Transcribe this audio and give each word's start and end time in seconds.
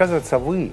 Оказывается, 0.00 0.38
вы 0.38 0.72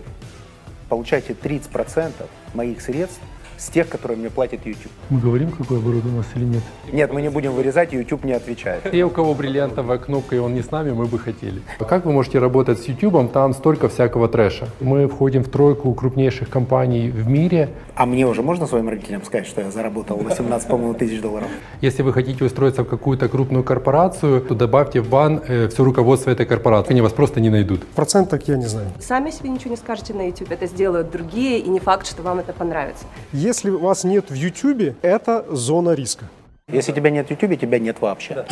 получаете 0.88 1.34
30% 1.34 2.14
моих 2.54 2.80
средств 2.80 3.20
с 3.58 3.70
тех, 3.70 3.90
которые 3.90 4.18
мне 4.18 4.30
платит 4.30 4.66
YouTube. 4.66 4.92
Мы 5.10 5.20
говорим, 5.20 5.52
какой 5.52 5.78
оборудование 5.78 6.14
у 6.14 6.18
нас 6.18 6.28
или 6.36 6.46
нет? 6.46 6.64
Нет, 6.92 7.12
мы 7.12 7.22
не 7.22 7.30
будем 7.30 7.54
вырезать, 7.54 7.94
YouTube 7.94 8.24
не 8.24 8.34
отвечает. 8.34 8.94
И 8.94 9.04
у 9.04 9.10
кого 9.10 9.34
бриллиантовая 9.34 9.98
кнопка, 9.98 10.36
и 10.36 10.40
он 10.40 10.54
не 10.54 10.62
с 10.62 10.72
нами, 10.72 10.92
мы 10.92 11.06
бы 11.06 11.20
хотели. 11.20 11.62
А 11.80 11.86
как 11.86 12.06
вы 12.06 12.12
можете 12.12 12.40
работать 12.40 12.80
с 12.80 12.88
YouTube? 12.88 13.32
Там 13.32 13.54
столько 13.54 13.90
всякого 13.90 14.28
трэша. 14.28 14.68
Мы 14.80 15.08
входим 15.08 15.44
в 15.44 15.50
тройку 15.50 15.94
крупнейших 15.94 16.50
компаний 16.50 17.10
в 17.10 17.28
мире. 17.28 17.70
А 17.96 18.06
мне 18.06 18.28
уже 18.28 18.42
можно 18.42 18.68
своим 18.68 18.90
родителям 18.90 19.24
сказать, 19.24 19.48
что 19.48 19.62
я 19.62 19.72
заработал 19.72 20.18
18, 20.18 20.68
по-моему, 20.68 20.94
тысяч 20.94 21.22
долларов? 21.22 21.48
Если 21.82 22.04
вы 22.04 22.14
хотите 22.14 22.46
устроиться 22.46 22.84
в 22.84 22.88
какую-то 22.88 23.28
крупную 23.28 23.64
корпорацию, 23.64 24.42
то 24.42 24.56
добавьте 24.56 25.02
в 25.02 25.10
бан 25.10 25.42
э, 25.48 25.68
все 25.68 25.84
руководство 25.84 26.32
этой 26.32 26.46
корпорации. 26.46 26.92
Они 26.92 27.02
вас 27.02 27.14
просто 27.14 27.42
не 27.42 27.50
найдут. 27.50 27.86
Процент 27.88 28.30
так 28.30 28.48
я 28.48 28.58
не 28.58 28.66
знаю. 28.66 28.88
Сами 29.00 29.32
себе 29.32 29.50
ничего 29.50 29.72
не 29.72 29.78
скажете 29.78 30.14
на 30.14 30.28
YouTube, 30.28 30.52
это 30.52 30.68
сделают 30.68 31.12
другие, 31.12 31.60
и 31.60 31.70
не 31.70 31.80
факт, 31.80 32.08
что 32.08 32.22
вам 32.24 32.40
это 32.40 32.54
понравится. 32.54 33.06
Если 33.48 33.70
вас 33.70 34.04
нет 34.04 34.30
в 34.30 34.34
YouTube, 34.34 34.98
это 35.02 35.46
зона 35.50 35.92
риска. 35.92 36.26
Если 36.68 36.92
тебя 36.92 37.12
нет 37.12 37.28
в 37.28 37.32
YouTube, 37.32 37.58
тебя 37.58 37.80
нет 37.80 38.02
вообще. 38.02 38.46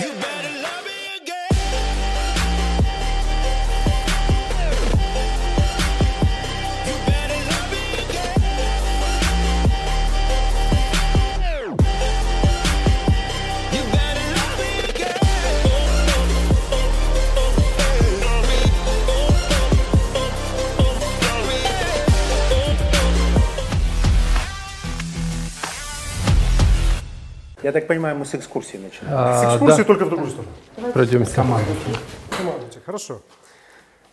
Я 27.65 27.71
так 27.71 27.87
понимаю, 27.87 28.15
мы 28.15 28.25
с 28.25 28.35
экскурсии 28.35 28.77
начинаем. 28.77 29.17
А, 29.17 29.41
С 29.41 29.53
экскурсии 29.55 29.77
да. 29.79 29.83
только 29.85 30.05
в 30.05 30.09
другую 30.09 30.29
сторону. 30.29 30.51
Пройдемся. 30.93 31.33
Командуйте, 31.33 32.79
хорошо. 32.85 33.21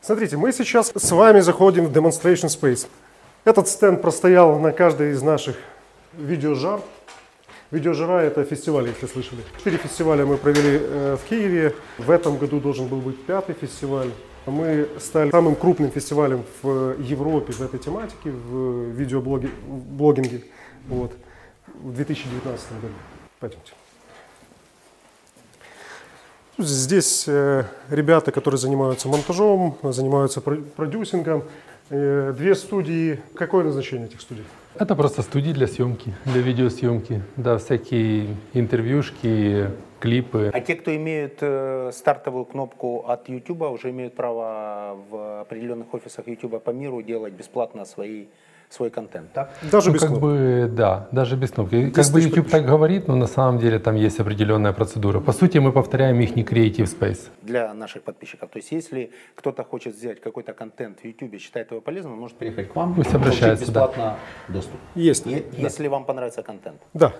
Смотрите, 0.00 0.38
мы 0.38 0.52
сейчас 0.52 0.90
с 0.94 1.10
вами 1.10 1.40
заходим 1.40 1.84
в 1.84 1.92
Demonstration 1.92 2.48
Space. 2.48 2.86
Этот 3.44 3.68
стенд 3.68 4.00
простоял 4.00 4.58
на 4.58 4.72
каждой 4.72 5.10
из 5.10 5.20
наших 5.20 5.56
видеожар. 6.14 6.80
Видеожара– 7.70 8.20
это 8.22 8.42
фестиваль, 8.44 8.88
если 8.88 9.06
слышали. 9.06 9.42
Четыре 9.58 9.76
фестиваля 9.76 10.24
мы 10.24 10.38
провели 10.38 10.80
э, 10.80 11.16
в 11.22 11.28
Киеве. 11.28 11.74
В 11.98 12.10
этом 12.10 12.38
году 12.38 12.58
должен 12.58 12.86
был 12.86 13.02
быть 13.02 13.22
пятый 13.26 13.54
фестиваль. 13.54 14.08
Мы 14.46 14.88
стали 14.98 15.30
самым 15.30 15.56
крупным 15.56 15.90
фестивалем 15.90 16.46
в 16.62 16.98
Европе 17.02 17.52
в 17.52 17.60
этой 17.60 17.78
тематике, 17.78 18.30
в 18.30 18.92
видеоблогинге 18.92 20.42
вот, 20.88 21.12
в 21.82 21.92
2019 21.92 22.80
году. 22.80 22.94
Пойдемте. 23.42 23.72
Здесь 26.58 27.24
э, 27.26 27.64
ребята, 27.90 28.30
которые 28.30 28.58
занимаются 28.58 29.08
монтажом, 29.08 29.76
занимаются 29.82 30.40
про- 30.40 30.58
продюсингом. 30.76 31.42
Э, 31.90 32.32
две 32.38 32.54
студии. 32.54 33.18
Какое 33.34 33.64
назначение 33.64 34.06
этих 34.06 34.20
студий? 34.20 34.44
Это 34.76 34.94
просто 34.94 35.22
студии 35.22 35.50
для 35.50 35.66
съемки, 35.66 36.14
для 36.24 36.40
видеосъемки. 36.40 37.20
Да, 37.36 37.58
всякие 37.58 38.36
интервьюшки, 38.52 39.70
клипы. 39.98 40.52
А 40.54 40.60
те, 40.60 40.76
кто 40.76 40.94
имеют 40.94 41.38
э, 41.40 41.90
стартовую 41.92 42.44
кнопку 42.44 43.04
от 43.08 43.28
YouTube, 43.28 43.62
уже 43.62 43.90
имеют 43.90 44.14
право 44.14 44.96
в 45.10 45.40
определенных 45.40 45.92
офисах 45.92 46.28
YouTube 46.28 46.62
по 46.62 46.70
миру 46.70 47.02
делать 47.02 47.32
бесплатно 47.32 47.86
свои, 47.86 48.26
свой 48.72 48.90
контент, 48.90 49.32
так? 49.32 49.50
Даже 49.70 49.88
Ну, 49.88 49.94
без 49.94 50.00
как 50.00 50.10
кнопки. 50.10 50.22
бы, 50.24 50.68
да, 50.76 51.08
даже 51.12 51.36
без 51.36 51.50
кнопки. 51.50 51.90
Как 51.90 52.06
бы 52.12 52.20
YouTube 52.20 52.48
так 52.50 52.64
говорит, 52.64 53.08
но 53.08 53.16
на 53.16 53.26
самом 53.26 53.58
деле 53.58 53.78
там 53.78 53.96
есть 53.96 54.20
определенная 54.20 54.72
процедура. 54.72 55.20
По 55.20 55.32
сути, 55.32 55.58
мы 55.58 55.72
повторяем 55.72 56.20
их 56.20 56.36
не 56.36 56.42
Creative 56.44 56.86
Space. 56.98 57.28
Для 57.42 57.74
наших 57.74 58.02
подписчиков. 58.02 58.50
То 58.50 58.58
есть, 58.58 58.72
если 58.72 59.10
кто-то 59.34 59.62
хочет 59.64 59.94
сделать 59.94 60.20
какой-то 60.20 60.52
контент 60.54 61.00
в 61.00 61.04
YouTube, 61.04 61.38
считает 61.40 61.70
его 61.70 61.80
полезным, 61.80 62.12
он 62.14 62.20
может 62.20 62.36
приехать 62.38 62.72
к 62.72 62.76
вам, 62.76 62.94
Пусть 62.94 63.10
получить 63.10 63.26
обращается, 63.42 63.72
да. 63.72 63.86
бесплатно 63.86 64.16
доступ. 64.48 64.80
Есть. 64.94 65.26
Е- 65.26 65.44
Если 65.58 65.88
вам 65.88 66.04
понравится 66.04 66.42
контент. 66.42 66.80
Да. 66.94 67.12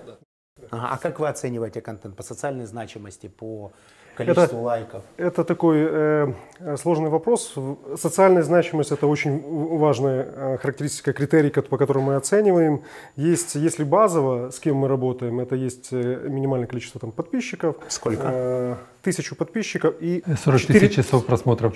Ага, 0.70 0.88
А 0.92 0.96
как 0.98 1.18
вы 1.20 1.28
оцениваете 1.28 1.80
контент 1.80 2.16
по 2.16 2.22
социальной 2.22 2.66
значимости, 2.66 3.26
по 3.28 3.72
количеству 4.14 4.60
лайков? 4.62 5.02
Это 5.16 5.44
такой 5.44 5.78
э, 5.80 6.32
э, 6.60 6.76
сложный 6.76 7.10
вопрос. 7.10 7.54
Социальная 7.96 8.42
значимость– 8.42 8.92
это 8.92 9.06
очень 9.06 9.78
важная 9.78 10.22
э, 10.22 10.58
характеристика, 10.58 11.12
критерий, 11.12 11.50
по 11.50 11.76
которым 11.78 12.04
мы 12.04 12.16
оцениваем. 12.16 12.82
Есть, 13.16 13.54
если 13.54 13.84
базово, 13.84 14.50
с 14.50 14.58
кем 14.58 14.76
мы 14.76 14.88
работаем, 14.88 15.40
это 15.40 15.54
есть 15.56 15.88
э, 15.92 16.28
минимальное 16.28 16.68
количество 16.68 17.00
там, 17.00 17.12
подписчиков. 17.12 17.76
Сколько? 17.88 18.22
Э, 18.24 18.76
тысячу 19.02 19.34
подписчиков 19.34 19.94
и 20.00 20.22
40 20.44 20.60
четыре- 20.60 20.80
тысяч 20.80 20.94
часов 20.96 21.26
просмотров. 21.26 21.74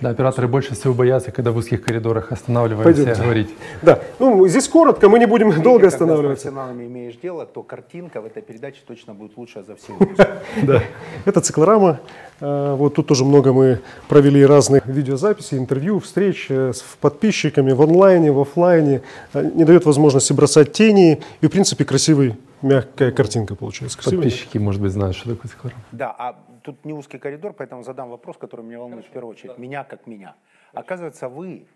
Да, 0.00 0.10
операторы 0.10 0.48
больше 0.48 0.74
всего 0.74 0.94
боятся, 0.94 1.30
когда 1.32 1.50
в 1.52 1.56
узких 1.56 1.82
коридорах 1.82 2.32
останавливаемся 2.32 2.84
Пойдемте. 3.04 3.22
говорить. 3.22 3.50
Да, 3.82 4.00
ну 4.18 4.46
здесь 4.48 4.68
коротко, 4.68 5.08
мы 5.08 5.18
не 5.18 5.26
будем 5.26 5.50
долго 5.62 5.80
Когда 5.80 5.90
с 5.90 5.94
останавливаться. 5.94 6.44
профессионалами 6.48 6.86
имеешь 6.86 7.16
дело, 7.16 7.44
то 7.46 7.62
картинка 7.62 8.20
в 8.20 8.26
этой 8.26 8.42
передаче 8.42 8.78
точно 8.86 9.14
будет 9.14 9.36
лучше 9.36 9.62
за 9.66 9.74
все. 9.76 9.92
Да. 10.62 10.82
Это 11.24 11.40
циклорама. 11.40 12.00
Э, 12.40 12.74
Вот 12.76 12.94
тут 12.94 13.06
тоже 13.06 13.24
много 13.24 13.52
мы 13.52 13.80
провели 14.08 14.44
разных 14.46 14.86
видеозаписей, 14.86 15.58
интервью, 15.58 15.98
встреч 16.00 16.46
э, 16.50 16.72
с 16.72 16.82
подписчиками 17.00 17.72
в 17.72 17.82
онлайне, 17.82 18.30
в 18.32 18.38
офлайне. 18.40 19.02
Э, 19.34 19.42
Не 19.54 19.64
дает 19.64 19.84
возможности 19.86 20.32
бросать 20.32 20.72
тени. 20.72 21.20
И, 21.40 21.46
в 21.46 21.50
принципе, 21.50 21.84
красивый, 21.84 22.36
мягкая 22.62 23.10
картинка 23.10 23.54
получается. 23.54 23.98
Красивая. 23.98 24.22
Подписчики, 24.24 24.58
может 24.58 24.80
быть, 24.80 24.92
знают, 24.92 25.16
что 25.16 25.30
такое 25.30 25.50
склад. 25.50 25.72
Да, 25.92 26.14
а 26.18 26.36
тут 26.62 26.84
не 26.84 26.92
узкий 26.92 27.18
коридор, 27.18 27.52
поэтому 27.52 27.82
задам 27.82 28.10
вопрос, 28.10 28.36
который 28.36 28.64
меня 28.64 28.78
волнует 28.78 29.06
в 29.06 29.10
первую 29.10 29.32
очередь. 29.32 29.58
Меня 29.58 29.84
как 29.84 30.06
меня. 30.06 30.34
Оказывается, 30.72 31.28
вы 31.28 31.66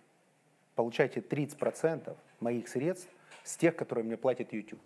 получаете 0.75 1.21
30% 1.21 2.15
моих 2.41 2.69
средств 2.69 3.09
с 3.43 3.56
тех, 3.56 3.77
которые 3.77 4.05
мне 4.05 4.17
платит 4.17 4.53
YouTube. 4.53 4.81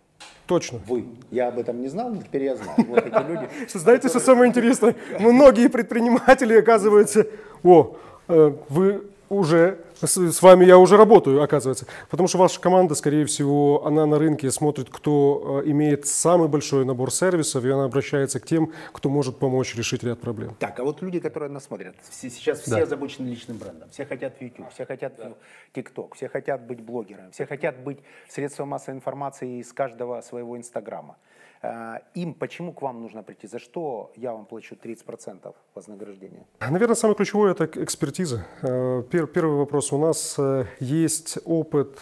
Точно. 0.46 0.80
Вы. 0.86 1.04
Я 1.30 1.48
об 1.48 1.58
этом 1.58 1.80
не 1.80 1.88
знал, 1.88 2.10
но 2.10 2.22
теперь 2.22 2.44
я 2.44 2.56
знаю. 2.56 2.84
Вот 2.88 3.06
эти 3.06 3.28
люди. 3.28 3.48
Знаете, 3.78 4.08
что 4.08 4.20
самое 4.20 4.48
интересное? 4.48 4.96
Многие 5.18 5.68
предприниматели, 5.68 6.54
оказывается, 6.54 7.26
о, 7.62 7.96
э, 8.28 8.52
вы 8.68 9.10
уже, 9.28 9.78
с, 10.02 10.16
с 10.16 10.42
вами 10.42 10.64
я 10.64 10.78
уже 10.78 10.96
работаю, 10.96 11.42
оказывается. 11.42 11.86
Потому 12.10 12.28
что 12.28 12.38
ваша 12.38 12.60
команда, 12.60 12.94
скорее 12.94 13.24
всего, 13.26 13.84
она 13.86 14.06
на 14.06 14.18
рынке 14.18 14.50
смотрит, 14.50 14.88
кто 14.90 15.62
э, 15.64 15.70
имеет 15.70 16.06
самый 16.06 16.48
большой 16.48 16.84
набор 16.84 17.12
сервисов, 17.12 17.64
и 17.64 17.70
она 17.70 17.84
обращается 17.84 18.40
к 18.40 18.46
тем, 18.46 18.72
кто 18.92 19.08
может 19.08 19.38
помочь 19.38 19.74
решить 19.76 20.02
ряд 20.02 20.20
проблем. 20.20 20.54
Так, 20.58 20.78
а 20.80 20.84
вот 20.84 21.02
люди, 21.02 21.20
которые 21.20 21.50
нас 21.50 21.64
смотрят, 21.64 21.94
все- 22.08 22.30
сейчас 22.30 22.60
все 22.60 22.70
Да. 22.76 22.82
озабочены 22.82 23.26
личным 23.28 23.58
брендом. 23.58 23.88
Все 23.90 24.04
хотят 24.06 24.36
в 24.38 24.42
YouTube, 24.42 24.70
все 24.72 24.86
хотят 24.86 25.12
в 25.18 25.76
TikTok, 25.78 26.14
все 26.14 26.28
хотят 26.28 26.66
быть 26.66 26.80
блогерами, 26.80 27.30
все 27.32 27.46
хотят 27.46 27.78
быть 27.82 27.98
средством 28.28 28.68
массовой 28.68 28.96
информации 28.96 29.60
из 29.60 29.72
каждого 29.72 30.20
своего 30.20 30.56
инстаграма. 30.56 31.16
А, 31.62 32.00
Им 32.14 32.34
почему 32.34 32.72
к 32.72 32.82
вам 32.82 33.00
нужно 33.02 33.22
прийти? 33.22 33.46
За 33.48 33.58
что 33.58 34.12
я 34.16 34.32
вам 34.32 34.46
плачу 34.46 34.76
30% 34.76 35.52
вознаграждения? 35.74 36.44
Наверное, 36.60 36.94
самое 36.94 37.16
ключевое– 37.16 37.50
это 37.52 37.64
экспертиза. 37.82 38.44
Э, 38.62 39.02
пер- 39.10 39.26
Первый 39.26 39.56
вопрос. 39.56 39.92
У 39.92 39.98
нас 39.98 40.36
э, 40.38 40.66
есть 40.80 41.38
опыт 41.44 41.98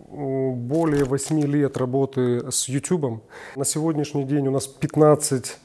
э, 0.00 0.50
более 0.50 1.04
8 1.04 1.40
лет 1.46 1.76
работы 1.78 2.50
с 2.50 2.68
YouTube. 2.68 3.22
На 3.56 3.64
сегодняшний 3.64 4.24
день 4.24 4.48
у 4.48 4.50
нас 4.50 4.66
15 4.66 5.58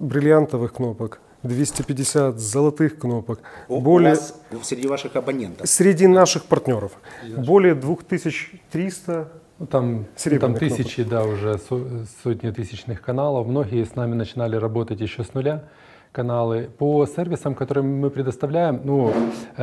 бриллиантовых 0.00 0.72
кнопок, 0.72 1.20
250 1.42 2.38
золотых 2.38 2.98
кнопок, 2.98 3.40
У 3.68 3.80
более 3.80 4.10
вас 4.14 4.34
среди 4.62 4.86
ваших 4.88 5.16
абонентов. 5.16 5.68
среди 5.68 6.06
наших 6.06 6.44
партнеров 6.44 6.92
более 7.38 7.74
2300 7.74 9.32
Ну, 9.60 9.66
Там, 9.66 10.06
там 10.40 10.54
тысячи, 10.54 11.02
да, 11.04 11.22
уже 11.24 11.58
со- 11.58 12.06
сотни 12.22 12.50
тысячных 12.50 13.02
каналов. 13.02 13.46
Многие 13.46 13.84
с 13.84 13.94
нами 13.94 14.14
начинали 14.14 14.56
работать 14.56 15.00
еще 15.02 15.22
с 15.22 15.34
нуля 15.34 15.64
каналы. 16.12 16.70
По 16.78 17.04
сервисам, 17.06 17.54
которые 17.54 17.84
мы 17.84 18.08
предоставляем, 18.10 18.80
ну, 18.84 19.12
э, 19.58 19.62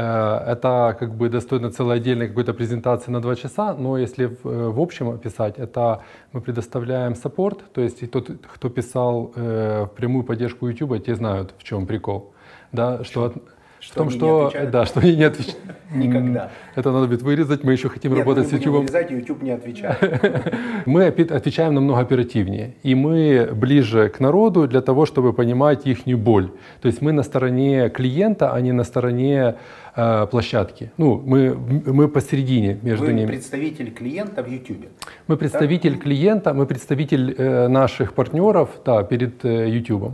это 0.51 0.95
как 0.99 1.15
бы 1.15 1.29
достойно 1.29 1.71
целой 1.71 1.97
отдельной 1.97 2.27
какой-то 2.27 2.53
презентации 2.53 3.09
на 3.11 3.21
два 3.21 3.35
часа, 3.35 3.73
но 3.73 3.97
если 3.97 4.25
в, 4.27 4.45
э, 4.45 4.69
в 4.69 4.79
общем 4.79 5.09
описать, 5.09 5.57
это 5.57 6.03
мы 6.31 6.41
предоставляем 6.41 7.15
саппорт, 7.15 7.63
то 7.73 7.81
есть 7.81 8.03
и 8.03 8.05
тот, 8.05 8.29
кто 8.53 8.69
писал 8.69 9.31
э, 9.35 9.85
в 9.85 9.95
прямую 9.95 10.23
поддержку 10.25 10.67
YouTube, 10.67 11.03
те 11.03 11.15
знают, 11.15 11.55
в 11.57 11.63
чем 11.63 11.87
прикол. 11.87 12.33
Да, 12.71 13.03
что 13.03 13.23
от- 13.25 13.37
В 13.79 13.93
том, 13.93 14.07
они 14.07 14.15
не 14.15 14.19
что, 14.19 14.45
отвечают? 14.47 14.71
да, 14.71 14.85
что 14.85 14.99
они 14.99 15.15
не 15.15 15.23
отвечают. 15.23 15.57
Никогда. 15.93 16.51
Это 16.75 16.91
надо 16.91 17.07
будет 17.07 17.21
вырезать, 17.21 17.63
мы 17.63 17.71
еще 17.71 17.89
хотим 17.89 18.11
Нет, 18.11 18.19
работать 18.19 18.47
с 18.47 18.51
YouTube. 18.51 18.75
вырезать, 18.77 19.11
и 19.11 19.15
YouTube 19.15 19.41
не 19.41 19.51
отвечает. 19.51 20.53
Мы 20.85 21.05
отвечаем 21.05 21.73
намного 21.73 21.99
оперативнее, 21.99 22.75
и 22.83 22.95
мы 22.95 23.49
ближе 23.53 24.09
к 24.09 24.19
народу 24.19 24.67
для 24.67 24.81
того, 24.81 25.05
чтобы 25.05 25.33
понимать 25.33 25.85
их 25.85 26.05
боль. 26.17 26.51
То 26.81 26.87
есть 26.87 27.01
мы 27.01 27.11
на 27.11 27.23
стороне 27.23 27.89
клиента, 27.89 28.53
а 28.53 28.61
не 28.61 28.71
на 28.71 28.83
стороне 28.83 29.55
э, 29.95 30.27
площадки. 30.31 30.91
Ну, 30.97 31.21
мы, 31.25 31.55
мы 31.55 32.07
посередине 32.07 32.79
между 32.81 33.05
Вы 33.05 33.13
ними. 33.13 33.27
представитель 33.27 33.91
клиента 33.91 34.43
в 34.43 34.47
YouTube. 34.47 34.87
Мы 35.27 35.37
представитель 35.37 35.97
клиента, 35.97 36.53
мы 36.53 36.65
представитель 36.65 37.35
э, 37.37 37.67
наших 37.67 38.13
партнеров 38.13 38.69
да, 38.85 39.03
перед 39.03 39.43
э, 39.45 39.69
YouTube. 39.69 40.13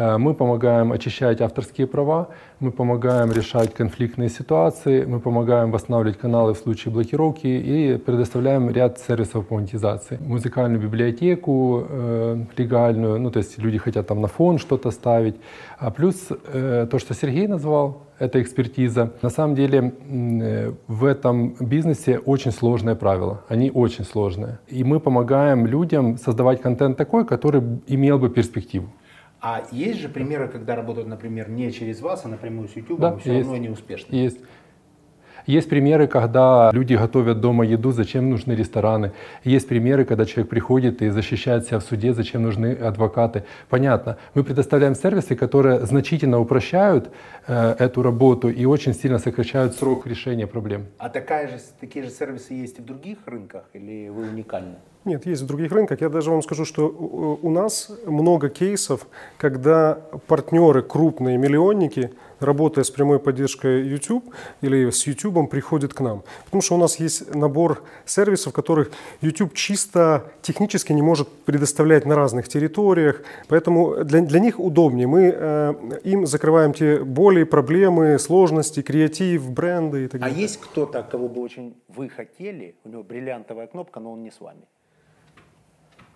Э, 0.00 0.16
мы 0.16 0.34
помогаем 0.34 0.92
очищать 0.92 1.40
авторские 1.42 1.86
права, 1.86 2.28
мы 2.58 2.70
помогаем 2.70 3.32
решать 3.32 3.74
конфликтные 3.74 4.30
ситуации, 4.30 5.04
мы 5.04 5.20
помогаем 5.20 5.70
восстанавливать 5.72 6.18
каналы 6.18 6.54
в 6.54 6.58
случае 6.58 6.94
блокировки 6.94 7.46
и 7.46 7.98
предоставляем 7.98 8.70
ряд 8.70 8.98
сервисов 8.98 9.46
по 9.46 9.54
монетизации. 9.56 10.18
Музыкальную 10.20 10.80
библиотеку 10.80 11.84
э, 11.86 12.44
легальную, 12.56 13.20
ну 13.20 13.30
то 13.30 13.40
есть 13.40 13.58
люди 13.58 13.76
хотят 13.76 14.06
там 14.06 14.20
на 14.20 14.28
фон 14.28 14.58
что-то 14.58 14.90
ставить. 14.90 15.36
А 15.78 15.90
плюс 15.90 16.28
э, 16.30 16.86
то, 16.90 16.98
что 16.98 17.14
Сергей 17.14 17.46
назвал, 17.46 18.06
это 18.18 18.40
экспертиза. 18.40 19.12
На 19.22 19.30
самом 19.30 19.54
деле 19.54 19.92
э, 20.08 20.72
в 20.88 21.04
этом 21.04 21.56
бизнесе 21.60 22.18
очень 22.18 22.52
сложные 22.52 22.94
правила. 22.94 23.42
Они 23.48 23.70
очень 23.70 24.04
сложные. 24.04 24.58
И 24.68 24.82
мы 24.82 24.98
помогаем 24.98 25.66
людям 25.66 26.16
создавать 26.16 26.62
контент 26.62 26.96
такой, 26.96 27.26
который 27.26 27.62
имел 27.86 28.18
бы 28.18 28.30
перспективу. 28.30 28.88
А 29.40 29.62
есть 29.72 30.00
же 30.00 30.08
примеры, 30.08 30.48
когда 30.48 30.76
работают, 30.76 31.08
например, 31.08 31.48
не 31.48 31.72
через 31.72 32.00
вас, 32.00 32.24
а 32.24 32.28
напрямую 32.28 32.68
с 32.68 32.76
YouTube, 32.76 33.00
Да, 33.00 33.14
и 33.16 33.20
все 33.20 33.32
есть. 33.32 33.40
равно 33.42 33.54
они 33.56 33.68
успешны. 33.70 34.14
Есть. 34.14 34.38
Есть 35.46 35.70
примеры, 35.70 36.06
когда 36.06 36.70
люди 36.72 36.94
готовят 36.94 37.40
дома 37.40 37.64
еду, 37.64 37.92
зачем 37.92 38.28
нужны 38.28 38.52
рестораны. 38.52 39.12
Есть 39.42 39.68
примеры, 39.68 40.04
когда 40.04 40.26
человек 40.26 40.50
приходит 40.50 41.00
и 41.00 41.08
защищает 41.08 41.64
себя 41.66 41.78
в 41.78 41.82
суде, 41.82 42.12
зачем 42.12 42.42
нужны 42.42 42.74
адвокаты. 42.74 43.44
Понятно. 43.70 44.18
Мы 44.34 44.44
предоставляем 44.44 44.94
сервисы, 44.94 45.34
которые 45.34 45.80
значительно 45.86 46.38
упрощают 46.38 47.10
э, 47.46 47.76
эту 47.78 48.02
работу 48.02 48.48
и 48.48 48.64
очень 48.64 48.94
сильно 48.94 49.18
сокращают 49.18 49.74
срок 49.74 50.06
решения 50.06 50.46
проблем. 50.46 50.86
А 50.98 51.08
такая 51.08 51.48
же, 51.48 51.58
такие 51.80 52.04
же 52.04 52.10
сервисы 52.10 52.54
есть 52.54 52.78
и 52.78 52.82
в 52.82 52.84
других 52.84 53.18
рынках, 53.26 53.64
или 53.74 54.08
вы 54.08 54.28
уникальны? 54.28 54.76
Нет, 55.06 55.24
есть 55.24 55.42
в 55.42 55.46
других 55.46 55.72
рынках. 55.72 56.02
Я 56.02 56.10
даже 56.10 56.30
вам 56.30 56.42
скажу, 56.42 56.66
что 56.66 56.86
у 56.86 57.50
у 57.50 57.50
нас 57.50 57.90
много 58.06 58.48
кейсов, 58.48 59.06
когда 59.36 59.98
партнеры, 60.26 60.82
крупные 60.82 61.38
миллионники, 61.38 62.12
работая 62.38 62.84
с 62.84 62.90
прямой 62.90 63.18
поддержкой 63.18 63.86
YouTube 63.86 64.24
или 64.62 64.90
с 64.90 65.06
YouTube, 65.06 65.50
приходят 65.50 65.92
к 65.94 66.00
нам. 66.00 66.22
Потому 66.44 66.62
что 66.62 66.74
у 66.74 66.78
нас 66.78 66.96
есть 66.96 67.34
набор 67.34 67.82
сервисов, 68.06 68.52
которых 68.52 68.90
YouTube 69.20 69.54
чисто 69.54 70.24
технически 70.42 70.92
не 70.92 71.02
может 71.02 71.28
предоставлять 71.28 72.06
на 72.06 72.16
разных 72.16 72.48
территориях. 72.48 73.22
Поэтому 73.48 74.04
для, 74.04 74.20
для 74.20 74.40
них 74.40 74.58
удобнее. 74.58 75.06
Мы 75.06 75.34
э, 75.34 75.74
им 76.04 76.26
закрываем 76.26 76.72
те 76.72 76.98
боли, 76.98 77.39
проблемы, 77.44 78.18
сложности, 78.18 78.82
креатив, 78.82 79.50
бренды 79.50 80.04
и 80.04 80.08
так 80.08 80.20
А 80.22 80.24
далее. 80.24 80.40
есть 80.42 80.60
кто-то, 80.60 81.02
кого 81.02 81.28
бы 81.28 81.40
очень 81.40 81.74
вы 81.88 82.08
хотели, 82.08 82.74
у 82.84 82.88
него 82.88 83.02
бриллиантовая 83.02 83.66
кнопка, 83.66 84.00
но 84.00 84.12
он 84.12 84.22
не 84.22 84.30
с 84.30 84.40
вами? 84.40 84.62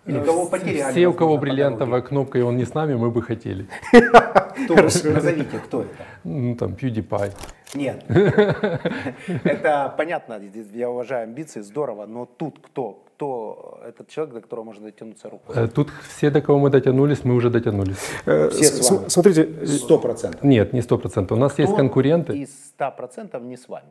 Или 0.06 0.20
кого 0.20 0.46
потеряли? 0.46 0.92
Все, 0.92 1.06
у 1.06 1.12
кого 1.14 1.38
бриллиантовая 1.38 2.00
кнопка, 2.02 2.38
и 2.38 2.42
он 2.42 2.56
не 2.56 2.64
с 2.64 2.74
нами, 2.74 2.94
мы 2.94 3.10
бы 3.10 3.22
хотели. 3.22 3.66
Кто? 3.92 4.74
Назовите, 4.76 5.58
кто 5.66 5.80
это? 5.82 5.90
Ну, 6.24 6.54
там, 6.56 6.72
PewDiePie. 6.74 7.32
Нет. 7.74 8.04
Это 9.44 9.92
понятно, 9.96 10.40
я 10.74 10.90
уважаю 10.90 11.24
амбиции, 11.24 11.60
здорово, 11.62 12.06
но 12.06 12.24
тут 12.26 12.58
кто? 12.62 13.00
Кто 13.16 13.80
этот 13.88 14.08
человек, 14.08 14.34
до 14.34 14.40
которого 14.40 14.64
можно 14.64 14.84
дотянуться 14.86 15.30
рукой? 15.30 15.56
Э, 15.56 15.68
Тут 15.68 15.88
все, 16.08 16.30
до 16.30 16.40
кого 16.40 16.58
мы 16.58 16.70
дотянулись, 16.70 17.24
мы 17.24 17.34
уже 17.34 17.48
дотянулись. 17.50 17.96
Э, 18.26 18.48
Все 18.50 18.64
с- 18.64 18.90
вами. 18.90 19.08
Смотрите, 19.08 19.66
Сто 19.66 19.98
процентов. 19.98 20.42
Нет, 20.42 20.72
не 20.72 20.82
сто 20.82 20.98
процентов. 20.98 21.36
У 21.38 21.40
нас 21.40 21.58
есть 21.58 21.74
конкуренты. 21.76 22.36
Из 22.36 22.48
ста 22.50 22.90
процентов 22.90 23.42
не 23.42 23.56
с 23.56 23.68
вами. 23.68 23.86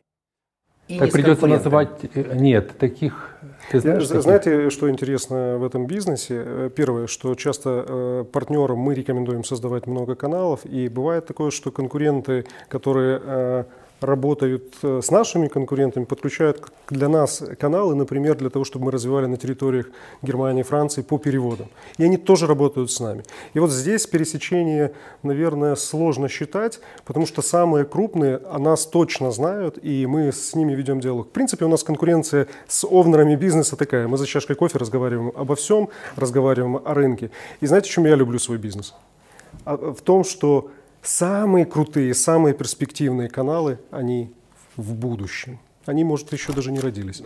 И 0.89 1.00
Так 1.00 1.10
с 1.10 1.13
придется 1.13 1.48
называть... 1.48 1.89
э, 2.15 2.36
Нет, 2.36 2.77
таких... 2.77 3.33
Ты 3.71 3.80
знаешь? 3.80 4.06
Знаете, 4.06 4.69
что 4.69 4.89
интересно 4.89 5.57
в 5.57 5.63
этом 5.63 5.88
бизнесе? 5.88 6.44
Э, 6.45 6.69
Первое, 6.75 7.07
что 7.07 7.36
часто 7.36 7.86
э, 7.88 8.25
партнерам 8.31 8.77
мы 8.77 8.94
рекомендуем 8.94 9.44
создавать 9.44 9.88
много 9.88 10.15
каналов, 10.15 10.65
и 10.65 10.88
бывает 10.89 11.25
такое, 11.25 11.51
что 11.51 11.71
конкуренты, 11.71 12.45
которые 12.68 13.21
э, 13.24 13.63
работают 14.04 14.76
э, 14.84 15.02
с 15.02 15.12
нашими 15.12 15.48
конкурентами, 15.48 16.06
подключают 16.06 16.72
для 16.90 17.10
нас 17.10 17.44
каналы, 17.60 17.96
например, 17.96 18.36
для 18.36 18.50
того, 18.50 18.66
чтобы 18.66 18.86
мы 18.86 18.92
развивали 18.92 19.26
на 19.26 19.38
территориях 19.38 19.88
Германии, 20.22 20.64
Франции 20.64 21.02
по 21.02 21.18
переводам. 21.18 21.68
И 21.98 22.04
они 22.04 22.18
тоже 22.18 22.48
работают 22.48 22.92
с 22.92 23.00
нами. 23.00 23.24
И 23.54 23.60
вот 23.60 23.72
здесь 23.72 24.06
пересечение, 24.06 24.94
наверное, 25.24 25.76
сложно 25.76 26.30
считать, 26.30 26.80
потому 27.06 27.26
что 27.26 27.42
самые 27.42 27.86
крупные 27.86 28.38
о 28.38 28.60
нас 28.60 28.86
точно 28.86 29.32
знают, 29.32 29.80
и 29.82 30.06
мы 30.06 30.32
с 30.32 30.56
ними 30.56 30.74
ведем 30.74 31.00
диалог. 31.00 31.28
В 31.28 31.32
принципе, 31.32 31.66
у 31.66 31.70
нас 31.70 31.84
конкуренция 31.84 32.48
с 32.68 32.86
овнерами 32.86 33.36
бизнеса 33.36 33.76
такая. 33.76 34.08
Мы 34.08 34.18
за 34.18 34.26
чашкой 34.26 34.56
кофе 34.56 34.78
разговариваем 34.78 35.32
обо 35.36 35.56
всем, 35.56 35.90
разговариваем 36.16 36.82
о 36.84 36.94
рынке. 36.94 37.32
И 37.62 37.66
знаете, 37.66 37.90
чем 37.90 38.06
я 38.06 38.16
люблю 38.16 38.40
свой 38.40 38.58
бизнес? 38.58 38.94
А, 39.66 39.78
В 39.78 40.02
том, 40.02 40.24
что 40.24 40.70
самые 41.04 41.66
крутые, 41.66 42.14
самые 42.14 42.56
перспективные 42.56 43.30
каналы, 43.30 43.78
они 43.92 44.32
в 44.76 44.96
будущем. 44.96 45.60
Они, 45.86 46.04
может, 46.04 46.32
еще 46.34 46.54
даже 46.54 46.72
не 46.72 46.80
родились. 46.80 47.22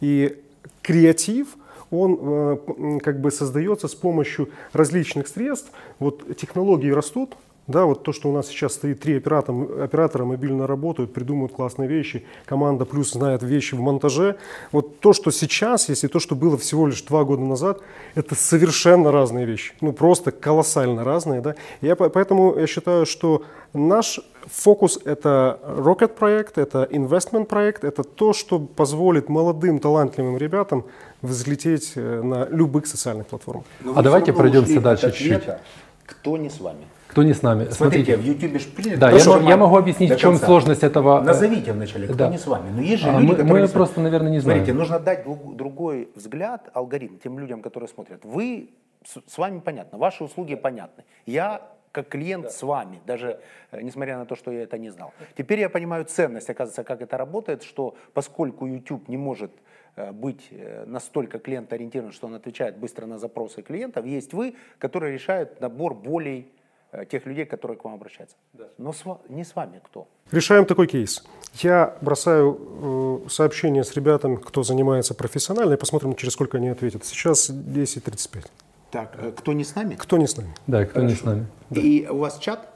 И 0.00 0.40
креатив, 0.82 1.56
он 1.90 2.18
э, 2.20 3.00
как 3.02 3.20
бы 3.20 3.30
создается 3.30 3.88
с 3.88 3.94
помощью 3.94 4.50
различных 4.72 5.28
средств. 5.28 5.70
Вот 5.98 6.36
технологии 6.36 6.90
растут, 6.90 7.34
да, 7.66 7.86
вот 7.86 8.02
то, 8.02 8.12
что 8.12 8.28
у 8.28 8.32
нас 8.32 8.48
сейчас 8.48 8.74
стоит 8.74 9.00
три 9.00 9.16
оператора, 9.16 9.84
оператора 9.84 10.24
мобильно 10.24 10.66
работают, 10.66 11.12
придумывают 11.14 11.52
классные 11.52 11.88
вещи, 11.88 12.24
команда 12.44 12.84
плюс 12.84 13.12
знает 13.12 13.42
вещи 13.42 13.74
в 13.74 13.80
монтаже. 13.80 14.36
Вот 14.72 15.00
то, 15.00 15.12
что 15.12 15.30
сейчас 15.30 15.88
есть, 15.88 16.04
и 16.04 16.08
то, 16.08 16.20
что 16.20 16.34
было 16.34 16.58
всего 16.58 16.86
лишь 16.86 17.00
два 17.02 17.24
года 17.24 17.42
назад, 17.42 17.80
это 18.14 18.34
совершенно 18.34 19.10
разные 19.10 19.46
вещи. 19.46 19.72
Ну, 19.80 19.92
просто 19.92 20.30
колоссально 20.30 21.04
разные, 21.04 21.40
да. 21.40 21.54
Я, 21.80 21.96
по- 21.96 22.10
поэтому 22.10 22.54
я 22.58 22.66
считаю, 22.66 23.06
что 23.06 23.42
наш 23.72 24.20
фокус– 24.46 24.98
это 25.04 25.58
Rocket 25.64 26.08
проект, 26.08 26.58
это 26.58 26.86
investment 26.90 27.46
проект, 27.46 27.82
это 27.84 28.04
то, 28.04 28.34
что 28.34 28.58
позволит 28.58 29.30
молодым, 29.30 29.78
талантливым 29.78 30.36
ребятам 30.36 30.84
взлететь 31.22 31.92
э, 31.96 32.20
на 32.22 32.46
любых 32.50 32.86
социальных 32.86 33.26
платформах. 33.26 33.64
Но 33.80 33.94
А 33.96 34.02
давайте 34.02 34.34
пройдемся 34.34 34.80
дальше 34.80 35.10
чуть-чуть. 35.12 35.44
Кто 36.04 36.36
не 36.36 36.50
с 36.50 36.60
вами? 36.60 36.84
Кто 37.14 37.22
не 37.22 37.32
с 37.32 37.42
нами? 37.42 37.68
Смотрите, 37.70 38.16
в 38.16 38.24
YouTube 38.24 38.58
ж 38.58 38.66
принято 38.74 38.98
Да, 38.98 39.10
я 39.12 39.48
я 39.48 39.56
могу 39.56 39.76
объяснить, 39.76 40.10
в 40.10 40.16
чем 40.18 40.32
конца. 40.32 40.46
сложность 40.46 40.82
этого, 40.82 41.20
э, 41.20 41.24
Назовите 41.24 41.72
вначале, 41.72 42.06
кто 42.08 42.16
да. 42.16 42.28
не 42.28 42.38
с 42.38 42.46
вами. 42.48 42.70
Но 42.74 42.82
есть 42.82 43.02
же 43.04 43.08
А 43.08 43.12
люди, 43.20 43.30
мы- 43.30 43.36
которые 43.36 43.62
мы 43.66 43.68
просто, 43.68 44.00
наверное, 44.00 44.32
не 44.32 44.40
знаем. 44.40 44.58
Смотрите, 44.58 44.76
нужно 44.76 44.98
дать 44.98 45.22
друг- 45.22 45.54
другой 45.54 46.08
взгляд, 46.16 46.68
алгоритм 46.74 47.18
тем 47.18 47.38
людям, 47.38 47.62
которые 47.62 47.86
смотрят. 47.88 48.24
Вы, 48.24 48.70
с, 49.04 49.38
вами 49.38 49.60
понятно, 49.60 49.96
ваши 49.96 50.24
услуги 50.24 50.56
понятны. 50.56 51.04
Я 51.24 51.60
как 51.92 52.08
клиент 52.08 52.50
с 52.50 52.60
вами, 52.64 52.98
даже 53.06 53.38
э, 53.70 53.80
несмотря 53.80 54.18
на 54.18 54.26
то, 54.26 54.34
что 54.34 54.50
я 54.50 54.62
это 54.64 54.76
не 54.76 54.90
знал. 54.90 55.12
Теперь 55.38 55.60
я 55.60 55.68
понимаю 55.68 56.04
ценность, 56.06 56.50
оказывается, 56.50 56.82
как 56.82 57.00
это 57.00 57.16
работает, 57.16 57.62
что 57.62 57.94
поскольку 58.12 58.66
YouTube 58.66 59.08
не 59.08 59.16
может 59.16 59.52
э, 59.94 60.10
быть 60.10 60.50
настолько 60.86 61.38
клиентоориентирован, 61.38 62.10
что 62.10 62.26
он 62.26 62.34
отвечает 62.34 62.76
быстро 62.78 63.06
на 63.06 63.18
запросы 63.18 63.62
клиентов, 63.62 64.04
есть 64.04 64.32
вы, 64.34 64.56
которые 64.80 65.12
решают 65.12 65.60
набор 65.60 65.94
болей 65.94 66.40
э, 66.40 66.63
тех 67.10 67.26
людей, 67.26 67.44
которые 67.44 67.76
к 67.76 67.84
вам 67.84 67.94
обращаются. 67.94 68.36
Но 68.78 68.92
с 68.92 69.04
не 69.28 69.44
с 69.44 69.54
вами 69.54 69.80
кто? 69.84 70.08
Решаем 70.30 70.64
такой 70.66 70.86
кейс. 70.86 71.24
Я 71.54 71.96
бросаю 72.00 73.22
э, 73.26 73.28
сообщение 73.28 73.84
с 73.84 73.94
ребятами, 73.94 74.36
кто 74.36 74.62
занимается 74.62 75.14
профессионально, 75.14 75.74
и 75.74 75.76
посмотрим, 75.76 76.14
через 76.14 76.32
сколько 76.32 76.58
они 76.58 76.68
ответят. 76.68 77.04
Сейчас 77.04 77.50
10.35. 77.50 78.46
Так, 78.90 79.16
э, 79.18 79.32
кто 79.32 79.52
не 79.52 79.64
с 79.64 79.74
нами? 79.74 79.94
Кто 79.94 80.16
не 80.16 80.26
с 80.26 80.36
нами? 80.36 80.54
Да, 80.66 80.84
кто 80.84 81.02
не 81.02 81.14
с 81.14 81.22
нами. 81.22 81.46
И 81.70 82.06
у 82.10 82.18
вас 82.18 82.38
чат? 82.38 82.73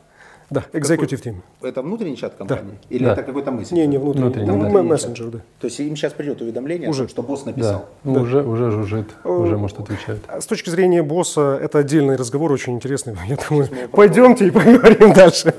Да, 0.50 0.64
executive 0.72 1.22
team. 1.22 1.34
Это 1.62 1.82
внутренний 1.82 2.16
чат 2.16 2.34
компании? 2.34 2.78
Или 2.88 3.04
Да. 3.04 3.12
это 3.12 3.22
какой-то 3.22 3.50
мессенджер? 3.50 3.76
Не, 3.76 3.86
не 3.86 3.98
внутренний. 3.98 4.24
Внутренний, 4.24 4.46
Ну, 4.46 4.52
да. 4.52 4.58
м- 4.58 4.70
Внутренний 4.70 4.90
мессенджер, 4.90 5.26
да. 5.26 5.38
То 5.60 5.66
есть 5.66 5.78
им 5.80 5.94
сейчас 5.94 6.12
придет 6.14 6.40
уведомление, 6.40 6.88
Уже. 6.88 7.06
что 7.08 7.22
босс 7.22 7.44
написал. 7.44 7.84
Да, 8.04 8.10
ну, 8.10 8.22
уже, 8.22 8.42
уже 8.42 8.70
жужжит, 8.70 9.08
уже, 9.24 9.58
может, 9.58 9.78
отвечает. 9.78 10.20
А 10.26 10.40
С 10.40 10.46
точки 10.46 10.70
зрения 10.70 11.02
босса, 11.02 11.58
это 11.62 11.78
отдельный 11.78 12.16
разговор, 12.16 12.50
очень 12.52 12.72
интересный. 12.74 13.14
Я 13.28 13.36
думаю, 13.48 13.68
пойдемте 13.92 14.46
и 14.46 14.50
поговорим 14.50 15.12
дальше. 15.12 15.52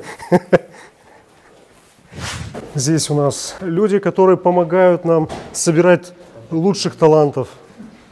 Здесь 2.75 3.09
у 3.09 3.15
нас 3.15 3.55
люди, 3.61 3.99
которые 3.99 4.37
помогают 4.37 5.05
нам 5.05 5.27
собирать 5.51 6.13
лучших 6.51 6.95
талантов 6.95 7.49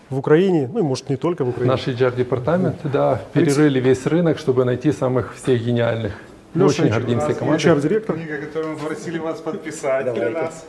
в 0.10 0.18
Украине, 0.20 0.70
ну 0.72 0.80
и 0.80 0.82
может 0.84 1.10
не 1.10 1.16
только 1.16 1.44
в 1.44 1.50
Украине. 1.50 1.72
Наш 1.72 1.88
HR-департамент, 1.88 2.76
да, 2.84 3.22
перерыли 3.34 3.80
весь 3.80 4.06
рынок, 4.06 4.40
чтобы 4.40 4.64
найти 4.66 4.92
самых 4.92 5.36
всех 5.36 5.62
гениальных. 5.64 6.14
Мы 6.54 6.64
Леша, 6.66 6.84
очень 6.84 6.94
гордимся 6.94 7.34
командой. 7.34 7.66
HR-директор. 7.66 8.16
Книга, 8.16 8.38
которую 8.38 8.74
мы 8.74 8.80
просили 8.88 9.18
вас 9.20 9.40
подписать 9.42 10.14
для 10.14 10.30
нас. 10.30 10.66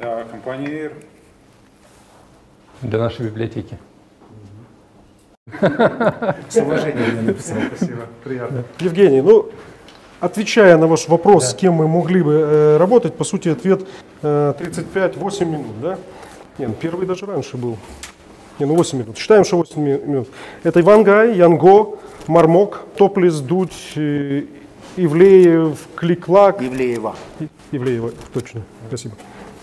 Да, 0.00 0.24
компания 0.24 0.66
Air. 0.68 0.92
Для 2.82 2.98
нашей 2.98 3.26
библиотеки. 3.26 3.78
С 5.60 6.56
уважением 6.56 7.16
я 7.16 7.22
написал. 7.22 7.56
Спасибо, 7.74 8.02
приятно. 8.22 8.64
Евгений, 8.80 9.22
ну, 9.22 9.50
отвечая 10.20 10.76
на 10.76 10.86
ваш 10.86 11.08
вопрос, 11.08 11.50
с 11.50 11.54
кем 11.54 11.74
мы 11.74 11.88
могли 11.88 12.22
бы 12.22 12.32
э, 12.32 12.76
работать, 12.76 13.14
по 13.14 13.24
сути, 13.24 13.48
ответ 13.48 13.86
э, 14.22 14.54
35-8 14.58 15.44
минут, 15.44 15.80
да? 15.80 15.98
Не, 16.58 16.66
ну, 16.66 16.74
первый 16.74 17.06
даже 17.06 17.26
раньше 17.26 17.56
был. 17.56 17.76
Не, 18.58 18.66
ну 18.66 18.74
8 18.76 18.98
минут. 18.98 19.16
Считаем, 19.18 19.44
что 19.44 19.56
8 19.58 19.80
ми- 19.82 19.98
минут. 19.98 20.28
Это 20.62 20.80
Ивангай, 20.80 21.34
Янго, 21.36 21.98
Мармок, 22.26 22.82
Топлис, 22.96 23.40
Дудь, 23.40 23.92
э, 23.96 24.44
Ивлеев, 24.96 25.78
Кликлак. 25.96 26.60
Евлеева. 26.60 27.14
И- 27.40 27.48
Ивлеева, 27.72 28.12
точно, 28.32 28.62
спасибо. 28.88 29.14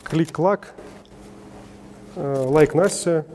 Клик-клак, 0.04 0.74
э, 2.16 2.44
лайк 2.48 2.74
Настя, 2.74 3.26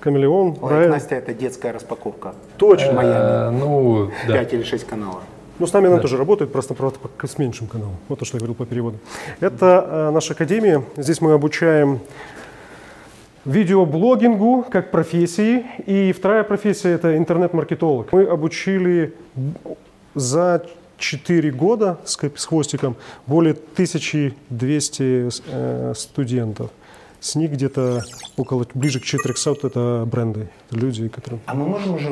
Камелеон, 0.00 0.58
Лайк. 0.60 0.90
Настя 0.90 1.14
это 1.16 1.32
детская 1.32 1.72
распаковка. 1.72 2.34
Точно. 2.58 3.00
Э, 3.02 3.50
ну, 3.50 4.10
да. 4.28 4.34
5 4.34 4.52
или 4.54 4.62
6 4.62 4.86
каналов. 4.86 5.22
Ну, 5.58 5.66
с 5.66 5.72
нами 5.72 5.86
она 5.86 5.98
тоже 5.98 6.18
работает, 6.18 6.52
просто, 6.52 6.74
правда, 6.74 6.98
пока 6.98 7.26
с 7.26 7.38
меньшим 7.38 7.66
каналом. 7.66 7.96
Вот 8.08 8.18
то, 8.18 8.26
что 8.26 8.36
я 8.36 8.40
говорил 8.40 8.54
по 8.54 8.66
переводу. 8.66 8.98
Это 9.40 9.86
э, 9.88 10.10
наша 10.10 10.34
академия. 10.34 10.82
Здесь 10.98 11.22
мы 11.22 11.32
обучаем 11.32 12.00
видеоблогингу 13.46 14.66
как 14.70 14.90
профессии. 14.90 15.64
И 15.86 16.12
вторая 16.12 16.44
профессия– 16.44 16.90
это 16.94 17.16
интернет-маркетолог. 17.16 18.12
Мы 18.12 18.24
обучили 18.24 19.14
за 20.14 20.66
4 20.98 21.50
года 21.52 21.98
с, 22.04 22.16
с 22.16 22.44
хвостиком 22.44 22.96
более 23.26 23.52
1200 23.52 25.28
э, 25.48 25.94
студентов. 25.96 26.70
С 27.20 27.34
них 27.34 27.52
где-то 27.52 28.02
около, 28.36 28.66
ближе 28.74 29.00
к 29.00 29.04
400 29.04 29.66
это 29.66 30.08
бренды, 30.10 30.48
люди, 30.70 31.08
которые... 31.08 31.40
А 31.46 31.54
мы 31.54 31.66
можем 31.66 31.94
уже 31.94 32.10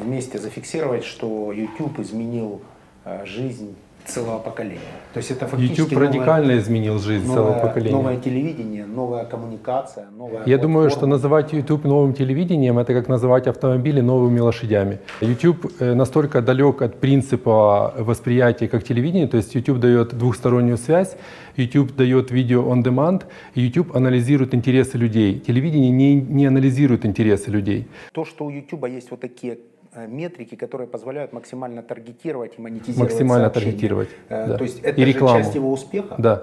вместе 0.00 0.38
зафиксировать, 0.38 1.04
что 1.04 1.52
YouTube 1.52 2.00
изменил 2.00 2.62
э, 3.04 3.24
жизнь 3.24 3.76
целого 4.08 4.38
поколения. 4.38 4.78
То 5.14 5.18
есть 5.18 5.30
это 5.30 5.46
фактически 5.46 5.80
YouTube 5.80 5.92
новое- 5.92 6.08
радикально 6.08 6.58
изменил 6.58 6.98
жизнь 6.98 7.26
целого 7.26 7.48
новое, 7.48 7.60
поколения. 7.62 7.96
новое 7.96 8.16
телевидение, 8.16 8.86
новая 8.86 9.24
коммуникация, 9.24 10.06
новая 10.18 10.42
Я 10.46 10.58
думаю, 10.58 10.90
что 10.90 11.00
платформа. 11.00 11.14
называть 11.14 11.52
YouTube 11.52 11.84
новым 11.84 12.12
телевидением, 12.14 12.78
это 12.78 12.92
как 12.94 13.08
называть 13.08 13.46
автомобили 13.46 14.00
новыми 14.00 14.40
лошадями. 14.40 14.98
YouTube 15.20 15.72
э, 15.80 15.94
настолько 15.94 16.40
далек 16.42 16.82
от 16.82 17.00
принципа 17.00 17.94
восприятия 17.98 18.68
как 18.68 18.84
телевидения, 18.84 19.26
то 19.26 19.36
есть 19.36 19.54
YouTube 19.54 19.78
дает 19.78 20.14
двухстороннюю 20.18 20.76
связь, 20.78 21.16
YouTube 21.56 21.94
дает 21.96 22.30
видео 22.30 22.62
on 22.72 22.82
demand, 22.82 23.22
YouTube 23.54 23.96
анализирует 23.96 24.54
интересы 24.54 24.96
людей. 24.98 25.38
Телевидение 25.40 25.90
не, 25.90 26.14
не 26.14 26.46
анализирует 26.46 27.04
интересы 27.04 27.50
людей. 27.50 27.86
То, 28.12 28.24
что 28.24 28.44
у 28.46 28.50
YouTube 28.50 28.86
есть 28.88 29.10
вот 29.10 29.20
такие 29.20 29.58
метрики, 29.94 30.54
которые 30.54 30.86
позволяют 30.86 31.32
максимально 31.32 31.82
таргетировать 31.82 32.52
и 32.58 32.60
монетизировать 32.60 33.10
Максимально 33.12 33.44
сообщения. 33.46 33.70
таргетировать, 33.72 34.08
Э, 34.28 34.46
да. 34.48 34.56
То 34.58 34.64
есть 34.64 34.80
это 34.82 35.00
И 35.00 35.04
же 35.04 35.08
рекламу. 35.12 35.38
часть 35.42 35.54
его 35.54 35.72
успеха, 35.72 36.14
Да, 36.18 36.42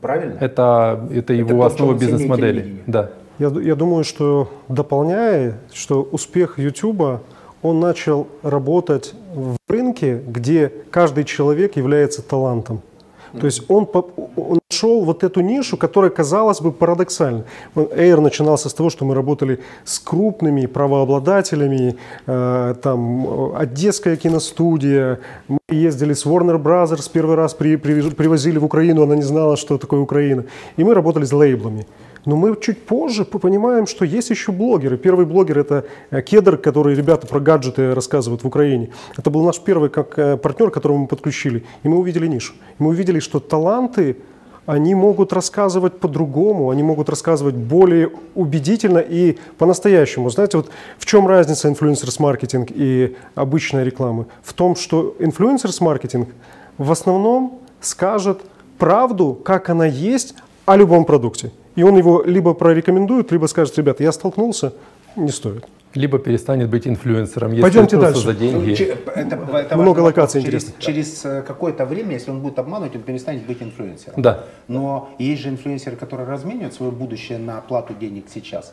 правильно? 0.00 0.38
это, 0.40 1.08
это 1.12 1.32
его 1.32 1.48
то, 1.50 1.56
в 1.56 1.62
основа 1.62 1.94
бизнес-модели. 1.94 2.82
Да. 2.86 3.10
Я, 3.38 3.48
я 3.48 3.74
думаю, 3.74 4.04
что 4.04 4.50
дополняя, 4.68 5.58
что 5.72 6.02
успех 6.02 6.58
YouTube, 6.58 7.20
он 7.62 7.80
начал 7.80 8.26
работать 8.42 9.14
в 9.34 9.56
рынке, 9.68 10.18
где 10.26 10.70
каждый 10.90 11.24
человек 11.24 11.76
является 11.76 12.22
талантом. 12.22 12.82
То 13.40 13.46
есть 13.46 13.64
он, 13.70 13.88
он 14.36 14.58
нашел 14.82 15.04
вот 15.04 15.22
эту 15.24 15.40
нишу, 15.40 15.76
которая 15.76 16.10
казалась 16.10 16.60
бы 16.60 16.72
парадоксальной. 16.72 17.44
Air 17.76 18.20
начинался 18.20 18.68
с 18.68 18.74
того, 18.74 18.90
что 18.90 19.04
мы 19.04 19.14
работали 19.14 19.58
с 19.84 19.98
крупными 19.98 20.66
правообладателями, 20.66 21.96
э, 22.26 22.74
там 22.82 23.54
Одесская 23.56 24.16
киностудия, 24.16 25.18
мы 25.48 25.58
ездили 25.68 26.12
с 26.12 26.26
Warner 26.26 26.60
Brothers, 26.62 27.10
первый 27.12 27.36
раз 27.36 27.54
при- 27.54 27.76
привез- 27.76 28.14
привозили 28.14 28.58
в 28.58 28.64
Украину, 28.64 29.02
она 29.02 29.16
не 29.16 29.22
знала, 29.22 29.56
что 29.56 29.78
такое 29.78 30.00
Украина. 30.00 30.44
И 30.78 30.84
мы 30.84 30.94
работали 30.94 31.24
с 31.24 31.32
лейблами. 31.32 31.86
Но 32.26 32.36
мы 32.36 32.56
чуть 32.60 32.86
позже 32.86 33.24
по- 33.24 33.38
понимаем, 33.38 33.86
что 33.86 34.04
есть 34.04 34.30
еще 34.30 34.52
блогеры. 34.52 34.96
Первый 34.96 35.26
блогер 35.26 35.58
это 35.58 35.84
э, 36.10 36.22
Кедр, 36.22 36.56
который 36.56 36.94
ребята 36.94 37.26
про 37.26 37.40
гаджеты 37.40 37.94
рассказывают 37.94 38.42
в 38.42 38.46
Украине. 38.46 38.88
Это 39.18 39.30
был 39.30 39.44
наш 39.44 39.58
первый 39.60 39.90
как 39.90 40.18
э, 40.18 40.36
партнер, 40.36 40.70
которого 40.70 40.98
мы 40.98 41.06
подключили. 41.06 41.62
И 41.84 41.88
мы 41.88 41.96
увидели 41.98 42.28
нишу. 42.28 42.54
И 42.78 42.82
мы 42.82 42.90
увидели, 42.90 43.20
что 43.20 43.40
таланты, 43.40 44.16
они 44.66 44.94
могут 44.94 45.32
рассказывать 45.32 45.98
по-другому, 45.98 46.70
они 46.70 46.82
могут 46.82 47.08
рассказывать 47.08 47.54
более 47.54 48.10
убедительно 48.34 48.98
и 48.98 49.38
по-настоящему. 49.58 50.30
Знаете, 50.30 50.56
вот 50.58 50.70
в 50.98 51.06
чем 51.06 51.26
разница 51.26 51.68
influencers 51.68 52.23
marketing 52.23 52.68
и 52.70 53.16
обычной 53.34 53.84
рекламы? 53.84 54.26
В 54.42 54.52
том, 54.52 54.76
что 54.76 55.16
influencers 55.18 55.78
marketing 55.78 56.28
в 56.78 56.90
основном 56.92 57.60
скажет 57.80 58.40
правду, 58.78 59.34
как 59.44 59.68
она 59.68 59.86
есть, 59.86 60.34
о 60.64 60.76
любом 60.76 61.04
продукте. 61.04 61.50
И 61.74 61.82
он 61.82 61.96
его 61.96 62.22
либо 62.22 62.54
прорекомендует, 62.54 63.32
либо 63.32 63.46
скажет, 63.46 63.76
ребята, 63.78 64.04
я 64.04 64.12
столкнулся, 64.12 64.74
не 65.16 65.30
стоит. 65.30 65.64
Либо 65.94 66.18
перестанет 66.18 66.68
быть 66.70 66.86
инфлюенсером, 66.86 67.50
если 67.50 67.62
Пойдемте 67.62 67.96
дальше. 67.98 68.20
за 68.20 68.32
деньги. 68.34 68.74
Че- 68.74 68.96
это- 69.14 69.36
это 69.56 69.76
Много 69.76 69.98
важный 70.00 70.02
локаций 70.02 70.42
через, 70.42 70.62
интересных. 70.64 70.80
через 70.84 71.24
э, 71.24 71.42
какое-то 71.42 71.84
время, 71.84 72.12
если 72.14 72.30
он 72.30 72.40
будет 72.40 72.58
обманывать, 72.58 72.96
он 72.96 73.02
перестанет 73.02 73.46
быть 73.46 73.62
инфлюенсером. 73.62 74.22
Да. 74.22 74.44
Но 74.68 75.10
есть 75.18 75.42
же 75.42 75.48
инфлюенсеры, 75.50 75.96
которые 75.96 76.26
разменивают 76.28 76.72
свое 76.74 76.92
будущее 76.92 77.38
на 77.38 77.58
оплату 77.58 77.94
денег 77.94 78.24
сейчас. 78.32 78.72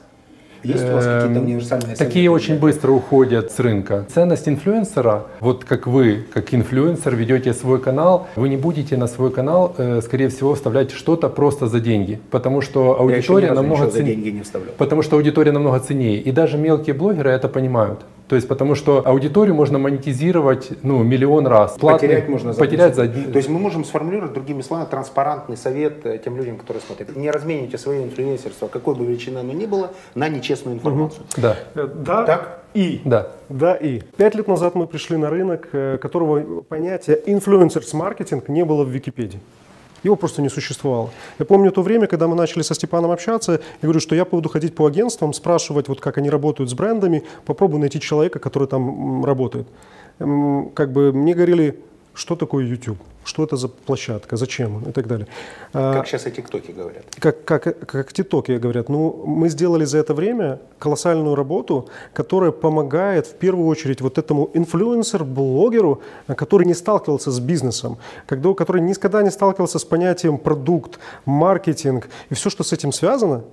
Есть 0.63 0.83
у 0.89 0.93
вас 0.93 1.05
какие-то 1.05 1.39
универсальные 1.41 1.85
советы? 1.95 2.03
Эм, 2.03 2.07
Такие 2.09 2.29
очень 2.31 2.59
быстро 2.59 2.91
уходят 2.91 3.51
с 3.51 3.59
рынка. 3.59 4.05
Ценность 4.13 4.47
инфлюенсера, 4.47 5.23
вот 5.39 5.63
как 5.65 5.87
вы, 5.87 6.25
как 6.33 6.53
инфлюенсер, 6.53 7.15
ведете 7.15 7.53
свой 7.53 7.79
канал, 7.79 8.27
вы 8.35 8.49
не 8.49 8.57
будете 8.57 8.97
на 8.97 9.07
свой 9.07 9.31
канал, 9.31 9.73
э, 9.77 10.01
скорее 10.03 10.29
всего, 10.29 10.55
вставлять 10.55 10.91
что-то 10.91 11.29
просто 11.29 11.67
за 11.67 11.79
деньги, 11.79 12.19
потому 12.31 12.61
что 12.61 12.99
аудитория 12.99 13.51
намного 13.53 13.75
ничего 13.83 13.89
за 13.91 13.97
цен- 13.97 14.05
деньги 14.05 14.29
не 14.29 14.41
вставлял. 14.41 14.73
Потому 14.77 15.01
что 15.01 15.15
аудитория 15.15 15.51
намного 15.51 15.79
ценнее. 15.79 16.17
И 16.19 16.31
даже 16.31 16.57
мелкие 16.57 16.93
блогеры 16.93 17.29
это 17.31 17.47
понимают. 17.47 17.99
То 18.29 18.35
есть 18.35 18.47
потому 18.47 18.75
что 18.75 19.01
аудиторию 19.05 19.55
можно 19.55 19.79
монетизировать 19.79 20.69
ну, 20.83 21.01
миллион 21.03 21.47
раз. 21.47 21.75
Платный- 21.79 21.93
Потерять 22.07 22.29
можно 22.29 22.53
за 22.53 22.59
потерять 22.59 22.95
за 22.95 23.01
один. 23.03 23.31
То 23.31 23.37
есть 23.37 23.49
мы 23.49 23.57
можем 23.59 23.83
сформулировать, 23.83 24.33
другими 24.33 24.61
словами, 24.61 24.87
транспарантный 24.87 25.57
совет 25.57 26.05
э, 26.05 26.19
тем 26.23 26.37
людям, 26.37 26.57
которые 26.57 26.81
смотрят. 26.83 27.15
Не 27.15 27.31
разменивайте 27.31 27.79
свое 27.79 28.03
инфлюенсерство, 28.03 28.67
какой 28.67 28.93
бы 28.93 29.03
величины 29.03 29.39
оно 29.39 29.51
ни 29.53 29.65
было, 29.65 29.91
на 30.13 30.29
нечестную 30.29 30.75
информацию. 30.77 31.23
Да, 31.37 31.57
Э, 31.73 31.87
Да 31.87 32.23
Так? 32.25 32.59
и. 32.75 33.01
да. 33.03 33.29
Да 33.49 33.73
и. 33.73 34.01
Пять 34.15 34.35
лет 34.35 34.47
назад 34.47 34.75
мы 34.75 34.85
пришли 34.85 35.17
на 35.17 35.31
рынок, 35.31 35.69
э, 35.71 35.97
которого 35.99 36.61
понятия 36.61 37.19
инфлюенсерс-маркетинг 37.25 38.47
не 38.47 38.63
было 38.63 38.83
в 38.83 38.89
Википедии. 38.89 39.39
Его 40.03 40.15
просто 40.15 40.41
не 40.41 40.49
существовало. 40.49 41.09
Я 41.39 41.45
помню 41.45 41.71
то 41.71 41.81
время, 41.81 42.07
когда 42.07 42.27
мы 42.27 42.35
начали 42.35 42.61
со 42.61 42.73
Степаном 42.73 43.11
общаться, 43.11 43.53
я 43.53 43.59
говорю, 43.81 43.99
что 43.99 44.15
я 44.15 44.25
буду 44.25 44.49
ходить 44.49 44.75
по 44.75 44.85
агентствам, 44.85 45.33
спрашивать, 45.33 45.87
вот 45.87 45.99
как 45.99 46.17
они 46.17 46.29
работают 46.29 46.69
с 46.69 46.73
брендами, 46.73 47.23
попробую 47.45 47.79
найти 47.79 47.99
человека, 47.99 48.39
который 48.39 48.67
там 48.67 49.25
работает. 49.25 49.67
Как 50.17 50.91
бы 50.91 51.11
мне 51.13 51.33
говорили, 51.33 51.79
что 52.19 52.35
такое 52.35 52.65
YouTube, 52.65 52.97
что 53.23 53.43
это 53.43 53.55
за 53.55 53.69
площадка, 53.69 54.35
зачем 54.37 54.75
он 54.75 54.83
и 54.89 54.91
так 54.91 55.07
далее. 55.07 55.27
А, 55.73 55.93
Как 55.93 56.07
сейчас 56.07 56.27
и 56.27 56.31
тиктоки 56.31 56.71
говорят. 56.71 57.03
как, 57.19 57.45
как, 57.45 57.87
как 57.87 58.13
тиктоки 58.13 58.51
говорят, 58.51 58.89
ну, 58.89 59.23
мы 59.25 59.49
сделали 59.49 59.85
за 59.85 59.99
это 59.99 60.13
время 60.13 60.59
колоссальную 60.79 61.35
работу, 61.35 61.87
которая 62.13 62.51
помогает 62.51 63.25
в 63.27 63.35
первую 63.35 63.67
очередь 63.67 64.01
вот 64.01 64.17
этому 64.17 64.49
инфлюенсер-блогеру, 64.53 66.01
который 66.27 66.67
не 66.67 66.73
сталкивался 66.73 67.31
с 67.31 67.39
бизнесом, 67.39 67.97
когда, 68.27 68.53
который 68.53 68.81
никогда 68.81 69.23
не 69.23 69.31
сталкивался 69.31 69.79
с 69.79 69.85
понятием 69.85 70.37
продукт, 70.37 70.99
маркетинг 71.25 72.09
и 72.29 72.33
все, 72.33 72.49
что 72.49 72.63
с 72.63 72.73
этим 72.73 72.91
связано, 72.91 73.43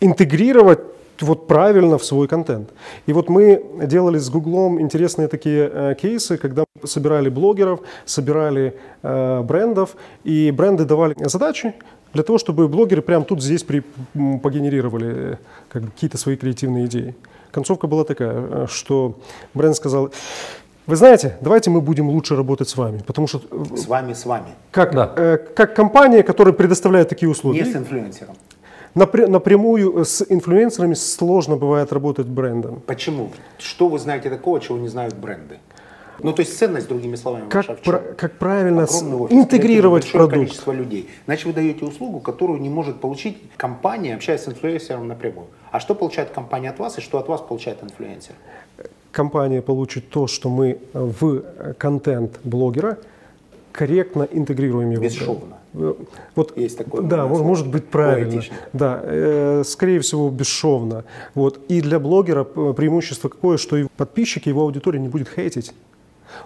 интегрировать 0.00 0.78
вот 1.22 1.46
правильно 1.46 1.96
в 1.98 2.04
свой 2.04 2.28
контент. 2.28 2.70
И 3.06 3.12
вот 3.12 3.28
мы 3.28 3.64
делали 3.86 4.18
с 4.18 4.28
Гуглом 4.30 4.80
интересные 4.80 5.28
такие 5.28 5.70
э, 5.72 5.94
кейсы, 6.00 6.36
когда 6.36 6.64
мы 6.80 6.88
собирали 6.88 7.28
блогеров, 7.28 7.80
собирали 8.04 8.74
э, 9.02 9.42
брендов, 9.42 9.96
и 10.24 10.50
бренды 10.50 10.84
давали 10.84 11.14
задачи 11.28 11.74
для 12.12 12.22
того, 12.22 12.38
чтобы 12.38 12.68
блогеры 12.68 13.02
прямо 13.02 13.24
тут 13.24 13.42
здесь 13.42 13.62
при, 13.62 13.82
погенерировали 14.42 15.32
э, 15.32 15.36
как 15.68 15.82
бы 15.82 15.90
какие-то 15.90 16.18
свои 16.18 16.36
креативные 16.36 16.86
идеи. 16.86 17.14
Концовка 17.50 17.86
была 17.86 18.04
такая, 18.04 18.34
э, 18.34 18.66
что 18.68 19.14
бренд 19.54 19.76
сказал, 19.76 20.10
вы 20.86 20.94
знаете, 20.96 21.36
давайте 21.40 21.70
мы 21.70 21.80
будем 21.80 22.08
лучше 22.08 22.36
работать 22.36 22.68
с 22.68 22.76
вами, 22.76 23.02
потому 23.06 23.26
что 23.26 23.40
э, 23.50 23.76
С 23.76 23.86
вами, 23.88 24.12
с 24.12 24.24
вами. 24.24 24.46
как, 24.70 24.94
Да. 24.94 25.12
э, 25.16 25.36
как 25.56 25.74
компания, 25.74 26.22
которая 26.22 26.54
предоставляет 26.54 27.08
такие 27.08 27.28
услуги, 27.28 27.58
Не 27.58 27.64
с 27.64 27.74
инфлюенсером. 27.74 28.36
Напря- 28.96 29.28
напрямую 29.28 30.04
с 30.04 30.24
инфлюенсерами 30.28 30.94
сложно 30.94 31.56
бывает 31.56 31.92
работать 31.92 32.26
брендом. 32.26 32.82
Почему? 32.86 33.30
Что 33.58 33.88
вы 33.88 33.98
знаете 33.98 34.30
такого, 34.30 34.58
чего 34.60 34.78
не 34.78 34.88
знают 34.88 35.14
бренды? 35.14 35.58
Ну, 36.22 36.32
то 36.32 36.40
есть 36.40 36.56
ценность, 36.58 36.88
другими 36.88 37.14
словами, 37.14 37.44
Как, 37.50 37.68
ваша 37.68 37.74
в 37.78 37.82
чем? 37.82 37.92
пра- 37.92 38.02
как 38.16 38.32
правильно 38.38 38.84
офис, 38.84 39.02
интегрировать 39.32 40.10
продукт. 40.10 40.32
количество 40.34 40.72
людей. 40.72 41.10
Значит, 41.26 41.44
вы 41.46 41.52
даете 41.52 41.84
услугу, 41.84 42.20
которую 42.20 42.58
не 42.60 42.70
может 42.70 43.00
получить 43.00 43.36
компания, 43.58 44.14
общаясь 44.14 44.40
с 44.40 44.48
инфлюенсером 44.48 45.08
напрямую. 45.08 45.46
А 45.72 45.78
что 45.78 45.94
получает 45.94 46.30
компания 46.30 46.70
от 46.70 46.78
вас 46.78 46.96
и 46.96 47.02
что 47.02 47.18
от 47.18 47.28
вас 47.28 47.42
получает 47.42 47.82
инфлюенсер? 47.84 48.34
Компания 49.12 49.60
получит 49.60 50.08
то, 50.08 50.26
что 50.26 50.48
мы 50.48 50.78
в 50.94 51.42
контент 51.76 52.38
блогера 52.44 52.96
корректно 53.72 54.26
интегрируем 54.32 54.90
его. 54.92 55.02
Бесшовно. 55.02 55.58
Вот, 56.34 56.56
Есть 56.56 56.78
такое 56.78 57.02
да, 57.02 57.26
слово. 57.26 57.42
может 57.42 57.68
быть 57.68 57.86
правильно. 57.86 58.30
Поэтично. 58.30 58.56
Да, 58.72 59.00
э, 59.02 59.62
скорее 59.66 60.00
всего, 60.00 60.30
бесшовно. 60.30 61.04
Вот. 61.34 61.60
И 61.68 61.80
для 61.80 61.98
блогера 61.98 62.44
преимущество 62.44 63.28
какое, 63.28 63.58
что 63.58 63.76
и 63.76 63.86
подписчики, 63.96 64.48
его 64.48 64.62
аудитория 64.62 64.98
не 64.98 65.08
будет 65.08 65.28
хейтить. 65.28 65.74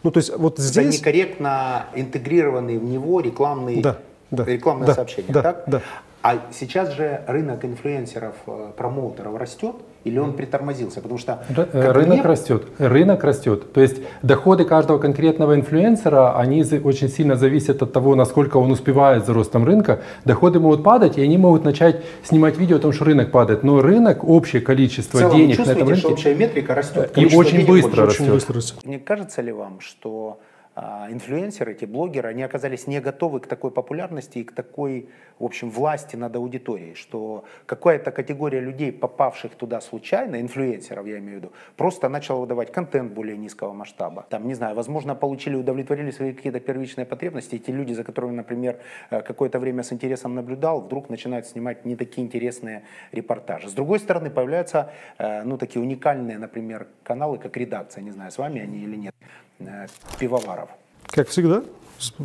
Ну, 0.02 0.10
то 0.10 0.18
есть 0.18 0.36
вот 0.36 0.54
Это 0.54 0.62
здесь... 0.62 0.98
некорректно 1.00 1.86
интегрированный 1.94 2.78
в 2.78 2.84
него 2.84 3.20
рекламный, 3.20 3.80
Да, 3.80 3.98
да, 4.30 4.44
рекламное 4.44 4.88
да, 4.88 4.94
сообщение. 4.94 5.32
да, 5.32 5.42
так? 5.42 5.64
да. 5.66 5.82
А 6.22 6.38
сейчас 6.52 6.92
же 6.92 7.22
рынок 7.26 7.64
инфлюенсеров, 7.64 8.34
э, 8.46 8.72
промоутеров 8.76 9.36
растет 9.38 9.76
или 10.04 10.18
он 10.18 10.32
притормозился? 10.32 11.00
Потому 11.00 11.18
что 11.18 11.42
как 11.54 11.74
э, 11.74 11.92
Рынок 11.92 12.18
мне- 12.18 12.22
растет, 12.22 12.64
рынок 12.78 13.24
растет. 13.24 13.72
То 13.72 13.80
есть 13.80 13.98
доходы 14.22 14.64
каждого 14.64 14.98
конкретного 14.98 15.54
инфлюенсера, 15.54 16.36
они 16.38 16.62
очень 16.82 17.08
сильно 17.08 17.36
зависят 17.36 17.82
от 17.82 17.92
того, 17.92 18.14
насколько 18.14 18.56
он 18.56 18.70
успевает 18.70 19.26
за 19.26 19.34
ростом 19.34 19.64
рынка. 19.64 20.00
Доходы 20.24 20.60
могут 20.60 20.82
падать, 20.82 21.18
и 21.18 21.22
они 21.22 21.38
могут 21.38 21.64
начать 21.64 22.02
снимать 22.22 22.56
видео 22.58 22.76
о 22.76 22.80
том, 22.80 22.92
что 22.92 23.04
рынок 23.04 23.30
падает. 23.30 23.62
Но 23.62 23.82
рынок, 23.82 24.24
общее 24.24 24.62
в 24.62 24.64
количество 24.64 25.18
целом 25.18 25.32
вы 25.32 25.38
денег 25.38 25.58
на 25.58 25.62
этом 25.62 25.74
чувствуете, 25.74 26.00
что 26.00 26.08
рынке, 26.08 26.20
общая 26.20 26.34
метрика 26.34 26.74
растет? 26.74 27.12
И 27.16 27.36
очень 27.36 27.66
быстро 27.66 28.04
больше? 28.04 28.22
Очень 28.22 28.32
растет. 28.32 28.34
быстро 28.34 28.54
растет. 28.56 28.86
Не 28.86 28.98
кажется 28.98 29.42
ли 29.42 29.52
вам, 29.52 29.80
что 29.80 30.40
а, 30.76 31.08
инфлюенсеры, 31.10 31.72
эти 31.72 31.84
блогеры, 31.84 32.28
они 32.28 32.42
оказались 32.42 32.86
не 32.86 33.00
готовы 33.00 33.40
к 33.40 33.46
такой 33.46 33.70
популярности 33.70 34.38
и 34.38 34.44
к 34.44 34.52
такой, 34.52 35.08
в 35.40 35.44
общем, 35.44 35.70
власти 35.70 36.16
над 36.16 36.36
аудиторией, 36.36 36.94
что 36.94 37.44
какая-то 37.66 38.12
категория 38.12 38.60
людей, 38.60 38.92
попавших 38.92 39.54
туда 39.54 39.80
случайно, 39.80 40.40
инфлюенсеров 40.40 41.06
я 41.06 41.18
имею 41.18 41.38
в 41.38 41.42
виду, 41.42 41.52
просто 41.76 42.08
начала 42.10 42.40
выдавать 42.40 42.70
контент 42.70 43.12
более 43.12 43.38
низкого 43.38 43.72
масштаба. 43.72 44.26
Там, 44.28 44.46
не 44.46 44.54
знаю, 44.54 44.76
возможно, 44.76 45.14
получили, 45.14 45.56
удовлетворили 45.56 46.10
свои 46.10 46.34
какие-то 46.34 46.60
первичные 46.60 47.06
потребности, 47.06 47.54
и 47.54 47.58
те 47.58 47.72
люди, 47.72 47.94
за 47.94 48.04
которыми, 48.04 48.32
например, 48.32 48.76
э, 49.10 49.22
какое-то 49.22 49.58
время 49.58 49.82
с 49.82 49.92
интересом 49.92 50.34
наблюдал, 50.34 50.82
вдруг 50.82 51.08
начинают 51.08 51.46
снимать 51.46 51.86
не 51.86 51.96
такие 51.96 52.26
интересные 52.26 52.82
репортажи. 53.12 53.70
С 53.70 53.72
другой 53.72 53.98
стороны, 53.98 54.28
появляются, 54.28 54.92
э, 55.18 55.42
ну, 55.44 55.56
такие 55.56 55.82
уникальные, 55.82 56.38
например, 56.38 56.86
каналы, 57.02 57.38
как 57.38 57.56
редакция, 57.56 58.04
не 58.04 58.10
знаю, 58.10 58.30
с 58.30 58.36
вами 58.36 58.60
они 58.60 58.80
или 58.80 58.96
нет, 58.96 59.14
э, 59.60 59.86
пивоваров. 60.18 60.68
Как 61.06 61.28
всегда, 61.28 61.62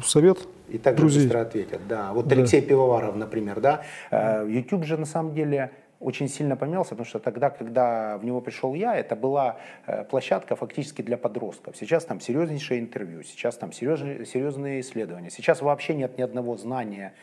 совет 0.04 0.38
И 0.70 0.78
также 0.78 1.02
друзей. 1.02 1.24
быстро 1.24 1.42
ответят. 1.42 1.82
Да, 1.88 2.14
вот 2.14 2.28
Да. 2.28 2.36
Алексей 2.36 2.62
Пивоваров, 2.62 3.16
например, 3.16 3.60
да. 3.60 3.84
Э, 4.12 4.46
YouTube 4.48 4.86
же 4.86 4.98
на 4.98 5.06
самом 5.06 5.34
деле 5.34 5.72
очень 6.00 6.28
сильно 6.28 6.56
поменялся, 6.56 6.92
потому 6.92 7.06
что 7.06 7.20
тогда, 7.20 7.50
когда 7.50 8.18
в 8.18 8.26
него 8.26 8.42
пришел 8.42 8.74
я, 8.74 8.96
это 8.96 9.16
была 9.16 9.58
э, 9.88 10.04
площадка 10.04 10.56
фактически 10.56 11.02
для 11.02 11.18
подростков. 11.18 11.76
Сейчас 11.78 12.06
там 12.06 12.20
серьезнейшее 12.20 12.80
интервью, 12.80 13.24
сейчас 13.24 13.58
там 13.58 13.72
серьезные, 13.72 14.26
серьезные 14.26 14.82
исследования. 14.82 15.30
Сейчас 15.30 15.62
вообще 15.62 15.96
нет 15.96 16.18
ни 16.18 16.22
одного 16.22 16.58
знания 16.58 17.14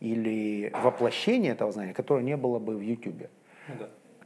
или 0.00 0.72
воплощения 0.82 1.52
этого 1.52 1.70
знания, 1.72 1.94
которое 1.94 2.24
не 2.24 2.36
было 2.36 2.58
бы 2.58 2.76
в 2.76 2.80
YouTube. 2.80 3.28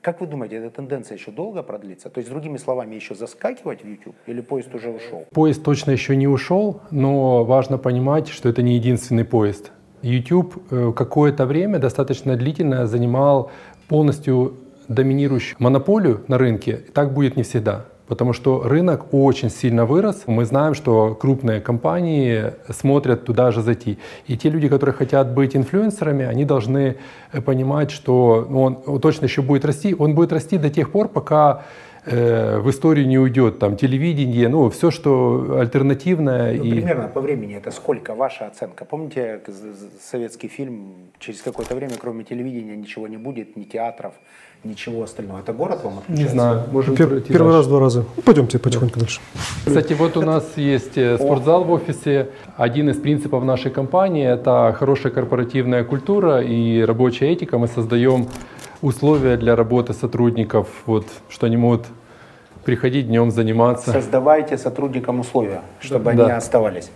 Как 0.07 0.21
вы 0.21 0.29
думаете, 0.29 0.59
эта 0.59 0.71
тенденция 0.71 1.16
еще 1.19 1.33
долго 1.33 1.64
продлится? 1.64 2.11
То 2.11 2.19
есть, 2.19 2.31
другими 2.31 2.59
словами, 2.59 2.95
еще 2.95 3.16
заскакивать 3.16 3.83
в 3.83 3.88
YouTube 3.88 4.14
или 4.27 4.40
поезд 4.40 4.73
уже 4.73 4.90
ушел? 4.90 5.25
Поезд 5.33 5.64
точно 5.64 5.90
еще 5.90 6.14
не 6.14 6.29
ушел, 6.29 6.81
но 6.92 7.42
важно 7.42 7.77
понимать, 7.77 8.29
что 8.29 8.49
это 8.49 8.62
не 8.62 8.77
единственный 8.77 9.25
поезд. 9.25 9.73
YouTube 10.03 10.62
э, 10.71 10.92
какое-то 10.95 11.45
время 11.45 11.81
достаточно 11.81 12.37
длительное 12.37 12.87
занимал 12.87 13.51
полностью 13.88 14.55
доминирующую 14.87 15.57
монополию 15.59 16.25
на 16.29 16.38
рынке. 16.38 16.77
Так 16.95 17.12
будет 17.12 17.37
не 17.37 17.42
всегда. 17.42 17.87
Потому 18.09 18.33
что 18.33 18.62
рынок 18.62 19.12
очень 19.12 19.51
сильно 19.51 19.85
вырос. 19.85 20.25
Мы 20.27 20.45
знаем, 20.45 20.75
что 20.75 21.14
крупные 21.14 21.61
компании 21.61 22.53
смотрят 22.71 23.25
туда 23.25 23.51
же 23.51 23.62
зайти. 23.62 23.99
И 24.27 24.37
те 24.37 24.49
люди, 24.49 24.69
которые 24.69 24.95
хотят 24.95 25.35
быть 25.35 25.57
инфлюенсерами, 25.57 26.25
они 26.25 26.45
должны 26.45 26.97
понимать, 27.45 27.90
что 27.90 28.47
ну, 28.49 28.62
он, 28.62 29.01
точно 29.01 29.25
еще 29.25 29.42
будет 29.42 29.64
расти. 29.64 29.95
Он 29.99 30.14
будет 30.14 30.33
расти 30.33 30.59
до 30.59 30.71
тех 30.71 30.92
пор, 30.92 31.09
пока 31.09 31.64
э, 32.05 32.59
в 32.59 32.71
историю 32.71 33.09
не 33.09 33.19
уйдет 33.19 33.59
там 33.59 33.77
телевидение, 33.77 34.49
ну 34.49 34.71
все, 34.71 34.90
что 34.90 35.59
альтернативное. 35.59 36.57
Ну, 36.57 36.64
и... 36.64 36.71
Примерно 36.71 37.09
по 37.09 37.21
времени 37.21 37.57
это 37.57 37.71
сколько? 37.71 38.14
Ваша 38.14 38.47
оценка? 38.47 38.85
Помните 38.85 39.40
советский 40.01 40.49
фильм? 40.49 40.95
Через 41.19 41.42
какое-то 41.42 41.75
время, 41.75 41.95
кроме 42.01 42.25
телевидения, 42.25 42.77
ничего 42.77 43.09
не 43.09 43.16
будет, 43.16 43.57
ни 43.57 43.64
театров, 43.64 44.14
ничего 44.64 45.03
остального. 45.05 45.40
Это 45.40 45.53
город 45.53 45.81
вам 45.85 45.95
Не 45.95 45.99
отключается? 46.01 46.33
знаю, 46.35 46.62
можем 46.73 46.95
Пер- 46.95 47.21
первый 47.21 47.23
дальше. 47.53 47.57
раз, 47.59 47.66
два 47.69 47.81
раза. 47.81 48.05
Ну, 48.16 48.23
Пойдемте 48.23 48.59
потихоньку 48.59 48.99
дальше. 48.99 49.21
Кстати, 49.64 49.92
вот 49.92 50.16
у 50.16 50.23
нас 50.23 50.45
есть 50.57 50.97
э, 50.99 51.16
спортзал 51.19 51.64
в 51.64 51.71
офисе. 51.71 52.31
Один 52.57 52.90
из 52.90 52.97
принципов 52.97 53.45
нашей 53.45 53.71
компании– 53.71 54.27
это 54.33 54.75
хорошая 54.79 55.12
корпоративная 55.12 55.85
культура 55.85 56.42
и 56.42 56.81
рабочая 56.83 57.29
этика. 57.33 57.59
Мы 57.59 57.69
создаем 57.69 58.29
условия 58.83 59.37
для 59.37 59.55
работы 59.57 59.92
сотрудников, 59.92 60.69
вот, 60.87 61.07
что 61.29 61.47
они 61.47 61.57
могут 61.57 61.87
приходить 62.64 63.07
днем 63.07 63.31
заниматься. 63.31 63.92
Создавайте 63.92 64.59
сотрудникам 64.59 65.21
условия, 65.21 65.62
чтобы 65.81 66.11
они 66.11 66.19
Да. 66.19 66.37
оставались. 66.37 66.90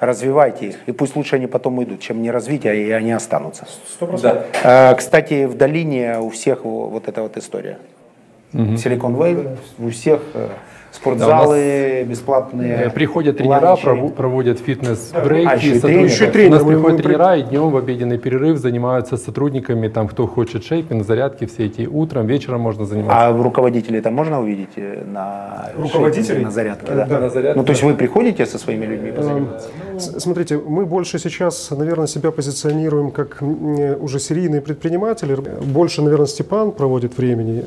Развивайте 0.00 0.66
их. 0.66 0.76
И 0.86 0.92
пусть 0.92 1.16
лучше 1.16 1.36
они 1.36 1.46
потом 1.46 1.78
уйдут, 1.78 2.00
чем 2.00 2.22
не 2.22 2.30
развить, 2.30 2.66
а 2.66 2.74
и 2.74 2.90
они 2.90 3.12
останутся. 3.12 3.66
А, 4.64 4.94
Кстати, 4.94 5.44
в 5.46 5.56
долине 5.56 6.18
у 6.18 6.28
всех 6.30 6.64
во- 6.64 6.88
вот 6.88 7.08
эта 7.08 7.22
вот 7.22 7.36
история. 7.36 7.78
Силикон 8.52 9.14
Вэлли, 9.16 9.56
у 9.78 9.88
всех 9.90 10.20
спортзалы 10.94 12.04
бесплатные. 12.08 12.84
Э, 12.86 12.90
Приходят 12.90 13.36
тренера, 13.38 13.76
ланчи. 13.84 14.08
проводят 14.16 14.58
фитнес-брейки. 14.60 15.48
А, 15.48 15.56
еще 15.56 15.80
тренеры. 15.80 16.04
Еще 16.06 16.24
и 16.44 16.48
У 16.48 16.50
нас 16.50 16.62
приходят 16.62 16.96
при- 16.98 17.02
тренера, 17.08 17.36
и 17.36 17.42
днем 17.42 17.70
в 17.70 17.76
обеденный 17.76 18.18
перерыв 18.18 18.58
занимаются 18.58 19.16
с 19.16 19.24
сотрудниками, 19.24 19.88
там, 19.88 20.08
кто 20.08 20.26
хочет 20.26 20.64
шейпинг, 20.64 21.04
зарядки 21.04 21.46
все 21.46 21.66
эти. 21.66 21.86
Утром, 21.86 22.26
вечером 22.26 22.60
можно 22.60 22.84
заниматься. 22.86 23.26
А 23.28 23.32
руководителей 23.42 24.00
там 24.00 24.14
можно 24.14 24.40
увидеть 24.40 24.70
э, 24.76 25.02
на 25.04 25.70
Руководителей? 25.76 26.44
на 26.44 26.50
зарядке? 26.50 26.92
Да. 26.94 27.06
Да, 27.06 27.20
на 27.20 27.28
зарядке, 27.30 27.58
Ну, 27.58 27.64
то 27.64 27.72
есть 27.72 27.82
вы 27.82 27.94
приходите 27.94 28.46
со 28.46 28.58
своими 28.58 28.86
людьми 28.86 29.10
позаниматься? 29.12 29.68
С- 29.98 30.20
Смотрите, 30.20 30.58
мы 30.58 30.86
больше 30.86 31.18
сейчас, 31.18 31.70
наверное, 31.70 32.06
себя 32.06 32.30
позиционируем 32.30 33.10
как 33.10 33.42
э, 33.42 33.96
уже 34.00 34.18
серийные 34.18 34.60
предприниматели. 34.60 35.36
Больше, 35.74 36.02
наверное, 36.02 36.26
Степан 36.26 36.72
проводит 36.72 37.18
времени, 37.18 37.64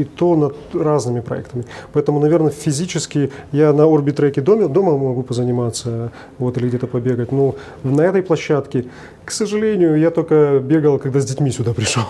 и 0.00 0.04
то 0.04 0.36
над 0.36 0.54
разными 0.74 1.20
проектами. 1.20 1.64
Поэтому, 1.92 2.20
наверное, 2.22 2.50
физически 2.50 3.30
я 3.52 3.72
на 3.72 3.84
орбитреке 3.84 4.40
дома, 4.40 4.68
дома 4.68 4.96
могу 4.96 5.22
позаниматься 5.22 6.10
вот, 6.38 6.56
или 6.56 6.68
где-то 6.68 6.86
побегать. 6.86 7.32
Но 7.32 7.54
на 7.82 8.02
этой 8.02 8.22
площадке, 8.22 8.86
к 9.24 9.30
сожалению, 9.30 9.98
я 9.98 10.10
только 10.10 10.60
бегал, 10.60 10.98
когда 10.98 11.20
с 11.20 11.24
детьми 11.24 11.50
сюда 11.50 11.74
пришел. 11.74 12.04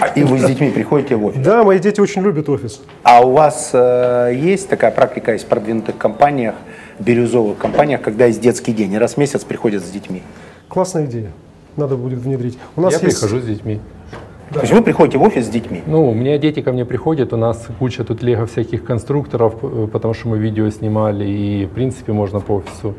А, 0.00 0.08
И 0.14 0.24
вы 0.24 0.38
с 0.38 0.44
детьми 0.44 0.70
приходите 0.70 1.16
в 1.16 1.24
офис? 1.24 1.44
Да, 1.44 1.62
мои 1.62 1.78
дети 1.78 2.00
очень 2.00 2.22
любят 2.22 2.48
офис. 2.48 2.80
А 3.02 3.24
у 3.24 3.32
вас 3.32 3.70
э, 3.72 4.32
есть 4.34 4.68
такая 4.68 4.90
практика 4.90 5.34
из 5.34 5.44
продвинутых 5.44 5.96
компаниях, 5.96 6.54
бирюзовых 6.98 7.58
компаниях, 7.58 8.02
когда 8.02 8.26
есть 8.26 8.40
детский 8.40 8.72
день, 8.72 8.92
и 8.92 8.98
раз 8.98 9.14
в 9.14 9.16
месяц 9.18 9.44
приходят 9.44 9.84
с 9.84 9.90
детьми? 9.90 10.22
Классная 10.68 11.06
идея. 11.06 11.30
Надо 11.76 11.96
будет 11.96 12.18
внедрить. 12.20 12.58
У 12.74 12.80
нас 12.80 12.94
Я 12.94 13.00
есть... 13.00 13.20
прихожу 13.20 13.40
с 13.40 13.44
детьми. 13.44 13.80
То 14.56 14.62
есть 14.62 14.72
вы 14.72 14.80
приходите 14.82 15.18
в 15.18 15.22
офис 15.22 15.46
с 15.46 15.48
детьми? 15.50 15.82
Ну, 15.86 16.08
у 16.08 16.14
меня 16.14 16.38
дети 16.38 16.62
ко 16.62 16.72
мне 16.72 16.86
приходят, 16.86 17.32
у 17.34 17.36
нас 17.36 17.68
куча 17.78 18.04
тут 18.04 18.22
лего 18.22 18.46
всяких 18.46 18.84
конструкторов, 18.84 19.56
э, 19.62 19.86
потому 19.92 20.14
что 20.14 20.28
мы 20.28 20.38
видео 20.38 20.70
снимали, 20.70 21.26
и, 21.26 21.66
в 21.66 21.70
принципе, 21.70 22.12
можно 22.12 22.40
по 22.40 22.52
офису 22.52 22.94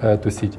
э, 0.00 0.16
тусить. 0.16 0.54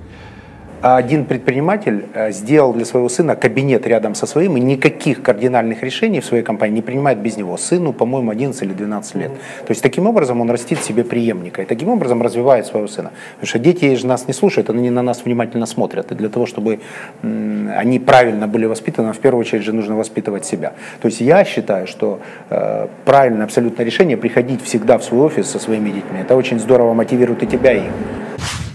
А 0.84 0.98
Один 0.98 1.24
предприниматель 1.24 2.08
э, 2.14 2.34
сделал 2.34 2.74
для 2.74 2.84
своего 2.84 3.08
сына 3.08 3.38
кабинет 3.38 3.88
рядом 3.88 4.16
со 4.16 4.26
своим, 4.26 4.58
и 4.58 4.60
никаких 4.60 5.24
кардинальных 5.24 5.82
решений 5.82 6.20
в 6.20 6.26
своей 6.26 6.44
компании 6.44 6.76
не 6.76 6.82
принимает 6.82 7.20
без 7.20 7.38
него. 7.38 7.56
Сыну, 7.56 7.94
по-моему, 7.94 8.32
11 8.32 8.64
или 8.64 8.74
12 8.74 9.16
лет. 9.16 9.32
То 9.66 9.72
есть 9.72 9.82
таким 9.82 10.08
образом 10.08 10.42
он 10.42 10.52
растит 10.52 10.80
себе 10.80 11.06
преемника, 11.06 11.62
и 11.62 11.66
таким 11.66 11.88
образом 11.88 12.22
развивает 12.22 12.66
своего 12.66 12.90
сына. 12.90 13.12
Потому 13.36 13.48
что 13.48 13.60
дети 13.60 13.96
же 13.96 14.06
нас 14.08 14.28
не 14.28 14.34
слушают, 14.34 14.70
они 14.70 14.90
на 14.90 15.02
нас 15.02 15.24
внимательно 15.24 15.66
смотрят. 15.68 16.12
И 16.12 16.16
для 16.16 16.28
того, 16.28 16.46
чтобы 16.46 16.82
они 17.22 18.00
правильно 18.00 18.48
были 18.50 18.66
воспитаны, 18.66 19.14
в 19.14 19.20
первую 19.20 19.40
очередь 19.40 19.64
же 19.64 19.72
нужно 19.72 19.96
воспитывать 19.96 20.46
себя. 20.46 20.74
То 21.02 21.08
есть 21.08 21.22
я 21.22 21.46
считаю, 21.46 21.88
что 21.88 22.20
э, 22.50 22.88
правильное 23.06 23.46
абсолютное 23.46 23.86
решение 23.86 24.18
приходить 24.18 24.62
всегда 24.62 24.98
в 24.98 25.04
свой 25.06 25.28
офис 25.28 25.50
со 25.50 25.60
своими 25.60 25.92
детьми. 25.92 26.20
Это 26.20 26.36
очень 26.36 26.60
здорово 26.60 26.94
мотивирует 26.94 27.42
и 27.42 27.48
тебя, 27.48 27.72
и 27.72 27.78
их. 27.78 28.73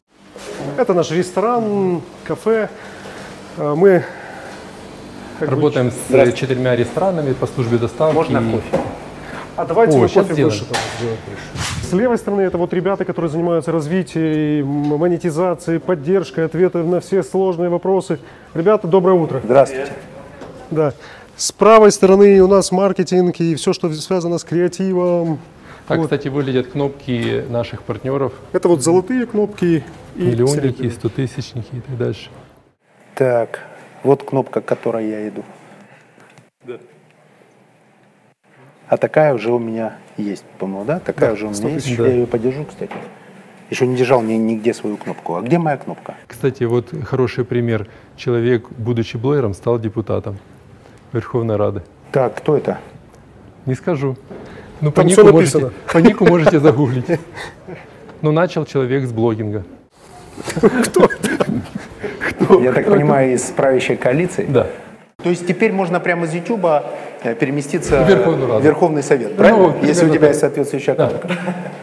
Это 0.79 0.95
наш 0.95 1.11
ресторан, 1.11 2.03
кафе. 2.25 2.69
А 3.57 3.75
Мы 3.75 4.05
Работаем 5.41 5.91
с 5.91 6.33
четырьмя 6.35 6.77
ресторанами 6.77 7.33
по 7.33 7.49
службе 7.49 7.79
доставки. 7.79 8.14
Можно 8.14 8.41
кофе? 8.41 8.81
А 9.57 9.64
давайте 9.64 9.97
О, 9.97 10.03
мы 10.03 10.09
кофе 10.09 10.33
сделаем. 10.33 10.64
С 11.83 11.93
левой 11.93 12.17
стороны 12.17 12.43
это 12.43 12.59
вот 12.59 12.73
ребята, 12.73 13.05
которые 13.05 13.29
занимаются 13.29 13.73
развитием, 13.73 14.69
монетизацией, 14.69 15.81
поддержкой, 15.81 16.45
ответы 16.45 16.85
на 16.85 17.01
все 17.01 17.25
сложные 17.25 17.71
вопросы. 17.71 18.21
Ребята, 18.55 18.87
доброе 18.87 19.19
утро. 19.19 19.41
Здравствуйте. 19.43 19.91
Да. 20.71 20.93
С 21.37 21.51
правой 21.51 21.91
стороны 21.91 22.41
у 22.41 22.47
нас 22.47 22.71
маркетинг 22.71 23.41
и 23.41 23.57
все, 23.57 23.73
что 23.73 23.93
связано 23.93 24.38
с 24.38 24.45
креативом. 24.45 25.41
Так, 25.88 25.99
Вот. 25.99 26.05
кстати, 26.05 26.29
выглядят 26.29 26.69
кнопки 26.69 27.45
наших 27.49 27.83
партнеров. 27.83 28.33
Это 28.53 28.69
вот 28.69 28.85
золотые 28.85 29.27
кнопки 29.27 29.83
и 30.18 30.22
Миллионники, 30.24 30.88
стотысячники 30.90 31.76
и 31.76 31.81
так 31.81 31.96
дальше. 31.96 32.28
Так, 33.14 33.61
вот 34.02 34.24
кнопка, 34.24 34.61
к 34.61 34.64
которой 34.64 35.09
я 35.09 35.28
иду. 35.28 35.44
А 38.88 38.96
такая 38.96 39.33
уже 39.35 39.52
у 39.52 39.59
меня 39.59 39.96
есть, 40.16 40.44
по-моему, 40.59 40.85
да? 40.85 40.98
Такая 40.98 41.31
Да, 41.31 41.35
уже 41.35 41.44
у 41.44 41.48
меня 41.48 41.57
100 41.57 41.68
есть. 41.68 41.87
тысяч. 41.87 41.98
Я 41.98 42.07
ее 42.07 42.26
подержу, 42.26 42.64
кстати. 42.64 42.92
Еще 43.70 43.87
не 43.87 43.96
держал 43.96 44.22
ни- 44.22 44.33
нигде 44.33 44.72
свою 44.74 44.96
кнопку. 44.96 45.37
А 45.37 45.42
где 45.42 45.59
моя 45.59 45.76
кнопка? 45.76 46.14
Кстати, 46.26 46.64
вот 46.64 46.88
хороший 47.04 47.44
пример. 47.44 47.87
Человек, 48.16 48.68
будучи 48.70 49.16
блогером, 49.18 49.52
стал 49.54 49.78
депутатом 49.78 50.38
Верховной 51.12 51.57
Рады. 51.57 51.83
Так, 52.11 52.35
кто 52.37 52.57
это? 52.57 52.78
Не 53.66 53.74
скажу. 53.74 54.16
Ну, 54.81 54.90
по 54.90 55.02
нику, 55.02 55.26
можете, 55.28 55.70
по 55.92 55.98
нику 55.98 56.24
можете 56.26 56.59
загуглить. 56.59 57.20
Ну, 58.22 58.33
начал 58.33 58.64
человек 58.64 59.04
с 59.07 59.12
блогинга. 59.12 59.64
Я 62.61 62.72
так 62.72 62.87
понимаю, 62.87 63.33
из 63.35 63.42
правящей 63.42 63.96
коалиции? 63.96 64.46
Да. 64.48 64.66
То 65.22 65.31
есть 65.31 65.46
теперь 65.48 65.72
можно 65.72 65.98
прямо 65.98 66.27
из 66.27 66.33
Ютуба 66.35 66.85
э, 67.24 67.35
переместиться 67.35 68.05
В 68.05 68.09
Верховную 68.09 68.46
Раду. 68.48 68.61
в 68.61 68.64
Верховный 68.64 69.03
Совет, 69.03 69.37
правильно? 69.37 69.74
Ну, 69.81 69.85
Если 69.87 70.07
у 70.09 70.12
тебя 70.14 70.29
есть 70.29 70.38
соответствующая 70.40 70.94
кнопка. 70.94 71.29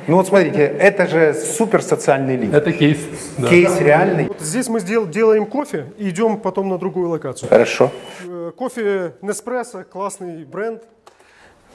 Ну 0.07 0.15
вот 0.15 0.27
смотрите, 0.27 0.61
это 0.61 1.05
же 1.05 1.33
супер 1.33 1.81
социальный 1.81 2.37
лифт. 2.37 2.53
Это 2.53 2.71
кейс. 2.71 2.97
Да. 3.37 3.49
Кейс 3.49 3.77
реальный. 3.81 4.27
Вот 4.27 4.39
здесь 4.39 4.69
мы 4.69 4.79
сдел- 4.79 5.05
делаем 5.09 5.45
кофе 5.47 5.87
и 5.97 6.09
идем 6.09 6.37
потом 6.37 6.69
на 6.69 6.77
другую 6.77 7.09
локацию. 7.09 7.49
Хорошо. 7.49 7.91
Э, 8.25 8.51
Кофе 8.55 9.15
Неспрессо, 9.21 9.83
классный 9.83 10.45
бренд. 10.45 10.83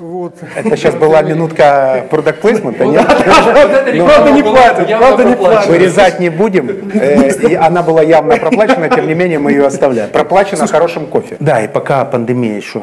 Вот. 0.00 0.34
Это 0.54 0.76
сейчас 0.78 0.94
была 0.94 1.20
минутка 1.20 2.06
продакт 2.08 2.40
плейсмента, 2.40 2.86
нет? 2.86 3.06
Правда 3.26 4.30
не 4.32 4.42
платят, 4.42 4.88
правда 4.98 5.24
не 5.24 5.36
платят. 5.36 5.66
Вырезать 5.68 6.20
не 6.20 6.30
будем. 6.30 6.90
Э, 7.00 7.56
Она 7.56 7.82
была 7.82 8.02
явно 8.02 8.36
проплачена, 8.38 8.88
тем 8.88 9.06
не 9.06 9.14
менее 9.14 9.38
мы 9.38 9.52
ее 9.52 9.66
оставляем. 9.66 10.10
Проплачена 10.10 10.66
хорошим 10.66 11.06
кофе. 11.06 11.36
Да, 11.38 11.62
и 11.62 11.68
пока 11.68 12.04
пандемия 12.06 12.56
еще, 12.56 12.82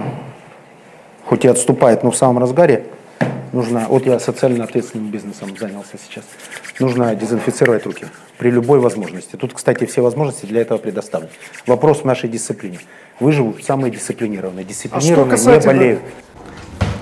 хоть 1.25 1.43
и 1.45 1.47
отступает, 1.47 2.03
но 2.03 2.11
в 2.11 2.15
самом 2.15 2.37
разгаре, 2.37 2.83
нужно, 3.51 3.85
вот 3.89 4.05
я 4.05 4.19
социально 4.19 4.63
ответственным 4.63 5.09
бизнесом 5.09 5.57
занялся 5.57 5.97
сейчас, 6.07 6.23
нужно 6.79 7.15
дезинфицировать 7.15 7.85
руки 7.87 8.05
при 8.37 8.51
любой 8.51 8.79
возможности. 8.79 9.35
Тут, 9.37 9.53
кстати, 9.53 9.85
все 9.85 10.01
возможности 10.01 10.45
для 10.45 10.61
этого 10.61 10.77
предоставлены. 10.77 11.31
Вопрос 11.65 12.01
в 12.01 12.05
нашей 12.05 12.29
дисциплине. 12.29 12.79
Выживут 13.19 13.63
самые 13.63 13.91
дисциплинированные. 13.91 14.63
Дисциплинированные 14.65 15.25
не 15.25 15.31
касательно- 15.31 15.73
болеют. 15.73 15.99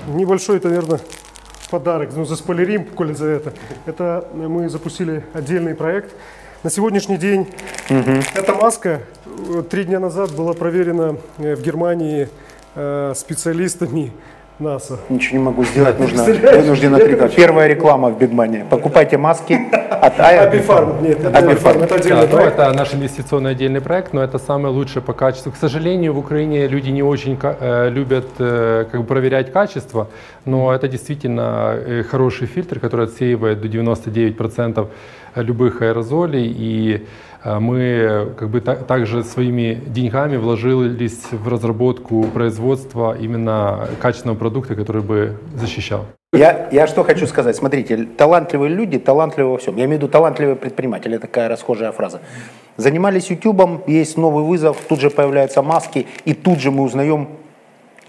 Небольшой, 0.06 0.58
это, 0.58 0.68
наверное, 0.68 1.00
подарок, 1.68 2.10
ну, 2.14 2.24
заспойлерим, 2.24 2.84
коли 2.84 3.12
за 3.12 3.26
это. 3.26 3.52
Это 3.86 4.28
мы 4.32 4.68
запустили 4.68 5.24
отдельный 5.32 5.74
проект. 5.74 6.14
На 6.62 6.70
сегодняшний 6.70 7.16
день 7.16 7.48
эта 7.88 8.54
маска 8.54 9.02
э, 9.24 9.62
три 9.68 9.82
дня 9.82 9.98
назад 9.98 10.30
была 10.32 10.52
проверена 10.52 11.16
э, 11.38 11.56
в 11.56 11.62
Германии 11.62 12.28
э, 12.76 13.14
специалистами 13.16 14.12
НАСА. 14.58 14.98
Ничего 15.10 15.38
не 15.38 15.44
могу 15.44 15.64
сделать, 15.64 16.00
нужно 16.00 16.24
вынужден 16.52 16.94
отрекать. 16.94 17.34
Первая 17.34 17.68
реклама 17.68 18.08
в 18.08 18.18
Бигмане. 18.18 18.64
Покупайте 18.70 19.18
маски 19.18 19.58
от. 19.90 20.18
Абифарм, 20.20 21.02
нет, 21.02 21.20
это 21.20 21.38
Абифарм. 21.38 21.82
Это 21.82 22.08
Да, 22.08 22.26
ну, 22.30 22.38
это 22.38 22.72
наш 22.72 22.94
инвестиционный 22.94 23.50
отдельный 23.50 23.82
проект, 23.82 24.14
но 24.14 24.22
это 24.22 24.38
самое 24.38 24.74
лучшее 24.74 25.02
по 25.02 25.12
качеству. 25.12 25.52
К 25.52 25.56
сожалению, 25.56 26.14
в 26.14 26.18
Украине 26.18 26.68
люди 26.68 26.88
не 26.88 27.02
очень 27.02 27.38
э, 27.42 27.90
любят 27.90 28.26
э, 28.38 28.86
как 28.90 29.00
бы 29.00 29.06
проверять 29.06 29.52
качество, 29.52 30.08
но 30.46 30.72
это 30.72 30.88
действительно 30.88 31.74
э, 31.76 32.02
хороший 32.02 32.46
фильтр, 32.46 32.80
который 32.80 33.06
отсеивает 33.06 33.60
до 33.60 33.68
99% 33.68 34.88
любых 35.34 35.82
аэрозолей. 35.82 36.54
И 36.56 37.06
мы 37.60 38.28
как 38.38 38.48
бы 38.50 38.60
та- 38.60 38.76
также 38.76 39.22
своими 39.24 39.74
деньгами 39.86 40.36
вложились 40.36 41.30
в 41.32 41.48
разработку 41.48 42.24
производства 42.24 43.16
именно 43.18 43.88
качественного 44.00 44.36
продукта, 44.38 44.74
который 44.74 45.02
бы 45.02 45.36
защищал. 45.54 46.06
Я, 46.32 46.68
я 46.72 46.86
что 46.86 47.04
хочу 47.04 47.26
сказать. 47.26 47.56
Смотрите, 47.56 48.04
талантливые 48.16 48.74
люди, 48.74 48.98
талантливые 48.98 49.52
во 49.52 49.58
всем. 49.58 49.76
Я 49.76 49.84
имею 49.84 49.98
в 49.98 50.02
виду 50.02 50.08
талантливые 50.12 50.56
предприниматели, 50.56 51.18
такая 51.18 51.48
расхожая 51.48 51.92
фраза. 51.92 52.20
Занимались 52.76 53.30
ютубом, 53.30 53.82
есть 53.86 54.18
новый 54.18 54.44
вызов, 54.44 54.76
тут 54.88 55.00
же 55.00 55.08
появляются 55.08 55.62
маски, 55.62 56.06
и 56.24 56.34
тут 56.34 56.58
же 56.60 56.70
мы 56.70 56.82
узнаем 56.82 57.28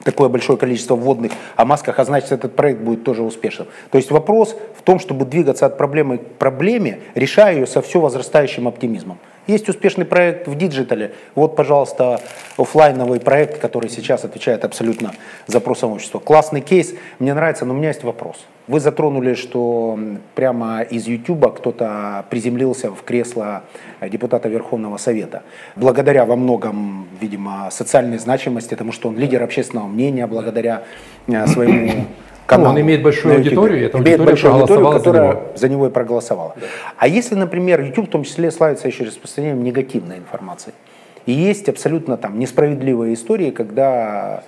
такое 0.03 0.29
большое 0.29 0.57
количество 0.57 0.95
вводных 0.95 1.31
о 1.55 1.65
масках, 1.65 1.99
а 1.99 2.05
значит 2.05 2.31
этот 2.31 2.55
проект 2.55 2.81
будет 2.81 3.03
тоже 3.03 3.23
успешным. 3.23 3.67
То 3.91 3.97
есть 3.97 4.11
вопрос 4.11 4.55
в 4.77 4.81
том, 4.81 4.99
чтобы 4.99 5.25
двигаться 5.25 5.65
от 5.65 5.77
проблемы 5.77 6.17
к 6.19 6.25
проблеме, 6.37 6.99
решая 7.15 7.55
ее 7.55 7.67
со 7.67 7.81
все 7.81 7.99
возрастающим 7.99 8.67
оптимизмом. 8.67 9.17
Есть 9.47 9.69
успешный 9.69 10.05
проект 10.05 10.47
в 10.47 10.55
диджитале. 10.55 11.13
Вот, 11.33 11.55
пожалуйста, 11.55 12.19
оффлайновый 12.57 13.21
проект, 13.21 13.59
который 13.59 13.89
сейчас 13.89 14.25
отвечает 14.25 14.65
абсолютно 14.65 15.13
запросам 15.47 15.93
общества. 15.93 16.19
Классный 16.19 16.61
кейс, 16.61 16.93
мне 17.19 17.33
нравится, 17.33 17.65
но 17.65 17.73
у 17.73 17.77
меня 17.77 17.89
есть 17.89 18.03
вопрос. 18.03 18.45
Вы 18.67 18.81
затронули, 18.81 19.33
что 19.33 19.97
прямо 20.35 20.81
из 20.81 21.07
Ютуба 21.07 21.51
кто-то 21.51 22.25
приземлился 22.29 22.91
в 22.91 23.01
кресло 23.03 23.63
депутата 24.01 24.49
Верховного 24.49 24.97
Совета. 24.97 25.43
Благодаря 25.77 26.25
во 26.25 26.35
многом, 26.35 27.07
видимо, 27.21 27.69
социальной 27.71 28.17
значимости, 28.17 28.71
потому 28.71 28.91
что 28.91 29.07
он 29.07 29.17
лидер 29.17 29.41
общественного 29.41 29.87
мнения, 29.87 30.27
благодаря 30.27 30.83
э, 31.27 31.47
своему 31.47 32.07
каналу. 32.45 32.71
он 32.71 32.81
имеет 32.81 33.03
большую 33.03 33.35
аудиторию, 33.35 33.79
и 33.79 33.83
эта 33.83 33.99
Имеет 33.99 34.23
большую 34.23 34.53
аудиторию, 34.53 34.83
проголосовала 34.83 34.93
за 34.93 34.99
которая 34.99 35.31
него. 35.31 35.51
за 35.55 35.69
него 35.69 35.87
и 35.87 35.89
проголосовала. 35.89 36.55
А 36.97 37.07
если, 37.07 37.35
например, 37.35 37.81
YouTube 37.81 38.07
в 38.07 38.11
том 38.11 38.23
числе 38.23 38.51
славится 38.51 38.87
еще 38.87 39.05
распространением 39.05 39.63
негативной 39.63 40.17
информации, 40.17 40.73
и 41.25 41.31
есть 41.31 41.69
абсолютно 41.69 42.17
там 42.17 42.39
несправедливые 42.39 43.13
истории, 43.13 43.51
когда 43.51 44.43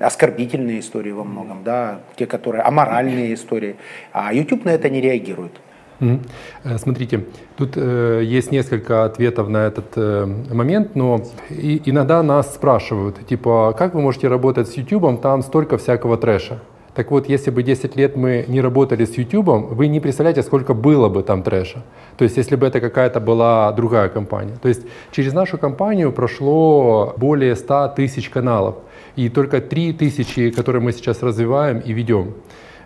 оскорбительные 0.00 0.80
истории 0.80 1.12
во 1.12 1.24
многом, 1.24 1.62
да, 1.64 2.00
те, 2.16 2.26
которые 2.26 2.62
аморальные 2.62 3.34
истории, 3.34 3.76
а 4.12 4.32
YouTube 4.32 4.64
на 4.64 4.70
это 4.70 4.88
не 4.90 5.00
реагирует. 5.00 5.52
Э, 6.00 6.78
Смотрите, 6.78 7.24
тут 7.56 7.72
э, 7.76 8.22
есть 8.24 8.50
несколько 8.52 9.04
ответов 9.04 9.48
на 9.48 9.66
этот 9.66 9.92
э, 9.96 10.26
момент, 10.52 10.96
но 10.96 11.20
и- 11.50 11.82
иногда 11.84 12.22
нас 12.22 12.54
спрашивают, 12.54 13.26
типа, 13.26 13.74
как 13.76 13.94
вы 13.94 14.00
можете 14.00 14.28
работать 14.28 14.68
с 14.68 14.76
YouTube, 14.76 15.20
там 15.20 15.42
столько 15.42 15.76
всякого 15.76 16.16
трэша. 16.16 16.58
Так 16.94 17.10
вот, 17.12 17.28
если 17.28 17.50
бы 17.50 17.62
10 17.62 17.96
лет 17.96 18.16
мы 18.16 18.44
не 18.48 18.60
работали 18.60 19.04
с 19.04 19.16
YouTube, 19.16 19.46
вы 19.76 19.86
не 19.88 20.00
представляете, 20.00 20.42
сколько 20.42 20.74
было 20.74 21.08
бы 21.08 21.22
там 21.22 21.42
трэша. 21.42 21.82
То 22.16 22.24
есть, 22.24 22.36
если 22.36 22.56
бы 22.56 22.66
это 22.66 22.80
какая-то 22.80 23.20
была 23.20 23.70
другая 23.72 24.08
компания. 24.08 24.56
То 24.60 24.68
есть, 24.68 24.82
через 25.12 25.32
нашу 25.32 25.56
компанию 25.58 26.12
прошло 26.12 27.14
более 27.16 27.54
100 27.54 27.88
тысяч 27.96 28.28
каналов. 28.28 28.74
И 29.20 29.28
только 29.28 29.60
3 29.60 29.92
тысячи, 29.92 30.50
которые 30.50 30.80
мы 30.80 30.92
сейчас 30.92 31.22
развиваем 31.22 31.80
и 31.88 31.92
ведем. 31.92 32.32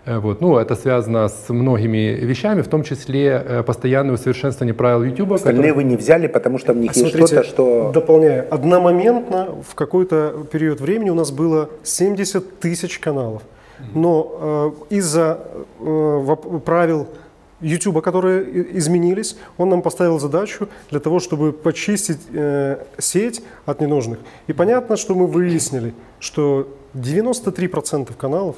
Э, 0.05 0.19
Вот. 0.19 0.41
Ну, 0.41 0.57
это 0.57 0.75
связано 0.75 1.29
с 1.29 1.53
многими 1.53 2.25
вещами, 2.25 2.61
в 2.61 2.67
том 2.67 2.83
числе 2.83 3.41
э, 3.47 3.63
постоянное 3.63 4.15
усовершенствование 4.15 4.73
правил 4.73 5.03
YouTube. 5.03 5.31
Остальные 5.31 5.71
вы 5.73 5.85
не 5.85 5.95
взяли, 5.95 6.27
потому 6.27 6.59
что 6.59 6.73
в 6.73 6.77
них 6.77 6.91
есть 6.95 6.99
Смотрите, 6.99 7.27
что-то, 7.27 7.43
что... 7.43 7.91
дополняю. 7.93 8.45
Одномоментно 8.51 9.47
в 9.65 9.75
какой-то 9.75 10.45
период 10.51 10.81
времени 10.81 11.09
у 11.09 11.15
нас 11.15 11.31
было 11.31 11.69
70 11.83 12.59
тысяч 12.59 12.99
каналов. 12.99 13.41
Но 13.93 14.75
э, 14.89 14.95
из-за 14.95 15.39
э, 15.79 16.35
правил 16.65 17.07
YouTube, 17.65 18.03
которые 18.03 18.77
изменились, 18.77 19.37
он 19.57 19.69
нам 19.69 19.81
поставил 19.81 20.19
задачу 20.19 20.69
для 20.91 20.99
того, 20.99 21.19
чтобы 21.19 21.51
почистить 21.51 22.19
э, 22.31 22.83
сеть 22.97 23.41
от 23.65 23.81
ненужных. 23.81 24.19
И 24.47 24.53
понятно, 24.53 24.97
что 24.97 25.15
мы 25.15 25.27
выяснили, 25.27 25.93
что 26.19 26.67
93% 26.93 28.13
каналов, 28.15 28.55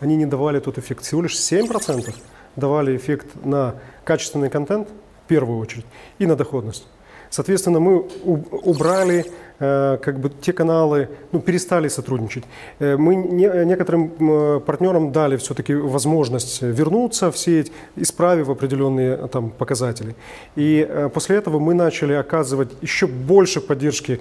они 0.00 0.16
не 0.16 0.26
давали 0.26 0.60
тот 0.60 0.78
эффект. 0.78 1.04
Всего 1.04 1.22
лишь 1.22 1.36
7% 1.36 2.14
давали 2.56 2.96
эффект 2.96 3.26
на 3.44 3.74
качественный 4.04 4.48
контент, 4.48 4.88
в 5.24 5.28
первую 5.28 5.58
очередь, 5.58 5.86
и 6.18 6.26
на 6.26 6.34
доходность. 6.34 6.86
Соответственно, 7.28 7.78
мы 7.78 8.00
убрали 8.00 9.26
как 9.60 10.18
бы 10.20 10.30
те 10.40 10.52
каналы, 10.52 11.08
ну, 11.32 11.40
перестали 11.40 11.88
сотрудничать. 11.88 12.44
Э, 12.78 12.96
мы 12.96 13.14
не- 13.14 13.64
некоторым 13.66 14.60
партнерам 14.60 15.12
дали 15.12 15.36
все-таки 15.36 15.74
возможность 15.74 16.62
вернуться 16.62 17.30
в 17.30 17.36
сеть, 17.36 17.70
исправив 17.96 18.48
определенные 18.48 19.18
э, 19.20 19.28
там 19.28 19.50
показатели. 19.50 20.14
И 20.56 20.86
э, 20.88 21.10
после 21.12 21.36
этого 21.36 21.58
мы 21.58 21.74
начали 21.74 22.14
оказывать 22.14 22.70
еще 22.82 23.06
больше 23.06 23.60
поддержки 23.60 24.18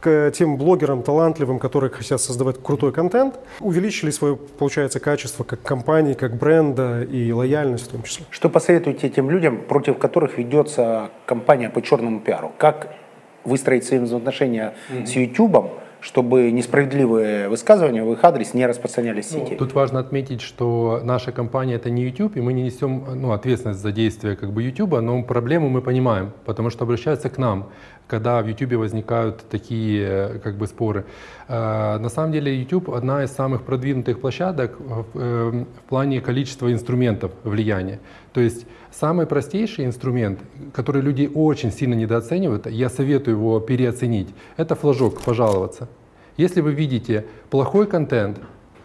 к 0.00 0.30
тем 0.30 0.56
блогерам 0.56 1.02
талантливым, 1.02 1.58
которые 1.58 1.90
хотят 1.90 2.22
создавать 2.22 2.56
крутой 2.62 2.90
контент, 2.92 3.34
увеличили 3.60 4.10
свое, 4.10 4.36
получается, 4.36 4.98
качество 4.98 5.44
как 5.44 5.62
компании, 5.62 6.14
как 6.14 6.36
бренда 6.36 7.02
и 7.02 7.30
лояльность 7.32 7.88
в 7.88 7.88
том 7.88 8.02
числе. 8.02 8.24
Что 8.30 8.48
посоветуете 8.48 9.10
тем 9.10 9.30
людям, 9.30 9.60
против 9.68 9.98
которых 9.98 10.38
ведется 10.38 11.10
кампания 11.26 11.68
по 11.68 11.82
черному 11.82 12.20
пиару? 12.20 12.50
Как 12.56 12.94
выстроить 13.44 13.84
свои 13.84 14.00
взаимоотношения 14.00 14.74
mm-hmm. 14.90 15.06
с 15.06 15.16
YouTube, 15.16 15.70
чтобы 16.00 16.50
несправедливые 16.50 17.48
высказывания 17.48 18.02
в 18.02 18.12
их 18.12 18.24
адрес 18.24 18.54
не 18.54 18.66
распространялись 18.66 19.26
в 19.26 19.30
сети. 19.30 19.50
Ну, 19.52 19.56
тут 19.56 19.74
важно 19.74 20.00
отметить, 20.00 20.40
что 20.40 21.00
наша 21.04 21.30
компания 21.32 21.74
это 21.74 21.90
не 21.90 22.02
YouTube, 22.02 22.36
и 22.36 22.40
мы 22.40 22.52
не 22.52 22.62
несем 22.62 23.04
ну, 23.14 23.32
ответственность 23.32 23.80
за 23.80 23.92
действия 23.92 24.36
как 24.36 24.52
бы 24.52 24.62
YouTube, 24.62 25.00
но 25.00 25.22
проблему 25.22 25.68
мы 25.68 25.82
понимаем, 25.82 26.32
потому 26.44 26.70
что 26.70 26.84
обращаются 26.84 27.28
к 27.28 27.38
нам, 27.38 27.68
когда 28.06 28.42
в 28.42 28.48
YouTube 28.48 28.72
возникают 28.72 29.44
такие 29.50 30.40
как 30.42 30.56
бы 30.56 30.66
споры. 30.66 31.04
Э, 31.48 31.98
на 31.98 32.08
самом 32.08 32.32
деле 32.32 32.58
YouTube 32.58 32.90
одна 32.90 33.22
из 33.22 33.30
самых 33.30 33.62
продвинутых 33.62 34.20
площадок 34.20 34.78
э, 34.78 35.64
в 35.76 35.88
плане 35.88 36.20
количества 36.20 36.72
инструментов 36.72 37.32
влияния. 37.44 38.00
То 38.32 38.40
есть 38.40 38.66
самый 38.92 39.26
простейший 39.26 39.84
инструмент, 39.86 40.40
который 40.72 41.02
люди 41.02 41.30
очень 41.32 41.72
сильно 41.72 41.94
недооценивают, 41.94 42.66
я 42.66 42.88
советую 42.88 43.36
его 43.36 43.60
переоценить, 43.60 44.28
это 44.56 44.74
флажок, 44.74 45.20
пожаловаться. 45.20 45.88
Если 46.36 46.60
вы 46.60 46.72
видите 46.72 47.26
плохой 47.50 47.86
контент, 47.86 48.40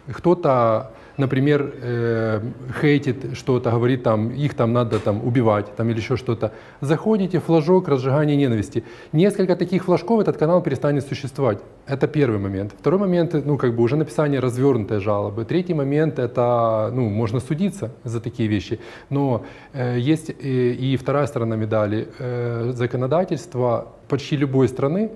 кто-то 0.08 0.92
например, 1.18 1.74
э, 1.82 2.42
хейтит 2.82 3.38
что-то, 3.38 3.72
говорит 3.72 4.04
там, 4.04 4.30
их 4.30 4.54
там 4.54 4.74
надо 4.74 5.00
там 5.00 5.26
убивать 5.26 5.76
там, 5.76 5.90
или 5.90 5.98
еще 5.98 6.18
что-то, 6.18 6.52
заходите, 6.82 7.40
флажок, 7.40 7.88
разжигание 7.88 8.36
ненависти. 8.36 8.84
Несколько 9.14 9.56
таких 9.56 9.86
флажков 9.86 10.22
этот 10.22 10.38
канал 10.38 10.62
перестанет 10.62 11.06
существовать. 11.08 11.60
Это 11.88 12.08
первый 12.08 12.40
момент. 12.40 12.74
Второй 12.80 13.00
момент, 13.00 13.34
ну, 13.46 13.58
как 13.58 13.76
бы 13.76 13.84
уже 13.84 13.96
написание 13.96 14.40
развернутой 14.40 15.00
жалобы. 15.00 15.46
Третий 15.46 15.74
момент, 15.74 16.20
это, 16.20 16.92
ну, 16.94 17.10
можно 17.10 17.40
судиться 17.40 17.92
за 18.04 18.20
такие 18.20 18.50
вещи. 18.50 18.80
Но 19.10 19.46
э, 19.74 20.00
есть 20.00 20.30
и, 20.30 20.94
и 20.94 20.98
вторая 20.98 21.28
сторона 21.28 21.56
медали. 21.56 22.08
Э, 22.20 22.72
законодательство 22.74 23.88
почти 24.08 24.38
любой 24.38 24.68
страны 24.68 25.12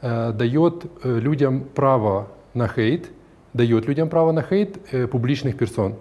э, 0.00 0.32
дает 0.32 0.84
э, 1.02 1.18
людям 1.18 1.64
право 1.74 2.28
на 2.54 2.68
хейт, 2.68 3.10
дает 3.54 3.86
людям 3.86 4.08
право 4.08 4.32
на 4.32 4.42
хейт 4.42 4.78
э, 4.92 5.06
публичных 5.06 5.56
персон. 5.56 5.94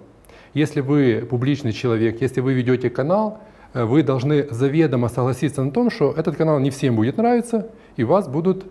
Если 0.54 0.82
вы 0.82 1.26
публичный 1.30 1.72
человек, 1.72 2.22
если 2.22 2.42
вы 2.42 2.54
ведете 2.54 2.89
канал, 2.89 3.39
э, 3.74 3.86
вы 3.86 4.04
должны 4.04 4.48
заведомо 4.50 5.08
согласиться 5.08 5.63
на 5.63 5.72
том, 5.72 5.89
что 5.89 6.12
этот 6.12 6.36
канал 6.36 6.60
не 6.60 6.72
всем 6.72 6.96
будет 6.96 7.18
нравиться, 7.18 7.70
и 7.96 8.04
вас 8.04 8.28
будут 8.28 8.66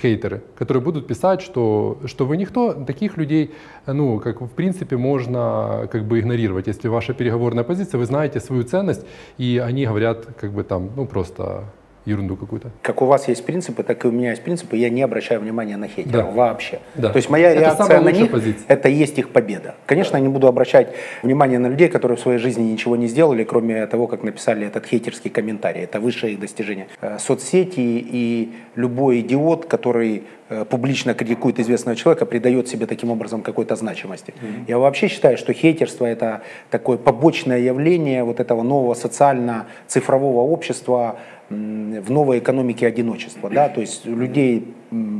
хейтеры, 0.00 0.42
которые 0.56 0.82
будут 0.82 1.06
писать, 1.06 1.40
что, 1.40 1.98
что 2.04 2.26
вы 2.26 2.36
никто, 2.36 2.72
таких 2.72 3.16
людей, 3.16 3.52
э, 3.86 3.92
ну, 3.92 4.20
как 4.20 4.40
в 4.40 4.48
принципе, 4.48 4.96
можно 4.96 5.88
как 5.90 6.04
бы 6.04 6.20
игнорировать. 6.20 6.68
Если 6.68 6.88
ваша 6.88 7.14
переговорная 7.14 7.64
позиция, 7.64 7.98
вы 7.98 8.06
знаете 8.06 8.40
свою 8.40 8.62
ценность, 8.62 9.04
и 9.36 9.60
они 9.64 9.86
говорят, 9.86 10.26
как 10.40 10.52
бы 10.52 10.62
там, 10.62 10.90
ну, 10.96 11.06
просто 11.06 11.64
ерунду 12.08 12.36
какую-то. 12.36 12.70
Как 12.82 13.02
у 13.02 13.06
вас 13.06 13.28
есть 13.28 13.44
принципы, 13.44 13.82
так 13.82 14.04
и 14.04 14.08
у 14.08 14.10
меня 14.10 14.30
есть 14.30 14.42
принципы. 14.42 14.76
Я 14.76 14.90
не 14.90 15.02
обращаю 15.02 15.40
внимания 15.40 15.76
на 15.76 15.88
хейтеров 15.88 16.26
да. 16.26 16.30
вообще. 16.30 16.80
Да. 16.94 17.10
То 17.10 17.16
есть 17.16 17.30
моя 17.30 17.50
это 17.50 17.60
реакция 17.60 18.00
на 18.00 18.08
них 18.10 18.30
позиция. 18.30 18.64
это 18.68 18.88
есть 18.88 19.18
их 19.18 19.30
победа. 19.30 19.74
Конечно, 19.86 20.16
я 20.16 20.22
не 20.22 20.28
буду 20.28 20.46
обращать 20.46 20.88
внимание 21.22 21.58
на 21.58 21.68
людей, 21.68 21.88
которые 21.88 22.16
в 22.16 22.20
своей 22.20 22.38
жизни 22.38 22.62
ничего 22.62 22.96
не 22.96 23.06
сделали, 23.06 23.44
кроме 23.44 23.86
того, 23.86 24.06
как 24.06 24.22
написали 24.22 24.66
этот 24.66 24.86
хейтерский 24.86 25.30
комментарий. 25.30 25.82
Это 25.82 26.00
высшее 26.00 26.32
их 26.32 26.40
достижение. 26.40 26.88
Э, 27.00 27.18
соцсети 27.18 27.80
и 27.80 28.52
любой 28.74 29.20
идиот, 29.20 29.66
который 29.66 30.22
э, 30.48 30.64
публично 30.64 31.14
критикует 31.14 31.58
известного 31.60 31.96
человека, 31.96 32.26
придает 32.26 32.68
себе 32.68 32.86
таким 32.86 33.10
образом 33.10 33.42
какой-то 33.42 33.76
значимости. 33.76 34.32
Mm-hmm. 34.32 34.64
Я 34.68 34.78
вообще 34.78 35.08
считаю, 35.08 35.36
что 35.36 35.52
хейтерство 35.52 36.06
это 36.06 36.42
такое 36.70 36.96
побочное 36.96 37.58
явление 37.58 38.24
вот 38.24 38.40
этого 38.40 38.62
нового 38.62 38.94
социально-цифрового 38.94 40.40
общества, 40.40 41.18
в 41.50 42.10
новой 42.10 42.38
экономике 42.38 42.86
одиночества. 42.86 43.50
Да? 43.50 43.68
То 43.68 43.80
есть 43.80 44.06
у 44.06 44.14
людей 44.14 44.74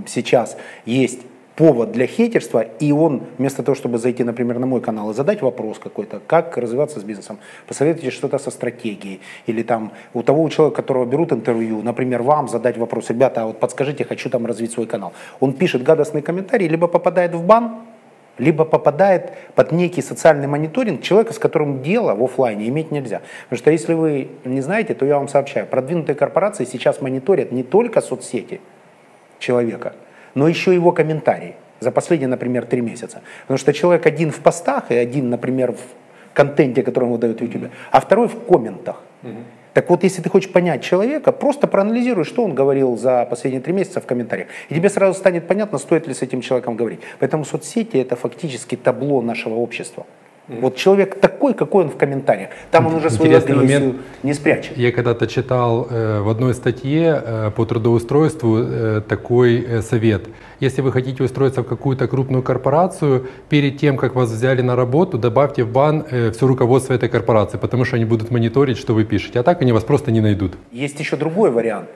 сейчас 0.06 0.56
есть 0.86 1.20
повод 1.58 1.90
для 1.90 2.06
хейтерства, 2.06 2.60
и 2.60 2.92
он 2.92 3.22
вместо 3.36 3.64
того, 3.64 3.74
чтобы 3.74 3.98
зайти, 3.98 4.22
например, 4.22 4.60
на 4.60 4.66
мой 4.66 4.80
канал 4.80 5.10
и 5.10 5.14
задать 5.14 5.42
вопрос 5.42 5.80
какой-то, 5.80 6.20
как 6.24 6.56
развиваться 6.56 7.00
с 7.00 7.02
бизнесом, 7.02 7.38
посоветуйте 7.66 8.12
что-то 8.12 8.38
со 8.38 8.52
стратегией, 8.52 9.20
или 9.48 9.64
там 9.64 9.90
у 10.14 10.22
того 10.22 10.48
человека, 10.50 10.76
которого 10.76 11.04
берут 11.04 11.32
интервью, 11.32 11.82
например, 11.82 12.22
вам 12.22 12.48
задать 12.48 12.78
вопрос, 12.78 13.10
ребята, 13.10 13.42
а 13.42 13.46
вот 13.46 13.58
подскажите, 13.58 14.04
хочу 14.04 14.30
там 14.30 14.46
развить 14.46 14.70
свой 14.70 14.86
канал. 14.86 15.12
Он 15.40 15.52
пишет 15.52 15.82
гадостный 15.82 16.22
комментарий, 16.22 16.68
либо 16.68 16.86
попадает 16.86 17.34
в 17.34 17.44
бан, 17.44 17.87
либо 18.38 18.64
попадает 18.64 19.32
под 19.54 19.72
некий 19.72 20.02
социальный 20.02 20.46
мониторинг 20.46 21.02
человека, 21.02 21.32
с 21.32 21.38
которым 21.38 21.82
дело 21.82 22.14
в 22.14 22.22
офлайне 22.22 22.68
иметь 22.68 22.90
нельзя. 22.90 23.20
Потому 23.44 23.58
что 23.58 23.70
если 23.70 23.94
вы 23.94 24.28
не 24.44 24.60
знаете, 24.60 24.94
то 24.94 25.04
я 25.04 25.18
вам 25.18 25.28
сообщаю, 25.28 25.66
продвинутые 25.66 26.16
корпорации 26.16 26.64
сейчас 26.64 27.00
мониторят 27.00 27.52
не 27.52 27.62
только 27.62 28.00
соцсети 28.00 28.60
человека, 29.38 29.94
но 30.34 30.48
еще 30.48 30.74
его 30.74 30.92
комментарии 30.92 31.54
за 31.80 31.90
последние, 31.90 32.28
например, 32.28 32.64
три 32.64 32.80
месяца. 32.80 33.22
Потому 33.42 33.58
что 33.58 33.72
человек 33.72 34.06
один 34.06 34.30
в 34.30 34.40
постах 34.40 34.90
и 34.90 34.94
один, 34.94 35.30
например, 35.30 35.72
в 35.72 36.34
контенте, 36.34 36.82
который 36.82 37.08
выдает 37.08 37.40
в 37.40 37.42
YouTube, 37.42 37.70
а 37.90 38.00
второй 38.00 38.28
в 38.28 38.44
комментах. 38.46 39.02
Так 39.78 39.90
вот, 39.90 40.02
если 40.02 40.20
ты 40.22 40.28
хочешь 40.28 40.50
понять 40.50 40.82
человека, 40.82 41.30
просто 41.30 41.68
проанализируй, 41.68 42.24
что 42.24 42.42
он 42.42 42.52
говорил 42.52 42.96
за 42.96 43.24
последние 43.26 43.62
три 43.62 43.72
месяца 43.72 44.00
в 44.00 44.06
комментариях. 44.06 44.48
И 44.70 44.74
тебе 44.74 44.90
сразу 44.90 45.16
станет 45.16 45.46
понятно, 45.46 45.78
стоит 45.78 46.08
ли 46.08 46.14
с 46.14 46.20
этим 46.20 46.40
человеком 46.40 46.74
говорить. 46.74 46.98
Поэтому 47.20 47.44
соцсети 47.44 47.96
это 47.96 48.16
фактически 48.16 48.74
табло 48.74 49.22
нашего 49.22 49.54
общества. 49.54 50.04
Вот 50.48 50.76
человек 50.76 51.20
такой, 51.20 51.52
какой 51.52 51.84
он 51.84 51.90
в 51.90 51.96
комментариях. 51.96 52.50
Там 52.70 52.86
он 52.86 52.94
уже 52.94 53.10
свою 53.10 53.36
агрессию 53.36 53.56
момент. 53.56 53.96
не 54.22 54.32
спрячет. 54.32 54.76
Я 54.78 54.92
когда-то 54.92 55.26
читал 55.26 55.86
э, 55.90 56.20
в 56.20 56.28
одной 56.28 56.54
статье 56.54 57.22
э, 57.22 57.50
по 57.54 57.66
трудоустройству 57.66 58.58
э, 58.58 59.02
такой 59.06 59.60
э, 59.60 59.82
совет. 59.82 60.24
Если 60.60 60.80
вы 60.80 60.90
хотите 60.90 61.22
устроиться 61.22 61.62
в 61.62 61.66
какую-то 61.66 62.08
крупную 62.08 62.42
корпорацию, 62.42 63.26
перед 63.50 63.78
тем, 63.78 63.98
как 63.98 64.14
вас 64.14 64.30
взяли 64.30 64.62
на 64.62 64.74
работу, 64.74 65.18
добавьте 65.18 65.64
в 65.64 65.72
бан 65.72 66.04
э, 66.10 66.30
все 66.30 66.46
руководство 66.46 66.94
этой 66.94 67.10
корпорации, 67.10 67.58
потому 67.58 67.84
что 67.84 67.96
они 67.96 68.06
будут 68.06 68.30
мониторить, 68.30 68.78
что 68.78 68.94
вы 68.94 69.04
пишете. 69.04 69.40
А 69.40 69.42
так 69.42 69.60
они 69.60 69.72
вас 69.72 69.84
просто 69.84 70.10
не 70.10 70.20
найдут. 70.20 70.54
Есть 70.72 70.98
еще 70.98 71.16
другой 71.16 71.50
вариант 71.50 71.88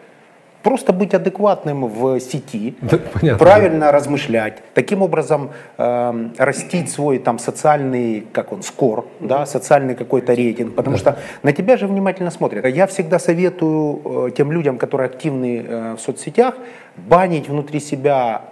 просто 0.62 0.92
быть 0.92 1.14
адекватным 1.14 1.87
в 1.87 2.20
сети, 2.20 2.75
да, 2.83 2.98
понятно, 2.98 3.38
правильно 3.38 3.87
да. 3.87 3.92
размышлять, 3.92 4.62
таким 4.75 5.03
образом 5.03 5.51
э, 5.79 6.29
растить 6.38 6.90
свой 6.90 7.18
там 7.18 7.38
социальный, 7.38 8.27
как 8.33 8.53
он, 8.53 8.62
скор, 8.62 9.07
да, 9.20 9.46
социальный 9.46 9.94
какой-то 9.94 10.35
рейтинг, 10.35 10.75
потому 10.75 10.96
да. 10.96 11.01
что 11.01 11.18
на 11.42 11.53
тебя 11.53 11.77
же 11.77 11.87
внимательно 11.87 12.31
смотрят. 12.31 12.66
Я 12.66 12.87
всегда 12.87 13.18
советую 13.18 14.29
э, 14.29 14.31
тем 14.37 14.53
людям, 14.53 14.79
которые 14.79 15.07
активны 15.07 15.64
э, 15.66 15.94
в 15.98 16.01
соцсетях, 16.01 16.55
банить 16.96 17.48
внутри 17.48 17.81
себя 17.81 18.42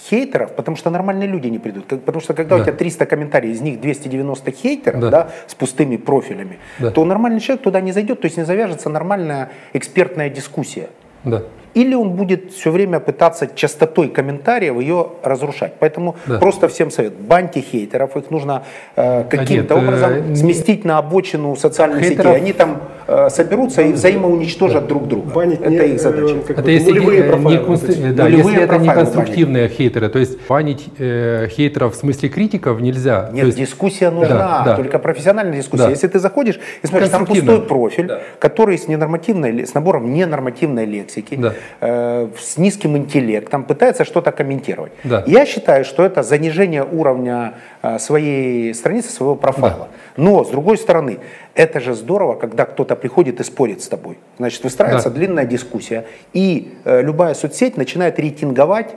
хейтеров, 0.00 0.52
потому 0.52 0.76
что 0.76 0.90
нормальные 0.90 1.28
люди 1.28 1.48
не 1.48 1.58
придут. 1.58 1.86
Потому 1.86 2.20
что 2.20 2.34
когда 2.34 2.56
да. 2.56 2.62
у 2.62 2.64
тебя 2.64 2.72
300 2.72 3.06
комментариев, 3.06 3.54
из 3.54 3.60
них 3.60 3.80
290 3.80 4.50
хейтеров, 4.50 5.00
да. 5.00 5.10
Да, 5.10 5.28
с 5.46 5.54
пустыми 5.54 5.96
профилями, 5.96 6.58
да. 6.78 6.90
то 6.90 7.04
нормальный 7.04 7.40
человек 7.40 7.62
туда 7.62 7.80
не 7.80 7.92
зайдет, 7.92 8.20
то 8.20 8.26
есть 8.26 8.36
не 8.36 8.44
завяжется 8.44 8.88
нормальная 8.88 9.50
экспертная 9.74 10.30
дискуссия. 10.30 10.88
Да. 11.24 11.42
Или 11.74 11.94
он 11.94 12.10
будет 12.10 12.52
все 12.52 12.70
время 12.70 13.00
пытаться 13.00 13.48
частотой 13.54 14.08
комментариев 14.08 14.78
ее 14.78 15.06
разрушать. 15.22 15.74
Поэтому 15.78 16.16
да. 16.26 16.38
просто 16.38 16.68
всем 16.68 16.90
совет. 16.90 17.14
Баньте 17.14 17.60
хейтеров, 17.60 18.16
их 18.16 18.30
нужно 18.30 18.64
э, 18.96 19.24
каким-то 19.24 19.74
а 19.74 19.78
нет, 19.78 19.88
образом 19.88 20.12
э, 20.32 20.36
сместить 20.36 20.84
на 20.84 20.98
обочину 20.98 21.56
социальных 21.56 22.02
хейтеров... 22.02 22.32
сетей. 22.32 22.42
Они 22.42 22.52
там 22.52 22.82
э, 23.06 23.30
соберутся 23.30 23.82
и 23.82 23.92
взаимоуничтожат 23.92 24.82
да. 24.82 24.88
друг 24.88 25.08
друга. 25.08 25.30
Банить 25.30 25.60
это 25.60 25.70
не, 25.70 25.94
их 25.94 26.00
задача. 26.00 26.34
Э, 26.48 26.52
это 26.52 26.70
если, 26.70 26.90
нулевые 26.90 27.22
не, 27.22 27.58
конструк... 27.58 28.14
да, 28.14 28.28
если 28.28 28.60
это 28.60 28.78
не 28.78 28.88
конструктивные 28.88 29.64
банить. 29.64 29.76
хейтеры. 29.78 30.08
То 30.10 30.18
есть 30.18 30.38
банить 30.48 30.88
э, 30.98 31.48
хейтеров 31.50 31.94
в 31.94 31.96
смысле 31.96 32.28
критиков 32.28 32.80
нельзя. 32.80 33.30
Нет, 33.32 33.46
есть... 33.46 33.58
дискуссия 33.58 34.10
нужна, 34.10 34.36
да, 34.36 34.62
да. 34.64 34.76
только 34.76 34.98
профессиональная 34.98 35.56
дискуссия. 35.56 35.84
Да. 35.84 35.90
Если 35.90 36.08
ты 36.08 36.18
заходишь 36.18 36.60
и 36.82 36.86
смотришь, 36.86 37.08
там 37.08 37.24
пустой 37.24 37.62
профиль, 37.62 38.08
да. 38.08 38.20
который 38.38 38.76
с, 38.76 38.88
ненормативной, 38.88 39.66
с 39.66 39.72
набором 39.72 40.12
ненормативной 40.12 40.84
лексики, 40.84 41.36
да 41.36 41.54
э, 41.80 42.28
с 42.38 42.56
низким 42.58 42.96
интеллектом 42.96 43.64
пытается 43.64 44.04
что-то 44.04 44.32
комментировать. 44.32 44.92
Да. 45.04 45.24
Я 45.26 45.46
считаю, 45.46 45.84
что 45.84 46.04
это 46.04 46.22
занижение 46.22 46.84
уровня 46.84 47.54
э, 47.82 47.98
своей 47.98 48.74
страницы, 48.74 49.10
своего 49.10 49.34
профайла. 49.34 49.88
Да. 50.16 50.22
Но, 50.22 50.44
с 50.44 50.50
другой 50.50 50.78
стороны, 50.78 51.18
это 51.54 51.80
же 51.80 51.94
здорово, 51.94 52.34
когда 52.34 52.64
кто-то 52.64 52.96
приходит 52.96 53.40
и 53.40 53.44
спорит 53.44 53.82
с 53.82 53.88
тобой. 53.88 54.18
Значит, 54.38 54.64
выстраивается 54.64 55.10
да. 55.10 55.16
длинная 55.16 55.44
дискуссия, 55.44 56.04
и 56.32 56.74
э, 56.84 57.02
любая 57.02 57.34
соцсеть 57.34 57.76
начинает 57.76 58.18
рейтинговать 58.18 58.94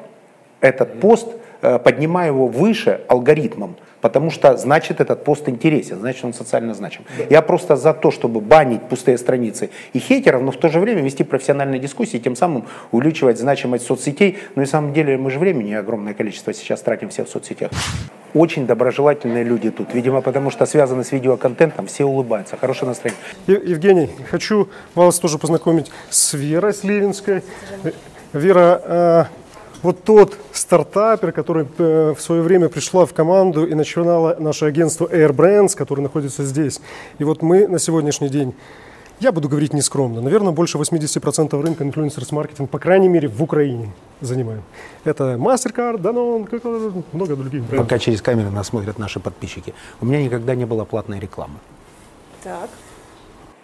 этот 0.61 0.99
пост, 0.99 1.27
э, 1.61 1.79
поднимаю 1.79 2.33
его 2.33 2.47
выше 2.47 3.01
алгоритмом, 3.07 3.75
потому 4.05 4.29
что 4.29 4.55
значит 4.55 5.01
этот 5.01 5.23
пост 5.23 5.49
интересен, 5.49 5.97
значит 5.99 6.23
он 6.23 6.31
социально 6.31 6.75
значим. 6.75 7.01
Я 7.31 7.41
просто 7.41 7.75
за 7.75 7.91
то, 7.91 8.11
чтобы 8.11 8.39
банить 8.39 8.83
пустые 8.83 9.17
страницы 9.17 9.71
и 9.93 9.99
хейтеров, 9.99 10.43
но 10.43 10.51
в 10.51 10.57
то 10.57 10.69
же 10.69 10.79
время 10.79 11.01
вести 11.01 11.23
профессиональные 11.23 11.79
дискуссии, 11.79 12.19
тем 12.19 12.35
самым 12.35 12.65
увеличивать 12.91 13.39
значимость 13.39 13.87
соцсетей. 13.87 14.37
Но 14.53 14.61
и 14.61 14.65
на 14.65 14.69
самом 14.69 14.93
деле 14.93 15.17
мы 15.17 15.31
же 15.31 15.39
времени 15.39 15.73
огромное 15.73 16.13
количество 16.13 16.53
сейчас 16.53 16.81
тратим 16.81 17.09
все 17.09 17.25
в 17.25 17.29
соцсетях. 17.29 17.71
Очень 18.35 18.67
доброжелательные 18.67 19.43
люди 19.43 19.71
тут, 19.71 19.95
видимо, 19.95 20.21
потому 20.21 20.51
что 20.51 20.67
связаны 20.67 21.03
с 21.03 21.11
видеоконтентом, 21.11 21.87
все 21.87 22.05
улыбаются, 22.05 22.57
хорошее 22.57 22.89
настроение. 22.89 23.19
Евгений, 23.47 24.11
хочу 24.29 24.69
вас 24.93 25.17
тоже 25.17 25.39
познакомить 25.39 25.89
с 26.11 26.35
Верой 26.35 26.75
Сливинской. 26.75 27.41
Вера, 28.33 28.81
э, 28.83 29.25
вот 29.81 30.03
тот 30.03 30.37
стартапер, 30.65 31.31
который 31.31 31.67
э, 31.77 32.13
в 32.17 32.21
свое 32.21 32.41
время 32.41 32.69
пришла 32.69 33.05
в 33.05 33.13
команду 33.13 33.65
и 33.67 33.75
начинала 33.75 34.35
наше 34.39 34.65
агентство 34.65 35.05
Air 35.05 35.31
Brands, 35.31 35.75
которое 35.77 36.01
находится 36.01 36.43
здесь. 36.43 36.81
И 37.19 37.23
вот 37.23 37.43
мы 37.43 37.67
на 37.67 37.77
сегодняшний 37.77 38.29
день, 38.29 38.55
я 39.19 39.31
буду 39.31 39.47
говорить 39.47 39.73
нескромно, 39.73 40.21
наверное, 40.21 40.51
больше 40.53 40.77
80% 40.79 41.61
рынка 41.61 41.83
influencers 41.83 42.28
marketing, 42.28 42.69
по 42.69 42.79
крайней 42.79 43.09
мере, 43.09 43.27
в 43.27 43.43
Украине 43.43 43.91
занимаем. 44.21 44.63
Это 45.03 45.35
MasterCard, 45.35 46.01
Danone, 46.01 46.47
как- 46.47 46.63
много 47.13 47.35
других 47.35 47.61
брендов. 47.63 47.87
Пока 47.87 47.99
через 47.99 48.21
камеры 48.23 48.49
нас 48.49 48.67
смотрят 48.67 48.97
наши 48.97 49.19
подписчики. 49.19 49.73
У 50.01 50.05
меня 50.05 50.23
никогда 50.23 50.55
не 50.55 50.65
было 50.65 50.83
платной 50.83 51.19
рекламы. 51.19 51.59
Так. 52.43 52.69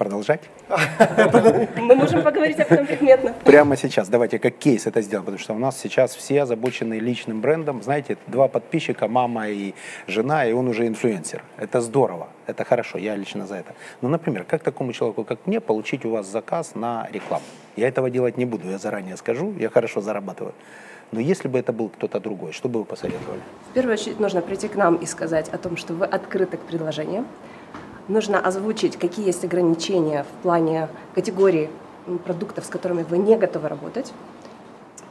Продолжать? 0.01 0.41
Мы 1.77 1.93
можем 1.93 2.23
поговорить 2.23 2.59
об 2.59 2.71
этом 2.71 2.87
предметно. 2.87 3.35
Прямо 3.45 3.77
сейчас. 3.77 4.09
Давайте 4.09 4.39
как 4.39 4.55
кейс 4.55 4.87
это 4.87 4.99
сделаем, 5.01 5.25
потому 5.25 5.37
что 5.37 5.53
у 5.53 5.59
нас 5.59 5.79
сейчас 5.79 6.15
все 6.15 6.41
озабочены 6.41 6.95
личным 6.95 7.39
брендом. 7.39 7.83
Знаете, 7.83 8.17
два 8.25 8.47
подписчика, 8.47 9.07
мама 9.07 9.49
и 9.49 9.75
жена, 10.07 10.47
и 10.47 10.53
он 10.53 10.67
уже 10.67 10.87
инфлюенсер. 10.87 11.43
Это 11.57 11.81
здорово, 11.81 12.29
это 12.47 12.63
хорошо, 12.63 12.97
я 12.97 13.15
лично 13.15 13.45
за 13.45 13.57
это. 13.57 13.75
Но, 14.01 14.09
например, 14.09 14.43
как 14.43 14.63
такому 14.63 14.91
человеку, 14.91 15.23
как 15.23 15.45
мне, 15.45 15.59
получить 15.59 16.03
у 16.03 16.09
вас 16.09 16.25
заказ 16.25 16.73
на 16.73 17.07
рекламу? 17.11 17.45
Я 17.75 17.87
этого 17.87 18.09
делать 18.09 18.37
не 18.37 18.45
буду, 18.45 18.71
я 18.71 18.79
заранее 18.79 19.17
скажу, 19.17 19.53
я 19.59 19.69
хорошо 19.69 20.01
зарабатываю. 20.01 20.55
Но 21.11 21.19
если 21.19 21.47
бы 21.47 21.59
это 21.59 21.73
был 21.73 21.89
кто-то 21.89 22.19
другой, 22.19 22.53
что 22.53 22.69
бы 22.69 22.79
вы 22.79 22.85
посоветовали? 22.85 23.41
В 23.69 23.73
первую 23.73 23.93
очередь 23.93 24.19
нужно 24.19 24.41
прийти 24.41 24.67
к 24.67 24.75
нам 24.75 24.95
и 24.95 25.05
сказать 25.05 25.49
о 25.49 25.59
том, 25.59 25.77
что 25.77 25.93
вы 25.93 26.05
открыты 26.05 26.57
к 26.57 26.61
предложениям. 26.61 27.27
Нужно 28.07 28.39
озвучить, 28.39 28.97
какие 28.97 29.25
есть 29.25 29.43
ограничения 29.43 30.23
в 30.23 30.43
плане 30.43 30.89
категории 31.15 31.69
продуктов, 32.25 32.65
с 32.65 32.69
которыми 32.69 33.03
вы 33.03 33.17
не 33.17 33.37
готовы 33.37 33.69
работать. 33.69 34.13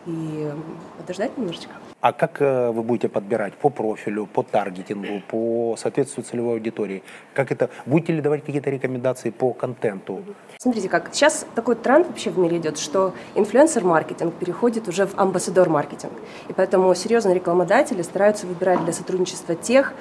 И 0.07 0.50
подождать 0.98 1.37
немножечко. 1.37 1.74
А 2.00 2.14
как 2.14 2.40
э, 2.40 2.70
вы 2.70 2.83
будете 2.83 3.11
подбирать 3.11 3.53
по 3.53 3.68
профилю, 3.68 4.26
по 4.26 4.42
таргетингу, 4.42 5.20
по 5.29 5.76
соответствию 5.76 6.24
целевой 6.24 6.55
аудитории? 6.55 7.03
Как 7.35 7.53
это? 7.53 7.68
Будете 7.85 8.14
ли 8.14 8.22
давать 8.22 8.42
какие-то 8.42 8.70
рекомендации 8.70 9.29
по 9.29 9.53
контенту? 9.53 10.24
Смотрите, 10.59 10.88
как 10.88 11.11
сейчас 11.12 11.46
такой 11.55 11.76
тренд 11.76 12.07
вообще 12.07 12.31
в 12.31 12.38
мире 12.38 12.57
идет, 12.57 12.79
что 12.79 13.12
инфлюенсер-маркетинг 13.35 14.33
переходит 14.35 14.88
уже 14.88 15.07
в 15.07 15.18
амбассадор-маркетинг. 15.18 16.14
И 16.48 16.55
поэтому 16.55 16.94
серьезные 16.94 17.35
рекламодатели 17.35 18.00
стараются 18.00 18.46
выбирать 18.46 18.83
для 18.85 18.94
сотрудничества 18.94 19.55
тех 19.55 19.92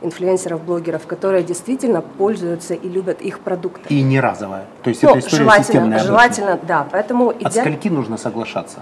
инфлюенсеров, 0.00 0.62
блогеров, 0.62 1.06
которые 1.06 1.42
действительно 1.42 2.02
пользуются 2.02 2.74
и 2.74 2.88
любят 2.88 3.20
их 3.22 3.40
продукты. 3.40 3.82
И 3.88 4.02
не 4.02 4.20
разовая. 4.20 4.64
То 4.82 4.90
есть 4.90 5.02
Ну, 5.02 5.10
это 5.10 5.18
история 5.20 5.42
желательно, 5.42 5.64
системная. 5.64 5.98
обычно. 5.98 6.06
желательно, 6.08 6.58
да. 6.62 6.86
Поэтому 6.90 7.28
От 7.30 7.36
идеально... 7.36 7.60
скольки 7.60 7.88
нужно 7.88 8.16
соглашаться? 8.16 8.80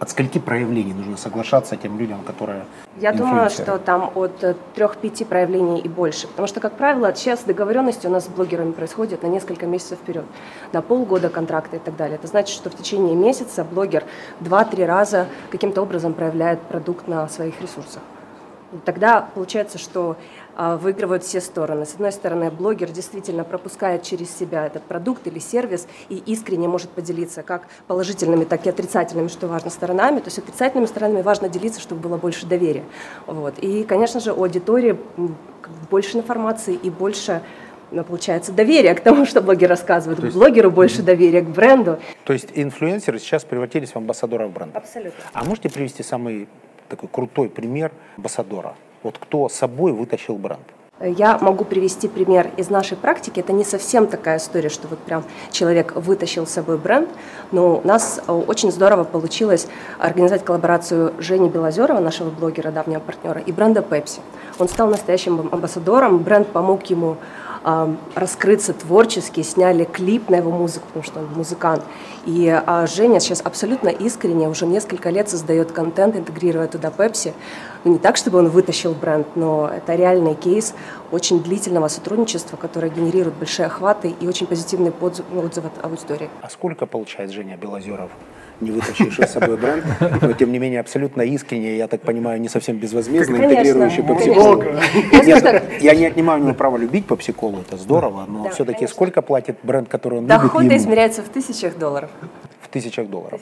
От 0.00 0.10
скольки 0.10 0.38
проявлений 0.38 0.92
нужно 0.92 1.16
соглашаться 1.16 1.76
тем 1.76 1.98
людям, 1.98 2.20
которые 2.26 2.64
Я 3.00 3.12
думаю, 3.12 3.48
что 3.48 3.78
там 3.78 4.10
от 4.14 4.56
трех-пяти 4.74 5.24
проявлений 5.24 5.80
и 5.80 5.88
больше. 5.88 6.26
Потому 6.26 6.46
что, 6.48 6.60
как 6.60 6.72
правило, 6.76 7.14
сейчас 7.14 7.44
договоренности 7.44 8.06
у 8.06 8.10
нас 8.10 8.24
с 8.24 8.28
блогерами 8.28 8.72
происходят 8.72 9.22
на 9.22 9.28
несколько 9.28 9.66
месяцев 9.66 9.98
вперед, 10.00 10.24
на 10.72 10.82
полгода 10.82 11.30
контракта 11.30 11.76
и 11.76 11.78
так 11.78 11.96
далее. 11.96 12.16
Это 12.16 12.26
значит, 12.26 12.54
что 12.54 12.68
в 12.70 12.74
течение 12.74 13.14
месяца 13.14 13.64
блогер 13.64 14.04
два-три 14.40 14.84
раза 14.84 15.26
каким-то 15.50 15.80
образом 15.80 16.12
проявляет 16.12 16.60
продукт 16.62 17.08
на 17.08 17.26
своих 17.28 17.58
ресурсах. 17.62 18.02
Тогда 18.84 19.20
получается, 19.34 19.78
что 19.78 20.16
а, 20.56 20.76
выигрывают 20.76 21.24
все 21.24 21.40
стороны. 21.40 21.84
С 21.84 21.94
одной 21.94 22.12
стороны, 22.12 22.50
блогер 22.50 22.90
действительно 22.90 23.44
пропускает 23.44 24.02
через 24.02 24.34
себя 24.34 24.66
этот 24.66 24.84
продукт 24.84 25.26
или 25.26 25.38
сервис 25.38 25.88
и 26.08 26.16
искренне 26.16 26.68
может 26.68 26.90
поделиться 26.90 27.42
как 27.42 27.66
положительными, 27.86 28.44
так 28.44 28.64
и 28.66 28.70
отрицательными, 28.70 29.28
что 29.28 29.48
важно, 29.48 29.70
сторонами. 29.70 30.20
То 30.20 30.26
есть 30.26 30.38
отрицательными 30.38 30.86
сторонами 30.86 31.22
важно 31.22 31.48
делиться, 31.48 31.80
чтобы 31.80 32.02
было 32.02 32.16
больше 32.16 32.46
доверия. 32.46 32.84
Вот. 33.26 33.58
И, 33.58 33.84
конечно 33.84 34.20
же, 34.20 34.32
у 34.32 34.42
аудитории 34.44 34.96
больше 35.90 36.18
информации 36.18 36.74
и 36.74 36.90
больше 36.90 37.42
ну, 37.90 38.04
получается 38.04 38.52
доверия 38.52 38.94
к 38.94 39.00
тому, 39.00 39.26
что 39.26 39.40
блогер 39.40 39.68
рассказывает, 39.68 40.20
к 40.20 40.32
блогеру 40.32 40.70
больше 40.70 41.02
доверия, 41.02 41.40
к 41.40 41.48
бренду. 41.48 41.98
То 42.24 42.32
есть 42.32 42.48
инфлюенсеры 42.54 43.18
сейчас 43.18 43.44
превратились 43.44 43.90
в 43.90 43.96
амбассадоров 43.96 44.52
бренда. 44.52 44.78
Абсолютно. 44.78 45.24
А 45.32 45.44
можете 45.44 45.68
привести 45.68 46.02
самый 46.02 46.48
такой 46.88 47.08
крутой 47.10 47.48
пример 47.48 47.92
амбассадора? 48.16 48.74
Вот 49.02 49.18
кто 49.18 49.48
собой 49.48 49.92
вытащил 49.92 50.36
бренд? 50.36 50.62
Я 51.00 51.38
могу 51.38 51.64
привести 51.64 52.06
пример 52.06 52.50
из 52.56 52.70
нашей 52.70 52.96
практики. 52.96 53.40
Это 53.40 53.52
не 53.52 53.64
совсем 53.64 54.06
такая 54.06 54.38
история, 54.38 54.68
что 54.68 54.86
вот 54.86 55.00
прям 55.00 55.24
человек 55.50 55.92
вытащил 55.96 56.46
с 56.46 56.50
собой 56.50 56.78
бренд, 56.78 57.08
но 57.50 57.78
у 57.78 57.86
нас 57.86 58.20
э, 58.26 58.32
очень 58.32 58.70
здорово 58.70 59.02
получилось 59.02 59.66
организовать 59.98 60.44
коллаборацию 60.44 61.12
Жени 61.18 61.48
Белозерова, 61.48 61.98
нашего 61.98 62.30
блогера, 62.30 62.70
давнего 62.70 63.00
партнера, 63.00 63.40
и 63.40 63.50
бренда 63.50 63.80
Pepsi. 63.80 64.20
Он 64.60 64.68
стал 64.68 64.88
настоящим 64.88 65.48
амбассадором, 65.50 66.18
бренд 66.18 66.46
помог 66.46 66.86
ему 66.86 67.16
раскрыться 68.14 68.74
творчески, 68.74 69.42
сняли 69.42 69.84
клип 69.84 70.28
на 70.28 70.36
его 70.36 70.50
музыку, 70.50 70.86
потому 70.88 71.04
что 71.04 71.20
он 71.20 71.28
музыкант. 71.34 71.82
И 72.26 72.48
а, 72.48 72.86
Женя 72.86 73.20
сейчас 73.20 73.40
абсолютно 73.42 73.88
искренне 73.88 74.48
уже 74.48 74.66
несколько 74.66 75.10
лет 75.10 75.28
создает 75.28 75.72
контент, 75.72 76.16
интегрируя 76.16 76.66
туда 76.68 76.92
Pepsi. 76.96 77.32
Ну, 77.84 77.92
не 77.92 77.98
так, 77.98 78.16
чтобы 78.16 78.38
он 78.38 78.48
вытащил 78.48 78.94
бренд, 78.94 79.26
но 79.34 79.70
это 79.74 79.94
реальный 79.94 80.34
кейс 80.34 80.74
очень 81.10 81.42
длительного 81.42 81.88
сотрудничества, 81.88 82.56
которое 82.56 82.90
генерирует 82.90 83.36
большие 83.36 83.66
охваты 83.66 84.14
и 84.20 84.26
очень 84.26 84.46
позитивный 84.46 84.92
отзыв 85.00 85.64
от 85.64 85.84
аудитории. 85.84 86.30
А 86.42 86.50
сколько 86.50 86.86
получает 86.86 87.30
Женя 87.30 87.56
Белозеров, 87.56 88.10
не 88.60 88.70
вытащивший 88.70 89.26
с 89.26 89.32
собой 89.32 89.56
бренд, 89.56 89.84
но 90.22 90.32
тем 90.32 90.52
не 90.52 90.58
менее 90.58 90.80
абсолютно 90.80 91.22
искренне, 91.22 91.76
я 91.76 91.88
так 91.88 92.00
понимаю, 92.02 92.40
не 92.40 92.48
совсем 92.48 92.76
безвозмездно 92.78 93.38
Конечно, 93.38 93.54
интегрирующий 93.54 94.02
конечно. 94.02 94.32
Pepsi-Colу? 94.32 95.62
Я 95.80 95.92
Нет, 95.92 96.00
не 96.00 96.06
отнимаю 96.06 96.40
у 96.40 96.44
него 96.44 96.54
право 96.54 96.76
любить 96.76 97.06
Pepsi-Colу, 97.06 97.60
это 97.60 97.76
здорово, 97.76 98.24
но 98.28 98.44
Да, 98.44 98.50
все-таки 98.50 98.78
конечно. 98.78 98.94
сколько 98.94 99.22
платит 99.22 99.56
бренд, 99.62 99.88
который 99.88 100.18
он 100.18 100.24
любит 100.26 100.42
доходы 100.42 100.76
измеряются 100.76 101.22
в 101.22 101.28
тысячах 101.28 101.78
долларов. 101.78 102.10
В 102.60 102.68
тысячах 102.68 103.08
долларов. 103.08 103.40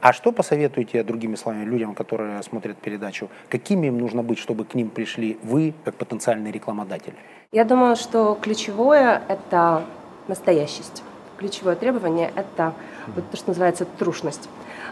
А 0.00 0.12
что 0.12 0.32
посоветуете, 0.32 1.02
другими 1.02 1.36
словами, 1.36 1.64
людям, 1.64 1.94
которые 1.94 2.42
смотрят 2.42 2.76
передачу, 2.78 3.28
какими 3.48 3.86
им 3.86 3.98
нужно 3.98 4.22
быть, 4.22 4.38
чтобы 4.38 4.64
к 4.64 4.74
ним 4.74 4.90
пришли 4.90 5.38
вы, 5.42 5.74
как 5.84 5.94
потенциальный 5.94 6.50
рекламодатель? 6.50 7.14
Я 7.52 7.64
думаю, 7.64 7.94
что 7.96 8.36
ключевое– 8.40 9.22
это 9.28 9.84
настоящесть. 10.28 11.02
Ключевое 11.38 11.74
требование– 11.74 12.32
это 12.36 12.74
вот 13.08 13.28
то, 13.30 13.36
что 13.36 13.48
называется 13.50 13.86
трушность. 13.98 14.48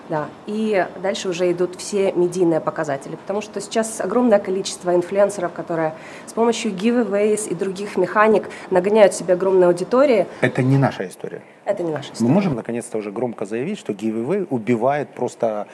Да. 0.09 0.29
И 0.47 0.87
дальше 1.01 1.29
уже 1.29 1.51
идут 1.53 1.77
все 1.77 2.13
медийные 2.13 2.61
показатели, 2.61 3.15
потому 3.17 3.41
что 3.41 3.61
сейчас 3.61 4.01
огромное 4.01 4.41
количество 4.41 4.95
инфлюенсеров, 4.95 5.53
которые 5.53 5.95
с 6.27 6.33
помощью 6.33 6.73
giveaways 6.73 7.49
и 7.49 7.55
других 7.55 7.97
механик 7.97 8.51
нагоняют 8.71 9.15
себе 9.15 9.35
огромные 9.35 9.69
аудитории. 9.69 10.27
Это 10.41 10.63
не 10.63 10.79
наша 10.79 11.07
история. 11.07 11.43
Это 11.65 11.85
не 11.85 11.93
наша 11.93 12.09
Мы 12.09 12.15
история. 12.15 12.33
можем 12.33 12.55
наконец-то 12.57 12.99
уже 12.99 13.13
громко 13.13 13.47
заявить, 13.47 13.79
что 13.79 13.93
giveaway 13.93 14.47
убивает 14.51 15.15
просто 15.15 15.69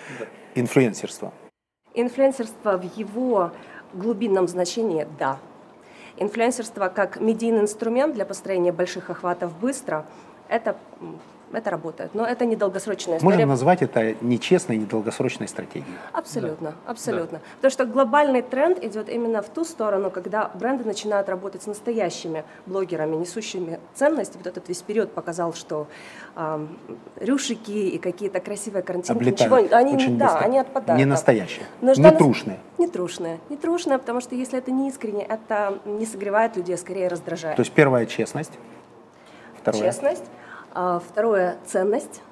инфлюенсерство. 0.55 1.33
Инфлюенсерство 1.95 2.77
в 2.77 2.97
его 2.97 3.53
глубинном 3.95 4.47
значении– 4.47 5.07
да. 5.19 5.39
Инфлюенсерство 6.19 6.89
как 6.89 7.21
медийный 7.21 7.61
инструмент 7.61 8.15
для 8.15 8.27
построения 8.27 8.73
больших 8.73 9.09
охватов 9.09 9.59
быстро– 9.59 10.05
это, 10.49 10.77
это 11.53 11.71
работает. 11.71 12.15
Но 12.15 12.27
это 12.27 12.45
недолгосрочная 12.45 13.17
история. 13.19 13.35
Можем 13.37 13.49
назвать 13.49 13.81
это 13.83 14.15
нечестной, 14.21 14.77
недолгосрочной 14.77 15.49
стратегией. 15.49 15.95
Абсолютно, 16.13 16.75
абсолютно. 16.87 17.41
Потому 17.57 17.71
что 17.71 17.87
глобальный 17.87 18.43
тренд 18.43 18.83
идет 18.85 19.09
именно 19.09 19.41
в 19.41 19.49
ту 19.49 19.65
сторону, 19.65 20.11
когда 20.11 20.51
бренды 20.55 20.85
начинают 20.85 21.29
работать 21.31 21.63
с 21.63 21.67
настоящими 21.67 22.45
блогерами, 22.67 23.17
несущими 23.17 23.81
ценности. 23.95 24.37
Вот 24.37 24.47
этот 24.47 24.69
весь 24.69 24.83
период 24.83 25.13
показал, 25.13 25.55
что 25.55 25.87
ам, 26.35 26.77
рюшики 27.17 27.89
и 27.89 27.99
какие-то 27.99 28.41
красивые 28.41 28.83
картинки, 28.83 29.11
Облетают 29.13 29.63
ничего, 29.65 29.77
они, 29.79 29.95
очень 29.95 30.19
да, 30.19 30.27
быстро. 30.27 30.45
они 30.45 30.59
отпадают. 30.59 30.99
Не 30.99 31.05
да. 31.05 31.11
настоящие, 31.11 31.65
Нужна 31.81 32.05
не 32.05 32.11
нас- 32.11 32.19
трушные. 32.19 32.59
Не 32.77 32.89
трушные. 32.89 33.41
Не 33.49 33.57
трушные, 33.57 33.99
потому 33.99 34.21
что 34.21 34.35
если 34.35 34.59
это 34.59 34.71
не 34.71 34.89
искренне, 34.89 35.25
это 35.25 35.79
не 35.87 36.05
согревает 36.05 36.57
людей, 36.57 36.75
а 36.75 36.79
скорее 36.79 37.09
раздражает. 37.09 37.57
То 37.57 37.61
есть 37.63 37.73
первая 37.73 38.05
честность, 38.07 38.53
второе. 39.61 39.83
Честность. 39.83 40.25
А, 40.73 41.01
Второе– 41.01 41.57
ценность, 41.67 42.23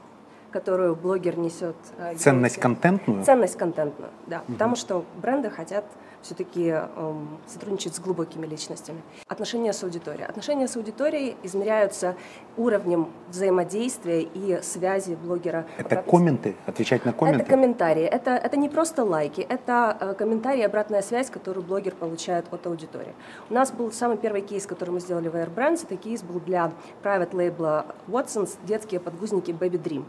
которую 0.51 0.95
блогер 0.97 1.39
несет. 1.39 1.77
э, 1.99 2.15
Ценность 2.17 2.59
контентную? 2.59 3.25
Ценность 3.25 3.57
контентную, 3.57 4.11
да. 4.27 4.43
Потому 4.47 4.77
что 4.77 5.05
бренды 5.21 5.51
хотят 5.51 5.85
все-таки 6.27 6.69
эм, 6.69 7.39
сотрудничать 7.47 7.95
с 7.95 8.01
глубокими 8.01 8.47
личностями. 8.47 9.01
Отношения 9.29 9.73
с 9.73 9.83
аудиторией. 9.83 10.27
Отношения 10.27 10.67
с 10.67 10.77
аудиторией 10.77 11.37
измеряются 11.45 12.17
уровнем 12.57 13.09
взаимодействия 13.29 14.23
и 14.23 14.61
связи 14.63 15.15
блогера. 15.15 15.67
Это 15.79 16.03
комменты? 16.03 16.57
Отвечать 16.67 17.05
на 17.05 17.13
комменты? 17.13 17.43
это 17.43 17.51
комментарии, 17.51 18.05
это, 18.05 18.31
это 18.31 18.57
не 18.57 18.69
просто 18.69 19.05
лайки, 19.05 19.41
это 19.41 19.97
э, 20.01 20.15
комментарии, 20.15 20.63
обратная 20.63 21.03
связь, 21.03 21.31
которую 21.31 21.65
блогер 21.65 21.95
получает 21.95 22.47
от 22.53 22.67
аудитории. 22.67 23.15
У 23.51 23.55
нас 23.55 23.71
был 23.71 23.93
самый 23.93 24.17
первый 24.17 24.43
кейс, 24.43 24.67
который 24.67 24.91
мы 24.91 25.01
сделали 25.01 25.29
в 25.29 25.35
Air 25.37 25.55
Brands, 25.55 25.85
это 25.85 25.97
кейс 25.97 26.23
был 26.23 26.41
для 26.41 26.73
private 27.03 27.31
label 27.31 27.87
Watsons, 28.09 28.57
детские 28.67 29.01
подгузники 29.01 29.53
Baby 29.53 29.83
Dream. 29.83 30.05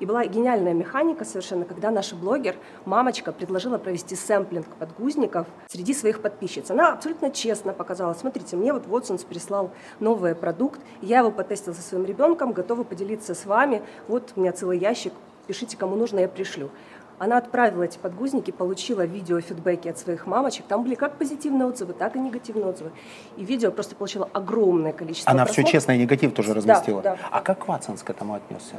И 0.00 0.06
была 0.06 0.24
гениальная 0.26 0.74
механика 0.74 1.24
совершенно, 1.24 1.64
когда 1.64 1.90
наша 1.90 2.14
блогер, 2.14 2.54
мамочка, 2.84 3.32
предложила 3.32 3.78
провести 3.78 4.14
сэмплинг 4.14 4.66
подгузников 4.76 5.46
среди 5.66 5.92
своих 5.92 6.22
подписчиц. 6.22 6.70
Она 6.70 6.92
абсолютно 6.92 7.30
честно 7.30 7.72
показала, 7.72 8.14
смотрите, 8.14 8.56
мне 8.56 8.72
вот 8.72 8.86
Watsons 8.86 9.26
прислал 9.26 9.70
новый 9.98 10.34
продукт, 10.34 10.80
я 11.02 11.18
его 11.18 11.30
потестила 11.30 11.74
со 11.74 11.82
своим 11.82 12.04
ребенком, 12.04 12.52
готова 12.52 12.84
поделиться 12.84 13.34
с 13.34 13.44
вами, 13.44 13.82
вот 14.06 14.32
у 14.36 14.40
меня 14.40 14.52
целый 14.52 14.78
ящик, 14.78 15.12
пишите, 15.48 15.76
кому 15.76 15.96
нужно, 15.96 16.20
я 16.20 16.28
пришлю. 16.28 16.70
Она 17.18 17.36
отправила 17.38 17.82
эти 17.82 17.98
подгузники, 17.98 18.52
получила 18.52 19.04
видео 19.04 19.40
фидбэки 19.40 19.88
от 19.88 19.98
своих 19.98 20.26
мамочек. 20.28 20.66
Там 20.68 20.84
были 20.84 20.94
как 20.94 21.16
позитивные 21.16 21.66
отзывы, 21.66 21.92
так 21.92 22.14
и 22.14 22.20
негативные 22.20 22.66
отзывы. 22.66 22.92
И 23.36 23.44
видео 23.44 23.72
просто 23.72 23.96
получило 23.96 24.30
огромное 24.32 24.92
количество 24.92 25.28
Она 25.32 25.44
все 25.44 25.54
просмотров. 25.54 25.72
честно 25.72 25.92
и 25.92 25.98
негатив 25.98 26.32
тоже 26.32 26.50
Да, 26.50 26.54
разместила. 26.54 27.02
да. 27.02 27.16
А 27.32 27.40
как 27.40 27.66
Ватсонс 27.66 28.04
к 28.04 28.10
этому 28.10 28.34
отнесся? 28.34 28.76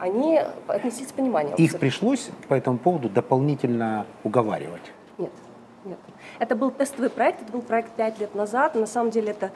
Они 0.00 0.40
отнеслись 0.66 1.10
с 1.10 1.12
пониманием. 1.12 1.54
Их 1.56 1.78
пришлось 1.78 2.30
по 2.48 2.54
этому 2.54 2.78
поводу 2.78 3.10
дополнительно 3.10 4.06
уговаривать. 4.24 4.92
Нет, 5.18 5.30
нет. 5.84 5.98
Это 6.38 6.56
был 6.56 6.70
тестовый 6.70 7.10
проект, 7.10 7.42
это 7.42 7.52
был 7.52 7.60
проект 7.60 7.92
пять 7.92 8.18
лет 8.18 8.34
назад. 8.34 8.74
На 8.74 8.86
самом 8.86 9.10
деле 9.10 9.32
это 9.32 9.50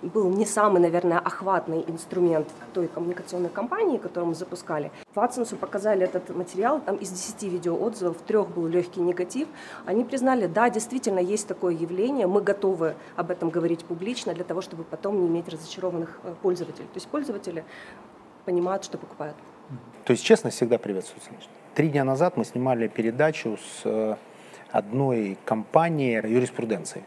был 0.00 0.30
не 0.30 0.46
самый, 0.46 0.80
наверное, 0.80 1.18
охватный 1.18 1.84
инструмент 1.86 2.48
той 2.72 2.88
коммуникационной 2.88 3.50
кампании, 3.50 3.98
которую 3.98 4.28
мы 4.28 4.34
запускали. 4.34 4.90
Ватсонсу 5.14 5.56
показали 5.56 6.04
этот 6.04 6.34
материал, 6.34 6.80
там 6.80 6.96
из 6.96 7.10
10 7.10 7.42
видеоотзывов 7.52 8.16
трех 8.22 8.48
был 8.48 8.68
легкий 8.68 9.02
негатив. 9.02 9.48
Они 9.84 10.02
признали, 10.04 10.46
да, 10.46 10.70
действительно 10.70 11.18
есть 11.18 11.46
такое 11.46 11.74
явление, 11.74 12.26
мы 12.26 12.40
готовы 12.40 12.94
об 13.16 13.30
этом 13.30 13.50
говорить 13.50 13.84
публично 13.84 14.32
для 14.32 14.44
того, 14.44 14.62
чтобы 14.62 14.84
потом 14.84 15.20
не 15.20 15.28
иметь 15.28 15.46
разочарованных 15.46 16.20
э, 16.24 16.34
пользователей. 16.40 16.86
То 16.86 16.96
есть 16.96 17.08
пользователи 17.08 17.64
понимают, 18.46 18.84
что 18.84 18.96
покупают. 18.96 19.36
То 20.04 20.12
есть 20.12 20.24
честность 20.24 20.56
всегда 20.56 20.78
приветствуется. 20.78 21.30
Три 21.74 21.88
дня 21.88 22.04
назад 22.04 22.36
мы 22.36 22.44
снимали 22.44 22.88
передачу 22.88 23.56
с 23.56 23.82
э, 23.84 24.16
одной 24.70 25.38
компанией 25.44 26.26
юриспруденции. 26.28 27.02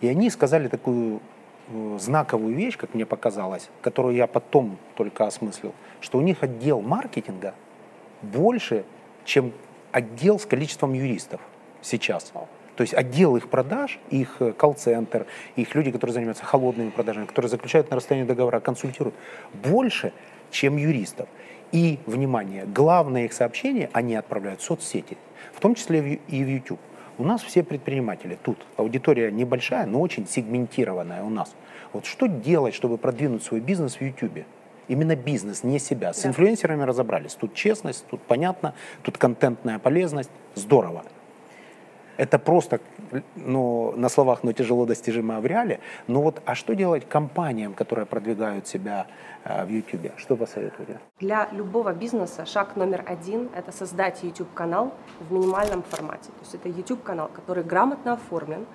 И 0.00 0.08
они 0.08 0.28
сказали 0.30 0.68
такую 0.68 1.20
э, 1.68 1.98
знаковую 2.00 2.54
вещь, 2.54 2.76
как 2.76 2.94
мне 2.94 3.06
показалось, 3.06 3.68
которую 3.80 4.14
я 4.16 4.26
потом 4.26 4.78
только 4.96 5.26
осмыслил, 5.26 5.74
что 6.00 6.18
у 6.18 6.20
них 6.20 6.42
отдел 6.42 6.80
маркетинга 6.80 7.54
больше, 8.22 8.84
чем 9.24 9.52
отдел 9.92 10.38
с 10.38 10.46
количеством 10.46 10.94
юристов 10.94 11.40
сейчас. 11.80 12.32
То 12.76 12.82
есть 12.82 12.94
отдел 12.94 13.36
их 13.36 13.48
продаж, 13.48 13.98
их 14.10 14.36
э, 14.40 14.52
колл-центр, 14.52 15.26
их 15.56 15.74
люди, 15.74 15.90
которые 15.92 16.14
занимаются 16.14 16.44
холодными 16.44 16.90
продажами, 16.90 17.26
которые 17.26 17.50
заключают 17.50 17.90
на 17.90 17.96
расстоянии 17.96 18.26
договора, 18.26 18.60
консультируют, 18.60 19.14
больше, 19.52 20.12
чем 20.50 20.76
юристов. 20.76 21.28
И, 21.72 21.98
внимание, 22.06 22.66
главное 22.66 23.24
их 23.24 23.32
сообщение 23.32 23.88
они 23.92 24.14
отправляют 24.14 24.60
в 24.60 24.64
соцсети, 24.64 25.16
в 25.54 25.60
том 25.60 25.74
числе 25.74 26.20
и 26.28 26.44
в 26.44 26.48
YouTube. 26.48 26.80
У 27.18 27.24
нас 27.24 27.42
все 27.42 27.62
предприниматели 27.62 28.38
тут. 28.42 28.58
Аудитория 28.76 29.30
небольшая, 29.32 29.86
но 29.86 30.00
очень 30.00 30.26
сегментированная 30.26 31.22
у 31.22 31.30
нас. 31.30 31.54
Вот 31.92 32.06
что 32.06 32.26
делать, 32.26 32.74
чтобы 32.74 32.98
продвинуть 32.98 33.42
свой 33.42 33.60
бизнес 33.60 33.96
в 33.96 34.00
YouTube? 34.02 34.44
Именно 34.88 35.16
бизнес, 35.16 35.62
не 35.62 35.78
себя. 35.78 36.12
С 36.12 36.22
Да. 36.22 36.28
инфлюенсерами 36.28 36.82
разобрались. 36.82 37.34
Тут 37.34 37.54
честность, 37.54 38.04
тут 38.08 38.20
понятно, 38.22 38.74
тут 39.02 39.16
контентная 39.16 39.78
полезность. 39.78 40.30
Здорово. 40.54 41.04
Это 42.16 42.38
просто 42.38 42.80
ну, 43.36 43.92
на 43.96 44.08
словах, 44.08 44.42
но 44.42 44.52
тяжело 44.52 44.86
достижимо 44.86 45.40
в 45.40 45.46
реале. 45.46 45.80
Но 46.08 46.22
вот, 46.22 46.42
а 46.44 46.54
что 46.54 46.74
делать 46.74 47.08
компаниям, 47.08 47.74
которые 47.74 48.06
продвигают 48.06 48.66
себя 48.66 49.06
э, 49.44 49.64
в 49.64 49.68
YouTube? 49.70 50.12
Что 50.16 50.36
посоветуете? 50.36 51.00
Для 51.20 51.48
любого 51.52 51.92
бизнеса 51.92 52.46
шаг 52.46 52.76
номер 52.76 53.04
один– 53.06 53.48
это 53.56 53.72
создать 53.72 54.22
YouTube-канал 54.22 54.92
в 55.20 55.32
минимальном 55.32 55.82
формате. 55.82 56.26
То 56.26 56.40
есть 56.42 56.54
это 56.54 56.68
YouTube-канал, 56.68 57.30
который 57.34 57.64
грамотно 57.64 58.12
оформлен, 58.12 58.66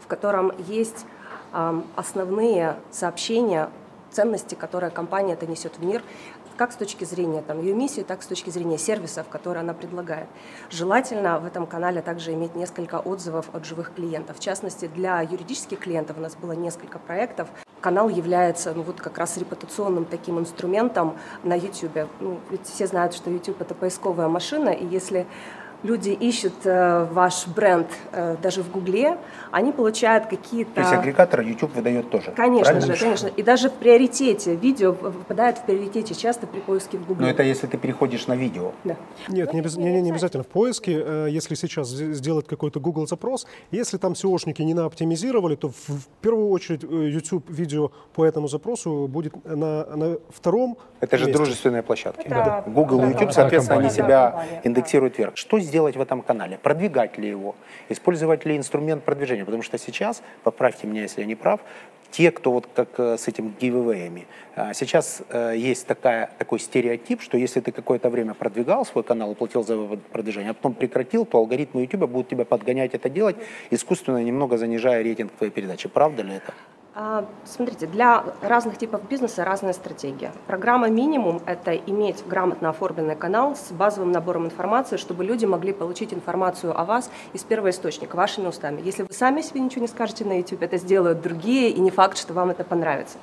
в 0.00 0.06
котором 0.06 0.52
есть 0.68 1.06
ам, 1.52 1.84
основные 1.96 2.76
сообщения, 2.90 3.68
ценности, 4.10 4.54
которые 4.54 4.90
компания 4.90 5.32
это 5.32 5.46
несет 5.46 5.78
в 5.78 5.84
мир, 5.84 6.02
как 6.56 6.72
с 6.72 6.76
точки 6.76 7.04
зрения 7.04 7.42
там, 7.42 7.60
ее 7.60 7.74
миссии, 7.74 8.02
так 8.02 8.20
и 8.20 8.22
с 8.22 8.26
точки 8.26 8.50
зрения 8.50 8.78
сервисов, 8.78 9.28
которые 9.28 9.62
она 9.62 9.74
предлагает. 9.74 10.28
Желательно 10.70 11.38
в 11.38 11.46
этом 11.46 11.66
канале 11.66 12.02
также 12.02 12.32
иметь 12.32 12.54
несколько 12.54 12.98
отзывов 12.98 13.46
от 13.52 13.64
живых 13.64 13.94
клиентов. 13.94 14.36
В 14.36 14.40
частности, 14.40 14.86
для 14.86 15.20
юридических 15.22 15.78
клиентов 15.78 16.18
у 16.18 16.20
нас 16.20 16.36
было 16.36 16.52
несколько 16.52 16.98
проектов. 16.98 17.48
Канал 17.80 18.08
является 18.08 18.72
ну, 18.74 18.82
вот 18.82 19.00
как 19.00 19.18
раз 19.18 19.36
репутационным 19.36 20.04
таким 20.04 20.38
инструментом 20.38 21.16
на 21.42 21.54
YouTube. 21.54 22.08
Ну, 22.20 22.38
ведь 22.50 22.66
все 22.66 22.86
знают, 22.86 23.12
что 23.14 23.30
YouTube 23.30 23.60
это 23.60 23.74
поисковая 23.74 24.28
машина, 24.28 24.68
и 24.68 24.86
если 24.86 25.26
люди 25.82 26.10
ищут 26.10 26.52
э, 26.64 27.04
ваш 27.10 27.46
бренд 27.48 27.88
э, 28.12 28.36
даже 28.42 28.62
в 28.62 28.70
Гугле, 28.70 29.16
они 29.50 29.72
получают 29.72 30.26
какие-то... 30.26 30.72
То 30.74 30.80
есть 30.80 30.92
агрегатор 30.92 31.40
YouTube 31.40 31.74
выдает 31.74 32.10
тоже. 32.10 32.30
Конечно 32.36 32.72
правильно? 32.72 32.94
же, 32.94 33.00
конечно. 33.04 33.26
И 33.28 33.42
даже 33.42 33.68
в 33.68 33.72
приоритете 33.74 34.54
видео 34.54 34.92
выпадает 34.92 35.58
в 35.58 35.62
приоритете 35.64 36.14
часто 36.14 36.46
при 36.46 36.60
поиске 36.60 36.98
в 36.98 37.06
Гугле. 37.06 37.26
Но 37.26 37.30
это 37.30 37.42
если 37.42 37.66
ты 37.66 37.76
переходишь 37.78 38.26
на 38.26 38.34
видео. 38.36 38.72
Да. 38.84 38.96
Нет, 39.28 39.52
не, 39.52 39.60
обяз- 39.60 39.76
не- 39.78 39.92
не- 39.92 40.02
не 40.02 40.10
обязательно 40.10 40.44
в 40.44 40.48
поиске. 40.48 41.02
э, 41.04 41.26
Если 41.30 41.54
сейчас 41.54 41.88
сделать 41.88 42.46
какой-то 42.46 42.80
Google 42.80 43.06
запрос, 43.06 43.46
если 43.70 43.98
там 43.98 44.12
SEOшники 44.12 44.62
не 44.62 44.74
наоптимизировали, 44.74 45.56
то 45.56 45.68
в, 45.70 45.88
в 45.88 46.06
первую 46.20 46.48
очередь 46.50 46.84
э, 46.84 46.86
YouTube 46.86 47.48
видео 47.50 47.90
по 48.14 48.24
этому 48.24 48.48
запросу 48.48 49.08
будет 49.08 49.34
на, 49.44 49.84
на 49.96 50.16
втором 50.30 50.76
Это 51.00 51.18
же 51.18 51.24
месте. 51.26 51.36
дружественные 51.38 51.82
площадки. 51.82 52.26
Это 52.26 52.64
Google 52.66 53.04
и 53.04 53.08
YouTube, 53.08 53.32
соответственно, 53.32 53.80
они 53.80 53.90
себя 53.90 54.44
индексируют 54.64 55.18
вверх. 55.18 55.36
Что 55.36 55.58
сделать 55.72 55.96
в 55.96 56.00
этом 56.02 56.20
канале? 56.20 56.58
Продвигать 56.58 57.16
ли 57.16 57.28
его? 57.30 57.54
Использовать 57.88 58.44
ли 58.44 58.58
инструмент 58.58 59.04
продвижения? 59.04 59.46
Потому 59.46 59.62
что 59.62 59.78
сейчас, 59.78 60.22
поправьте 60.42 60.86
меня, 60.86 61.00
если 61.02 61.22
я 61.22 61.26
не 61.26 61.34
прав, 61.34 61.60
те, 62.10 62.30
кто 62.30 62.52
вот 62.52 62.68
как 62.74 62.88
э, 63.00 63.16
с 63.16 63.26
этим 63.26 63.54
гивэвэями, 63.58 64.26
а, 64.54 64.74
сейчас 64.74 65.22
э, 65.30 65.54
есть 65.56 65.86
такая, 65.86 66.28
такой 66.38 66.58
стереотип, 66.58 67.22
что 67.22 67.38
если 67.38 67.60
ты 67.60 67.72
какое-то 67.72 68.10
время 68.10 68.34
продвигал 68.34 68.84
свой 68.84 69.02
канал 69.02 69.32
и 69.32 69.34
платил 69.34 69.64
за 69.64 69.78
продвижение, 70.12 70.50
а 70.50 70.54
потом 70.54 70.74
прекратил, 70.74 71.24
то 71.24 71.38
алгоритмы 71.38 71.80
YouTube 71.80 72.10
будут 72.10 72.28
тебя 72.28 72.44
подгонять 72.44 72.92
это 72.92 73.08
делать, 73.08 73.36
искусственно 73.70 74.22
немного 74.22 74.58
занижая 74.58 75.02
рейтинг 75.02 75.32
твоей 75.32 75.50
передачи. 75.50 75.88
Правда 75.88 76.22
ли 76.22 76.34
это? 76.34 76.52
А, 76.94 77.24
Смотрите, 77.44 77.86
для 77.86 78.22
разных 78.42 78.76
типов 78.76 79.08
бизнеса 79.08 79.44
разная 79.44 79.72
стратегия. 79.72 80.30
Программа 80.46 80.90
минимум– 80.90 81.40
это 81.46 81.74
иметь 81.74 82.22
грамотно 82.26 82.68
оформленный 82.68 83.16
канал 83.16 83.56
с 83.56 83.72
базовым 83.72 84.12
набором 84.12 84.44
информации, 84.44 84.98
чтобы 84.98 85.24
люди 85.24 85.46
могли 85.46 85.72
получить 85.72 86.12
информацию 86.12 86.78
о 86.78 86.84
вас 86.84 87.10
из 87.32 87.44
первого 87.44 87.70
источника, 87.70 88.16
вашими 88.16 88.46
устами. 88.46 88.82
Если 88.84 89.04
вы 89.04 89.12
сами 89.12 89.40
себе 89.40 89.60
ничего 89.60 89.82
не 89.82 89.88
скажете 89.88 90.26
на 90.26 90.38
YouTube, 90.38 90.62
это 90.62 90.76
сделают 90.76 91.22
другие, 91.22 91.70
и 91.70 91.80
не 91.80 91.90
факт, 91.90 92.18
что 92.18 92.34
вам 92.34 92.50
это 92.50 92.62
понравится. 92.62 93.16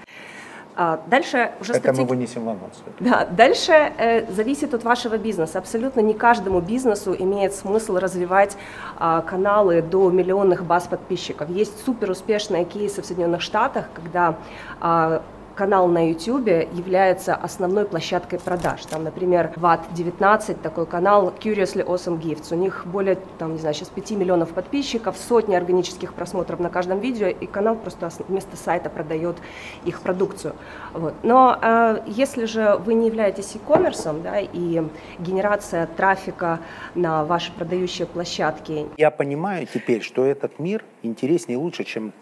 А, 0.81 1.01
Дальше 1.07 1.51
уже 1.59 1.73
Это 1.73 1.89
мы 1.89 1.93
стратег- 1.93 2.07
вынесем 2.07 2.45
в 2.45 2.49
анонс. 2.49 2.81
Да, 3.01 3.25
дальше 3.25 3.73
э, 3.73 4.31
зависит 4.31 4.73
от 4.73 4.85
вашего 4.85 5.17
бизнеса. 5.17 5.59
Абсолютно 5.59 5.99
не 5.99 6.13
каждому 6.13 6.61
бизнесу 6.61 7.13
имеет 7.19 7.53
смысл 7.53 7.97
развивать 7.97 8.55
а, 8.97 9.21
каналы 9.21 9.81
до 9.81 10.09
миллионных 10.09 10.63
баз 10.63 10.87
подписчиков. 10.87 11.49
Есть 11.49 11.83
супер 11.83 12.11
успешные 12.11 12.63
кейсы 12.63 13.01
в 13.01 13.05
Соединенных 13.05 13.41
Штатах, 13.41 13.89
когда 13.93 14.35
а, 14.79 15.21
канал 15.59 15.89
на 15.89 16.07
YouTube 16.07 16.47
является 16.71 17.35
основной 17.35 17.83
площадкой 17.83 18.39
продаж. 18.39 18.85
Там, 18.85 19.03
например, 19.03 19.51
VAT19, 19.57 20.61
такой 20.61 20.85
канал 20.85 21.33
Curiously 21.37 21.85
Awesome 21.85 22.17
Gifts. 22.17 22.53
У 22.53 22.55
них 22.55 22.83
более, 22.85 23.17
там, 23.37 23.51
не 23.51 23.59
знаю, 23.59 23.75
сейчас 23.75 23.89
5 23.89 24.11
миллионов 24.11 24.51
подписчиков, 24.51 25.17
сотни 25.17 25.55
органических 25.55 26.13
просмотров 26.13 26.61
на 26.61 26.69
каждом 26.69 27.01
видео, 27.01 27.27
и 27.27 27.45
канал 27.45 27.75
просто 27.75 28.05
ос- 28.05 28.21
вместо 28.29 28.55
сайта 28.55 28.89
продает 28.89 29.35
их 29.83 29.99
продукцию. 29.99 30.53
Вот. 30.93 31.13
Но 31.23 31.59
э, 31.61 32.03
если 32.07 32.45
же 32.45 32.79
вы 32.85 32.93
не 32.93 33.07
являетесь 33.07 33.53
e-commerce, 33.55 34.21
да, 34.23 34.39
и 34.39 34.81
генерация 35.19 35.87
трафика 35.87 36.59
на 36.95 37.25
ваши 37.25 37.51
продающие 37.51 38.07
площадки 38.07 38.87
Я 38.95 39.11
понимаю 39.11 39.67
теперь, 39.67 40.03
что 40.03 40.23
этот 40.23 40.57
мир 40.57 40.85
интереснее 41.03 41.59
и 41.59 41.61
лучше, 41.61 41.83
чем 41.83 42.13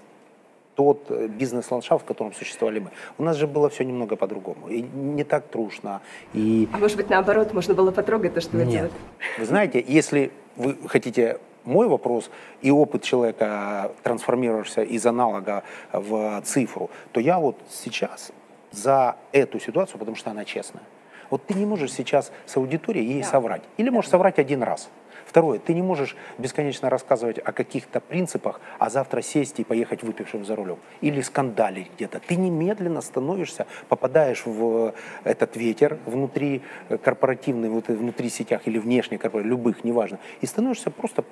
тот 0.78 1.10
э, 1.10 1.28
бизнес-ландшафт, 1.28 2.06
в 2.06 2.08
котором 2.08 2.34
существовали 2.34 2.80
мы. 2.80 2.92
У 3.18 3.24
нас 3.24 3.36
же 3.36 3.48
было 3.48 3.68
все 3.70 3.84
немного 3.84 4.16
по-другому. 4.16 4.70
И 4.70 4.84
не 4.84 5.24
так 5.24 5.48
трушно. 5.48 6.02
И 6.36 6.70
А 6.72 6.78
может 6.78 6.98
быть, 6.98 7.10
наоборот, 7.10 7.52
можно 7.54 7.74
было 7.74 7.92
потрогать 7.92 8.36
то, 8.36 8.42
что 8.42 8.58
вы 8.58 8.66
нет. 8.66 8.92
Вы 9.40 9.46
знаете, 9.46 9.84
если 9.86 10.32
вы 10.56 10.78
хотите 10.88 11.40
мой 11.66 11.88
вопрос 11.88 12.30
и 12.62 12.70
опыт 12.70 13.02
человека, 13.02 13.92
трансформировавшегося 14.04 14.84
из 14.84 15.06
аналога 15.06 15.64
в 15.92 16.42
цифру, 16.46 16.92
то 17.12 17.20
я 17.20 17.40
вот 17.40 17.58
сейчас 17.72 18.32
за 18.72 19.16
эту 19.32 19.60
ситуацию, 19.60 19.98
потому 19.98 20.16
что 20.16 20.30
она 20.30 20.46
честная. 20.46 20.84
Вот 21.32 21.44
ты 21.48 21.56
не 21.56 21.66
можешь 21.66 21.92
сейчас 21.92 22.32
с 22.46 22.56
аудиторией 22.56 23.06
ей 23.14 23.22
Да. 23.24 23.28
соврать. 23.28 23.64
Или 23.78 23.90
можешь 23.90 24.12
соврать 24.12 24.38
один 24.38 24.62
раз. 24.64 24.90
Второе, 25.28 25.60
ты 25.60 25.74
не 25.74 25.82
можешь 25.82 26.16
бесконечно 26.38 26.90
рассказывать 26.90 27.38
о 27.38 27.52
каких-то 27.52 28.00
принципах, 28.00 28.62
а 28.80 28.90
завтра 28.90 29.22
сесть 29.22 29.60
и 29.60 29.66
поехать 29.66 30.02
выпившим 30.02 30.46
за 30.46 30.56
рулем. 30.56 30.78
Или 31.02 31.20
скандалить 31.20 31.92
где-то. 31.96 32.22
Ты 32.22 32.38
немедленно 32.38 33.02
становишься, 33.02 33.68
попадаешь 33.90 34.44
в 34.46 34.94
этот 35.26 35.58
ветер 35.58 35.98
внутри 36.06 36.62
э, 36.88 36.98
корпоративный, 36.98 37.70
вот, 37.70 37.90
э, 37.90 37.94
внутри 37.94 38.30
сетях 38.30 38.62
или 38.68 38.80
внешне, 38.80 39.18
корпора- 39.18 39.44
любых, 39.44 39.84
неважно, 39.84 40.18
и 40.40 40.46
становишься 40.46 40.92
просто 40.92 41.26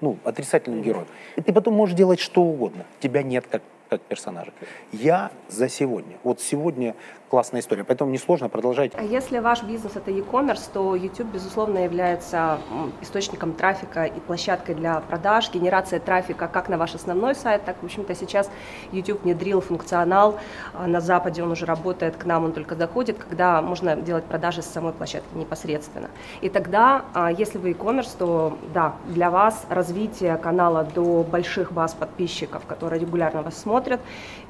ну, 0.00 0.18
отрицательным 0.24 0.82
героем. 0.82 1.06
И 1.36 1.40
ты 1.40 1.52
потом 1.52 1.74
можешь 1.74 1.96
делать 1.96 2.18
что 2.18 2.42
угодно. 2.42 2.84
Тебя 2.98 3.22
нет 3.22 3.46
как, 3.48 3.62
как 3.88 4.00
персонажа. 4.02 4.52
Я 4.92 5.30
за 5.48 5.68
сегодня. 5.68 6.16
Вот 6.24 6.40
сегодня 6.40 6.94
классная 7.28 7.60
история. 7.60 7.84
Поэтому 7.84 8.10
несложно 8.10 8.48
продолжать 8.48 8.92
А 8.94 9.02
если 9.02 9.38
ваш 9.38 9.62
бизнес 9.62 9.96
это 9.96 10.10
e-commerce, 10.10 10.68
то 10.72 10.94
YouTube, 10.94 11.28
безусловно, 11.28 11.78
является 11.78 12.58
источником 13.00 13.52
трафика 13.52 14.04
и 14.04 14.20
площадкой 14.20 14.74
для 14.74 15.00
продаж, 15.00 15.50
генерация 15.52 16.00
трафика 16.00 16.48
как 16.48 16.68
на 16.68 16.78
ваш 16.78 16.94
основной 16.94 17.34
сайт, 17.34 17.64
так, 17.64 17.76
в 17.80 17.84
общем-то, 17.84 18.14
сейчас 18.14 18.50
YouTube 18.92 19.24
внедрил 19.24 19.60
функционал, 19.60 20.38
а, 20.74 20.86
на 20.86 21.00
Западе 21.00 21.42
он 21.42 21.50
уже 21.50 21.66
работает, 21.66 22.16
к 22.16 22.24
нам 22.24 22.44
он 22.44 22.52
только 22.52 22.74
заходит, 22.74 23.18
когда 23.18 23.60
можно 23.60 23.96
делать 23.96 24.24
продажи 24.24 24.62
с 24.62 24.66
самой 24.66 24.92
площадки 24.92 25.34
непосредственно. 25.34 26.10
И 26.40 26.48
тогда, 26.48 27.04
а, 27.14 27.32
если 27.32 27.58
вы 27.58 27.70
e-commerce, 27.70 28.16
то 28.18 28.56
да, 28.72 28.94
для 29.06 29.30
вас 29.30 29.66
развитие 29.68 30.36
канала 30.36 30.84
до 30.84 31.22
больших 31.22 31.72
баз 31.72 31.94
подписчиков, 31.94 32.64
которые 32.66 33.00
регулярно 33.00 33.42
вас 33.42 33.56
смотрят, 33.56 33.75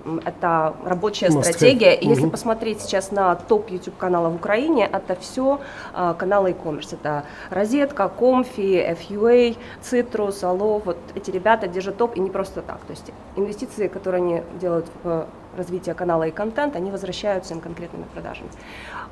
м, 0.04 0.20
это 0.24 0.74
рабочая 0.84 1.26
Must 1.28 1.38
have. 1.40 1.42
стратегия. 1.42 1.94
И 1.94 2.06
если 2.08 2.22
Мгм. 2.22 2.30
посмотреть 2.30 2.80
сейчас 2.80 3.10
на 3.12 3.34
топ 3.34 3.70
YouTube 3.70 3.96
каналов 3.96 4.32
в 4.32 4.36
Украине, 4.36 4.88
это 4.92 5.16
все 5.20 5.60
каналы 6.18 6.50
e-commerce. 6.50 6.94
Это 6.94 7.24
Розетка, 7.50 8.08
Комфи, 8.08 8.96
FUA, 9.00 9.56
Citrus, 9.82 10.42
Allo. 10.42 10.82
Вот 10.84 10.96
эти 11.14 11.30
ребята 11.30 11.66
держат 11.66 11.96
топ 11.96 12.16
и 12.16 12.20
не 12.20 12.30
просто 12.30 12.62
так. 12.62 12.78
То 12.86 12.92
есть 12.92 13.10
инвестиции, 13.36 13.88
которые 13.88 14.22
они 14.22 14.42
делают 14.60 14.86
в 15.02 15.26
развитие 15.57 15.94
канала 15.94 16.24
и 16.24 16.30
контент, 16.30 16.76
они 16.76 16.90
возвращаются 16.90 17.54
им 17.54 17.61
конкретными 17.61 18.04
продажами. 18.04 18.48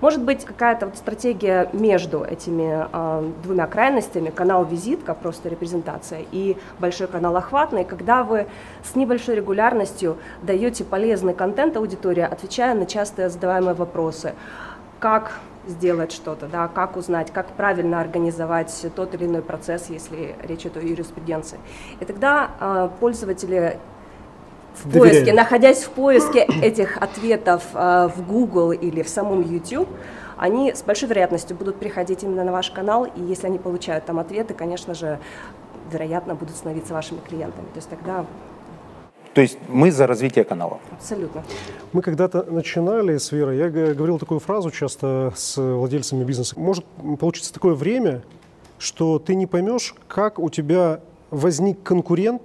Может 0.01 0.22
быть, 0.22 0.45
какая-то 0.45 0.86
вот 0.86 0.97
стратегия 0.97 1.68
между 1.72 2.22
этими 2.24 2.86
а, 2.92 3.24
двумя 3.42 3.66
крайностями, 3.66 4.30
канал-визитка, 4.30 5.14
просто 5.14 5.49
репрезентация, 5.49 6.24
и 6.30 6.57
большой 6.78 7.07
канал 7.07 7.36
охватный, 7.36 7.84
когда 7.84 8.22
вы 8.22 8.47
с 8.82 8.95
небольшой 8.95 9.36
регулярностью 9.36 10.18
даете 10.42 10.84
полезный 10.84 11.34
контент 11.34 11.76
аудитории, 11.76 12.22
отвечая 12.22 12.74
на 12.74 12.86
часто 12.86 13.28
задаваемые 13.28 13.74
вопросы. 13.74 14.34
Как 15.01 15.32
сделать 15.66 16.12
что-то, 16.12 16.47
да, 16.47 16.68
как 16.68 16.97
узнать, 16.97 17.32
как 17.32 17.47
правильно 17.49 18.01
организовать 18.01 18.86
тот 18.95 19.14
или 19.14 19.26
иной 19.26 19.42
процесс, 19.42 19.88
если 19.88 20.36
речь 20.42 20.62
идет 20.62 20.76
о 20.76 20.80
юриспруденции. 20.80 21.59
И 22.01 22.05
тогда 22.05 22.51
а, 22.61 22.88
пользователи 23.01 23.78
в 24.75 24.91
поиске, 24.91 25.33
находясь 25.33 25.85
в 25.85 25.91
поиске 25.91 26.41
этих 26.62 26.97
ответов 26.99 27.62
э, 27.75 28.09
в 28.14 28.27
Google 28.27 28.72
или 28.72 29.03
в 29.03 29.09
самом 29.09 29.43
YouTube, 29.43 29.89
они 30.37 30.75
с 30.75 30.83
большой 30.83 31.09
вероятностью 31.09 31.57
будут 31.57 31.77
приходить 31.77 32.22
именно 32.22 32.45
на 32.45 32.53
ваш 32.53 32.70
канал, 32.70 33.05
и 33.05 33.22
если 33.22 33.47
они 33.47 33.59
получают 33.59 34.05
там 34.05 34.18
ответы, 34.18 34.55
конечно 34.55 34.95
же, 34.95 35.18
вероятно, 35.93 36.35
будут 36.35 36.57
становиться 36.57 36.93
вашими 36.93 37.18
клиентами. 37.18 37.66
То 37.66 37.77
есть 37.77 37.89
тогда 37.89 38.25
То 39.33 39.41
есть 39.41 39.59
мы 39.68 39.93
за 39.93 40.07
развитие 40.07 40.45
канала. 40.45 40.81
абсолютно. 40.93 41.45
Мы 41.93 42.03
когда-то 42.03 42.43
начинали 42.43 43.16
с 43.16 43.31
Верой, 43.33 43.59
я 43.59 43.68
говорил 43.68 44.18
такую 44.18 44.41
фразу 44.41 44.70
часто 44.70 45.33
с 45.37 45.57
владельцами 45.57 46.25
бизнеса. 46.25 46.59
Может 46.59 46.85
получиться 47.20 47.53
такое 47.53 47.75
время, 47.75 48.22
что 48.79 49.18
ты 49.18 49.35
не 49.35 49.47
поймешь, 49.47 49.95
как 50.09 50.39
у 50.39 50.51
тебя 50.51 51.01
возник 51.31 51.83
конкурент 51.83 52.43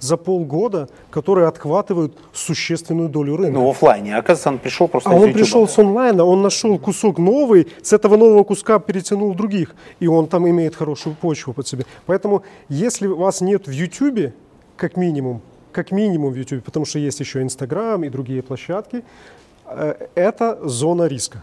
за 0.00 0.16
полгода, 0.16 0.88
который 1.10 1.46
отхватывает 1.46 2.16
существенную 2.32 3.08
долю 3.08 3.36
рынка. 3.36 3.52
Ну, 3.52 3.66
в 3.66 3.70
офлайне. 3.70 4.16
Оказывается, 4.16 4.48
он 4.48 4.58
пришел 4.58 4.88
просто 4.88 5.10
А 5.10 5.12
из 5.12 5.16
он 5.16 5.28
Ютуба. 5.28 5.38
пришел 5.44 5.68
с 5.68 5.78
онлайна, 5.78 6.24
он 6.24 6.42
нашел 6.42 6.78
кусок 6.78 7.18
новый, 7.18 7.68
с 7.82 7.92
этого 7.92 8.16
нового 8.16 8.42
куска 8.44 8.78
перетянул 8.78 9.34
других, 9.34 9.74
и 10.00 10.06
он 10.08 10.26
там 10.26 10.48
имеет 10.48 10.74
хорошую 10.74 11.14
почву 11.14 11.52
под 11.52 11.68
себе. 11.68 11.84
Поэтому, 12.06 12.42
если 12.68 13.06
у 13.06 13.16
вас 13.16 13.40
нет 13.40 13.68
в 13.68 13.70
Ютубе, 13.70 14.32
как 14.76 14.96
минимум, 14.96 15.40
как 15.72 15.92
минимум 15.92 16.32
в 16.32 16.36
Ютубе, 16.36 16.62
потому 16.62 16.86
что 16.86 16.98
есть 16.98 17.20
еще 17.20 17.42
Инстаграм 17.42 18.02
и 18.02 18.08
другие 18.08 18.42
площадки, 18.42 19.04
э, 19.66 20.06
это 20.14 20.58
зона 20.62 21.04
риска. 21.06 21.42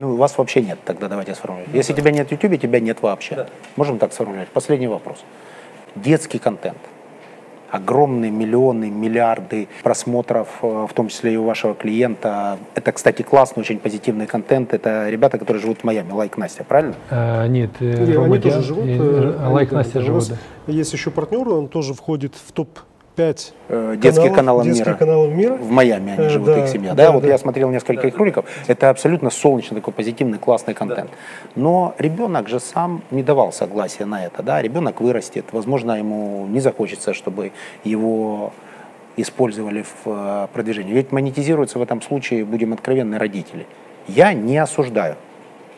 Ну, 0.00 0.16
вас 0.16 0.38
вообще 0.38 0.62
нет, 0.62 0.78
тогда 0.86 1.08
давайте 1.08 1.34
сформулируем. 1.34 1.76
Если 1.76 1.92
тебя 1.92 2.10
нет 2.10 2.28
в 2.28 2.32
Ютубе, 2.32 2.56
тебя 2.56 2.80
нет 2.80 3.02
вообще. 3.02 3.46
Можем 3.76 3.98
так 3.98 4.14
сформулировать. 4.14 4.48
Последний 4.48 4.88
вопрос. 4.88 5.18
Детский 5.94 6.38
контент. 6.38 6.78
Огромные 7.70 8.30
миллионы, 8.30 8.90
миллиарды 8.90 9.68
просмотров, 9.82 10.48
э, 10.62 10.86
в 10.88 10.92
том 10.94 11.08
числе 11.08 11.34
и 11.34 11.36
у 11.36 11.44
вашего 11.44 11.74
клиента. 11.74 12.58
Это, 12.74 12.92
кстати, 12.92 13.22
классный, 13.22 13.60
очень 13.62 13.78
позитивный 13.78 14.26
контент. 14.26 14.72
Это 14.74 15.08
ребята, 15.08 15.38
которые 15.38 15.60
живут 15.62 15.78
в 15.80 15.84
Майами. 15.84 16.12
Like 16.12 16.36
Nastya, 16.36 16.64
правильно? 16.64 16.94
Э, 17.10 17.46
нет, 17.46 17.70
э, 17.80 18.04
Не, 18.04 18.14
Рома 18.14 18.34
они 18.34 18.38
тоже 18.38 18.62
живут. 18.62 18.84
и, 18.86 18.96
э, 18.98 19.36
э, 19.38 19.48
Like 19.48 19.72
Nastya 19.72 20.00
живут. 20.00 20.24
Есть 20.66 20.92
еще 20.92 21.10
партнер, 21.10 21.48
он 21.48 21.68
тоже 21.68 21.94
входит 21.94 22.34
в 22.34 22.52
топ-5 23.16 23.52
Э, 23.68 23.96
детские 23.96 24.30
каналы 24.30 24.64
детских 24.64 24.86
мира. 24.86 24.96
каналов 24.96 25.32
мира. 25.32 25.54
В 25.54 25.70
Майами 25.70 26.12
они 26.12 26.26
Э, 26.26 26.28
живут, 26.28 26.46
да, 26.46 26.64
их 26.64 26.68
семья. 26.68 26.94
Да, 26.94 27.06
да, 27.06 27.12
вот 27.12 27.22
да. 27.22 27.28
я 27.28 27.38
смотрел 27.38 27.70
несколько 27.70 28.08
их 28.08 28.16
роликов. 28.16 28.44
Это 28.66 28.90
абсолютно 28.90 29.30
солнечный, 29.30 29.76
такой 29.76 29.92
позитивный, 29.92 30.38
классный 30.38 30.74
контент. 30.74 31.10
Но 31.54 31.94
ребенок 31.98 32.48
же 32.48 32.58
сам 32.60 33.02
не 33.10 33.22
давал 33.22 33.52
согласия 33.52 34.06
на 34.06 34.24
это. 34.24 34.42
Да? 34.42 34.60
Ребенок 34.60 35.00
вырастет. 35.00 35.46
Возможно, 35.52 35.92
ему 35.92 36.46
не 36.48 36.60
захочется, 36.60 37.14
чтобы 37.14 37.52
его 37.84 38.52
использовали 39.16 39.82
в 39.82 40.06
э, 40.06 40.46
продвижении. 40.52 40.92
Ведь 40.92 41.12
монетизируются 41.12 41.78
в 41.78 41.82
этом 41.82 42.02
случае, 42.02 42.44
будем 42.44 42.72
откровенны, 42.72 43.18
родители. 43.18 43.66
Я 44.08 44.32
не 44.32 44.58
осуждаю. 44.58 45.16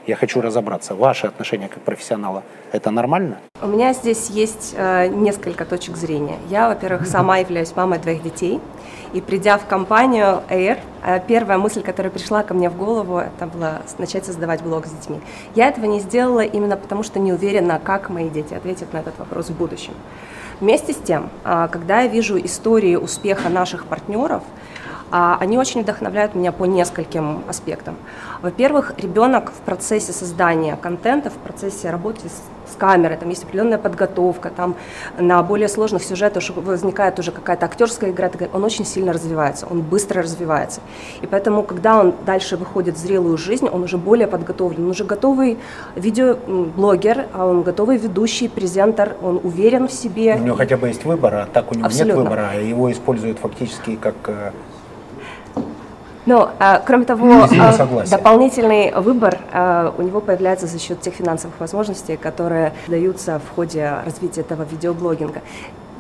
Я 0.07 0.17
хочу 0.17 0.41
разобраться. 0.41 0.95
Ваше 0.95 1.29
отношение 1.29 1.69
как 1.69 1.83
профессионала, 1.83 2.43
это 2.73 2.91
нормально? 2.91 3.39
У 3.61 3.69
меня 3.69 3.93
здесь 3.93 4.31
есть 4.31 4.75
э, 4.77 5.07
несколько 5.07 5.65
точек 5.65 5.97
зрения. 5.97 6.39
Я, 6.51 6.69
во-первых, 6.69 7.07
сама 7.07 7.39
являюсь 7.39 7.75
мамой 7.77 8.01
двоих 8.01 8.23
детей. 8.23 8.61
И 9.13 9.21
придя 9.21 9.59
в 9.59 9.67
компанию 9.67 10.43
Air, 10.51 10.79
э, 11.05 11.21
первая 11.29 11.57
мысль, 11.57 11.83
которая 11.83 12.11
пришла 12.11 12.43
ко 12.43 12.53
мне 12.53 12.69
в 12.69 12.77
голову, 12.77 13.19
это 13.19 13.47
было 13.47 13.83
начать 13.99 14.27
создавать 14.27 14.63
блог 14.63 14.87
с 14.87 14.91
детьми. 14.91 15.21
Я 15.55 15.69
этого 15.69 15.85
не 15.85 16.01
сделала 16.01 16.41
именно 16.41 16.77
потому, 16.77 17.05
что 17.05 17.21
не 17.21 17.33
уверена, 17.33 17.79
как 17.79 18.11
мои 18.11 18.29
дети 18.29 18.55
ответят 18.55 18.93
на 18.93 18.99
этот 18.99 19.17
вопрос 19.19 19.51
в 19.51 19.57
будущем. 19.57 19.93
Вместе 20.59 20.93
с 20.93 20.97
тем, 20.97 21.31
а, 21.45 21.69
когда 21.69 22.03
я 22.03 22.09
вижу 22.09 22.39
истории 22.39 22.97
успеха 22.97 23.49
наших 23.49 23.87
партнеров, 23.87 24.43
Они 25.13 25.59
очень 25.59 25.83
вдохновляют 25.83 26.35
меня 26.35 26.53
по 26.53 26.65
нескольким 26.65 27.43
аспектам. 27.47 27.97
Во-первых, 28.41 28.95
ребенок 28.97 29.51
в 29.51 29.61
процессе 29.61 30.11
создания 30.13 30.77
контента, 30.77 31.29
в 31.29 31.35
процессе 31.35 31.91
работы 31.91 32.29
с, 32.29 32.73
с 32.73 32.77
камерой, 32.77 33.19
там 33.19 33.29
есть 33.29 33.45
определенная 33.45 33.77
подготовка, 33.77 34.49
там 34.49 34.75
на 35.19 35.43
более 35.43 35.69
сложных 35.69 36.03
сюжетах 36.03 36.43
возникает 36.57 37.19
уже 37.19 37.31
какая-то 37.31 37.67
актерская 37.67 38.11
игра, 38.11 38.31
он 38.55 38.65
очень 38.65 38.87
сильно 38.87 39.13
развивается, 39.13 39.67
он 39.71 39.83
быстро 39.83 40.23
развивается. 40.23 40.81
И 41.21 41.27
поэтому, 41.27 41.63
когда 41.63 42.01
он 42.01 42.15
дальше 42.25 42.57
выходит 42.57 42.97
в 42.97 42.99
зрелую 42.99 43.37
жизнь, 43.37 43.69
он 43.69 43.83
уже 43.83 43.99
более 43.99 44.27
подготовлен, 44.27 44.85
он 44.85 44.91
уже 44.91 45.05
готовый 45.05 45.59
видеоблогер, 45.95 47.27
а 47.35 47.45
он 47.45 47.63
готовый 47.63 47.99
ведущий, 47.99 48.49
презентер, 48.49 49.17
он 49.23 49.41
уверен 49.43 49.89
в 49.89 49.93
себе. 49.93 50.37
У 50.37 50.39
него 50.43 50.57
хотя 50.57 50.79
бы 50.79 50.89
есть 50.89 51.05
выбор, 51.05 51.35
а 51.35 51.47
так 51.53 51.71
у 51.71 51.75
него 51.75 51.87
Абсолютно. 51.87 52.21
нет 52.21 52.25
выбора, 52.25 52.55
и 52.59 52.67
его 52.67 52.91
используют 52.91 53.39
фактически 53.39 53.97
как 53.97 54.15
э, 54.27 54.53
Но, 56.25 56.51
а, 56.59 56.79
кроме 56.79 57.05
того, 57.05 57.47
а, 57.59 58.07
дополнительный 58.07 58.93
выбор 58.93 59.39
а, 59.53 59.93
у 59.97 60.03
него 60.03 60.21
появляется 60.21 60.67
за 60.67 60.79
счет 60.79 61.01
тех 61.01 61.15
финансовых 61.15 61.59
возможностей, 61.59 62.17
которые 62.17 62.73
даются 62.87 63.41
в 63.41 63.55
ходе 63.55 63.93
развития 64.05 64.43
этого 64.43 64.63
видеоблогинга. 64.63 65.43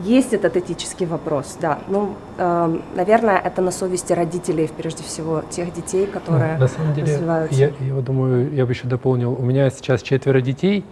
Есть 0.01 0.33
этот 0.33 0.57
этический 0.57 1.07
вопрос, 1.07 1.59
да. 1.61 1.79
Ну, 1.87 2.15
э, 2.39 2.79
наверное, 2.97 3.39
это 3.39 3.61
на 3.61 3.71
совести 3.71 4.13
родителей, 4.15 4.69
прежде 4.75 5.05
всего, 5.05 5.45
тех 5.51 5.73
детей, 5.73 6.07
которые 6.07 6.57
На 6.57 6.67
самом 6.67 6.95
деле, 6.95 7.13
развиваются. 7.13 7.61
я, 7.61 7.71
я 7.79 8.01
думаю, 8.01 8.53
я 8.53 8.65
бы 8.65 8.73
еще 8.73 8.89
дополнил. 8.89 9.33
У 9.39 9.43
меня 9.43 9.71
сейчас 9.71 10.03
четверо 10.03 10.41
детей. 10.41 10.85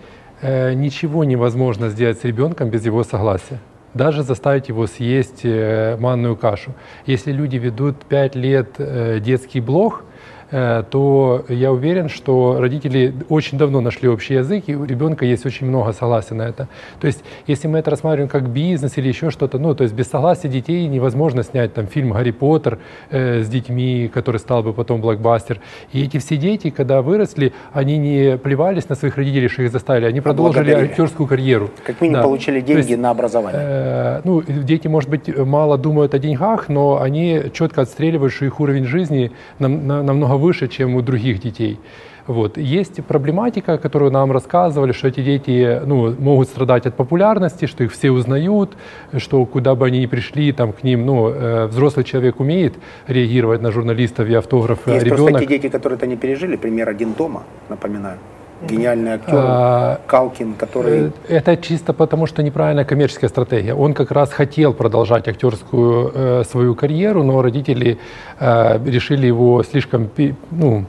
Э, 0.42 0.74
ничего 0.74 1.24
невозможно 1.24 1.88
сделать 1.88 2.20
с 2.20 2.24
ребенком 2.24 2.68
без 2.68 2.84
его 2.84 3.02
согласия. 3.02 3.58
Даже 3.94 4.22
заставить 4.22 4.68
его 4.68 4.86
съесть 4.86 5.40
э, 5.44 5.96
манную 5.98 6.36
кашу. 6.36 6.74
Если 7.06 7.32
люди 7.32 7.56
ведут 7.56 7.96
5 8.04 8.34
лет 8.34 8.74
э, 8.78 9.20
детский 9.20 9.60
блог, 9.60 10.04
то 10.50 11.44
я 11.48 11.72
уверен, 11.72 12.08
что 12.08 12.56
родители 12.58 13.14
очень 13.28 13.58
давно 13.58 13.80
нашли 13.80 14.08
общий 14.08 14.34
язык, 14.34 14.64
и 14.66 14.74
у 14.74 14.84
ребенка 14.84 15.24
есть 15.24 15.46
очень 15.46 15.66
много 15.66 15.92
согласия 15.92 16.34
на 16.34 16.42
это. 16.42 16.68
То 17.00 17.06
есть, 17.06 17.22
если 17.46 17.68
мы 17.68 17.78
это 17.78 17.90
рассматриваем 17.90 18.28
как 18.28 18.48
бизнес 18.48 18.98
или 18.98 19.08
еще 19.08 19.30
что-то, 19.30 19.58
ну, 19.58 19.74
то 19.74 19.84
есть 19.84 19.94
без 19.94 20.08
согласия 20.08 20.48
детей 20.48 20.86
невозможно 20.88 21.42
снять 21.42 21.74
там 21.74 21.86
фильм 21.86 22.12
«Гарри 22.12 22.30
Поттер» 22.32 22.78
э, 23.10 23.42
с 23.42 23.48
детьми, 23.48 24.10
который 24.12 24.38
стал 24.38 24.62
бы 24.62 24.72
потом 24.72 25.00
блокбастер. 25.00 25.60
И 25.92 26.02
эти 26.02 26.18
все 26.18 26.36
дети, 26.36 26.70
когда 26.70 27.02
выросли, 27.02 27.52
они 27.72 27.98
не 27.98 28.36
плевались 28.38 28.88
на 28.88 28.94
своих 28.94 29.16
родителей, 29.16 29.48
что 29.48 29.62
их 29.62 29.70
заставили, 29.70 30.06
они 30.06 30.20
продолжили 30.20 30.72
актерскую 30.72 31.26
карьеру. 31.26 31.70
Как 31.84 32.00
минимум 32.00 32.22
да. 32.22 32.24
получили 32.24 32.60
деньги 32.60 32.90
есть, 32.90 32.98
на 32.98 33.10
образование. 33.10 33.60
Э, 33.62 34.20
ну, 34.24 34.42
дети, 34.42 34.88
может 34.88 35.10
быть, 35.10 35.36
мало 35.36 35.78
думают 35.78 36.14
о 36.14 36.18
деньгах, 36.18 36.68
но 36.68 37.00
они 37.00 37.42
четко 37.52 37.82
отстреливают, 37.82 38.32
что 38.32 38.44
их 38.44 38.60
уровень 38.60 38.84
жизни 38.84 39.32
нам, 39.58 39.86
на, 39.86 40.02
намного 40.02 40.34
выше, 40.40 40.68
чем 40.68 40.94
у 40.94 41.02
других 41.02 41.40
детей. 41.40 41.78
Вот. 42.26 42.58
Есть 42.58 43.04
проблематика, 43.04 43.78
которую 43.78 44.10
нам 44.12 44.32
рассказывали, 44.32 44.92
что 44.92 45.08
эти 45.08 45.22
дети 45.22 45.80
ну, 45.84 46.14
могут 46.18 46.48
страдать 46.48 46.86
от 46.86 46.94
популярности, 46.94 47.66
что 47.66 47.84
их 47.84 47.92
все 47.92 48.10
узнают, 48.10 48.76
что 49.16 49.44
куда 49.46 49.74
бы 49.74 49.86
они 49.86 50.00
ни 50.00 50.06
пришли, 50.06 50.52
там, 50.52 50.72
к 50.72 50.84
ним 50.84 51.06
ну, 51.06 51.28
э, 51.28 51.66
взрослый 51.66 52.04
человек 52.04 52.40
умеет 52.40 52.74
реагировать 53.08 53.62
на 53.62 53.72
журналистов 53.72 54.28
и 54.28 54.34
автографы. 54.34 54.90
Есть 54.90 55.06
ребенок... 55.06 55.28
просто 55.28 55.40
те 55.40 55.46
дети, 55.46 55.68
которые 55.68 55.96
это 55.96 56.06
не 56.06 56.16
пережили, 56.16 56.56
пример 56.56 56.88
один 56.88 57.14
дома, 57.14 57.42
напоминаю 57.68 58.18
гениальный 58.62 59.12
актер 59.12 59.34
а, 59.34 60.00
Калкин, 60.06 60.54
который... 60.54 61.12
Э, 61.28 61.36
это 61.36 61.56
чисто 61.56 61.92
потому, 61.92 62.26
что 62.26 62.42
неправильная 62.42 62.84
коммерческая 62.84 63.30
стратегия. 63.30 63.74
Он 63.74 63.94
как 63.94 64.10
раз 64.10 64.30
хотел 64.32 64.72
продолжать 64.74 65.28
актерскую 65.28 66.12
э, 66.14 66.44
свою 66.44 66.74
карьеру, 66.74 67.22
но 67.22 67.42
родители 67.42 67.98
э, 68.38 68.78
решили 68.84 69.26
его 69.26 69.62
слишком 69.62 70.10
ну, 70.50 70.84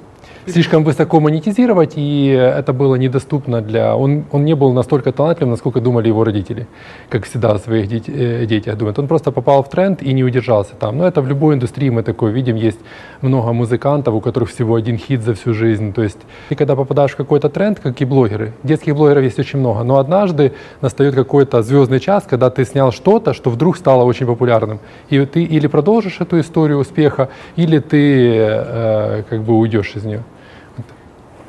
слишком 0.45 0.83
высоко 0.83 1.19
монетизировать, 1.19 1.93
и 1.95 2.27
это 2.27 2.73
было 2.73 2.95
недоступно 2.95 3.61
для... 3.61 3.95
Он, 3.95 4.25
он 4.31 4.45
не 4.45 4.55
был 4.55 4.73
настолько 4.73 5.11
талантливым, 5.11 5.51
насколько 5.51 5.81
думали 5.81 6.07
его 6.07 6.23
родители, 6.23 6.67
как 7.09 7.25
всегда 7.25 7.51
о 7.51 7.59
своих 7.59 7.87
деть, 7.87 8.05
э, 8.07 8.45
детях 8.45 8.77
думают. 8.77 8.99
Он 8.99 9.07
просто 9.07 9.31
попал 9.31 9.63
в 9.63 9.69
тренд 9.69 10.01
и 10.01 10.13
не 10.13 10.23
удержался 10.23 10.75
там. 10.75 10.97
Но 10.97 11.07
это 11.07 11.21
в 11.21 11.27
любой 11.27 11.55
индустрии 11.55 11.89
мы 11.89 12.03
такое 12.03 12.31
видим. 12.31 12.55
Есть 12.55 12.79
много 13.21 13.53
музыкантов, 13.53 14.13
у 14.13 14.21
которых 14.21 14.49
всего 14.49 14.75
один 14.75 14.97
хит 14.97 15.21
за 15.21 15.33
всю 15.33 15.53
жизнь. 15.53 15.93
То 15.93 16.03
есть 16.03 16.19
ты 16.49 16.55
когда 16.55 16.75
попадаешь 16.75 17.11
в 17.11 17.15
какой-то 17.15 17.49
тренд, 17.49 17.79
как 17.79 18.01
и 18.01 18.05
блогеры, 18.05 18.53
детских 18.63 18.95
блогеров 18.95 19.23
есть 19.23 19.39
очень 19.39 19.59
много, 19.59 19.83
но 19.83 19.97
однажды 19.97 20.53
настает 20.81 21.15
какой-то 21.15 21.61
звездный 21.61 21.99
час, 21.99 22.25
когда 22.29 22.49
ты 22.49 22.65
снял 22.65 22.91
что-то, 22.91 23.33
что 23.33 23.49
вдруг 23.49 23.77
стало 23.77 24.03
очень 24.03 24.25
популярным. 24.25 24.79
И 25.09 25.25
ты 25.25 25.43
или 25.43 25.67
продолжишь 25.67 26.21
эту 26.21 26.39
историю 26.39 26.79
успеха, 26.79 27.29
или 27.55 27.79
ты 27.79 28.35
э, 28.37 29.23
как 29.29 29.43
бы 29.43 29.57
уйдешь 29.57 29.95
из 29.95 30.03
нее. 30.03 30.23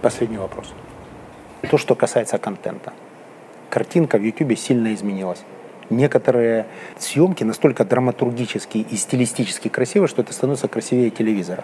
Последний 0.03 0.39
вопрос. 0.39 0.75
То, 1.71 1.79
что 1.79 1.95
касается 1.95 2.37
контента. 2.37 2.93
Картинка 3.71 4.19
в 4.19 4.23
YouTube 4.23 4.59
сильно 4.59 4.93
изменилась. 4.95 5.45
Некоторые 5.91 6.67
съемки 6.99 7.45
настолько 7.45 7.85
драматургически 7.85 8.79
и 8.79 8.97
стилистически 8.97 9.69
красивы, 9.69 10.09
что 10.09 10.23
это 10.23 10.33
становится 10.33 10.67
красивее 10.67 11.11
телевизора. 11.11 11.63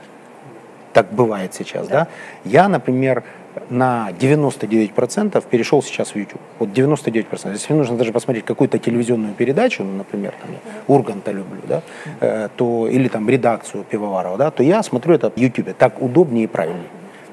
Так 0.92 1.12
бывает 1.12 1.52
сейчас, 1.52 1.88
да? 1.88 1.94
да? 1.94 2.08
Я, 2.44 2.68
например, 2.68 3.24
на 3.70 4.10
99% 4.12 5.44
перешел 5.50 5.82
сейчас 5.82 6.10
в 6.10 6.16
YouTube. 6.16 6.40
Вот 6.60 6.68
99%. 6.68 7.52
Если 7.52 7.72
мне 7.72 7.80
нужно 7.80 7.96
даже 7.96 8.12
посмотреть 8.12 8.44
какую-то 8.44 8.78
телевизионную 8.78 9.34
передачу, 9.34 9.82
ну, 9.82 9.96
например, 9.96 10.32
там, 10.40 10.52
я 10.52 10.58
Урганта 10.86 11.32
люблю, 11.32 11.62
да, 11.66 11.82
э, 12.20 12.48
то, 12.56 12.86
или 12.86 13.08
там 13.08 13.28
редакцию 13.28 13.82
Пивоварова, 13.82 14.36
да, 14.38 14.50
то 14.52 14.62
я 14.62 14.84
смотрю 14.84 15.14
это 15.14 15.30
в 15.30 15.36
YouTube. 15.36 15.76
Так 15.76 16.00
удобнее 16.00 16.44
и 16.44 16.46
правильнее 16.46 16.88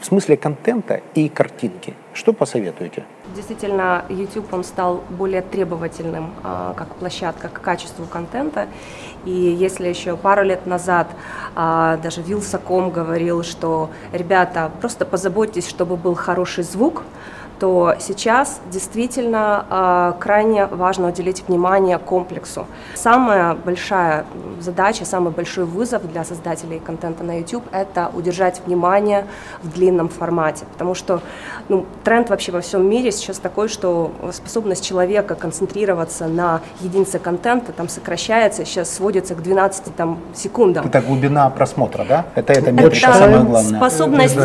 в 0.05 0.07
смысле 0.07 0.37
контента 0.37 1.01
и 1.15 1.29
картинки. 1.29 1.95
Что 2.13 2.31
посоветуете? 2.31 3.03
Действительно, 3.35 4.05
YouTube 4.09 4.53
он 4.53 4.63
стал 4.63 5.03
более 5.09 5.41
требовательным 5.41 6.31
а, 6.43 6.75
как 6.75 6.89
площадка 6.95 7.49
к 7.49 7.59
качеству 7.59 8.05
контента. 8.05 8.67
И 9.25 9.31
если 9.31 9.87
еще 9.87 10.15
пару 10.15 10.43
лет 10.43 10.67
назад 10.67 11.07
а, 11.55 11.97
даже 11.97 12.21
Вилсаком 12.21 12.91
говорил, 12.91 13.41
что 13.43 13.89
ребята, 14.13 14.71
просто 14.79 15.05
позаботьтесь, 15.05 15.67
чтобы 15.67 15.97
был 15.97 16.13
хороший 16.13 16.63
звук, 16.63 17.01
то 17.59 17.95
сейчас 17.99 18.61
действительно 18.71 19.65
э, 19.69 20.13
крайне 20.19 20.65
важно 20.65 21.07
уделить 21.09 21.43
внимание 21.47 21.97
комплексу. 21.97 22.67
Самая 22.93 23.53
большая 23.55 24.25
задача, 24.59 25.05
самый 25.05 25.31
большой 25.31 25.65
вызов 25.65 26.09
для 26.11 26.23
создателей 26.23 26.79
контента 26.79 27.23
на 27.23 27.39
YouTube– 27.39 27.63
это 27.71 28.11
удержать 28.13 28.61
внимание 28.65 29.25
в 29.63 29.71
длинном 29.73 30.09
формате, 30.09 30.65
потому 30.73 30.95
что 30.95 31.21
ну, 31.69 31.85
тренд 32.03 32.29
вообще 32.29 32.51
во 32.51 32.61
всем 32.61 32.87
мире 32.89 33.11
сейчас 33.11 33.39
такой, 33.39 33.67
что 33.67 34.11
способность 34.31 34.85
человека 34.85 35.35
концентрироваться 35.35 36.27
на 36.27 36.61
единице 36.81 37.19
контента 37.19 37.71
там 37.71 37.89
сокращается, 37.89 38.65
сейчас 38.65 38.93
сводится 38.93 39.35
к 39.35 39.41
12 39.41 39.95
там, 39.95 40.19
секундам. 40.33 40.85
Это 40.85 41.01
глубина 41.01 41.49
просмотра, 41.49 42.05
да? 42.07 42.25
Это, 42.35 42.53
это 42.53 42.69
это 42.69 42.95
самое 42.95 43.43
главное. 43.43 43.77
Способность 43.79 44.37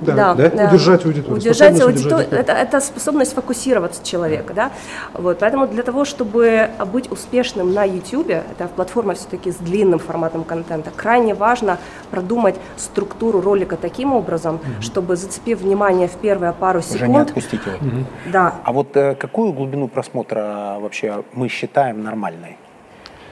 да, 0.00 0.34
да, 0.34 0.48
да, 0.48 0.68
удержать 0.68 1.04
аудиторию. 1.04 1.36
Удержать 1.36 1.80
аудиторию, 1.80 2.28
это, 2.30 2.49
это 2.52 2.80
способность 2.80 3.34
фокусироваться 3.34 4.04
человека, 4.04 4.54
да. 4.54 4.70
Вот, 5.14 5.38
поэтому 5.40 5.66
для 5.66 5.82
того, 5.82 6.04
чтобы 6.04 6.70
быть 6.92 7.10
успешным 7.10 7.72
на 7.72 7.84
YouTube, 7.84 8.30
это 8.30 8.68
платформа 8.68 9.14
все-таки 9.14 9.50
с 9.52 9.56
длинным 9.56 9.98
форматом 9.98 10.44
контента, 10.44 10.90
крайне 10.94 11.34
важно 11.34 11.78
продумать 12.10 12.56
структуру 12.76 13.40
ролика 13.40 13.76
таким 13.76 14.12
образом, 14.12 14.56
угу. 14.56 14.82
чтобы 14.82 15.16
зацепив 15.16 15.60
внимание 15.60 16.08
в 16.08 16.16
первые 16.16 16.52
пару 16.52 16.82
секунд. 16.82 17.02
Уже 17.02 17.08
не 17.08 17.18
отпустить 17.18 17.60
его. 17.66 17.76
Угу. 17.76 18.06
Да. 18.32 18.54
А 18.64 18.72
вот 18.72 18.96
э, 18.96 19.14
какую 19.14 19.52
глубину 19.52 19.88
просмотра 19.88 20.76
вообще 20.80 21.24
мы 21.32 21.48
считаем 21.48 22.02
нормальной? 22.02 22.56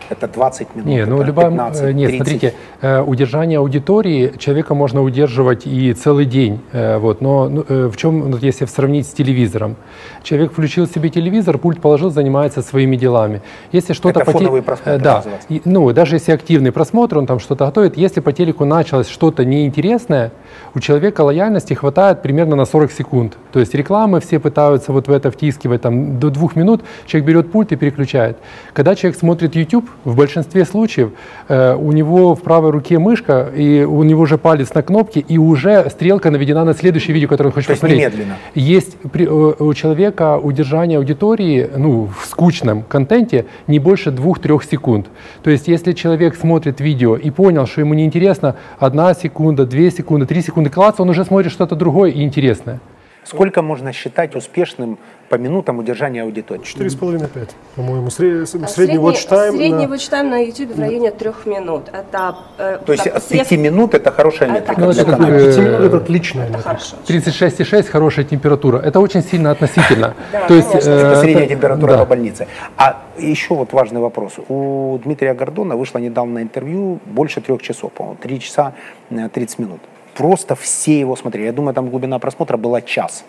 Это 0.09 0.29
20 0.29 0.75
минут, 0.75 0.87
не, 0.87 1.05
ну, 1.05 1.23
любая, 1.23 1.51
15, 1.51 1.83
э, 1.83 1.93
Нет, 1.93 2.11
30. 2.11 2.17
смотрите, 2.17 2.55
э, 2.81 3.01
удержание 3.01 3.59
аудитории 3.59 4.33
человека 4.39 4.75
можно 4.75 5.03
удерживать 5.03 5.67
и 5.67 5.93
целый 5.93 6.25
день. 6.25 6.61
Э, 6.73 6.99
вот, 6.99 7.21
но 7.21 7.49
ну, 7.49 7.65
в 7.69 7.97
чем, 7.97 8.33
вот, 8.33 8.43
если 8.43 8.67
сравнить 8.67 9.07
с 9.07 9.13
телевизором? 9.13 9.77
Человек 10.23 10.53
включил 10.53 10.87
себе 10.87 11.09
телевизор, 11.09 11.59
пульт 11.59 11.81
положил, 11.81 12.11
занимается 12.11 12.63
своими 12.63 12.97
делами. 12.97 13.43
Если 13.73 13.93
что-то 13.93 14.21
это 14.21 14.33
по 14.33 14.39
фоновый 14.39 14.63
просмотр 14.63 15.03
Да, 15.03 15.25
и, 15.49 15.63
ну, 15.65 15.93
даже 15.93 16.17
если 16.17 16.33
активный 16.33 16.73
просмотр, 16.73 17.19
он 17.19 17.27
там 17.27 17.39
что-то 17.39 17.67
готовит, 17.67 17.97
если 17.97 18.21
по 18.21 18.33
телеку 18.33 18.65
началось 18.65 19.09
что-то 19.09 19.45
неинтересное, 19.45 20.33
у 20.75 20.81
человека 20.81 21.23
лояльности 21.23 21.75
хватает 21.75 22.23
примерно 22.23 22.57
на 22.57 22.65
40 22.65 22.93
секунд. 22.93 23.37
То 23.53 23.61
есть 23.61 23.75
рекламы 23.75 24.21
все 24.21 24.39
пытаются 24.39 24.93
вот 24.93 25.09
в 25.09 25.13
это 25.13 25.31
втискивать, 25.31 25.83
там, 25.83 26.19
до 26.19 26.31
двух 26.31 26.57
минут 26.57 26.83
человек 27.07 27.29
берет 27.29 27.53
пульт 27.53 27.73
и 27.73 27.77
переключает. 27.77 28.39
Когда 28.73 28.95
человек 28.95 29.19
смотрит 29.19 29.55
YouTube, 29.55 29.89
в 30.09 30.17
большинстве 30.17 30.65
случаев 30.65 31.11
э, 31.49 31.75
у 31.75 31.93
него 31.93 32.35
в 32.35 32.43
правой 32.43 32.71
руке 32.71 32.99
мышка, 32.99 33.51
и 33.55 33.85
у 33.85 34.03
него 34.03 34.23
уже 34.23 34.39
палец 34.39 34.73
на 34.75 34.83
кнопке, 34.83 35.21
и 35.21 35.37
уже 35.37 35.89
стрелка 35.91 36.31
наведена 36.31 36.65
на 36.65 36.75
следующее 36.75 37.15
видео, 37.15 37.29
которое 37.29 37.51
он 37.51 37.55
хочет 37.55 37.69
То 37.69 37.73
посмотреть. 37.75 38.01
Есть 38.01 38.15
немедленно. 38.15 38.37
Есть 38.55 38.97
при, 39.13 39.27
э, 39.27 39.55
у 39.59 39.75
человека 39.75 40.39
удержание 40.39 40.99
аудитории 40.99 41.69
ну, 41.77 42.09
в 42.19 42.25
скучном 42.27 42.83
контенте 42.83 43.45
не 43.67 43.79
больше 43.79 44.09
2-3 44.11 44.61
секунд. 44.71 45.07
То 45.43 45.51
есть 45.51 45.69
если 45.69 45.93
человек 45.93 46.37
смотрит 46.37 46.81
видео 46.81 47.17
и 47.17 47.31
понял, 47.31 47.67
что 47.67 47.83
ему 47.83 47.95
неинтересно, 47.95 48.57
одна 48.79 49.13
секунда, 49.15 49.67
две 49.67 49.91
секунды, 49.91 50.25
три 50.25 50.41
секунды, 50.41 50.71
класс, 50.71 50.95
он 50.99 51.11
уже 51.11 51.25
смотрит 51.25 51.53
что-то 51.53 51.77
другое 51.77 52.11
и 52.11 52.23
интересное. 52.23 52.81
Сколько 53.29 53.61
можно 53.61 53.93
считать 53.93 54.35
успешным 54.35 54.99
по 55.29 55.35
минутам 55.35 55.79
удержания 55.79 56.23
аудитории? 56.23 56.63
4,5-5, 56.63 57.51
по-моему. 57.77 58.11
Сред, 58.11 58.49
средний, 58.49 58.69
средний 58.69 58.97
watch 58.97 59.29
time 59.29 59.51
Средний 59.51 59.87
на... 59.87 59.93
watch 59.93 60.11
time 60.11 60.23
на 60.31 60.39
YouTube 60.39 60.75
в 60.75 60.81
районе 60.81 61.11
трех 61.11 61.45
минут. 61.45 61.83
Это, 61.93 62.37
э, 62.57 62.79
То 62.87 62.93
есть 62.93 63.07
от 63.07 63.29
5 63.29 63.51
минут 63.53 63.93
это 63.93 64.11
хорошая 64.13 64.49
метрика 64.49 64.81
это, 64.81 64.93
для 64.93 65.03
это, 65.03 65.13
канала? 65.13 65.31
5 65.31 65.59
минут 65.59 65.81
это 65.81 65.97
отличная 65.99 66.49
это 66.49 66.57
метрика. 66.57 67.31
36,6 67.31 67.91
хорошая 67.91 68.25
температура. 68.25 68.79
Это 68.79 68.99
очень 68.99 69.23
сильно 69.23 69.51
относительно. 69.51 70.15
То 70.49 70.55
есть 70.55 70.75
э, 70.75 70.79
это 70.79 71.21
средняя 71.21 71.49
температура 71.49 71.99
по 71.99 72.07
больнице. 72.07 72.47
А 72.79 73.03
еще 73.19 73.55
вот 73.55 73.75
важный 73.75 74.01
вопрос. 74.01 74.39
У 74.49 74.99
Дмитрия 75.05 75.35
Гордона 75.35 75.77
вышло 75.77 75.99
недавно 75.99 76.39
интервью 76.39 76.99
больше 77.05 77.43
трех 77.43 77.61
часов, 77.61 77.93
по-моему, 77.93 78.17
3 78.23 78.41
часа 78.41 78.73
30 79.11 79.59
минут 79.59 79.81
просто 80.19 80.57
все 80.57 80.99
его 80.99 81.15
смотрели. 81.15 81.47
Я 81.47 81.53
думаю, 81.53 81.75
там 81.75 81.91
глубина 81.91 82.19
просмотра 82.19 82.57
была 82.57 82.81
час. 82.81 83.25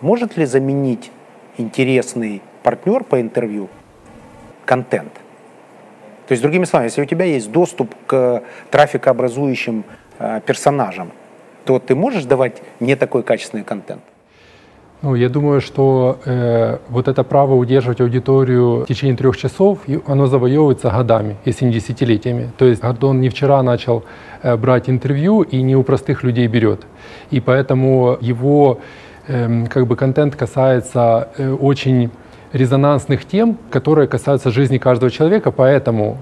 Может 0.00 0.36
ли 0.36 0.44
заменить 0.44 1.12
интересный 1.56 2.42
партнер 2.64 3.04
по 3.04 3.20
интервью 3.20 3.68
контент? 4.66 5.12
То 6.26 6.32
есть, 6.32 6.42
другими 6.42 6.64
словами, 6.64 6.88
если 6.88 7.02
у 7.02 7.06
тебя 7.06 7.26
есть 7.26 7.52
доступ 7.52 7.94
к 8.06 8.42
трафикообразующим 8.70 9.84
э, 10.18 10.40
персонажам, 10.44 11.12
то 11.64 11.78
ты 11.78 11.94
можешь 11.94 12.24
давать 12.24 12.60
не 12.80 12.96
такой 12.96 13.22
качественный 13.22 13.62
контент? 13.62 14.02
Ну, 15.04 15.16
я 15.16 15.28
думаю, 15.28 15.60
что 15.60 16.18
э, 16.24 16.78
вот 16.88 17.08
это 17.08 17.24
право 17.24 17.54
удерживать 17.56 18.00
аудиторию 18.00 18.84
в 18.84 18.86
течение 18.86 19.14
трех 19.14 19.36
часов, 19.36 19.80
оно 20.06 20.26
завоевывается 20.26 20.88
годами, 20.88 21.36
если 21.44 21.66
не 21.66 21.72
десятилетиями. 21.72 22.50
То 22.56 22.64
есть 22.64 22.80
Гордон 22.80 23.20
не 23.20 23.28
вчера 23.28 23.62
начал 23.62 24.04
э, 24.42 24.56
брать 24.56 24.88
интервью 24.88 25.42
и 25.42 25.60
не 25.60 25.76
у 25.76 25.82
простых 25.82 26.24
людей 26.24 26.46
берет. 26.46 26.86
И 27.30 27.40
поэтому 27.40 28.16
его 28.22 28.78
э, 29.28 29.66
как 29.66 29.86
бы 29.86 29.94
контент 29.94 30.36
касается 30.36 31.28
э, 31.36 31.52
очень 31.52 32.10
резонансных 32.54 33.26
тем, 33.26 33.58
которые 33.70 34.06
касаются 34.06 34.50
жизни 34.50 34.78
каждого 34.78 35.10
человека, 35.10 35.50
поэтому 35.50 36.18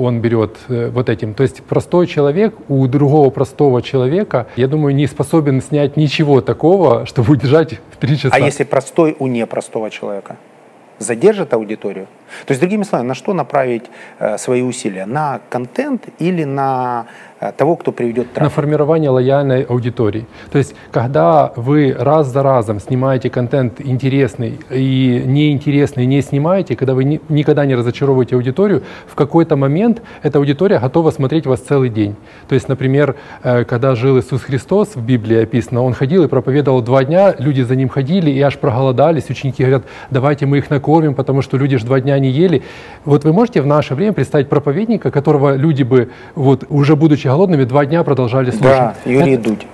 он 0.00 0.20
берет 0.20 0.56
э, 0.68 0.90
вот 0.90 1.08
этим. 1.08 1.32
То 1.32 1.44
есть 1.44 1.62
простой 1.62 2.08
человек 2.08 2.54
у 2.68 2.86
другого 2.88 3.30
простого 3.30 3.80
человека, 3.80 4.48
я 4.56 4.66
думаю, 4.66 4.94
не 4.94 5.06
способен 5.06 5.62
снять 5.62 5.96
ничего 5.96 6.40
такого, 6.40 7.06
чтобы 7.10 7.32
удержать 7.32 7.80
в 7.92 7.96
три 7.98 8.18
часа. 8.18 8.34
А 8.34 8.40
если 8.40 8.64
простой 8.64 9.16
у 9.18 9.28
непростого 9.28 9.88
человека? 9.90 10.36
Задержит 10.98 11.52
аудиторию? 11.52 12.06
То 12.46 12.52
есть, 12.52 12.60
другими 12.60 12.82
словами, 12.82 13.08
на 13.08 13.14
что 13.14 13.34
направить 13.34 13.84
э, 14.18 14.38
свои 14.38 14.62
усилия? 14.62 15.06
На 15.06 15.40
контент 15.50 16.08
или 16.18 16.44
на 16.44 17.06
того, 17.56 17.76
кто 17.76 17.92
приведет 17.92 18.28
на 18.28 18.32
трафик? 18.34 18.54
формирование 18.54 19.10
лояльной 19.10 19.62
аудитории. 19.62 20.26
То 20.50 20.58
есть, 20.58 20.74
когда 20.90 21.52
вы 21.56 21.94
раз 21.98 22.28
за 22.28 22.42
разом 22.42 22.80
снимаете 22.80 23.30
контент 23.30 23.80
интересный 23.80 24.58
и 24.70 25.22
неинтересный 25.26 26.06
не 26.06 26.22
снимаете, 26.22 26.76
когда 26.76 26.94
вы 26.94 27.04
ни- 27.04 27.20
никогда 27.28 27.66
не 27.66 27.74
разочаровываете 27.74 28.36
аудиторию, 28.36 28.82
в 29.06 29.14
какой-то 29.14 29.56
момент 29.56 30.02
эта 30.22 30.38
аудитория 30.38 30.78
готова 30.78 31.10
смотреть 31.10 31.46
вас 31.46 31.60
целый 31.60 31.90
день. 31.90 32.16
То 32.48 32.54
есть, 32.54 32.68
например, 32.68 33.16
э, 33.42 33.64
когда 33.64 33.94
жил 33.94 34.18
Иисус 34.18 34.42
Христос, 34.42 34.96
в 34.96 35.02
Библии 35.02 35.42
описано, 35.42 35.82
он 35.82 35.92
ходил 35.92 36.24
и 36.24 36.28
проповедовал 36.28 36.80
два 36.80 37.04
дня, 37.04 37.34
люди 37.38 37.62
за 37.62 37.76
ним 37.76 37.88
ходили 37.88 38.30
и 38.30 38.40
аж 38.40 38.58
проголодались. 38.58 39.28
Ученики 39.28 39.62
говорят, 39.62 39.84
давайте 40.10 40.46
мы 40.46 40.58
их 40.58 40.70
накормим, 40.70 41.14
потому 41.14 41.42
что 41.42 41.56
люди 41.56 41.76
же 41.76 41.84
два 41.84 42.00
дня 42.00 42.18
не 42.18 42.30
ели. 42.30 42.62
Вот 43.04 43.24
вы 43.24 43.32
можете 43.32 43.60
в 43.60 43.66
наше 43.66 43.94
время 43.94 44.12
представить 44.12 44.48
проповедника, 44.48 45.10
которого 45.10 45.56
люди 45.56 45.82
бы, 45.82 46.10
вот, 46.34 46.64
уже 46.68 46.96
будучи 46.96 47.25
голодными, 47.26 47.64
два 47.64 47.84
дня 47.84 48.04
продолжали 48.04 48.50
слушать? 48.50 48.78
Да, 48.78 48.94
Юрий 49.04 49.36
Дудь. 49.36 49.66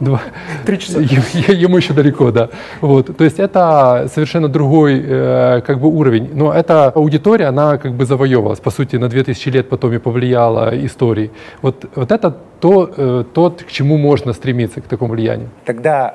Два. 0.00 0.20
Три 0.64 0.78
часа. 0.78 1.00
Ему 1.00 1.76
еще 1.76 1.92
далеко, 1.92 2.30
да. 2.30 2.48
Вот. 2.80 3.16
То 3.16 3.24
есть 3.24 3.40
это 3.40 4.08
совершенно 4.14 4.48
другой 4.48 5.02
э, 5.04 5.60
как 5.66 5.80
бы 5.80 5.88
уровень. 5.88 6.30
Но 6.32 6.52
эта 6.52 6.90
аудитория, 6.90 7.46
она 7.48 7.78
как 7.78 7.92
бы 7.92 8.04
завоевалась, 8.04 8.60
по 8.60 8.70
сути, 8.70 8.96
на 8.96 9.08
2000 9.08 9.48
лет 9.50 9.68
потом 9.68 9.92
и 9.92 9.98
повлияла 9.98 10.70
истории. 10.86 11.30
Вот, 11.62 11.84
вот 11.96 12.12
это 12.12 12.30
то, 12.60 12.90
э, 12.96 13.24
тот, 13.34 13.62
к 13.64 13.70
чему 13.70 13.98
можно 13.98 14.32
стремиться, 14.32 14.80
к 14.80 14.84
такому 14.84 15.14
влиянию. 15.14 15.48
Тогда 15.64 16.14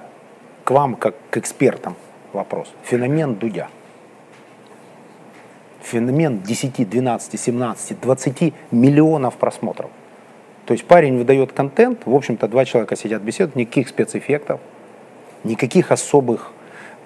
к 0.64 0.72
вам, 0.72 0.96
как 0.96 1.16
к 1.30 1.38
экспертам, 1.38 1.96
вопрос. 2.34 2.68
Феномен 2.84 3.36
Дудя. 3.36 3.68
Феномен 5.82 6.40
10, 6.40 6.90
12, 6.90 7.40
17, 7.40 8.00
20 8.02 8.54
миллионов 8.72 9.34
просмотров. 9.36 9.90
То 10.66 10.74
есть 10.74 10.86
парень 10.86 11.18
выдает 11.18 11.52
контент, 11.52 12.02
в 12.06 12.16
общем-то, 12.16 12.48
два 12.48 12.66
человека 12.66 12.96
сидят 12.96 13.22
беседуют, 13.22 13.56
никаких 13.56 13.90
спецэффектов, 13.90 14.62
никаких 15.44 15.92
особых 15.92 16.52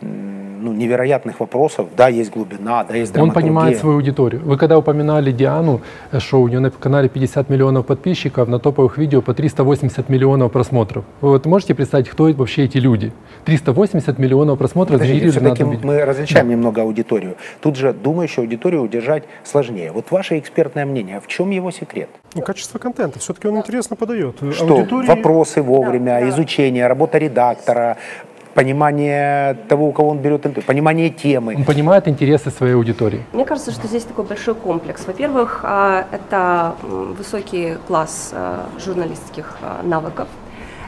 ну, 0.02 0.74
невероятных 0.74 1.40
вопросов. 1.40 1.88
Да, 1.96 2.08
есть 2.08 2.32
глубина, 2.32 2.84
да, 2.84 2.96
есть 2.96 3.18
Он 3.18 3.32
понимает 3.32 3.44
драматургия. 3.54 3.80
свою 3.80 3.96
аудиторию. 3.98 4.42
Вы 4.44 4.58
когда 4.58 4.78
упоминали 4.78 5.32
Диану, 5.32 5.82
э, 6.12 6.20
шоу, 6.20 6.44
у 6.44 6.48
нее 6.48 6.60
на 6.60 6.72
канале 6.72 7.10
50 7.10 7.50
миллионов 7.50 7.86
подписчиков, 7.86 8.48
на 8.48 8.60
топовых 8.60 8.98
видео 8.98 9.22
по 9.22 9.34
380 9.34 10.10
миллионов 10.10 10.52
просмотров. 10.52 11.06
Вы 11.22 11.30
вот 11.30 11.46
можете 11.46 11.74
представить, 11.76 12.10
кто 12.10 12.28
вообще 12.34 12.66
эти 12.66 12.78
люди? 12.78 13.12
380 13.46 14.20
миллионов 14.20 14.58
просмотров 14.58 15.00
Подождите, 15.00 15.30
все-таки 15.30 15.64
мы 15.64 16.04
различаем 16.06 16.50
немного 16.50 16.82
аудиторию. 16.82 17.36
Тут 17.62 17.76
же 17.76 17.94
думающую 17.94 18.44
аудиторию 18.44 18.82
удержать 18.84 19.24
сложнее. 19.44 19.92
Вот 19.92 20.12
ваше 20.12 20.38
экспертное 20.40 20.86
мнение, 20.86 21.20
в 21.20 21.28
чем 21.28 21.52
его 21.52 21.72
секрет? 21.72 22.10
Ну, 22.36 22.42
качество 22.42 22.78
контента. 22.80 23.20
Все-таки 23.20 23.48
он 23.48 23.58
интересно 23.58 23.96
подает. 23.96 24.38
Что? 24.54 24.76
Аудитории- 24.76 25.08
Вопросы 25.08 25.62
вовремя, 25.62 26.28
изучение, 26.30 26.88
работа 26.88 27.18
редактора, 27.18 27.98
понимание 28.58 29.54
того, 29.70 29.90
у 29.90 29.92
кого 29.92 30.10
он 30.10 30.18
берет 30.18 30.46
интервью, 30.48 30.66
понимание 30.66 31.10
темы. 31.10 31.54
Он 31.58 31.64
понимает 31.64 32.08
интересы 32.08 32.50
своей 32.50 32.74
аудитории. 32.74 33.22
Мне 33.34 33.46
кажется, 33.46 33.72
что 33.72 33.88
здесь 33.88 34.04
такой 34.04 34.26
большой 34.26 34.56
комплекс. 34.56 35.06
Во-первых, 35.06 35.60
а, 35.62 36.08
это 36.12 36.74
высокий 37.20 37.78
класс 37.88 38.32
а, 38.34 38.66
журналистских 38.84 39.58
а, 39.62 39.84
навыков. 39.84 40.28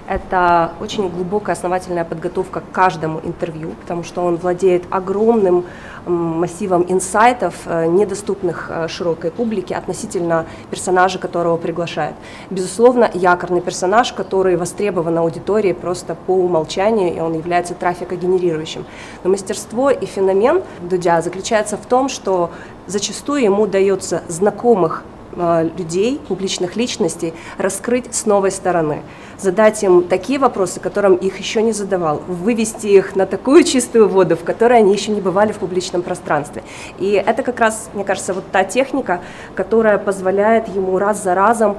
Это 0.10 0.72
очень 0.82 1.07
глубокая 1.07 1.55
основательная 1.55 2.03
подготовка 2.03 2.62
к 2.62 2.72
каждому 2.72 3.20
интервью, 3.24 3.76
потому 3.80 4.03
что 4.03 4.24
он 4.26 4.38
владеет 4.38 4.86
огромным 4.89 5.66
массивом 6.07 6.84
инсайтов, 6.88 7.53
э, 7.68 7.86
недоступных 7.86 8.72
э, 8.72 8.88
широкой 8.88 9.30
публике 9.30 9.76
относительно 9.76 10.47
персонажа, 10.72 11.20
которого 11.20 11.57
приглашает. 11.57 12.16
Безусловно, 12.49 13.12
якорный 13.14 13.62
персонаж, 13.62 14.12
который 14.14 14.55
востребован 14.55 15.20
аудиторией 15.20 15.76
просто 15.76 16.16
по 16.16 16.32
умолчанию, 16.32 17.16
и 17.16 17.20
он 17.20 17.34
является 17.34 17.76
трафикогенерирующим. 17.76 18.86
Но 19.24 19.30
мастерство 19.30 19.91
и 19.91 20.07
феномен 20.07 20.64
Дудя 20.82 21.22
заключается 21.22 21.78
в 21.78 21.86
том, 21.86 22.10
что 22.10 22.49
зачастую 22.88 23.43
ему 23.43 23.64
удается 23.64 24.24
знакомых 24.28 25.03
людей, 25.36 26.19
публичных 26.27 26.75
личностей, 26.75 27.34
раскрыть 27.57 28.13
с 28.13 28.25
новой 28.25 28.51
стороны, 28.51 29.01
задать 29.38 29.84
им 29.84 30.03
такие 30.03 30.39
вопросы, 30.39 30.80
которым 30.80 31.15
их 31.15 31.38
еще 31.38 31.61
не 31.61 31.71
задавал, 31.71 32.21
вывести 32.27 32.88
их 32.88 33.15
на 33.15 33.25
такую 33.25 33.63
чистую 33.63 34.09
воду, 34.09 34.36
в 34.36 34.43
которой 34.43 34.80
они 34.80 34.93
еще 34.93 35.11
не 35.11 35.21
бывали 35.21 35.51
в 35.51 35.57
публичном 35.57 36.01
пространстве. 36.01 36.63
И 36.99 37.11
это 37.11 37.43
как 37.43 37.59
раз, 37.59 37.89
мне 37.93 38.03
кажется, 38.03 38.34
вот 38.34 38.43
та 38.51 38.63
техника, 38.63 39.21
которая 39.55 39.97
позволяет 39.97 40.67
ему 40.69 40.97
раз 40.97 41.23
за 41.23 41.36
разом, 41.36 41.77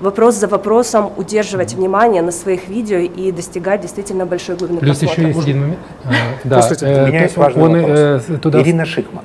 вопрос 0.00 0.36
за 0.36 0.46
вопросом 0.46 1.12
удерживать 1.16 1.74
внимание 1.74 2.22
на 2.22 2.32
своих 2.32 2.68
видео 2.68 2.98
и 2.98 3.32
достигать 3.32 3.80
действительно 3.80 4.26
большой 4.26 4.56
глубины 4.56 4.80
Плюс 4.80 5.02
еще 5.02 5.14
просмотра. 5.14 5.28
есть 5.28 5.42
один 5.48 5.60
момент. 5.60 5.78
А, 6.04 6.10
Да, 6.44 6.68
э, 6.80 7.04
У 7.04 7.06
меня 7.08 7.22
есть 7.22 7.36
важный 7.36 7.80
вопрос. 7.80 8.24
э, 8.28 8.38
туда 8.38 8.60
Ирина 8.62 8.84
Шихман. 8.84 9.24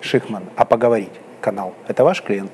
Шихман. 0.00 0.44
А 0.56 0.64
поговорить 0.64 1.12
канал. 1.40 1.74
Это 1.88 2.04
ваш 2.04 2.22
клиент? 2.22 2.50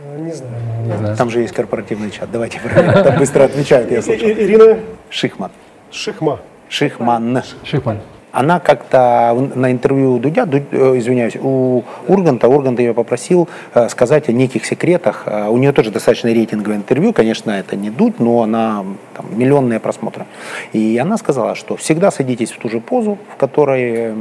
Э, 0.00 0.18
Не 0.18 0.32
знаю. 0.32 0.54
не 0.84 0.96
знаю. 0.96 1.16
Там 1.16 1.30
же 1.30 1.40
есть 1.40 1.54
корпоративный 1.54 2.10
чат. 2.10 2.30
Давайте. 2.30 2.60
Там 3.04 3.18
быстро 3.18 3.44
отвечают, 3.44 3.90
я 3.90 4.02
слышал. 4.02 4.28
Ирина 4.28 4.78
Шихман. 5.10 5.50
Шихма. 5.90 6.40
Шихман. 6.68 7.42
Шихман. 7.64 7.98
Она 8.32 8.60
как-то 8.60 9.34
на 9.54 9.72
интервью 9.72 10.14
у 10.14 10.18
Дудя, 10.18 10.44
Дудь, 10.46 10.64
э, 10.70 10.98
извиняюсь, 10.98 11.36
у 11.40 11.82
Урганта, 12.06 12.48
Ургант 12.48 12.78
ее 12.78 12.92
попросил 12.92 13.48
э, 13.74 13.88
сказать 13.88 14.28
о 14.28 14.32
неких 14.32 14.66
секретах. 14.66 15.22
Э, 15.26 15.48
У 15.48 15.56
нее 15.56 15.72
тоже 15.72 15.90
достаточно 15.90 16.28
рейтинговое 16.28 16.76
интервью, 16.76 17.12
конечно, 17.12 17.50
это 17.50 17.74
не 17.76 17.90
Дудь, 17.90 18.20
но 18.20 18.42
она 18.42 18.84
там, 19.16 19.26
миллионные 19.38 19.80
просмотры. 19.80 20.26
И 20.74 20.98
она 20.98 21.16
сказала, 21.16 21.54
что 21.54 21.76
всегда 21.76 22.10
садитесь 22.10 22.52
в 22.52 22.58
ту 22.58 22.68
же 22.68 22.80
позу, 22.80 23.18
в 23.34 23.36
которой 23.36 24.12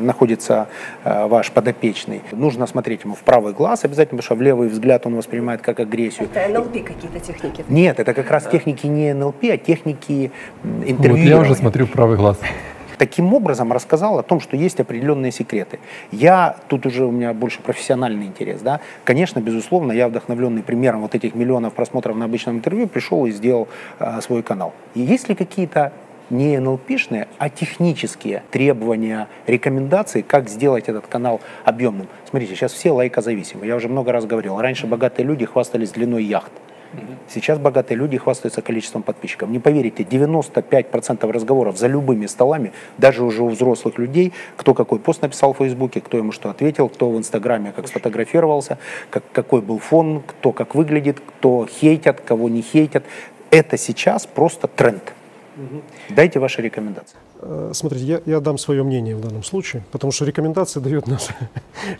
находится 0.00 0.68
ваш 1.04 1.50
подопечный. 1.50 2.22
Нужно 2.32 2.66
смотреть 2.66 3.04
ему 3.04 3.14
в 3.14 3.20
правый 3.20 3.52
глаз 3.52 3.84
обязательно, 3.84 4.18
потому 4.18 4.22
что 4.22 4.34
в 4.36 4.42
левый 4.42 4.68
взгляд 4.68 5.06
он 5.06 5.16
воспринимает 5.16 5.62
как 5.62 5.80
агрессию. 5.80 6.28
Это 6.32 6.48
НЛП 6.58 6.72
какие-то 6.84 7.20
техники. 7.20 7.64
Нет, 7.68 7.98
это 7.98 8.14
как 8.14 8.30
раз 8.30 8.46
техники 8.46 8.86
не 8.86 9.12
НЛП, 9.12 9.44
а 9.52 9.56
техники 9.56 10.30
м, 10.64 10.96
Вот 10.98 11.18
я 11.18 11.38
уже 11.38 11.54
смотрю 11.54 11.86
в 11.86 11.90
правый 11.90 12.16
глаз. 12.16 12.38
Таким 12.98 13.34
образом 13.34 13.72
рассказал 13.72 14.18
о 14.18 14.22
том, 14.22 14.40
что 14.40 14.56
есть 14.56 14.80
определенные 14.80 15.32
секреты. 15.32 15.78
Я, 16.12 16.56
тут 16.68 16.86
уже 16.86 17.04
у 17.04 17.10
меня 17.10 17.32
больше 17.32 17.60
профессиональный 17.60 18.26
интерес, 18.26 18.60
да, 18.60 18.80
конечно, 19.04 19.40
безусловно, 19.40 19.92
я 19.92 20.08
вдохновленный 20.08 20.62
примером 20.62 21.02
вот 21.02 21.14
этих 21.14 21.34
миллионов 21.34 21.74
просмотров 21.74 22.16
на 22.16 22.24
обычном 22.24 22.56
интервью 22.56 22.86
пришел 22.86 23.26
и 23.26 23.30
сделал 23.30 23.68
э, 23.98 24.20
свой 24.20 24.42
канал. 24.42 24.72
И 24.94 25.00
есть 25.00 25.28
ли 25.28 25.34
какие-то 25.34 25.92
не 26.30 26.58
НЛПшные, 26.58 27.28
а 27.38 27.48
технические 27.48 28.42
требования, 28.50 29.28
рекомендации, 29.46 30.22
как 30.22 30.48
сделать 30.48 30.88
этот 30.88 31.06
канал 31.06 31.40
объемным. 31.64 32.08
Смотрите, 32.28 32.54
сейчас 32.54 32.72
все 32.72 32.90
лайкозависимы. 32.90 33.66
Я 33.66 33.76
уже 33.76 33.88
много 33.88 34.12
раз 34.12 34.26
говорил. 34.26 34.60
Раньше 34.60 34.86
богатые 34.86 35.26
люди 35.26 35.44
хвастались 35.44 35.90
длиной 35.90 36.24
яхт. 36.24 36.50
Сейчас 37.28 37.58
богатые 37.58 37.98
люди 37.98 38.18
хвастаются 38.18 38.62
количеством 38.62 39.02
подписчиков. 39.02 39.48
Не 39.48 39.58
поверите, 39.58 40.02
95% 40.02 41.30
разговоров 41.30 41.76
за 41.76 41.88
любыми 41.88 42.26
столами, 42.26 42.72
даже 42.98 43.24
уже 43.24 43.42
у 43.42 43.48
взрослых 43.48 43.98
людей, 43.98 44.32
кто 44.56 44.74
какой 44.74 44.98
пост 44.98 45.22
написал 45.22 45.52
в 45.52 45.58
Фейсбуке, 45.58 46.00
кто 46.00 46.16
ему 46.16 46.32
что 46.32 46.50
ответил, 46.50 46.88
кто 46.88 47.10
в 47.10 47.18
Инстаграме 47.18 47.72
как 47.74 47.88
сфотографировался, 47.88 48.78
как, 49.10 49.24
какой 49.32 49.60
был 49.60 49.78
фон, 49.78 50.22
кто 50.26 50.52
как 50.52 50.74
выглядит, 50.74 51.20
кто 51.20 51.66
хейтят, 51.66 52.20
кого 52.20 52.48
не 52.48 52.62
хейтят. 52.62 53.04
Это 53.50 53.76
сейчас 53.76 54.26
просто 54.26 54.68
тренд. 54.68 55.12
Дайте 56.08 56.38
ваши 56.38 56.62
рекомендации. 56.62 57.16
Э, 57.48 57.70
Смотрите, 57.72 58.04
я, 58.04 58.20
я 58.26 58.40
дам 58.40 58.58
свое 58.58 58.82
мнение 58.82 59.14
в 59.16 59.20
данном 59.20 59.42
случае, 59.44 59.84
потому 59.92 60.12
что 60.12 60.24
рекомендации 60.24 60.80
дает 60.86 61.06
наша 61.06 61.34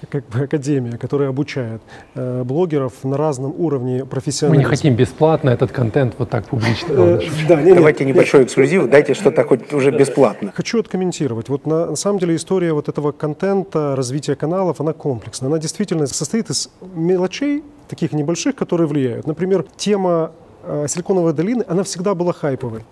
как 0.08 0.26
бы, 0.28 0.40
академия, 0.40 0.98
которая 0.98 1.28
обучает 1.28 1.80
э, 2.14 2.42
блогеров 2.42 2.92
на 3.04 3.16
разном 3.16 3.54
уровне 3.56 4.00
Мы 4.00 4.06
профессионализма. 4.06 4.64
не 4.64 4.68
хотим 4.68 4.96
бесплатно 4.96 5.50
этот 5.50 5.70
контент 5.70 6.14
вот 6.18 6.30
так 6.30 6.46
публично. 6.46 6.92
Э, 6.92 7.20
да, 7.48 7.56
Давайте 7.56 8.04
небольшой 8.04 8.44
эксклюзив, 8.44 8.90
дайте 8.90 9.14
что-то 9.14 9.44
хоть 9.44 9.72
уже 9.72 9.90
бесплатно. 9.90 10.52
Хочу 10.54 10.80
откомментировать. 10.80 11.48
Вот 11.48 11.66
на, 11.66 11.86
на 11.86 11.96
самом 11.96 12.18
деле 12.18 12.34
история 12.34 12.72
вот 12.72 12.88
этого 12.88 13.12
контента, 13.12 13.94
развития 13.94 14.34
каналов, 14.34 14.80
она 14.80 14.92
комплексная. 14.92 15.48
Она 15.48 15.58
действительно 15.58 16.06
состоит 16.06 16.50
из 16.50 16.70
мелочей, 16.94 17.62
таких 17.88 18.12
небольших, 18.12 18.56
которые 18.56 18.88
влияют. 18.88 19.26
Например, 19.26 19.64
тема 19.76 20.32
э, 20.64 20.86
Силиконовой 20.88 21.32
долины, 21.32 21.64
она 21.68 21.84
всегда 21.84 22.14
была 22.14 22.32
хайповой. 22.32 22.82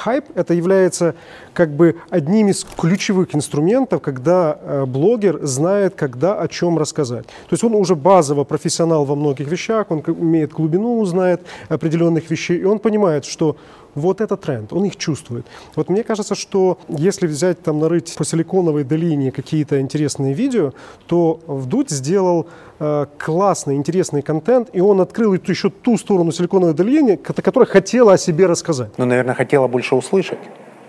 Хайп 0.00 0.24
это 0.34 0.54
является 0.54 1.14
как 1.52 1.70
бы 1.70 1.96
одним 2.08 2.48
из 2.48 2.64
ключевых 2.64 3.34
инструментов, 3.34 4.00
когда 4.00 4.58
э, 4.58 4.86
блогер 4.86 5.40
знает, 5.42 5.94
когда 5.94 6.40
о 6.40 6.48
чем 6.48 6.78
рассказать. 6.78 7.26
То 7.26 7.52
есть 7.52 7.64
он 7.64 7.74
уже 7.74 7.94
базово 7.94 8.44
профессионал 8.44 9.04
во 9.04 9.14
многих 9.14 9.48
вещах, 9.48 9.90
он 9.90 10.02
имеет 10.06 10.52
глубину, 10.52 11.04
знает 11.04 11.42
определенных 11.68 12.30
вещей, 12.30 12.60
и 12.60 12.64
он 12.64 12.78
понимает, 12.78 13.26
что 13.26 13.56
вот 13.94 14.20
это 14.20 14.36
тренд, 14.36 14.72
он 14.72 14.84
их 14.84 14.96
чувствует. 14.96 15.46
Вот 15.76 15.88
мне 15.88 16.02
кажется, 16.02 16.34
что 16.34 16.78
если 16.88 17.26
взять 17.26 17.62
там 17.62 17.78
нарыть 17.80 18.14
по 18.16 18.24
силиконовой 18.24 18.84
долине 18.84 19.30
какие-то 19.32 19.80
интересные 19.80 20.32
видео, 20.34 20.72
то 21.06 21.40
Вдудь 21.46 21.90
сделал 21.90 22.46
э, 22.78 23.06
классный, 23.18 23.74
интересный 23.76 24.22
контент, 24.22 24.68
и 24.72 24.80
он 24.80 25.00
открыл 25.00 25.34
еще 25.34 25.70
ту 25.70 25.96
сторону 25.98 26.32
силиконовой 26.32 26.74
долины, 26.74 27.16
ко- 27.16 27.32
которая 27.34 27.66
хотела 27.68 28.12
о 28.14 28.18
себе 28.18 28.46
рассказать. 28.46 28.90
Ну, 28.98 29.04
наверное, 29.04 29.34
хотела 29.34 29.66
больше 29.68 29.94
услышать 29.96 30.38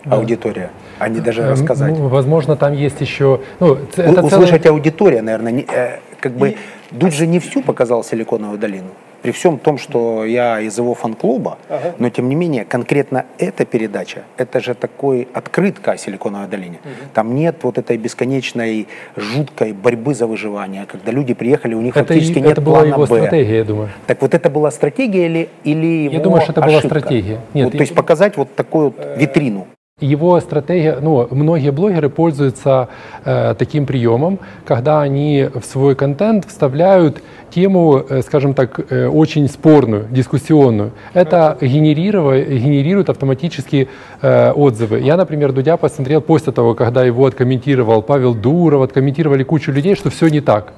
аудитория, 0.06 0.72
а 0.99 1.10
не 1.10 1.20
даже 1.20 1.41
Э, 1.41 1.52
рассказать. 1.52 1.97
ну, 1.97 2.08
возможно, 2.08 2.56
там 2.56 2.74
есть 2.74 2.99
еще... 3.02 3.41
Ну, 3.60 3.78
это 3.95 4.24
услышать 4.24 4.66
аудитория, 4.66 5.22
наверное, 5.22 5.52
не- 5.52 5.66
э, 5.68 5.99
как 6.20 6.34
бы 6.34 6.56
Дудь 6.91 7.14
же 7.14 7.26
не 7.28 7.39
всю 7.39 7.62
показал 7.62 8.04
Силиконовую 8.04 8.58
долину. 8.60 8.89
При 9.22 9.32
всем 9.32 9.60
том, 9.60 9.78
что 9.78 10.26
я 10.26 10.60
из 10.62 10.78
его 10.78 10.94
фан-клуба, 10.96 11.58
но 12.00 12.10
тем 12.10 12.28
не 12.30 12.36
менее, 12.36 12.66
конкретно 12.66 13.26
эта 13.38 13.66
передача, 13.66 14.24
это 14.38 14.60
же 14.60 14.74
такой 14.74 15.28
открытка 15.34 15.92
о 15.92 15.98
Силиконовой 15.98 16.48
долине. 16.48 16.80
Там 17.14 17.36
нет 17.36 17.58
вот 17.64 17.78
этой 17.78 17.98
бесконечной 17.98 18.88
жуткой 19.16 19.74
борьбы 19.74 20.16
за 20.16 20.26
выживание, 20.26 20.86
когда 20.86 21.12
люди 21.12 21.34
приехали, 21.34 21.76
у 21.76 21.82
них 21.82 21.96
это, 21.96 22.06
фактически 22.08 22.40
и- 22.40 22.42
нет 22.42 22.52
это 22.54 22.62
была 22.62 22.80
плана 22.80 22.88
его 22.94 23.06
«Б». 23.06 23.18
стратегия, 23.18 23.58
я 23.58 23.64
думаю. 23.64 23.90
Так 24.08 24.22
вот 24.22 24.34
это 24.34 24.50
была 24.50 24.72
стратегия 24.72 25.26
или, 25.28 25.50
или 25.64 25.86
его 26.06 26.14
Я 26.16 26.20
думаю, 26.22 26.42
что 26.42 26.52
это 26.54 26.62
была 26.62 26.78
ошибка? 26.80 27.00
стратегия. 27.00 27.40
Нет, 27.54 27.66
Вот, 27.66 27.72
то 27.72 27.78
я- 27.78 27.82
есть 27.84 27.96
показать 27.96 28.38
вот 28.38 28.56
такую 28.56 28.86
вот 28.86 29.08
витрину. 29.18 29.68
Его 30.02 30.39
стратегия, 30.39 30.97
ну, 30.99 31.28
многие 31.32 31.72
блогеры 31.72 32.10
пользуются 32.10 32.89
э, 33.24 33.54
таким 33.58 33.86
приемом, 33.86 34.39
когда 34.66 35.02
они 35.02 35.47
в 35.54 35.64
свой 35.64 35.95
контент 35.95 36.45
вставляют 36.47 37.22
тему, 37.52 38.04
э, 38.10 38.22
скажем 38.22 38.54
так, 38.54 38.80
э, 38.89 39.08
очень 39.08 39.47
спорную, 39.47 40.08
дискуссионную. 40.10 40.91
Это 41.14 41.58
генерирует 41.62 43.10
автоматически 43.10 43.88
э, 44.22 44.52
отзывы. 44.52 44.99
Я, 45.02 45.18
например, 45.18 45.52
Дудя 45.52 45.78
посмотрел 45.78 46.22
после 46.22 46.52
того, 46.52 46.74
когда 46.74 47.04
его 47.04 47.26
откомментировал 47.26 48.02
Павел 48.02 48.34
Дуров, 48.34 48.82
откомментировали 48.82 49.43
кучу 49.43 49.72
людей, 49.72 49.95
что 49.95 50.10
все 50.10 50.30
не 50.30 50.41
так. 50.41 50.74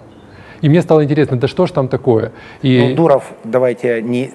И 0.64 0.70
мне 0.70 0.82
стало 0.82 1.04
интересно, 1.04 1.38
да 1.38 1.48
что 1.48 1.66
ж 1.66 1.72
там 1.72 1.90
такое? 1.90 2.32
И 2.62 2.80
Ну, 2.80 2.96
Дуров, 2.96 3.34
давайте 3.44 4.02
не, 4.02 4.32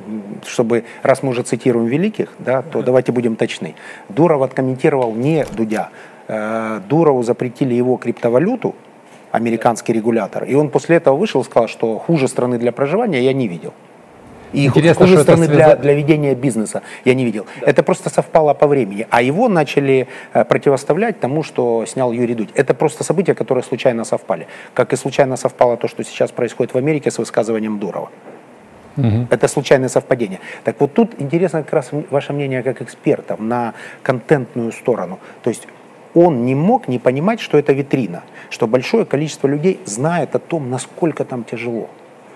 чтобы, 0.47 0.85
раз 1.03 1.23
мы 1.23 1.31
уже 1.31 1.43
цитируем 1.43 1.87
великих, 1.87 2.29
да, 2.39 2.61
то 2.61 2.83
давайте 2.83 3.13
будем 3.13 3.35
точны. 3.35 3.75
Дуров 4.11 4.43
откомментировал 4.43 5.15
не 5.15 5.47
Дудя. 5.57 5.89
Э, 6.29 6.81
Дурову 6.87 7.23
запретили 7.23 7.73
его 7.73 7.97
криптовалюту, 7.97 8.75
американский 9.33 9.95
регулятор, 9.95 10.45
и 10.45 10.55
он 10.55 10.69
после 10.69 10.97
этого 10.97 11.17
вышел 11.17 11.41
и 11.41 11.45
сказал, 11.45 11.67
что 11.67 11.99
хуже 11.99 12.29
страны 12.29 12.59
для 12.59 12.73
проживания 12.73 13.23
я 13.23 13.33
не 13.33 13.49
видел. 13.49 13.73
И 14.53 14.67
Интересно, 14.67 15.07
хуже 15.07 15.23
что 15.23 15.33
это 15.33 15.49
для, 15.49 15.77
для 15.77 15.95
ведения 15.95 16.35
бизнеса 16.35 16.83
я 17.05 17.15
не 17.15 17.25
видел. 17.25 17.47
Это 17.61 17.83
просто 17.83 18.11
совпало 18.11 18.55
по 18.55 18.67
времени. 18.67 19.07
А 19.11 19.23
его 19.23 19.49
начали 19.49 20.09
э, 20.33 20.45
противоставлять 20.45 21.21
тому, 21.21 21.43
что 21.43 21.85
снял 21.87 22.13
Юрий 22.13 22.35
Дудь. 22.35 22.51
Это 22.55 22.75
просто 22.75 23.05
события, 23.05 23.35
которые 23.35 23.63
случайно 23.63 24.05
совпали. 24.05 24.47
Как 24.75 24.93
и 24.93 24.97
случайно 24.97 25.37
совпало 25.37 25.77
то, 25.77 25.89
что 25.89 26.05
сейчас 26.05 26.31
происходит 26.31 26.75
в 26.75 26.79
Америке 26.79 27.11
с 27.11 27.19
высказыванием 27.19 27.79
Дурова. 27.79 28.11
Это 29.31 29.47
случайное 29.47 29.89
совпадение. 29.89 30.41
Так 30.65 30.81
вот 30.81 30.93
тут 30.93 31.21
интересно 31.21 31.63
как 31.63 31.73
раз 31.73 31.91
ваше 32.11 32.33
мнение 32.33 32.65
как 32.65 32.83
экспертов 32.83 33.39
на 33.39 33.75
контентную 34.03 34.73
сторону. 34.73 35.21
То 35.45 35.51
есть 35.51 35.69
он 36.15 36.45
не 36.45 36.57
мог 36.57 36.89
не 36.89 36.99
понимать, 36.99 37.41
что 37.41 37.59
это 37.59 37.73
витрина, 37.73 38.23
что 38.51 38.67
большое 38.67 39.05
количество 39.05 39.47
людей 39.47 39.79
знает 39.85 40.35
о 40.35 40.41
том, 40.41 40.69
насколько 40.69 41.25
там 41.25 41.45
тяжело. 41.45 41.89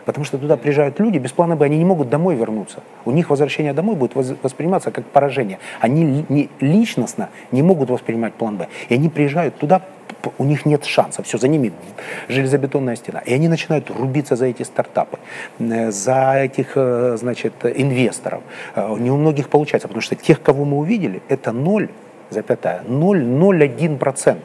Потому 0.04 0.24
что 0.24 0.38
туда 0.38 0.56
приезжают 0.56 1.00
люди, 1.00 1.18
без 1.18 1.32
плана 1.32 1.56
Б, 1.56 1.66
они 1.66 1.78
не 1.78 1.84
могут 1.84 2.08
домой 2.08 2.34
вернуться. 2.34 2.80
У 3.04 3.10
них 3.10 3.30
возвращение 3.30 3.72
домой 3.72 3.96
будет 3.96 4.14
восприниматься 4.14 4.90
как 4.90 5.04
поражение. 5.04 5.58
Они 5.80 6.24
не, 6.28 6.48
личностно 6.60 7.28
не 7.52 7.62
могут 7.62 7.90
воспринимать 7.90 8.34
план 8.34 8.56
Б. 8.56 8.68
И 8.88 8.94
они 8.94 9.08
приезжают 9.08 9.56
туда, 9.56 9.82
у 10.38 10.44
них 10.44 10.66
нет 10.66 10.84
шанса. 10.84 11.22
Все, 11.22 11.38
за 11.38 11.48
ними 11.48 11.72
железобетонная 12.28 12.96
стена. 12.96 13.20
И 13.20 13.34
они 13.34 13.48
начинают 13.48 13.90
рубиться 13.90 14.36
за 14.36 14.46
эти 14.46 14.62
стартапы, 14.62 15.18
э, 15.58 15.90
за 15.90 16.34
этих, 16.44 16.72
э, 16.76 17.16
значит, 17.18 17.52
инвесторов. 17.64 18.42
Э, 18.74 18.96
Не 18.98 19.10
у 19.10 19.16
многих 19.16 19.48
получается, 19.48 19.88
потому 19.88 20.02
что 20.02 20.14
тех, 20.14 20.42
кого 20.42 20.64
мы 20.64 20.78
увидели, 20.78 21.22
это 21.28 21.52
ноль 21.52 21.88
запятая, 22.30 22.82
0,01%, 22.88 24.36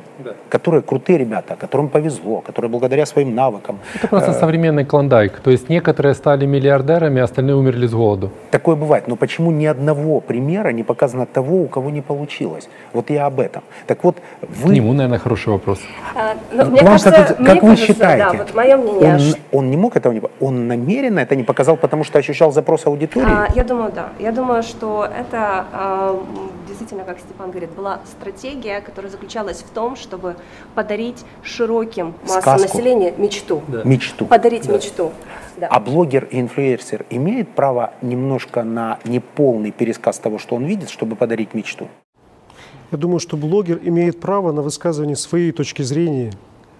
которые 0.49 0.81
крутые 0.81 1.17
ребята, 1.17 1.55
которым 1.55 1.89
повезло, 1.89 2.41
которые 2.41 2.69
благодаря 2.69 3.05
своим 3.05 3.35
навыкам. 3.35 3.79
это 3.95 4.07
просто 4.07 4.33
современный 4.33 4.85
клондайк. 4.85 5.39
То 5.39 5.51
есть 5.51 5.69
некоторые 5.69 6.15
стали 6.15 6.45
миллиардерами, 6.45 7.21
а 7.21 7.23
остальные 7.23 7.55
умерли 7.55 7.87
с 7.87 7.93
голоду. 7.93 8.31
Такое 8.51 8.75
бывает, 8.75 9.07
но 9.07 9.15
почему 9.15 9.51
ни 9.51 9.65
одного 9.65 10.19
примера 10.19 10.69
не 10.69 10.83
показано 10.83 11.25
того, 11.25 11.61
у 11.61 11.67
кого 11.67 11.89
не 11.89 12.01
получилось? 12.01 12.69
Вот 12.93 13.09
я 13.09 13.25
об 13.25 13.39
этом. 13.39 13.61
Так 13.85 14.03
вот, 14.03 14.17
К 14.41 14.47
вы... 14.65 14.73
нему, 14.73 14.93
наверное, 14.93 15.19
хороший 15.19 15.49
вопрос. 15.49 15.79
А, 16.15 16.33
ну, 16.51 16.65
мне 16.65 16.81
Вам 16.81 16.91
кажется, 16.91 17.11
как, 17.11 17.39
мне 17.39 17.47
как 17.47 17.63
вы 17.63 17.69
кажется, 17.69 17.93
считаете? 17.93 18.25
Да, 18.31 18.43
вот 18.43 18.55
мое 18.55 18.77
мнение. 18.77 19.35
он, 19.51 19.59
он 19.59 19.71
не 19.71 19.77
мог 19.77 19.95
этого 19.95 20.13
не... 20.13 20.21
Он 20.39 20.67
намеренно 20.67 21.19
это 21.19 21.35
не 21.35 21.43
показал, 21.43 21.77
потому 21.77 22.03
что 22.03 22.19
ощущал 22.19 22.51
запрос 22.51 22.85
аудитории? 22.85 23.27
А, 23.29 23.47
я 23.55 23.63
думаю, 23.63 23.91
да. 23.93 24.09
Я 24.19 24.31
думаю, 24.31 24.63
что 24.63 25.05
это 25.05 25.65
а, 25.71 26.23
действительно, 26.67 27.03
как 27.03 27.19
Степан 27.19 27.49
говорит, 27.51 27.71
была 27.71 28.01
стратегия, 28.05 28.81
которая 28.81 29.11
заключалась 29.11 29.63
в 29.63 29.69
том, 29.69 29.95
чтобы 29.95 30.35
подарить 30.75 31.23
широким 31.43 32.13
массам 32.23 32.41
Сказку. 32.41 32.77
населения 32.77 33.13
мечту. 33.17 33.63
Мечту. 33.83 34.25
Подарить 34.25 34.67
мечту. 34.67 35.11
Да. 35.57 35.67
А 35.67 35.79
блогер 35.79 36.25
и 36.25 36.39
инфлюенсер 36.39 37.05
имеет 37.09 37.49
право 37.49 37.93
немножко 38.01 38.63
на 38.63 38.99
неполный 39.05 39.71
пересказ 39.71 40.19
того, 40.19 40.37
что 40.37 40.55
он 40.55 40.65
видит, 40.65 40.89
чтобы 40.89 41.15
подарить 41.15 41.53
мечту? 41.53 41.87
Я 42.91 42.97
думаю, 42.97 43.19
что 43.19 43.35
блогер 43.37 43.79
имеет 43.83 44.19
право 44.19 44.51
на 44.51 44.61
высказывание 44.61 45.15
своей 45.15 45.51
точки 45.51 45.81
зрения, 45.81 46.31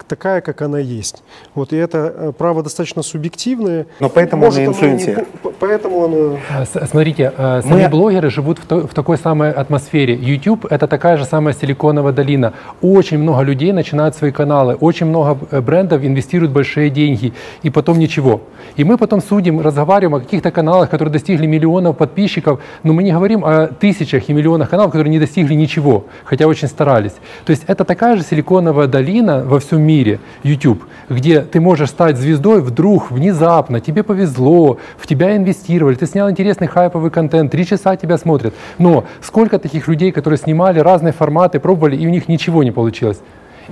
такая, 0.07 0.41
как 0.41 0.61
она 0.61 0.79
есть. 0.79 1.23
Вот, 1.55 1.73
и 1.73 1.77
это 1.77 2.13
э, 2.15 2.31
право 2.37 2.63
достаточно 2.63 3.03
субъективное. 3.03 3.85
Но 3.99 4.09
поэтому 4.09 4.45
он 4.47 4.57
и 4.57 4.63
оно 4.63 4.73
не 4.73 5.17
Поэтому 5.59 6.05
оно... 6.05 6.37
А, 6.49 6.65
Смотрите, 6.65 7.33
э, 7.37 7.61
сами 7.61 7.83
Мы- 7.83 7.89
блогеры 7.89 8.29
живут 8.29 8.59
в, 8.59 8.65
то- 8.65 8.87
в 8.87 8.93
такой 8.93 9.17
самой 9.17 9.51
атмосфере. 9.51 10.15
YouTube— 10.15 10.65
это 10.69 10.87
такая 10.87 11.17
же 11.17 11.25
самая 11.25 11.53
силиконовая 11.53 12.13
долина. 12.13 12.53
Очень 12.81 13.19
много 13.19 13.41
людей 13.41 13.71
начинают 13.71 14.15
свои 14.15 14.31
каналы, 14.31 14.75
очень 14.75 15.07
много 15.07 15.37
э, 15.51 15.61
брендов 15.61 16.03
инвестируют 16.03 16.51
большие 16.51 16.89
деньги, 16.89 17.33
и 17.63 17.69
потом 17.69 17.99
ничего. 17.99 18.41
И 18.75 18.83
мы 18.83 18.97
потом 18.97 19.21
судим, 19.21 19.59
разговариваем 19.61 20.15
о 20.15 20.19
каких-то 20.19 20.51
каналах, 20.51 20.89
которые 20.89 21.11
достигли 21.11 21.45
миллионов 21.47 21.97
подписчиков, 21.97 22.59
но 22.83 22.93
мы 22.93 23.03
не 23.03 23.11
говорим 23.11 23.43
о 23.43 23.67
тысячах 23.67 24.29
и 24.29 24.33
миллионах 24.33 24.69
каналов, 24.69 24.91
которые 24.91 25.11
не 25.11 25.19
достигли 25.19 25.53
ничего, 25.55 26.05
хотя 26.23 26.47
очень 26.47 26.67
старались. 26.67 27.13
То 27.45 27.51
есть 27.51 27.63
это 27.67 27.83
такая 27.83 28.15
же 28.17 28.23
силиконовая 28.23 28.87
долина 28.87 29.43
во 29.43 29.59
всем 29.59 29.81
мире, 29.81 29.96
YouTube, 30.43 30.83
где 31.09 31.41
ты 31.41 31.59
можешь 31.59 31.89
стать 31.89 32.17
звездой 32.17 32.61
вдруг, 32.61 33.11
внезапно, 33.11 33.79
тебе 33.79 34.03
повезло, 34.03 34.77
в 34.97 35.07
тебя 35.07 35.35
инвестировали, 35.35 35.95
ты 35.95 36.05
снял 36.05 36.29
интересный 36.29 36.67
хайповый 36.67 37.11
контент, 37.11 37.51
три 37.51 37.65
часа 37.65 37.95
тебя 37.95 38.17
смотрят. 38.17 38.53
Но 38.77 39.03
сколько 39.21 39.59
таких 39.59 39.87
людей, 39.87 40.11
которые 40.11 40.37
снимали 40.37 40.79
разные 40.79 41.13
форматы, 41.13 41.59
пробовали, 41.59 41.95
и 41.95 42.05
у 42.07 42.09
них 42.09 42.27
ничего 42.27 42.63
не 42.63 42.71
получилось. 42.71 43.19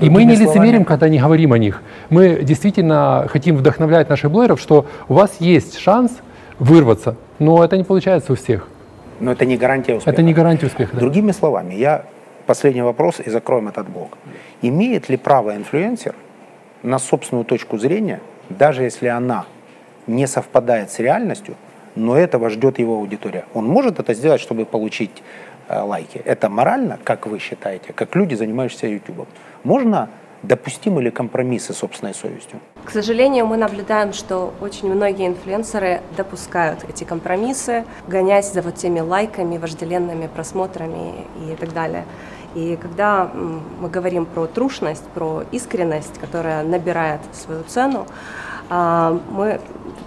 И 0.02 0.10
мы 0.10 0.26
не 0.26 0.36
словами- 0.36 0.50
лицемерим, 0.60 0.84
когда 0.86 1.08
не 1.10 1.20
говорим 1.20 1.54
о 1.54 1.58
них. 1.58 1.82
Мы 2.10 2.40
действительно 2.44 3.28
хотим 3.30 3.56
вдохновлять 3.58 4.10
наших 4.10 4.30
блогеров, 4.32 4.60
что 4.60 4.86
у 5.08 5.14
вас 5.14 5.38
есть 5.40 5.78
шанс 5.80 6.12
вырваться, 6.60 7.16
но 7.40 7.64
это 7.64 7.78
не 7.78 7.84
получается 7.84 8.34
у 8.34 8.36
всех. 8.36 8.68
Но 9.22 9.32
это 9.32 9.46
не 9.46 9.56
гарантия 9.56 9.96
успеха. 9.96 10.12
Это 10.12 10.22
не 10.24 10.34
гарантия 10.34 10.66
успеха. 10.68 10.92
да. 10.94 11.00
Другими 11.00 11.32
словами, 11.32 11.74
я 11.76 12.04
последний 12.46 12.82
вопрос 12.82 13.22
и 13.26 13.30
закроем 13.30 13.70
этот 13.70 13.88
блок. 13.90 14.18
Имеет 14.62 15.10
ли 15.10 15.18
право 15.18 15.56
инфлюенсер 15.56 16.16
на 16.84 16.99
собственную 16.99 17.45
точку 17.45 17.78
зрения, 17.78 18.22
даже 18.49 18.84
если 18.84 19.08
она 19.08 19.45
не 20.08 20.28
совпадает 20.28 20.91
с 20.91 20.99
реальностью, 20.99 21.56
но 21.95 22.18
этого 22.18 22.49
ждет 22.49 22.80
его 22.80 22.95
аудитория? 22.95 23.45
Он 23.53 23.66
может 23.66 23.99
это 23.99 24.14
сделать, 24.14 24.41
чтобы 24.41 24.66
получить 24.66 25.24
э, 25.68 25.80
лайки. 25.80 26.22
Это 26.26 26.49
морально, 26.49 26.99
как 27.03 27.28
вы 27.28 27.39
считаете, 27.39 27.93
как 27.93 28.16
люди, 28.16 28.36
занимающиеся 28.36 28.88
YouTube? 28.88 29.28
Можно 29.64 30.10
допустимы 30.43 31.01
ли 31.01 31.12
компромиссы 31.12 31.74
с 31.74 31.78
собственной 31.78 32.14
совестью? 32.14 32.60
К 32.84 32.91
сожалению, 32.91 33.47
мы 33.47 33.58
наблюдаем, 33.58 34.14
что 34.14 34.53
очень 34.62 34.93
многие 34.93 35.28
инфлюенсеры 35.28 36.01
допускают 36.16 36.86
эти 36.88 37.03
компромиссы, 37.03 37.86
гоняясь 38.08 38.51
за 38.51 38.62
вот 38.62 38.76
теми 38.76 38.99
лайками, 38.99 39.58
вожделенными 39.58 40.28
просмотрами 40.28 41.26
и 41.49 41.56
так 41.56 41.74
далее. 41.74 42.06
И 42.56 42.78
когда 42.82 43.30
мы 43.34 43.89
говорим 43.89 44.26
про 44.26 44.47
трушность, 44.47 45.03
про 45.14 45.43
искренность, 45.51 46.18
которая 46.20 46.64
набирает 46.64 47.22
свою 47.34 47.64
цену, 47.64 48.08
а, 48.70 49.20
мы 49.30 49.60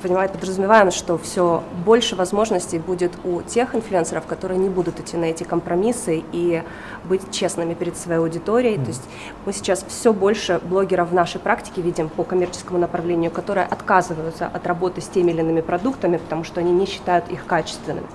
понимаете, 0.02 0.34
подразумеваем, 0.34 0.90
что 0.90 1.18
все 1.18 1.62
больше 1.84 2.16
возможностей 2.16 2.78
будет 2.78 3.12
у 3.24 3.42
тех 3.42 3.74
инфлюенсеров, 3.74 4.26
которые 4.26 4.58
не 4.58 4.68
будут 4.68 5.00
идти 5.00 5.16
на 5.16 5.26
эти 5.26 5.44
компромиссы 5.44 6.24
и 6.32 6.62
быть 7.04 7.30
честными 7.30 7.74
перед 7.74 7.96
своей 7.96 8.20
аудиторией. 8.20 8.76
Mm. 8.76 8.82
То 8.82 8.88
есть 8.88 9.02
мы 9.44 9.52
сейчас 9.52 9.84
все 9.88 10.12
больше 10.12 10.60
блогеров 10.62 11.10
в 11.10 11.14
нашей 11.14 11.40
практике 11.40 11.82
видим 11.82 12.08
по 12.08 12.24
коммерческому 12.24 12.78
направлению, 12.78 13.30
которые 13.30 13.66
отказываются 13.66 14.46
от 14.46 14.66
работы 14.66 15.00
с 15.00 15.06
теми 15.06 15.30
или 15.30 15.40
иными 15.40 15.60
продуктами, 15.60 16.16
потому 16.16 16.44
что 16.44 16.60
они 16.60 16.72
не 16.72 16.86
считают 16.86 17.28
их 17.30 17.44
качественными. 17.46 18.06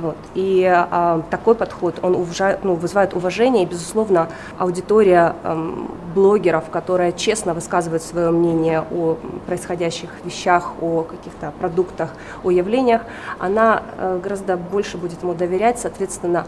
Вот. 0.00 0.16
И 0.34 0.64
а, 0.64 1.22
такой 1.28 1.56
подход, 1.56 1.98
он 2.02 2.14
уважает, 2.14 2.60
ну, 2.62 2.74
вызывает 2.74 3.14
уважение, 3.14 3.64
и, 3.64 3.66
безусловно, 3.66 4.28
аудитория 4.56 5.34
эм, 5.42 5.90
блогеров, 6.14 6.70
которая 6.70 7.10
честно 7.10 7.52
высказывает 7.52 8.02
свое 8.02 8.30
мнение 8.30 8.84
о 8.92 9.16
происходящих 9.46 10.10
вещах, 10.24 10.74
о 10.80 11.02
каких-то 11.02 11.52
продуктах, 11.58 12.14
о 12.44 12.50
явлениях, 12.52 13.02
она 13.40 13.82
э, 13.96 14.20
гораздо 14.22 14.56
больше 14.56 14.98
будет 14.98 15.22
ему 15.22 15.34
доверять, 15.34 15.80
соответственно, 15.80 16.46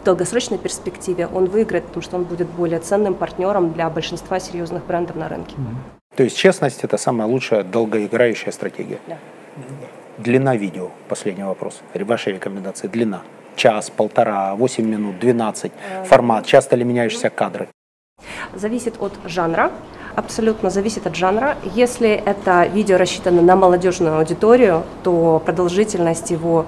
в 0.00 0.04
долгосрочной 0.04 0.58
перспективе 0.58 1.28
он 1.32 1.44
выиграет, 1.44 1.84
потому 1.84 2.02
что 2.02 2.16
он 2.16 2.24
будет 2.24 2.48
более 2.48 2.80
ценным 2.80 3.14
партнером 3.14 3.72
для 3.72 3.88
большинства 3.88 4.40
серьезных 4.40 4.84
брендов 4.84 5.14
на 5.14 5.28
рынке. 5.28 5.54
То 6.16 6.24
есть 6.24 6.36
честность– 6.36 6.80
это 6.82 6.96
самая 6.96 7.28
лучшая 7.28 7.62
долгоиграющая 7.62 8.50
стратегия? 8.50 8.98
Да. 9.06 9.18
Длина 10.24 10.54
видео, 10.54 10.90
последний 11.08 11.44
вопрос. 11.44 11.80
Ваши 11.94 12.32
рекомендации, 12.32 12.88
длина. 12.88 13.22
Час, 13.56 13.88
полтора, 13.88 14.54
восемь 14.54 14.86
минут, 14.86 15.18
двенадцать. 15.18 15.72
Э, 15.90 16.04
формат, 16.04 16.44
часто 16.44 16.76
ли 16.76 16.84
меняющиеся 16.84 17.30
кадры? 17.30 17.68
Зависит 18.54 18.96
от 19.00 19.12
жанра, 19.24 19.70
абсолютно 20.14 20.68
зависит 20.68 21.06
от 21.06 21.16
жанра. 21.16 21.56
Если 21.74 22.10
это 22.10 22.66
видео 22.66 22.98
рассчитано 22.98 23.40
на 23.40 23.56
молодежную 23.56 24.18
аудиторию, 24.18 24.82
то 25.02 25.42
продолжительность 25.46 26.30
его 26.30 26.66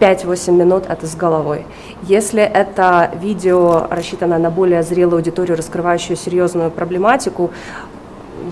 5-8 0.00 0.50
минут 0.50 0.86
это 0.88 1.06
с 1.06 1.14
головой. 1.14 1.64
Если 2.02 2.42
это 2.42 3.12
видео 3.22 3.86
рассчитано 3.88 4.38
на 4.38 4.50
более 4.50 4.82
зрелую 4.82 5.18
аудиторию, 5.18 5.56
раскрывающую 5.56 6.16
серьезную 6.16 6.72
проблематику, 6.72 7.52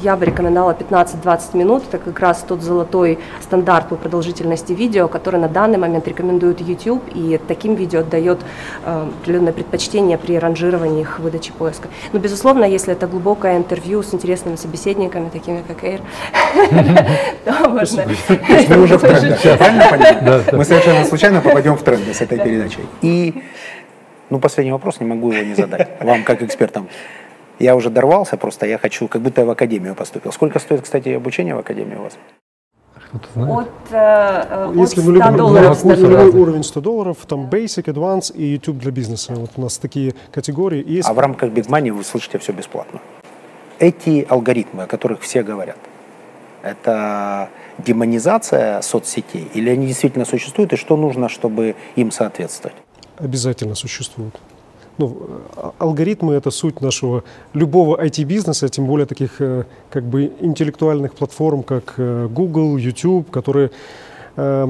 я 0.03 0.17
бы 0.17 0.25
рекомендовала 0.25 0.73
15-20 0.73 1.57
минут. 1.57 1.83
Это 1.89 1.99
как 1.99 2.19
раз 2.21 2.45
тот 2.47 2.63
золотой 2.63 3.19
стандарт 3.41 3.89
по 3.89 3.97
продолжительности 3.97 4.73
видео, 4.73 5.09
который 5.09 5.41
на 5.41 5.49
данный 5.49 5.79
момент 5.79 6.07
рекомендует 6.09 6.61
YouTube, 6.61 7.03
и 7.15 7.41
таким 7.49 7.75
видео 7.75 8.03
дает 8.03 8.41
э, 8.85 9.09
определенное 9.21 9.53
предпочтение 9.53 10.19
при 10.19 10.39
ранжировании 10.39 11.03
их 11.03 11.19
выдачи 11.19 11.53
поиска. 11.53 11.89
Но, 12.13 12.19
безусловно, 12.19 12.65
если 12.65 12.93
это 12.93 13.07
глубокое 13.07 13.57
интервью 13.57 14.03
с 14.03 14.15
интересными 14.15 14.57
собеседниками, 14.57 15.29
такими 15.29 15.63
как 15.67 15.85
Эйр, 15.85 16.01
то 17.45 17.69
можно... 17.69 18.05
Мы 18.69 18.83
уже 18.83 18.99
в 18.99 19.01
тренде, 19.01 19.37
правильно 19.57 19.85
понимаю? 19.91 20.45
Мы 20.53 20.65
совершенно 20.65 21.05
случайно 21.05 21.41
попадем 21.41 21.77
в 21.77 21.83
тренды 21.83 22.15
с 22.15 22.21
этой 22.21 22.39
передачей. 22.39 22.87
И, 23.03 23.43
ну, 24.31 24.39
последний 24.39 24.73
вопрос, 24.73 25.01
не 25.01 25.07
могу 25.07 25.33
его 25.33 25.45
не 25.45 25.55
задать, 25.55 25.89
вам 26.01 26.25
как 26.25 26.43
экспертам. 26.43 26.89
Я 27.61 27.77
уже 27.77 27.91
дорвался 27.91 28.39
просто, 28.39 28.67
я 28.67 28.79
хочу, 28.79 29.07
как 29.07 29.21
будто 29.21 29.43
я 29.43 29.47
в 29.47 29.51
академию 29.51 29.95
поступил. 29.95 30.33
Сколько 30.33 30.59
стоит, 30.59 30.81
кстати, 30.81 31.11
обучение 31.11 31.55
в 31.55 31.59
академии 31.59 31.97
у 31.97 32.03
вас? 32.05 32.15
От, 33.35 33.69
э, 33.91 34.73
Если 34.77 35.03
мы 35.03 35.13
любим 35.13 35.37
долларов, 35.37 35.85
уровень 35.85 36.63
100 36.63 36.81
долларов, 36.81 37.19
там 37.27 37.51
Basic, 37.51 37.85
Advance 37.85 38.35
и 38.35 38.45
YouTube 38.45 38.79
для 38.79 38.91
бизнеса. 38.91 39.35
Вот 39.35 39.51
у 39.57 39.61
нас 39.61 39.77
такие 39.77 40.15
категории. 40.33 40.83
Есть... 40.87 41.09
А 41.09 41.13
в 41.13 41.19
рамках 41.19 41.51
Big 41.51 41.67
Money 41.67 41.93
вы 41.93 42.03
слышите 42.03 42.39
все 42.39 42.53
бесплатно. 42.53 43.01
Эти 43.79 44.27
алгоритмы, 44.27 44.85
о 44.85 44.87
которых 44.87 45.21
все 45.21 45.43
говорят, 45.43 45.79
это 46.63 47.51
демонизация 47.79 48.81
соцсетей 48.81 49.49
или 49.53 49.69
они 49.69 49.87
действительно 49.87 50.25
существуют 50.25 50.73
и 50.73 50.77
что 50.77 50.97
нужно, 50.97 51.29
чтобы 51.29 51.75
им 51.97 52.11
соответствовать? 52.11 52.77
Обязательно 53.19 53.75
существуют 53.75 54.41
ну, 55.01 55.17
алгоритмы— 55.79 56.35
это 56.35 56.51
суть 56.51 56.81
нашего 56.81 57.23
любого 57.55 57.97
IT-бизнеса, 58.05 58.69
тем 58.69 58.87
более 58.87 59.07
таких 59.07 59.41
э, 59.41 59.65
как 59.91 60.05
бы 60.05 60.31
интеллектуальных 60.41 61.15
платформ, 61.15 61.63
как 61.63 61.95
э, 61.97 62.29
Google, 62.31 62.77
YouTube, 62.77 63.31
которые 63.31 63.71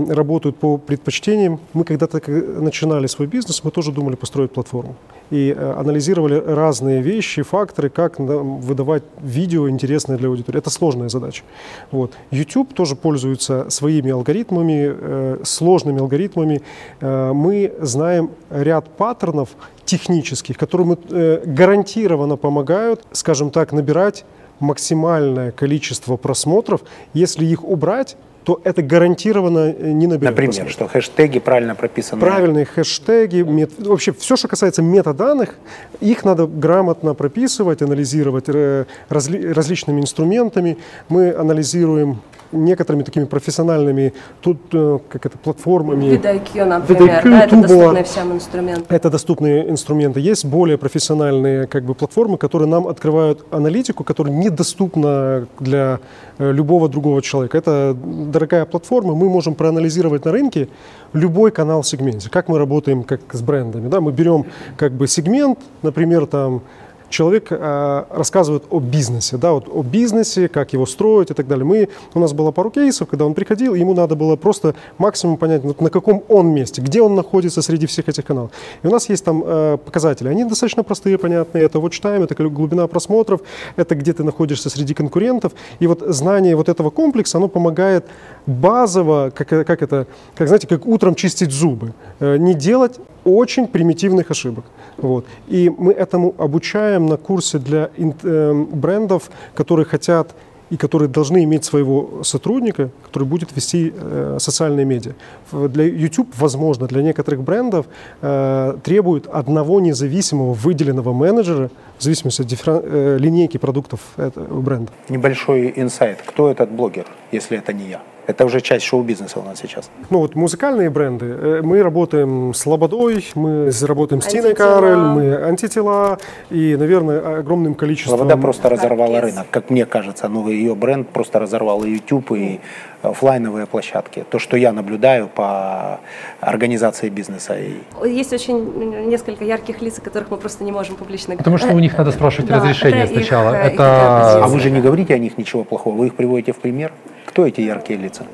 работают 0.08 0.56
по 0.56 0.78
предпочтениям. 0.78 1.60
Мы 1.72 1.84
когда-то 1.84 2.20
начинали 2.30 3.06
свой 3.06 3.28
бизнес, 3.28 3.64
мы 3.64 3.70
тоже 3.70 3.92
думали 3.92 4.16
построить 4.16 4.52
платформу 4.52 4.96
и 5.30 5.54
э, 5.56 5.72
анализировали 5.78 6.34
разные 6.34 7.02
вещи, 7.02 7.42
факторы, 7.42 7.88
как 7.88 8.18
выдавать 8.18 9.02
видео 9.20 9.68
интересное 9.68 10.18
для 10.18 10.28
аудитории. 10.28 10.58
Это 10.58 10.70
сложная 10.70 11.08
задача. 11.08 11.44
Вот. 11.90 12.12
YouTube 12.30 12.74
тоже 12.74 12.96
пользуется 12.96 13.70
своими 13.70 14.10
алгоритмами, 14.10 14.92
э, 14.92 15.38
сложными 15.44 16.00
алгоритмами. 16.00 16.62
Э, 17.00 17.32
мы 17.32 17.72
знаем 17.80 18.30
ряд 18.50 18.88
паттернов 18.96 19.50
технических, 19.84 20.56
которые 20.56 20.96
гарантированно 21.44 22.36
помогают, 22.36 23.04
скажем 23.12 23.50
так, 23.50 23.72
набирать 23.72 24.24
максимальное 24.60 25.50
количество 25.50 26.16
просмотров. 26.16 26.82
Если 27.12 27.44
их 27.44 27.64
убрать, 27.64 28.16
то 28.44 28.60
это 28.64 28.82
гарантированно 28.82 29.74
э, 29.76 29.90
не 29.92 30.06
наберет. 30.06 30.30
Например, 30.30 30.52
просмотр. 30.52 30.72
что 30.72 30.88
хэштеги 30.88 31.38
правильно 31.38 31.74
прописаны. 31.74 32.20
Правильные 32.20 32.64
хэштеги, 32.64 33.42
мет... 33.42 33.70
вообще 33.78 34.12
все, 34.12 34.36
что 34.36 34.48
касается 34.48 34.82
метаданных, 34.82 35.56
их 36.00 36.24
надо 36.24 36.46
грамотно 36.46 37.14
прописывать, 37.14 37.82
анализировать 37.82 38.44
э, 38.48 38.86
разли... 39.08 39.52
различными 39.52 40.00
инструментами. 40.00 40.78
Мы 41.08 41.32
анализируем 41.32 42.22
некоторыми 42.52 43.02
такими 43.02 43.24
профессиональными 43.24 44.12
тут 44.40 44.58
э, 44.72 44.98
как 45.08 45.26
это 45.26 45.38
платформами. 45.38 46.06
VidIQ, 46.06 46.64
например, 46.64 47.02
VidIQ, 47.02 47.30
да, 47.30 47.44
это 47.44 47.56
доступные 47.56 48.04
всем 48.04 48.32
инструменты. 48.32 48.94
Это 48.94 49.10
доступные 49.10 49.70
инструменты. 49.70 50.20
Есть 50.20 50.44
более 50.44 50.78
профессиональные 50.78 51.66
как 51.66 51.84
бы 51.84 51.94
платформы, 51.94 52.38
которые 52.38 52.68
нам 52.68 52.86
открывают 52.86 53.44
аналитику, 53.50 54.04
которая 54.04 54.34
недоступна 54.34 55.46
для 55.58 56.00
э, 56.38 56.52
любого 56.52 56.88
другого 56.88 57.22
человека. 57.22 57.58
Это 57.58 57.96
дорогая 58.02 58.64
платформа, 58.64 59.14
мы 59.14 59.28
можем 59.28 59.54
проанализировать 59.54 60.24
на 60.24 60.32
рынке 60.32 60.68
любой 61.12 61.50
канал 61.50 61.82
в 61.82 61.86
сегменте. 61.86 62.30
Как 62.30 62.48
мы 62.48 62.58
работаем 62.58 63.02
как 63.02 63.20
с 63.32 63.42
брендами, 63.42 63.88
да, 63.88 64.00
мы 64.00 64.12
берем 64.12 64.46
как 64.76 64.92
бы 64.92 65.06
сегмент, 65.06 65.58
например, 65.82 66.26
там 66.26 66.62
человек 67.10 67.48
э, 67.50 68.04
рассказывает 68.10 68.64
о 68.70 68.80
бизнесе, 68.80 69.36
да, 69.36 69.52
вот 69.52 69.68
о 69.68 69.82
бизнесе, 69.82 70.48
как 70.48 70.72
его 70.72 70.86
строить 70.86 71.30
и 71.30 71.34
так 71.34 71.46
далее. 71.46 71.64
Мы, 71.64 71.88
у 72.14 72.20
нас 72.20 72.32
было 72.32 72.52
пару 72.52 72.70
кейсов, 72.70 73.08
когда 73.08 73.26
он 73.26 73.34
приходил, 73.34 73.74
ему 73.74 73.94
надо 73.94 74.14
было 74.14 74.36
просто 74.36 74.74
максимум 74.96 75.36
понять, 75.36 75.62
вот, 75.62 75.80
на 75.80 75.90
каком 75.90 76.22
он 76.28 76.48
месте, 76.48 76.80
где 76.80 77.02
он 77.02 77.14
находится 77.14 77.62
среди 77.62 77.86
всех 77.86 78.08
этих 78.08 78.24
каналов. 78.24 78.52
И 78.82 78.86
у 78.86 78.90
нас 78.90 79.08
есть 79.08 79.24
там 79.24 79.42
э, 79.44 79.76
показатели, 79.84 80.28
они 80.28 80.44
достаточно 80.44 80.82
простые, 80.82 81.18
понятные, 81.18 81.64
это 81.64 81.78
watch 81.78 82.00
time, 82.00 82.24
это 82.24 82.34
глубина 82.48 82.86
просмотров, 82.86 83.40
это 83.76 83.94
где 83.94 84.12
ты 84.12 84.24
находишься 84.24 84.70
среди 84.70 84.94
конкурентов. 84.94 85.52
И 85.80 85.86
вот 85.86 86.02
знание 86.06 86.54
вот 86.56 86.68
этого 86.68 86.90
комплекса, 86.90 87.38
оно 87.38 87.48
помогает 87.48 88.06
базово, 88.46 89.32
как, 89.34 89.48
как 89.48 89.82
это, 89.82 90.06
как 90.34 90.46
знаете, 90.48 90.66
как 90.66 90.86
утром 90.86 91.14
чистить 91.14 91.50
зубы, 91.50 91.92
э, 92.20 92.36
не 92.36 92.54
делать 92.54 93.00
очень 93.30 93.66
примитивных 93.66 94.30
ошибок. 94.30 94.64
Вот. 94.96 95.26
И 95.48 95.70
мы 95.78 95.92
этому 95.92 96.34
обучаем 96.38 97.06
на 97.06 97.16
курсе 97.16 97.58
для 97.58 97.90
э, 97.96 98.64
брендов, 98.72 99.30
которые 99.54 99.86
хотят 99.86 100.34
и 100.70 100.76
которые 100.76 101.08
должны 101.08 101.44
иметь 101.44 101.64
своего 101.64 102.22
сотрудника, 102.22 102.90
который 103.04 103.24
будет 103.24 103.54
вести 103.56 103.92
э, 103.94 104.36
социальные 104.38 104.86
медиа. 104.86 105.12
Для 105.52 105.84
YouTube, 105.84 106.28
возможно, 106.36 106.86
для 106.86 107.02
некоторых 107.02 107.42
брендов 107.42 107.86
э, 108.22 108.76
требует 108.84 109.26
одного 109.26 109.80
независимого 109.80 110.54
выделенного 110.54 111.12
менеджера 111.12 111.70
в 111.98 112.02
зависимости 112.02 112.42
от 112.42 112.48
дифферен... 112.48 112.82
э, 112.84 113.16
линейки 113.18 113.58
продуктов 113.58 114.00
этого 114.16 114.60
бренда. 114.60 114.92
Небольшой 115.08 115.72
инсайт. 115.76 116.22
Кто 116.24 116.50
этот 116.50 116.70
блогер, 116.70 117.06
если 117.32 117.58
это 117.58 117.72
не 117.72 117.88
я? 117.88 118.02
Это 118.26 118.44
уже 118.44 118.60
часть 118.60 118.84
шоу-бизнеса 118.84 119.40
у 119.40 119.42
нас 119.42 119.58
сейчас. 119.58 119.90
Ну 120.10 120.18
вот 120.18 120.34
музыкальные 120.34 120.90
бренды. 120.90 121.26
Э, 121.26 121.60
Мы 121.62 121.82
работаем 121.82 122.54
с 122.54 122.66
Лободой, 122.66 123.26
мы 123.34 123.70
работаем 123.82 124.22
с 124.22 124.26
Тиной. 124.26 124.54
Карель, 124.54 124.96
мы 124.96 125.34
антитела 125.36 126.18
и, 126.50 126.76
наверное, 126.76 127.38
огромным 127.38 127.74
количеством... 127.74 128.18
Лобода 128.20 128.36
просто 128.36 128.68
разорвала 128.68 129.20
рынок, 129.20 129.46
как 129.50 129.70
мне 129.70 129.86
кажется. 129.86 130.28
Ну, 130.28 130.48
ее 130.48 130.74
бренд 130.74 131.08
просто 131.08 131.38
разорвал 131.40 131.84
и 131.84 131.90
YouTube, 131.90 132.32
и 132.32 132.60
оффлайновые 133.02 133.66
площадки. 133.66 134.24
То, 134.30 134.38
что 134.38 134.56
я 134.56 134.72
наблюдаю 134.72 135.28
по 135.28 136.00
организации 136.40 137.08
бизнеса. 137.08 137.56
Есть 138.04 138.32
очень 138.32 139.08
несколько 139.08 139.44
ярких 139.44 139.80
лиц, 139.80 139.98
о 139.98 140.02
которых 140.02 140.30
мы 140.30 140.36
просто 140.36 140.64
не 140.64 140.72
можем 140.72 140.96
публично 140.96 141.36
Потому 141.36 141.58
что 141.58 141.68
у 141.68 141.78
них 141.78 141.96
надо 141.96 142.12
спрашивать 142.12 142.50
Да, 142.50 142.56
разрешение 142.56 143.04
это 143.04 143.12
их, 143.14 143.18
сначала. 143.18 143.54
э, 143.54 143.68
их 143.68 143.74
Это 143.74 144.44
А 144.44 144.48
вы 144.48 144.60
же 144.60 144.70
не 144.70 144.80
говорите 144.80 145.14
о 145.14 145.18
них 145.18 145.38
ничего 145.38 145.64
плохого, 145.64 145.96
вы 145.96 146.06
их 146.08 146.14
приводите 146.14 146.52
в 146.52 146.56
пример. 146.56 146.92
Кто 147.26 147.46
эти 147.46 147.60
яркие 147.60 147.98
лица? 147.98 148.24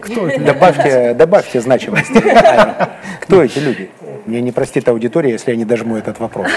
Кто 0.00 0.28
это? 0.28 0.40
Добавьте, 0.44 1.14
добавьте 1.14 1.60
значимости. 1.60 2.22
Кто 3.20 3.42
эти 3.42 3.58
люди? 3.58 3.90
Мне 4.26 4.40
не 4.40 4.50
простит 4.50 4.88
аудитория, 4.88 5.30
если 5.30 5.52
я 5.52 5.56
не 5.56 5.64
дожму 5.64 5.96
этот 5.96 6.18
вопрос. 6.18 6.48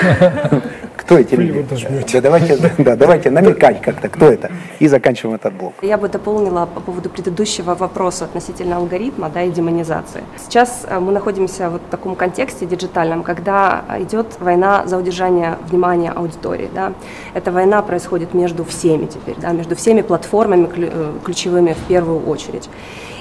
Кто 0.96 1.20
эти 1.20 1.36
люди? 1.36 1.66
Да, 2.14 2.22
давайте, 2.22 2.58
да, 2.80 2.96
давайте 2.96 3.30
намекать 3.30 3.82
как-то, 3.82 4.10
кто 4.10 4.26
это. 4.26 4.52
И 4.80 4.88
заканчиваем 4.88 5.36
этот 5.36 5.54
блок. 5.54 5.74
Я 5.82 5.98
бы 5.98 6.08
дополнила 6.10 6.68
по 6.68 6.82
поводу 6.82 7.10
предыдущего 7.10 7.76
вопроса 7.76 8.26
относительно 8.26 8.78
алгоритма 8.78 9.30
да, 9.30 9.44
и 9.44 9.52
демонизации. 9.52 10.24
Сейчас 10.38 10.86
э, 10.88 11.00
мы 11.00 11.12
находимся 11.12 11.70
вот 11.70 11.82
в 11.82 11.90
таком 11.90 12.16
контексте 12.16 12.66
диджитальном, 12.66 13.24
когда 13.24 13.86
идет 14.00 14.40
война 14.40 14.86
за 14.86 14.98
удержание 14.98 15.58
внимания 15.70 16.12
аудитории. 16.12 16.70
Да. 16.74 16.94
Эта 17.34 17.52
война 17.52 17.82
происходит 17.82 18.34
между 18.34 18.64
всеми 18.64 19.06
теперь, 19.06 19.36
да, 19.42 19.52
между 19.52 19.76
всеми 19.76 20.02
платформами 20.02 20.70
э, 20.76 21.14
ключевыми 21.24 21.74
в 21.74 21.88
первую 21.88 22.28
очередь. 22.28 22.70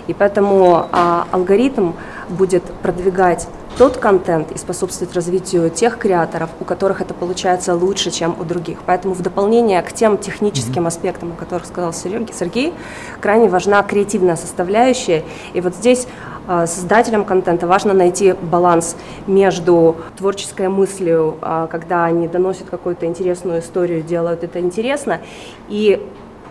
И 0.09 0.14
поэтому 0.14 0.86
а, 0.90 1.26
алгоритм 1.32 1.92
будет 2.30 2.64
продвигать 2.82 3.46
тот 3.79 3.97
контент 3.97 4.51
и 4.51 4.59
способствовать 4.59 5.14
развитию 5.14 5.70
тех 5.70 5.99
креаторов, 5.99 6.51
у 6.59 6.64
которых 6.64 7.01
это 7.01 7.14
получается 7.14 7.76
лучше, 7.76 8.11
чем 8.11 8.35
у 8.39 8.45
других. 8.45 8.79
Поэтому 8.85 9.14
в 9.14 9.22
дополнение 9.22 9.81
к 9.83 9.93
тем 9.93 10.18
техническим 10.18 10.89
аспектам, 10.89 11.33
о 11.33 11.37
которых 11.37 11.64
сказал 11.64 11.93
Сергей, 11.93 12.74
крайне 13.20 13.49
важна 13.49 13.85
креативная 13.85 14.35
составляющая. 14.35 15.22
И 15.53 15.61
вот 15.61 15.76
здесь 15.76 16.09
а, 16.49 16.66
создателям 16.66 17.24
контента 17.24 17.68
важно 17.68 17.95
найти 17.95 18.33
баланс 18.33 18.97
между 19.29 19.97
творческой 20.16 20.68
мыслью, 20.68 21.37
а, 21.41 21.68
когда 21.68 22.05
они 22.05 22.26
доносят 22.26 22.68
какую-то 22.68 23.07
интересную 23.07 23.61
историю, 23.61 24.03
делают 24.03 24.43
это 24.43 24.59
интересно, 24.59 25.20
и 25.68 26.05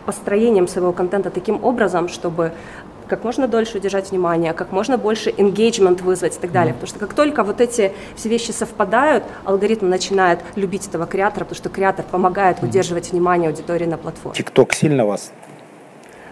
построением 0.05 0.69
своего 0.69 0.93
контента 0.93 1.30
таким 1.30 1.61
образом, 1.61 2.07
чтобы 2.07 2.53
как 3.08 3.24
можно 3.24 3.47
дольше 3.47 3.78
удержать 3.78 4.12
внимание, 4.12 4.53
как 4.53 4.72
можно 4.72 4.97
больше 4.97 5.30
engagement 5.30 6.03
вызвать 6.03 6.36
и 6.36 6.39
так 6.39 6.51
далее. 6.51 6.74
Потому 6.74 6.88
что 6.88 6.99
как 6.99 7.14
только 7.14 7.43
вот 7.43 7.62
эти 7.62 7.93
все 8.16 8.30
вещи 8.30 8.51
совпадают, 8.51 9.24
алгоритм 9.43 9.89
начинает 9.89 10.39
любить 10.55 10.88
этого 10.88 11.05
креатора, 11.05 11.45
потому 11.45 11.58
что 11.58 11.70
креатор 11.70 12.05
помогает 12.10 12.62
удерживать 12.62 13.12
внимание 13.12 13.49
аудитории 13.49 13.86
на 13.86 13.97
платформе. 13.97 14.36
ТикТок 14.36 14.74
сильно 14.74 15.05
вас? 15.05 15.32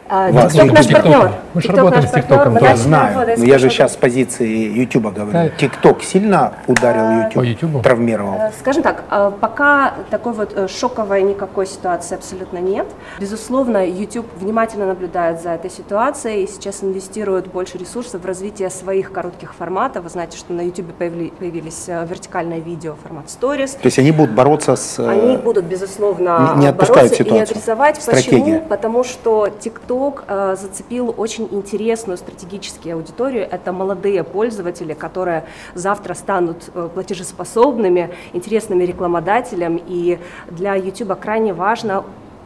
А, 0.07 0.29
TikTok 0.29 0.71
наш 0.73 0.85
TikTok. 0.85 0.93
партнер. 0.93 1.31
Мы 1.55 1.61
ж 1.61 1.65
TikTok 1.65 1.75
работаем 1.77 2.01
наш 2.03 2.09
с 2.09 2.27
тоже. 2.27 2.61
Я 2.61 2.75
знаю, 2.77 3.27
но 3.37 3.43
я 3.45 3.57
же 3.57 3.69
сейчас 3.69 3.93
с 3.93 3.95
позиции 3.95 4.47
Ютуба 4.79 5.09
говорю. 5.11 5.49
ТикТок 5.57 6.03
сильно 6.03 6.53
ударил 6.67 7.23
YouTube, 7.23 7.43
Ютубу? 7.45 7.81
травмировал? 7.81 8.35
Э, 8.35 8.51
Скажем 8.59 8.83
так, 8.83 9.03
э, 9.09 9.31
пока 9.39 9.93
такой 10.11 10.33
вот 10.33 10.53
э, 10.55 10.67
шоковой 10.67 11.23
никакой 11.23 11.65
ситуации 11.65 12.15
абсолютно 12.15 12.59
нет. 12.59 12.85
Безусловно, 13.19 13.83
YouTube 13.85 14.27
внимательно 14.39 14.85
наблюдает 14.85 15.41
за 15.41 15.49
этой 15.51 15.71
ситуацией 15.71 16.43
и 16.43 16.47
сейчас 16.47 16.83
инвестирует 16.83 17.47
больше 17.47 17.77
ресурсов 17.79 18.21
в 18.21 18.25
развитие 18.25 18.69
своих 18.69 19.11
коротких 19.11 19.55
форматов. 19.55 20.03
Вы 20.03 20.09
знаете, 20.09 20.37
что 20.37 20.53
на 20.53 20.61
YouTube 20.61 20.93
появили- 20.99 21.29
появились 21.39 21.85
э, 21.87 22.05
вертикальное 22.07 22.59
видео 22.59 22.95
формат 23.01 23.25
Stories. 23.25 23.71
То 23.81 23.85
есть 23.87 23.97
они 23.97 24.11
будут 24.11 24.31
бороться 24.35 24.75
с... 24.75 24.99
Они 24.99 25.37
будут, 25.37 25.65
безусловно, 25.65 26.53
не- 26.57 26.65
не 26.65 26.71
бороться 26.71 27.05
и 27.05 27.17
ситуацию. 27.17 27.41
адресовать. 27.57 28.01
Стратегия. 28.01 28.39
Почему? 28.39 28.61
Потому 28.69 29.03
что 29.03 29.47
TikTok 29.95 30.25
э, 30.27 30.55
зацепил 30.55 31.13
очень 31.17 31.47
интересную 31.51 32.17
стратегически 32.17 32.89
аудиторию. 32.89 33.47
Это 33.49 33.71
молодые 33.71 34.23
пользователи, 34.23 34.93
которые 34.93 35.45
завтра 35.73 36.13
станут 36.13 36.69
э, 36.73 36.89
платежеспособными, 36.93 38.09
интересными 38.33 38.83
рекламодателем. 38.83 39.81
И 39.87 40.19
для 40.49 40.75
YouTube 40.75 41.19
крайне 41.19 41.53
важно 41.53 42.03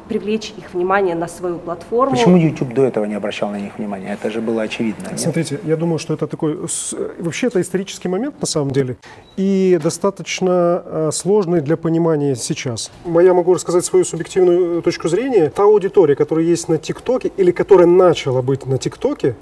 привлечь 0.09 0.53
их 0.57 0.73
внимание 0.73 1.15
на 1.15 1.27
свою 1.27 1.59
платформу. 1.59 2.15
Почему 2.15 2.35
YouTube 2.37 2.73
до 2.73 2.83
этого 2.83 3.05
не 3.05 3.13
обращал 3.15 3.49
на 3.51 3.59
них 3.59 3.77
внимания? 3.77 4.11
Это 4.13 4.29
же 4.31 4.41
было 4.41 4.63
очевидно. 4.63 5.07
нет? 5.11 5.19
Смотрите, 5.19 5.59
я 5.63 5.75
думаю, 5.77 5.99
что 5.99 6.13
это 6.15 6.27
такой... 6.27 6.67
с- 6.67 6.95
Вообще 7.19 7.47
это 7.47 7.61
исторический 7.61 8.09
момент 8.09 8.35
на 8.41 8.47
самом 8.47 8.71
деле 8.71 8.97
и 9.37 9.79
достаточно 9.81 10.83
э, 10.85 11.09
сложный 11.13 11.61
для 11.61 11.77
понимания 11.77 12.35
сейчас. 12.35 12.91
Я 13.05 13.33
могу 13.33 13.53
рассказать 13.53 13.85
свою 13.85 14.03
субъективную 14.03 14.79
э, 14.79 14.81
точку 14.81 15.07
зрения. 15.07 15.49
Та 15.49 15.63
аудитория, 15.63 16.15
которая 16.15 16.45
есть 16.45 16.67
на 16.69 16.77
ТикТоке 16.77 17.31
или 17.37 17.51
которая 17.51 17.87
начала 17.87 18.41
быть 18.41 18.65
на 18.65 18.77
ТикТоке, 18.77 19.35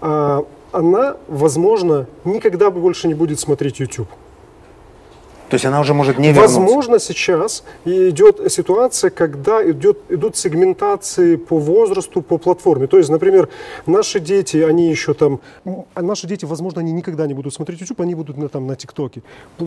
а, 0.00 0.44
она, 0.72 1.16
возможно, 1.28 2.06
никогда 2.24 2.70
больше 2.70 3.08
не 3.08 3.14
будет 3.14 3.38
смотреть 3.38 3.80
YouTube. 3.80 4.08
То 5.52 5.56
есть 5.56 5.66
она 5.66 5.80
уже 5.80 5.92
может 5.92 6.18
не 6.18 6.32
вернуться. 6.32 6.60
Возможно, 6.60 6.98
сейчас 6.98 7.62
идет 7.84 8.40
ситуация, 8.50 9.10
когда 9.10 9.62
идет, 9.70 9.98
идут 10.08 10.34
сегментации 10.34 11.36
по 11.36 11.58
возрасту, 11.58 12.22
по 12.22 12.38
платформе. 12.38 12.86
То 12.86 12.96
есть, 12.96 13.10
например, 13.10 13.50
наши 13.84 14.18
дети, 14.18 14.56
они 14.56 14.88
еще 14.88 15.12
там, 15.12 15.40
а 15.94 16.00
наши 16.00 16.26
дети, 16.26 16.46
возможно, 16.46 16.80
они 16.80 16.92
никогда 16.92 17.26
не 17.26 17.34
будут 17.34 17.52
смотреть 17.52 17.82
YouTube, 17.82 18.00
они 18.00 18.14
будут 18.14 18.38
на, 18.38 18.48
там, 18.48 18.66
на 18.66 18.76
ТикТоке. 18.76 19.20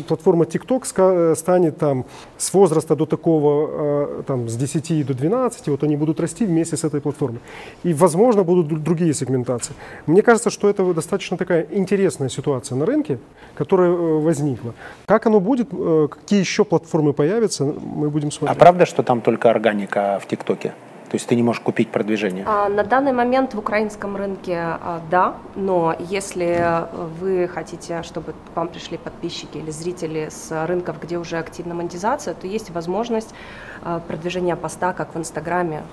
Платформа 0.07 0.47
ТикТок 0.47 0.88
э, 0.97 1.36
станет 1.38 1.77
там 1.77 2.05
с 2.38 2.51
возраста 2.51 2.95
до 2.95 3.05
такого, 3.05 3.69
э, 3.69 4.23
там, 4.25 4.49
с 4.49 4.55
10 4.55 5.05
до 5.05 5.13
12, 5.13 5.67
вот 5.67 5.83
они 5.83 5.97
будут 5.97 6.19
расти 6.19 6.45
вместе 6.45 6.77
с 6.77 6.83
этой 6.83 6.99
платформой. 6.99 7.41
И, 7.83 7.93
возможно, 7.93 8.43
будут 8.43 8.71
дру- 8.71 8.79
другие 8.79 9.13
сегментации. 9.13 9.75
Мне 10.07 10.23
кажется, 10.23 10.49
что 10.49 10.67
это 10.67 10.83
достаточно 10.95 11.38
такая 11.38 11.67
интересная 11.69 12.29
ситуация 12.29 12.75
на 12.75 12.88
рынке, 12.88 13.19
которая 13.53 13.91
э, 13.91 14.19
возникла. 14.19 14.73
Как 15.05 15.27
оно 15.27 15.39
будет, 15.39 15.74
какие 16.11 16.39
еще 16.39 16.63
платформы 16.65 17.13
появятся, 17.13 17.63
мы 17.65 18.09
будем 18.09 18.30
А 18.30 18.32
смотреть. 18.32 18.59
правда, 18.59 18.86
что 18.86 19.03
там 19.03 19.21
только 19.21 19.49
органика 19.49 20.19
в 20.21 20.28
ТикТоке? 20.28 20.73
То 21.16 21.18
есть 21.18 21.30
ты 21.30 21.36
не 21.36 21.43
можешь 21.43 21.61
купить 21.61 21.91
продвижение? 21.91 22.43
А, 22.45 22.68
На 22.68 22.84
данный 22.84 23.13
момент 23.13 23.53
в 23.53 23.59
украинском 23.59 24.18
рынке 24.18 24.57
а, 24.57 24.99
да, 25.09 25.36
но 25.55 25.95
если 25.97 26.57
э, 26.59 26.88
вы 27.22 27.47
хотите, 27.47 28.03
чтобы 28.03 28.34
к 28.34 28.36
вам 28.53 28.68
пришли 28.68 28.97
подписчики 28.97 29.57
или 29.59 29.72
зрители 29.72 30.28
с 30.30 30.66
рынков, 30.66 30.97
где 31.01 31.18
уже 31.18 31.38
активна 31.38 31.74
монетизация, 31.74 32.34
то 32.34 32.47
есть 32.47 32.70
возможность 32.72 33.34
а, 33.82 34.01
продвижения 34.01 34.57
поста, 34.57 34.91
как 34.91 35.16
в 35.16 35.18
Инстаграме. 35.18 35.84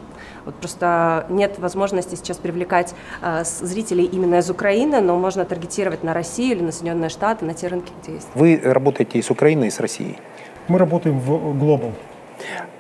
Вот 0.45 0.57
просто 0.57 1.25
нет 1.29 1.57
возможности 1.61 2.17
сейчас 2.17 2.39
привлекать 2.39 2.93
а, 3.21 3.45
зрителей 3.45 4.07
именно 4.07 4.41
из 4.41 4.51
Украины, 4.51 5.01
но 5.01 5.17
можно 5.17 5.45
таргетировать 5.45 6.03
на 6.03 6.15
Россию 6.15 6.57
или 6.57 6.65
на 6.65 6.73
Соединенные 6.73 7.11
Штаты, 7.11 7.45
на 7.45 7.55
те 7.55 7.69
рынки, 7.69 7.93
где 8.03 8.15
есть. 8.15 8.29
Вы 8.35 8.61
работаете 8.61 9.21
и 9.21 9.23
с 9.23 9.31
Украиной, 9.31 9.69
и 9.69 9.71
с 9.71 9.79
Россией. 9.79 10.19
Мы 10.67 10.81
работаем 10.81 11.21
в 11.21 11.31
Global. 11.63 11.93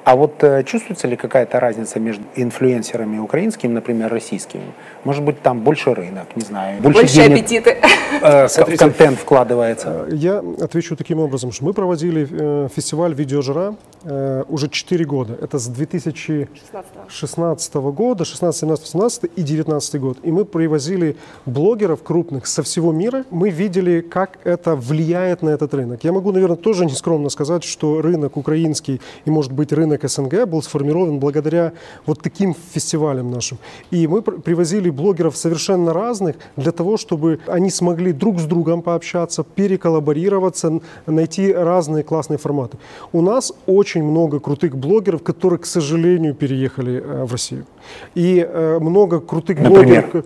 А 0.04 0.16
вот 0.16 0.42
э, 0.42 0.64
чувствуется 0.64 1.06
ли 1.06 1.14
какая-то 1.16 1.60
разница 1.60 2.00
между 2.00 2.24
инфлюенсерами 2.34 3.18
украинскими, 3.18 3.72
например, 3.72 4.10
российскими? 4.10 4.64
Может 5.04 5.22
быть, 5.22 5.40
там 5.42 5.60
больше 5.60 5.94
рынок, 5.94 6.26
не 6.34 6.42
знаю, 6.42 6.82
больше, 6.82 7.02
Больше 7.02 7.14
денег 7.14 7.44
аппетиты. 7.44 7.76
э, 8.20 8.48
в 8.48 8.76
контент 8.76 9.20
вкладывается. 9.20 10.06
Я 10.10 10.42
отвечу 10.60 10.96
таким 10.96 11.20
образом, 11.20 11.52
что 11.52 11.64
мы 11.64 11.72
проводили 11.72 12.26
э, 12.28 12.68
фестиваль 12.74 13.14
«Видеожира» 13.14 13.76
э, 14.02 14.42
уже 14.48 14.68
4 14.68 15.04
года. 15.04 15.38
Это 15.40 15.60
с 15.60 15.68
2016 15.68 17.74
года, 17.74 18.24
16, 18.24 18.60
17, 18.60 18.84
18 18.84 19.24
и 19.36 19.42
19 19.42 20.00
год. 20.00 20.18
И 20.24 20.32
мы 20.32 20.44
привозили 20.44 21.16
блогеров 21.46 22.02
крупных 22.02 22.48
со 22.48 22.64
всего 22.64 22.90
мира. 22.92 23.24
Мы 23.30 23.50
видели, 23.50 24.00
как 24.00 24.38
это 24.42 24.74
влияет 24.74 25.42
на 25.42 25.50
этот 25.50 25.72
рынок. 25.74 26.02
Я 26.02 26.10
могу, 26.12 26.32
наверное, 26.32 26.56
тоже 26.56 26.86
нескромно 26.86 27.28
сказать, 27.28 27.62
что 27.62 28.02
рынок 28.02 28.36
украинский 28.36 29.00
и, 29.24 29.30
может 29.30 29.52
быть, 29.52 29.72
рынок 29.72 29.91
СНГ 30.02 30.46
был 30.46 30.62
сформирован 30.62 31.18
благодаря 31.18 31.72
вот 32.06 32.20
таким 32.22 32.54
фестивалям 32.74 33.30
нашим. 33.30 33.58
И 33.90 34.06
мы 34.06 34.22
пр- 34.22 34.40
привозили 34.40 34.90
блогеров 34.90 35.36
совершенно 35.36 35.92
разных 35.92 36.36
для 36.56 36.72
того, 36.72 36.96
чтобы 36.96 37.40
они 37.46 37.70
смогли 37.70 38.12
друг 38.12 38.40
с 38.40 38.44
другом 38.44 38.82
пообщаться, 38.82 39.44
переколлаборироваться, 39.44 40.80
найти 41.06 41.52
разные 41.52 42.02
классные 42.02 42.38
форматы. 42.38 42.78
У 43.12 43.22
нас 43.22 43.52
очень 43.66 44.02
много 44.02 44.40
крутых 44.40 44.76
блогеров, 44.76 45.22
которые, 45.22 45.58
к 45.58 45.66
сожалению, 45.66 46.34
переехали 46.34 47.02
э, 47.02 47.24
в 47.24 47.32
Россию. 47.32 47.66
И 48.14 48.46
э, 48.48 48.78
много 48.80 49.20
крутых 49.20 49.58
Например? 49.60 50.02
блогеров... 50.12 50.24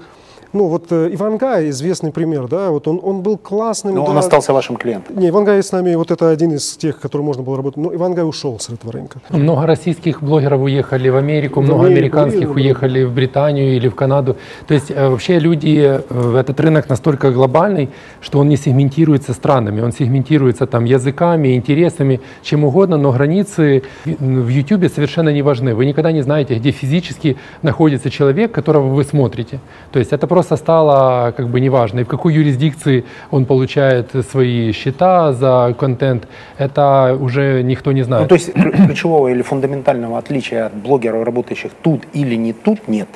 ну 0.57 0.69
вот 0.69 0.87
э, 0.91 1.11
Ивангай, 1.13 1.69
известный 1.71 2.11
пример, 2.11 2.49
да, 2.49 2.71
вот 2.71 2.89
он, 2.89 3.01
он 3.03 3.23
был 3.23 3.37
классным. 3.37 3.95
Но 3.95 4.05
да. 4.05 4.11
он 4.11 4.19
остался 4.19 4.53
вашим 4.53 4.77
клиентом. 4.77 5.17
Не, 5.19 5.29
Ивангай 5.29 5.63
с 5.63 5.73
нами, 5.73 5.95
вот 5.95 6.11
это 6.11 6.31
один 6.31 6.53
из 6.53 6.77
тех, 6.77 6.99
который 6.99 7.23
можно 7.23 7.43
было 7.43 7.57
работать. 7.57 7.77
Но 7.77 7.95
Ивангай 7.95 8.25
ушел 8.25 8.59
с 8.59 8.69
этого 8.71 8.93
рынка. 8.93 9.21
Много 9.31 9.67
российских 9.67 10.23
блогеров 10.23 10.61
уехали 10.61 11.09
в 11.09 11.17
Америку, 11.17 11.61
В 11.61 11.65
много 11.65 11.87
Америку, 11.87 12.19
американских 12.19 12.55
уехали. 12.55 12.65
уехали 12.65 13.05
в 13.05 13.15
Британию 13.15 13.77
или 13.77 13.89
в 13.89 13.95
Канаду. 13.95 14.37
То 14.67 14.75
есть 14.75 14.91
э, 14.91 15.09
вообще 15.09 15.39
люди, 15.39 16.01
э, 16.09 16.37
этот 16.41 16.61
рынок 16.61 16.89
настолько 16.89 17.31
глобальный, 17.31 17.91
что 18.21 18.39
он 18.39 18.49
не 18.49 18.57
сегментируется 18.57 19.33
странами, 19.35 19.83
он 19.83 19.93
сегментируется 19.93 20.67
там 20.67 20.85
языками, 20.85 21.57
интересами, 21.57 22.21
чем 22.43 22.65
угодно, 22.65 22.97
но 22.97 23.13
границы 23.13 23.83
в 24.05 24.49
YouTube 24.49 24.91
совершенно 24.93 25.31
не 25.31 25.43
важны. 25.43 25.75
Вы 25.75 25.87
никогда 25.87 26.13
не 26.13 26.23
знаете, 26.23 26.55
где 26.55 26.71
физически 26.71 27.37
находится 27.63 28.11
человек, 28.11 28.53
которого 28.53 28.89
вы 28.89 29.05
смотрите. 29.05 29.61
То 29.93 29.99
есть 29.99 30.13
это 30.13 30.27
просто 30.27 30.46
стало 30.55 31.33
как 31.37 31.49
бы 31.49 31.59
неважно. 31.61 32.01
И 32.01 32.05
в 32.05 32.07
какой 32.07 32.33
юрисдикции 32.35 33.05
он 33.33 33.45
получает 33.47 34.13
свои 34.31 34.71
счета 34.71 35.33
за 35.33 35.75
контент, 35.77 36.29
это 36.59 37.17
уже 37.21 37.63
никто 37.65 37.91
не 37.91 38.03
знает. 38.03 38.23
Ну, 38.23 38.29
то 38.29 38.35
есть 38.37 38.51
ключ- 38.55 38.87
ключевого 38.87 39.27
или 39.29 39.43
фундаментального 39.43 40.19
отличия 40.19 40.67
от 40.67 40.75
блогеров, 40.75 41.25
работающих 41.25 41.73
тут 41.83 42.03
или 42.13 42.37
не 42.37 42.53
тут, 42.53 42.87
нет. 42.87 43.09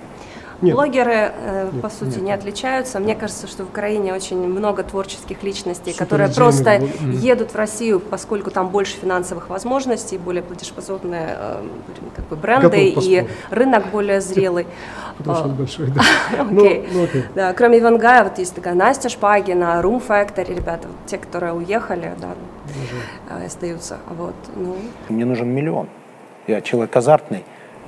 Нет. 0.62 0.74
Блогеры, 0.74 1.32
э, 1.34 1.70
по 1.80 1.88
сути, 1.88 2.18
не 2.18 2.32
отличаются. 2.32 3.00
Мне 3.00 3.14
кажется, 3.14 3.46
что 3.46 3.64
в 3.64 3.68
Украине 3.68 4.12
очень 4.12 4.36
много 4.46 4.82
творческих 4.82 5.42
личностей, 5.42 5.92
Супер 5.92 6.04
которые 6.06 6.28
просто 6.28 6.76
блог- 6.80 7.12
едут 7.14 7.52
в 7.52 7.56
Россию, 7.56 7.98
поскольку 7.98 8.50
там 8.50 8.68
больше 8.68 8.96
финансовых 8.96 9.48
возможностей, 9.48 10.18
более 10.18 10.42
платежеспособные 10.42 11.28
э, 11.38 11.62
как 12.14 12.26
бы 12.26 12.36
бренды 12.36 12.88
и 12.88 13.26
рынок 13.50 13.86
более 13.90 14.20
зрелый. 14.20 14.66
Очень 15.20 15.32
А, 15.32 15.48
большой, 15.48 15.86
да. 15.94 16.02
Ну, 16.50 16.60
Окей. 16.60 16.88
ну, 16.92 17.04
окей. 17.04 17.24
Да, 17.34 17.52
кроме 17.54 17.78
Ивангая, 17.78 18.24
вот 18.24 18.38
есть 18.38 18.54
такая 18.54 18.74
Настя 18.74 19.08
Шпагина, 19.08 19.80
Room 19.82 20.02
Factory, 20.06 20.54
ребята, 20.54 20.88
вот 20.88 20.96
те, 21.06 21.16
которые 21.18 21.54
уехали, 21.54 22.12
да, 22.20 22.34
э, 23.30 23.46
остаются. 23.46 23.98
Вот, 24.08 24.34
ну, 24.56 24.76
Мне 25.08 25.24
нужен 25.24 25.48
миллион. 25.48 25.88
Я 26.46 26.60
человек 26.60 26.94
азартный. 26.96 27.44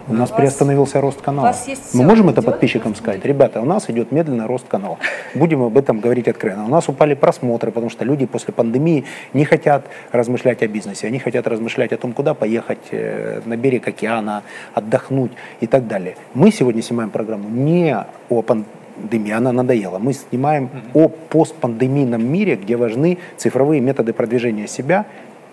У 0.08 0.14
нас 0.14 0.30
вас- 0.30 0.36
приостановился 0.38 1.00
рост 1.00 1.20
канала. 1.20 1.54
Мы 1.94 2.04
можем 2.04 2.28
это 2.28 2.42
подписчикам 2.42 2.94
сказать? 2.94 3.24
Ребята, 3.24 3.60
у 3.60 3.64
нас 3.64 3.88
идет 3.88 4.12
медленный 4.12 4.46
рост 4.46 4.66
канала. 4.68 4.98
Будем 5.34 5.62
об 5.62 5.78
этом 5.78 6.00
говорить 6.00 6.28
откровенно. 6.28 6.64
У 6.64 6.68
нас 6.68 6.88
упали 6.88 7.14
просмотры, 7.14 7.70
потому 7.70 7.90
что 7.90 8.04
люди 8.04 8.26
после 8.26 8.52
пандемии 8.52 9.04
не 9.32 9.44
хотят 9.44 9.84
размышлять 10.10 10.62
о 10.62 10.68
бизнесе. 10.68 11.06
Они 11.06 11.18
хотят 11.18 11.46
размышлять 11.46 11.92
о 11.92 11.96
том, 11.96 12.12
куда 12.12 12.34
поехать 12.34 12.80
э, 12.90 13.40
на 13.44 13.56
берег 13.56 13.86
океана, 13.88 14.42
отдохнуть 14.74 15.32
и 15.60 15.66
так 15.66 15.86
далее. 15.86 16.16
Мы 16.34 16.50
сегодня 16.50 16.82
снимаем 16.82 17.10
программу 17.10 17.48
не 17.48 17.96
о 18.28 18.42
пандемии, 18.42 19.32
она 19.32 19.52
надоела. 19.52 19.98
Мы 19.98 20.12
снимаем 20.14 20.70
о 20.94 21.08
постпандемийном 21.08 22.24
мире, 22.24 22.56
где 22.56 22.76
важны 22.76 23.18
цифровые 23.36 23.80
методы 23.80 24.12
продвижения 24.12 24.66
себя 24.66 25.06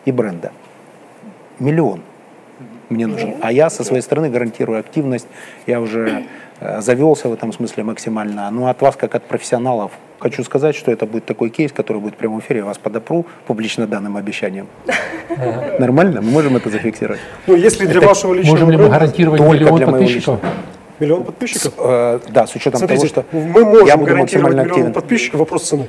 и 0.06 0.12
бренда. 0.12 0.52
Миллион 1.60 2.02
мне 2.90 3.08
нужен. 3.08 3.36
А 3.42 3.52
я 3.52 3.70
со 3.70 3.84
своей 3.84 4.02
стороны 4.02 4.30
гарантирую 4.30 4.80
активность. 4.80 5.28
Я 5.68 5.80
уже 5.80 6.26
э, 6.60 6.82
завелся 6.82 7.30
в 7.30 7.34
этом 7.34 7.54
смысле 7.54 7.84
максимально. 7.84 8.50
Ну, 8.52 8.68
от 8.68 8.82
вас, 8.82 8.96
как 8.96 9.16
от 9.16 9.24
профессионалов, 9.24 9.92
хочу 10.20 10.44
сказать, 10.44 10.76
что 10.76 10.92
это 10.92 11.06
будет 11.06 11.26
такой 11.26 11.50
кейс, 11.50 11.72
который 11.72 12.02
будет 12.02 12.16
в 12.16 12.18
прямом 12.18 12.40
эфире. 12.40 12.60
Я 12.60 12.66
вас 12.66 12.78
подопру 12.78 13.26
публично 13.48 13.88
данным 13.88 14.18
обещанием. 14.18 14.68
Нормально? 15.80 16.22
Мы 16.22 16.32
можем 16.32 16.56
это 16.56 16.70
зафиксировать? 16.70 17.20
Ну, 17.48 17.56
если 17.56 17.86
для 17.86 18.02
вашего 18.02 18.34
личного 18.34 18.56
Можем 18.56 18.72
ли 18.72 18.78
мы 18.78 18.90
гарантировать 18.90 19.42
миллион 19.42 19.86
подписчиков? 19.86 20.40
Миллион 21.00 21.24
подписчиков? 21.24 21.74
Э, 21.78 22.20
да, 22.30 22.46
с 22.46 22.56
учетом 22.56 22.80
Смотрите, 22.80 23.08
того, 23.08 23.24
что 23.30 23.38
мы 23.38 23.64
можем 23.64 23.88
я 23.88 23.96
буду 23.96 24.12
гарантировать 24.12 24.20
максимально 24.20 24.62
миллион 24.62 24.72
активен. 24.72 24.94
подписчиков, 24.94 25.40
вопрос 25.40 25.64
цены. 25.64 25.88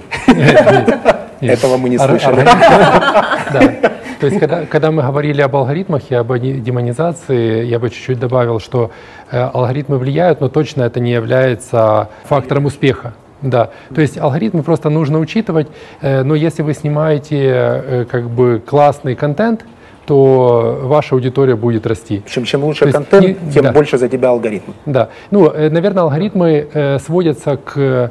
Этого 1.40 1.76
мы 1.78 1.88
не 1.88 1.98
слышали. 1.98 2.46
То 4.20 4.26
есть, 4.26 4.38
когда, 4.38 4.66
когда 4.66 4.90
мы 4.90 5.02
говорили 5.02 5.40
об 5.40 5.56
алгоритмах 5.56 6.02
и 6.10 6.14
об 6.14 6.30
они- 6.32 6.52
демонизации, 6.54 7.64
я 7.64 7.78
бы 7.78 7.88
чуть-чуть 7.90 8.18
добавил, 8.20 8.60
что 8.60 8.90
э, 9.30 9.40
алгоритмы 9.40 9.98
влияют, 9.98 10.40
но 10.40 10.48
точно 10.48 10.82
это 10.82 11.00
не 11.00 11.12
является 11.12 12.08
фактором 12.24 12.66
успеха. 12.66 13.14
Да, 13.42 13.70
то 13.94 14.02
есть 14.02 14.18
алгоритмы 14.18 14.62
просто 14.62 14.90
нужно 14.90 15.18
учитывать, 15.18 15.68
э, 16.02 16.22
но 16.22 16.34
если 16.34 16.62
вы 16.62 16.74
снимаете 16.74 17.36
э, 17.40 18.04
как 18.10 18.28
бы 18.28 18.62
классный 18.64 19.14
контент, 19.14 19.64
то 20.04 20.80
ваша 20.82 21.14
аудитория 21.14 21.56
будет 21.56 21.86
расти. 21.86 22.22
Чем, 22.26 22.44
чем 22.44 22.64
лучше 22.64 22.80
То 22.80 22.86
есть 22.86 22.96
контент, 22.96 23.42
не- 23.42 23.52
тем 23.52 23.62
да. 23.64 23.72
больше 23.72 23.96
за 23.96 24.08
тебя 24.08 24.28
алгоритм. 24.30 24.72
Да, 24.84 25.08
ну, 25.30 25.50
наверное, 25.50 26.02
алгоритмы 26.02 26.98
сводятся 27.02 27.56
к, 27.56 28.10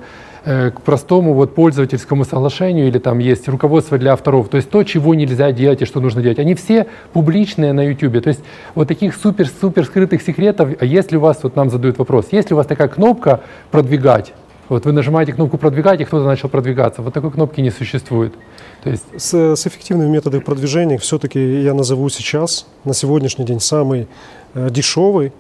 к 0.49 0.81
простому 0.84 1.34
вот 1.34 1.53
пользовательскому 1.53 2.26
соглашению 2.26 2.88
или 2.88 2.97
там 2.97 3.19
есть 3.19 3.47
руководство 3.47 3.99
для 3.99 4.13
авторов, 4.13 4.49
то 4.49 4.57
есть 4.57 4.69
то, 4.69 4.84
чего 4.84 5.13
нельзя 5.13 5.51
делать 5.51 5.84
и 5.84 5.85
что 5.85 5.99
нужно 5.99 6.23
делать. 6.23 6.39
Они 6.39 6.55
все 6.55 6.88
публичные 7.13 7.71
на 7.71 7.81
YouTube. 7.81 8.23
То 8.23 8.30
есть 8.30 8.41
вот 8.73 8.88
таких 8.88 9.15
супер-супер 9.15 9.85
скрытых 9.85 10.23
секретов, 10.23 10.69
а 10.80 10.85
если 10.85 11.17
у 11.17 11.19
вас, 11.19 11.43
вот 11.43 11.55
нам 11.55 11.69
задают 11.69 11.99
вопрос, 11.99 12.30
есть 12.31 12.49
ли 12.49 12.55
у 12.55 12.57
вас 12.57 12.65
такая 12.65 12.88
кнопка 12.88 13.41
«продвигать», 13.69 14.34
вот 14.69 14.85
вы 14.85 14.91
нажимаете 14.91 15.34
кнопку 15.34 15.57
«продвигать», 15.57 16.01
и 16.01 16.05
кто-то 16.05 16.26
начал 16.26 16.49
продвигаться. 16.49 17.01
Вот 17.01 17.13
такой 17.13 17.31
кнопки 17.31 17.61
не 17.61 17.71
существует. 17.71 18.34
То 18.84 18.89
есть 18.91 19.05
С, 19.17 19.55
с 19.55 19.67
эффективными 19.67 20.09
методами 20.09 20.41
продвижения 20.41 20.97
все-таки 20.97 21.61
я 21.61 21.73
назову 21.73 22.09
сейчас, 22.09 22.67
на 22.85 22.93
сегодняшний 22.93 23.45
день, 23.45 23.59
самый 23.59 24.07
э, 24.53 24.69
дешевый 24.69 25.31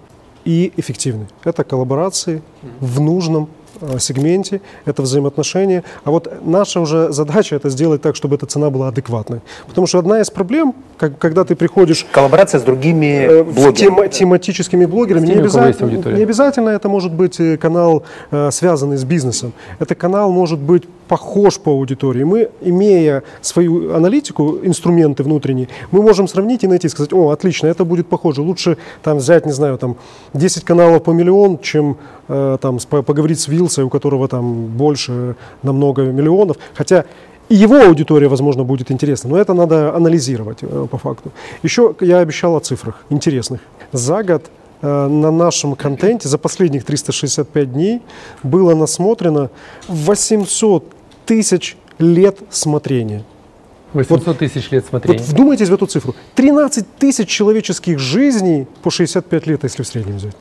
и 0.45 0.73
эффективный. 0.77 1.27
Это 1.43 1.63
коллаборации 1.63 2.41
в 2.79 2.99
нужном 2.99 3.43
э, 3.43 3.58
сегменте, 3.99 4.61
это 4.85 5.01
взаимоотношения. 5.01 5.83
А 6.03 6.11
вот 6.11 6.31
наша 6.45 6.79
уже 6.79 7.11
задача 7.11 7.55
это 7.55 7.69
сделать 7.69 8.01
так, 8.01 8.15
чтобы 8.15 8.35
эта 8.35 8.45
цена 8.45 8.69
была 8.69 8.87
адекватной. 8.89 9.41
Потому 9.67 9.87
что 9.87 9.99
одна 9.99 10.21
из 10.21 10.29
проблем, 10.29 10.73
как, 10.97 11.17
когда 11.17 11.43
ты 11.43 11.55
приходишь 11.55 12.05
Коллаборация 12.11 12.59
с 12.59 12.63
другими 12.63 13.27
э, 13.29 13.43
блогерами. 13.43 13.73
тема- 13.75 14.07
тематическими 14.07 14.85
блогерами. 14.85 15.25
Не 15.25 15.33
теми, 15.33 15.43
есть 15.43 15.55
обязательно, 15.55 16.15
не 16.15 16.23
обязательно 16.23 16.69
это 16.69 16.89
может 16.89 17.13
быть 17.13 17.39
э, 17.39 17.57
канал, 17.57 18.03
э, 18.31 18.49
связанный 18.51 18.97
с 18.97 19.03
бизнесом. 19.03 19.53
Это 19.79 19.95
канал 19.95 20.31
может 20.31 20.59
быть 20.59 20.83
похож 21.09 21.57
по 21.57 21.71
аудитории. 21.71 22.23
Мы, 22.23 22.49
имея 22.61 23.23
свою 23.41 23.95
аналитику, 23.95 24.59
инструменты 24.63 25.23
внутренние, 25.23 25.67
мы 25.91 26.01
можем 26.01 26.27
сравнить 26.27 26.63
и 26.63 26.67
найти, 26.67 26.87
сказать, 26.87 27.13
о, 27.13 27.31
отлично, 27.31 27.67
это 27.67 27.83
будет 27.83 28.07
похоже. 28.07 28.41
Лучше 28.41 28.77
там 29.03 29.17
взять, 29.17 29.45
не 29.45 29.51
знаю, 29.51 29.77
там 29.77 29.95
10 30.33 30.63
каналов 30.63 31.03
по 31.03 31.11
миллион, 31.11 31.57
чем 31.57 31.97
э, 32.27 32.57
там 32.61 32.77
поговорить 32.77 33.39
с 33.39 33.47
Вилсой, 33.47 33.85
у 33.85 33.89
которого 33.89 34.27
там 34.27 34.67
больше 34.67 35.35
намного 35.63 36.03
миллионов. 36.03 36.57
Хотя 36.75 37.05
и 37.49 37.55
его 37.55 37.75
аудитория, 37.77 38.27
возможно, 38.27 38.63
будет 38.63 38.91
интересна, 38.91 39.31
но 39.31 39.37
это 39.37 39.55
надо 39.55 39.95
анализировать 39.95 40.59
э, 40.61 40.87
по 40.91 40.97
факту. 40.99 41.31
Еще 41.63 41.95
я 42.01 42.19
обещал 42.19 42.55
о 42.55 42.59
цифрах 42.59 43.03
интересных. 43.09 43.61
За 43.91 44.21
год 44.21 44.43
э, 44.83 45.07
на 45.07 45.31
нашем 45.31 45.75
контенте 45.75 46.29
за 46.29 46.37
последних 46.37 46.85
365 46.85 47.73
дней 47.73 48.01
было 48.43 48.75
насмотрено 48.75 49.49
800 49.87 50.98
тысяч 51.29 51.77
лет 51.99 52.39
смотрения. 52.49 53.23
800 53.93 54.39
тысяч 54.39 54.71
лет 54.71 54.83
Вот 54.83 54.89
смотрения. 54.89 55.23
вдумайтесь 55.23 55.69
в 55.69 55.73
эту 55.73 55.85
цифру. 55.85 56.15
13 56.33 56.85
тысяч 56.97 57.29
человеческих 57.29 57.99
жизней 57.99 58.65
по 58.81 58.89
65 58.89 59.45
лет, 59.45 59.63
если 59.63 59.83
в 59.83 59.87
среднем 59.87 60.17
взять. 60.17 60.35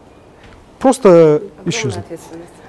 Просто 0.79 1.43
ответственность. 1.61 1.99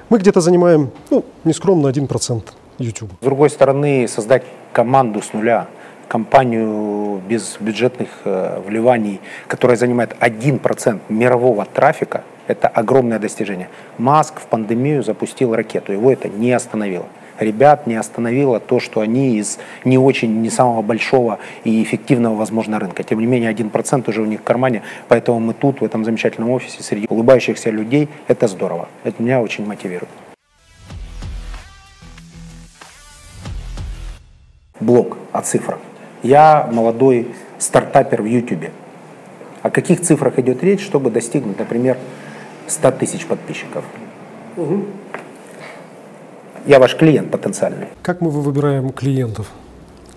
Мы 0.10 0.18
где-то 0.18 0.42
занимаем, 0.42 0.92
ну, 1.10 1.24
нескромно 1.46 1.88
1% 1.88 2.44
YouTube. 2.80 3.10
С 3.22 3.24
другой 3.24 3.50
стороны, 3.50 4.06
создать 4.10 4.44
команду 4.74 5.22
с 5.22 5.32
нуля, 5.32 5.68
компанию 6.10 7.22
без 7.30 7.56
бюджетных 7.62 8.10
э, 8.26 8.62
вливаний, 8.68 9.22
которая 9.48 9.78
занимает 9.78 10.16
1% 10.20 11.00
мирового 11.08 11.66
трафика, 11.66 12.24
это 12.48 12.68
огромное 12.68 13.20
достижение. 13.20 13.70
Маск 13.98 14.42
в 14.42 14.48
пандемию 14.48 15.04
запустил 15.04 15.56
ракету, 15.56 15.94
его 15.94 16.12
это 16.12 16.28
не 16.28 16.52
остановило. 16.52 17.06
Ребят 17.40 17.88
не 17.88 17.96
остановило 17.96 18.60
то, 18.60 18.80
что 18.80 19.02
они 19.02 19.38
из 19.38 19.60
не 19.86 19.98
очень, 19.98 20.42
не 20.42 20.50
самого 20.50 20.82
большого 20.82 21.40
и 21.64 21.82
эффективного, 21.82 22.36
возможно, 22.36 22.80
рынка. 22.80 23.04
Тем 23.04 23.20
не 23.20 23.26
менее, 23.26 23.52
1% 23.52 24.10
уже 24.10 24.22
у 24.22 24.26
них 24.26 24.42
в 24.42 24.44
кармане, 24.44 24.84
поэтому 25.08 25.40
мы 25.40 25.54
тут, 25.54 25.82
в 25.82 25.84
этом 25.84 26.06
замечательном 26.06 26.52
офисе, 26.52 26.84
среди 26.84 27.08
улыбающихся 27.10 27.70
людей, 27.70 28.10
это 28.28 28.48
здорово. 28.48 28.88
Это 29.04 29.24
меня 29.24 29.42
очень 29.42 29.66
мотивирует. 29.66 30.10
блог 34.80 35.18
о 35.32 35.42
цифрах. 35.42 35.80
Я 36.24 36.68
молодой 36.72 37.28
стартапер 37.58 38.22
в 38.22 38.26
YouTube. 38.26 38.72
О 39.62 39.70
каких 39.70 40.02
цифрах 40.02 40.40
идет 40.40 40.64
речь, 40.64 40.82
чтобы 40.82 41.12
достигнуть, 41.12 41.60
например, 41.60 41.98
100 42.68 42.92
тысяч 42.92 43.26
подписчиков? 43.26 43.84
Я 46.66 46.80
ваш 46.80 46.96
клиент 46.96 47.32
потенциальный. 47.32 47.88
Как 48.02 48.22
мы 48.22 48.30
выбираем 48.30 48.92
клиентов? 48.92 49.52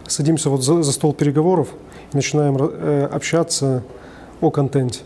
Садимся 0.07 0.51
вот 0.51 0.63
за, 0.63 0.83
за 0.83 0.93
стол 0.93 1.15
переговоров 1.15 1.69
начинаем 2.13 2.57
э, 2.59 3.09
общаться 3.11 3.83
о 4.41 4.51
контенте. 4.51 5.01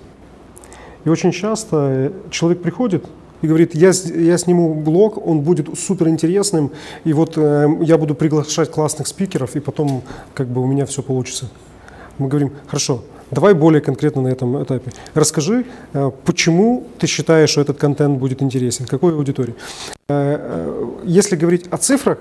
И 1.05 1.09
очень 1.09 1.33
часто 1.33 1.77
э, 1.77 2.11
человек 2.31 2.63
приходит 2.63 3.05
и 3.43 3.47
говорит, 3.47 3.75
я, 3.75 3.93
я 4.15 4.39
сниму 4.39 4.75
блог, 4.75 5.25
он 5.25 5.41
будет 5.41 5.79
супер 5.79 6.09
интересным, 6.09 6.73
и 7.05 7.13
вот 7.13 7.35
э, 7.37 7.69
я 7.83 7.99
буду 7.99 8.15
приглашать 8.15 8.71
классных 8.71 9.07
спикеров, 9.07 9.57
и 9.57 9.61
потом 9.61 10.03
как 10.35 10.49
бы 10.49 10.63
у 10.63 10.67
меня 10.67 10.87
все 10.87 11.03
получится. 11.03 11.49
Мы 12.19 12.29
говорим, 12.29 12.53
хорошо, 12.67 13.05
давай 13.31 13.55
более 13.55 13.81
конкретно 13.81 14.23
на 14.23 14.29
этом 14.29 14.63
этапе. 14.63 14.93
Расскажи, 15.15 15.65
э, 15.93 16.11
почему 16.25 16.85
ты 16.99 17.07
считаешь, 17.07 17.51
что 17.51 17.61
этот 17.61 17.79
контент 17.79 18.19
будет 18.19 18.43
интересен, 18.43 18.87
какой 18.87 19.13
аудитории. 19.15 19.55
Э, 20.09 20.39
э, 20.39 20.87
Если 21.05 21.37
говорить 21.37 21.67
о 21.71 21.77
цифрах, 21.77 22.19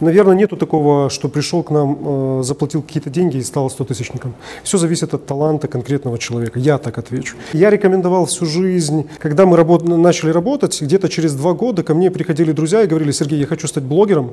Наверное, 0.00 0.34
нету 0.34 0.56
такого, 0.56 1.10
что 1.10 1.28
пришел 1.28 1.62
к 1.62 1.70
нам, 1.70 2.42
заплатил 2.42 2.82
какие-то 2.82 3.08
деньги 3.08 3.36
и 3.36 3.42
стал 3.42 3.70
100 3.70 3.84
тысячником. 3.84 4.34
Все 4.64 4.76
зависит 4.76 5.14
от 5.14 5.26
таланта 5.26 5.68
конкретного 5.68 6.18
человека. 6.18 6.58
Я 6.58 6.78
так 6.78 6.98
отвечу. 6.98 7.36
Я 7.52 7.70
рекомендовал 7.70 8.24
всю 8.26 8.44
жизнь. 8.44 9.08
Когда 9.20 9.46
мы 9.46 9.56
работ- 9.56 9.84
начали 9.86 10.30
работать, 10.32 10.82
где-то 10.82 11.08
через 11.08 11.34
два 11.34 11.52
года 11.52 11.84
ко 11.84 11.94
мне 11.94 12.10
приходили 12.10 12.50
друзья 12.50 12.82
и 12.82 12.88
говорили, 12.88 13.12
Сергей, 13.12 13.38
я 13.38 13.46
хочу 13.46 13.68
стать 13.68 13.84
блогером. 13.84 14.32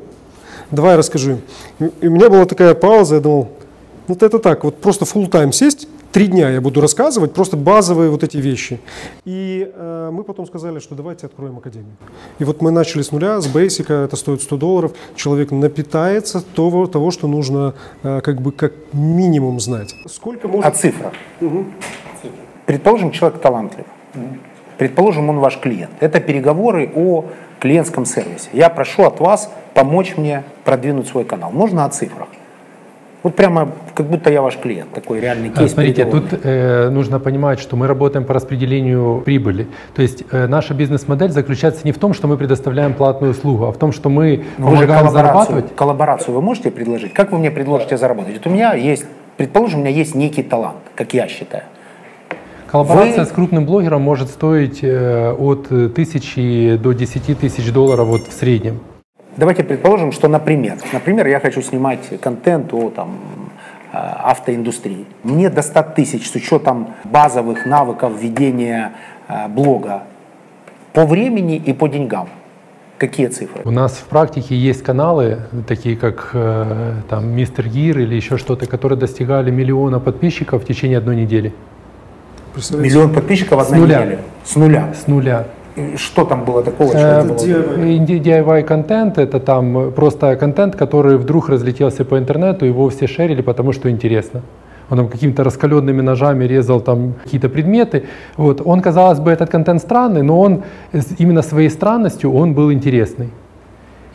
Давай 0.71 0.95
расскажи. 0.95 1.38
И 2.01 2.07
у 2.07 2.11
меня 2.11 2.31
была 2.31 2.45
такая 2.45 2.73
пауза, 2.73 3.15
я 3.15 3.21
думал, 3.21 3.49
вот 4.10 4.23
это 4.23 4.40
так, 4.40 4.64
вот 4.64 4.81
просто 4.81 5.06
full 5.06 5.30
time 5.30 5.52
сесть, 5.52 5.88
три 6.11 6.27
дня 6.27 6.49
я 6.49 6.61
буду 6.61 6.81
рассказывать, 6.81 7.34
просто 7.34 7.56
базовые 7.56 8.10
вот 8.10 8.23
эти 8.23 8.38
вещи. 8.38 8.80
И 9.23 9.72
э, 9.73 10.10
мы 10.11 10.23
потом 10.23 10.48
сказали, 10.48 10.80
что 10.80 10.95
давайте 10.95 11.27
откроем 11.27 11.57
академию. 11.57 11.95
И 12.40 12.44
вот 12.44 12.61
мы 12.61 12.72
начали 12.72 13.03
с 13.03 13.11
нуля, 13.11 13.40
с 13.40 13.48
бейсика, 13.48 13.94
это 13.94 14.15
стоит 14.15 14.41
100 14.41 14.57
долларов, 14.57 14.91
человек 15.15 15.52
напитается 15.52 16.41
того, 16.41 16.88
того 16.88 17.11
что 17.11 17.27
нужно 17.27 17.76
э, 18.03 18.22
как 18.22 18.41
бы 18.41 18.52
как 18.52 18.73
минимум 18.94 19.60
знать. 19.60 19.94
Сколько 20.07 20.48
может... 20.48 20.76
цифрах. 20.76 21.14
Предположим, 22.65 23.11
человек 23.11 23.40
талантлив. 23.40 23.86
Предположим, 24.77 25.30
он 25.30 25.40
ваш 25.40 25.60
клиент. 25.60 25.91
Это 25.99 26.19
переговоры 26.19 26.91
о 26.95 27.26
клиентском 27.60 28.06
сервисе. 28.06 28.49
Я 28.53 28.69
прошу 28.69 29.03
от 29.03 29.19
вас 29.19 29.52
помочь 29.73 30.18
мне 30.18 30.44
продвинуть 30.64 31.07
свой 31.07 31.26
канал. 31.26 31.52
Можно 31.52 31.86
о 31.86 31.90
цифрах. 31.90 32.30
Вот 33.22 33.36
прямо 33.36 33.72
как 33.96 34.06
будто 34.08 34.32
я 34.32 34.41
ваш 34.41 34.56
клиент. 34.58 34.94
Такой 34.94 35.20
реальный 35.20 35.50
кейс. 35.50 35.74
Смотрите, 35.74 36.06
тут 36.06 36.24
э, 36.41 36.90
нужно 36.90 37.20
понимать, 37.20 37.60
что 37.60 37.76
мы 37.76 37.86
работаем 37.88 38.24
по 38.26 38.34
распределению 38.34 39.22
прибыли. 39.26 39.68
То 39.94 40.02
есть 40.02 40.24
э, 40.32 40.48
наша 40.48 40.74
бизнес-модель 40.74 41.32
заключается 41.32 41.82
не 41.86 41.91
в 41.91 41.98
том, 41.98 42.14
что 42.14 42.28
мы 42.28 42.38
предоставляем 42.38 42.94
платную 42.94 43.32
услугу, 43.32 43.66
а 43.66 43.72
в 43.74 43.78
том, 43.78 43.91
что 43.91 44.10
мы 44.10 44.46
Но 44.58 44.70
же 44.72 44.76
помогаем 44.78 44.88
коллаборацию, 45.06 45.12
зарабатывать. 45.12 45.76
коллаборацию 45.76 46.34
вы 46.34 46.41
можете 46.41 46.72
предложить? 46.72 47.14
Как 47.14 47.34
вы 47.34 47.40
мне 47.40 47.52
предложите 47.52 47.98
заработать? 47.98 48.36
Вот 48.38 48.48
у 48.48 48.50
меня 48.52 48.74
есть, 48.74 49.06
предположим, 49.36 49.80
у 49.80 49.84
меня 49.84 49.91
есть 49.91 50.16
некий 50.16 50.44
талант, 50.44 50.78
как 50.96 51.14
я 51.14 51.28
считаю. 51.28 51.64
Коллаборация 52.68 53.20
Вы- 53.20 53.26
с 53.26 53.32
крупным 53.34 53.66
блогером 53.66 54.02
может 54.02 54.30
стоить 54.30 54.80
э, 54.82 55.34
от 55.34 55.68
тысячи 55.94 56.78
до 56.78 56.94
10 56.94 57.38
тысяч 57.38 57.70
долларов 57.74 58.08
вот 58.08 58.22
в 58.22 58.32
среднем. 58.32 58.80
Давайте 59.40 59.64
предположим, 59.64 60.11
что, 60.11 60.28
например, 60.28 60.76
например, 60.91 61.26
я 61.28 61.40
хочу 61.40 61.61
снимать 61.61 62.20
контент 62.20 62.74
о 62.74 62.90
там, 62.90 63.20
э, 63.94 63.98
автоиндустрии. 63.98 65.06
Мне 65.24 65.49
до 65.49 65.61
100 65.61 65.84
тысяч 65.95 66.30
с 66.30 66.36
учетом 66.36 66.90
базовых 67.06 67.66
навыков 67.66 68.11
ведения 68.22 68.91
э, 69.30 69.48
блога 69.48 70.03
по 70.91 71.06
времени 71.06 71.56
и 71.56 71.72
по 71.72 71.88
деньгам. 71.88 72.28
Какие 72.98 73.28
цифры? 73.28 73.61
У 73.64 73.72
нас 73.72 73.94
в 73.94 74.03
практике 74.10 74.57
есть 74.57 74.84
каналы, 74.84 75.44
такие 75.70 75.95
как 75.95 76.32
э, 76.34 76.95
там 77.07 77.30
Мистер 77.30 77.70
Гир 77.70 77.99
или 77.99 78.16
еще 78.16 78.38
что-то, 78.38 78.66
которые 78.66 78.99
достигали 78.99 79.52
миллиона 79.52 80.02
подписчиков 80.02 80.64
в 80.64 80.68
течение 80.68 80.98
одной 80.98 81.16
недели. 81.16 81.53
Миллион 82.72 83.14
подписчиков 83.14 83.57
в 83.57 83.64
С 83.64 83.68
одной 83.68 83.80
нуля. 83.80 83.99
неделе. 83.99 84.20
С 84.44 84.56
нуля. 84.57 84.94
С 84.94 85.07
нуля. 85.07 85.45
И 85.45 85.59
Что 85.97 86.26
там 86.26 86.45
было 86.45 86.64
такого? 86.64 86.89
Что 86.89 86.99
это 86.99 87.34
было? 87.34 87.97
инди- 87.97 88.19
DIY 88.19 88.64
контент 88.64 89.18
это 89.18 89.39
там 89.39 89.77
э, 89.77 89.91
просто 89.91 90.35
контент, 90.35 90.76
который 90.76 91.18
вдруг 91.18 91.49
разлетелся 91.49 92.06
по 92.06 92.18
интернету, 92.18 92.65
его 92.65 92.89
все 92.89 93.07
шерили, 93.07 93.41
потому 93.41 93.73
что 93.73 93.89
интересно. 93.89 94.41
Он 94.89 94.97
там 94.97 95.07
какими-то 95.07 95.43
раскаленными 95.43 96.01
ножами 96.01 96.45
резал 96.45 96.81
там 96.81 97.14
какие-то 97.23 97.49
предметы. 97.49 98.03
Вот. 98.38 98.61
Он, 98.65 98.81
казалось 98.81 99.19
бы, 99.19 99.31
этот 99.31 99.49
контент 99.49 99.81
странный, 99.81 100.23
но 100.23 100.39
он 100.39 100.64
именно 101.19 101.43
своей 101.43 101.69
странностью 101.69 102.34
он 102.34 102.53
был 102.53 102.72
интересный. 102.72 103.30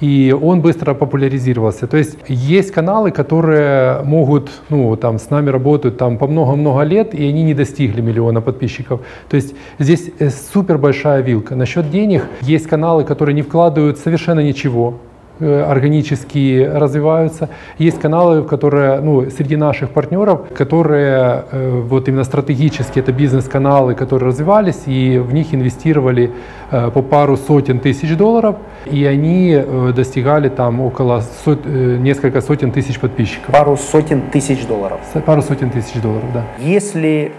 И 0.05 0.33
он 0.33 0.61
быстро 0.61 0.93
популяризировался. 0.95 1.87
То 1.87 1.97
есть 1.97 2.19
есть 2.29 2.73
каналы, 2.73 3.11
которые 3.11 4.03
могут, 4.05 4.51
ну, 4.69 4.97
там, 4.97 5.19
с 5.19 5.31
нами 5.31 5.51
работают 5.51 5.97
там 5.97 6.19
по 6.19 6.27
много-много 6.27 6.83
лет, 6.83 7.15
и 7.15 7.29
они 7.29 7.43
не 7.43 7.55
достигли 7.55 8.03
миллиона 8.03 8.43
подписчиков. 8.43 9.01
То 9.31 9.37
есть 9.37 9.55
здесь 9.79 10.11
э, 10.19 10.29
супер 10.29 10.77
большая 10.77 11.23
вилка. 11.23 11.57
Насчет 11.57 11.91
денег, 11.91 12.27
есть 12.43 12.67
каналы, 12.67 13.05
которые 13.05 13.35
не 13.35 13.43
вкладывают 13.43 13.99
совершенно 13.99 14.41
ничего, 14.41 14.95
органически 15.40 16.65
развиваются. 16.65 17.48
Есть 17.78 18.01
каналы, 18.01 18.43
которые, 18.43 19.01
ну, 19.01 19.31
среди 19.31 19.56
наших 19.56 19.90
партнеров, 19.90 20.48
которые 20.55 21.44
э, 21.51 21.81
вот 21.89 22.09
именно 22.09 22.24
стратегически, 22.24 23.01
это 23.01 23.12
бизнес-каналы, 23.12 23.94
которые 23.94 24.28
развивались, 24.28 24.82
и 24.86 25.19
в 25.19 25.32
них 25.35 25.55
инвестировали 25.55 26.31
э, 26.70 26.90
по 26.90 27.02
пару 27.02 27.36
сотен 27.36 27.81
тысяч 27.81 28.16
долларов, 28.16 28.56
и 28.86 29.05
они 29.05 29.52
э, 29.52 29.93
достигали 29.94 30.48
там 30.48 30.81
около 30.81 31.23
сот- 31.44 31.66
э, 31.66 31.97
несколько 31.98 32.40
сотен 32.40 32.70
тысяч 32.70 33.01
подписчиков. 33.01 33.52
Пару 33.52 33.77
сотен 33.77 34.23
тысяч 34.31 34.66
долларов. 34.66 35.01
Пару 35.27 35.43
сотен 35.43 35.70
тысяч 35.70 36.01
долларов, 36.01 36.32
да. 36.32 36.44
Есть 36.59 36.94
ли 36.94 37.32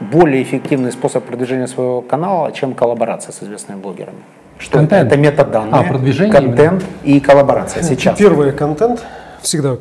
более 0.00 0.42
эффективный 0.42 0.92
способ 0.92 1.24
продвижения 1.24 1.66
своего 1.66 2.02
канала, 2.02 2.52
чем 2.52 2.74
коллаборация 2.74 3.32
с 3.32 3.42
известными 3.42 3.80
блогерами? 3.80 4.18
Что 4.58 4.78
это? 4.80 4.88
Контент. 4.88 5.12
Это 5.12 5.16
метаданные, 5.20 5.80
А, 5.80 5.82
продвижение 5.84 6.32
контент 6.32 6.84
и 7.04 7.20
коллаборация 7.20 7.82
сейчас. 7.82 8.18
Первое 8.18 8.52
контент 8.52 9.04
всегда. 9.42 9.76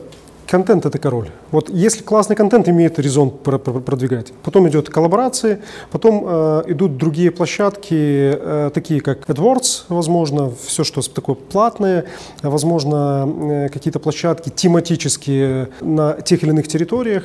Контент 0.47 0.85
это 0.85 0.99
король. 0.99 1.29
Вот 1.51 1.69
если 1.69 2.03
классный 2.03 2.35
контент 2.35 2.69
имеет 2.69 2.99
резон 2.99 3.31
про- 3.31 3.57
про- 3.57 3.79
продвигать, 3.79 4.31
потом 4.43 4.67
идет 4.69 4.89
коллаборации, 4.89 5.59
потом 5.91 6.23
э, 6.27 6.63
идут 6.67 6.97
другие 6.97 7.31
площадки, 7.31 7.93
э, 7.93 8.69
такие 8.73 9.01
как 9.01 9.27
AdWords, 9.27 9.85
возможно, 9.89 10.51
все, 10.65 10.83
что 10.83 11.01
такое 11.01 11.35
платное, 11.35 12.05
а, 12.43 12.49
возможно, 12.49 13.27
э, 13.65 13.69
какие-то 13.69 13.99
площадки 13.99 14.49
тематические 14.49 15.69
на 15.81 16.13
тех 16.13 16.43
или 16.43 16.51
иных 16.51 16.67
территориях. 16.67 17.23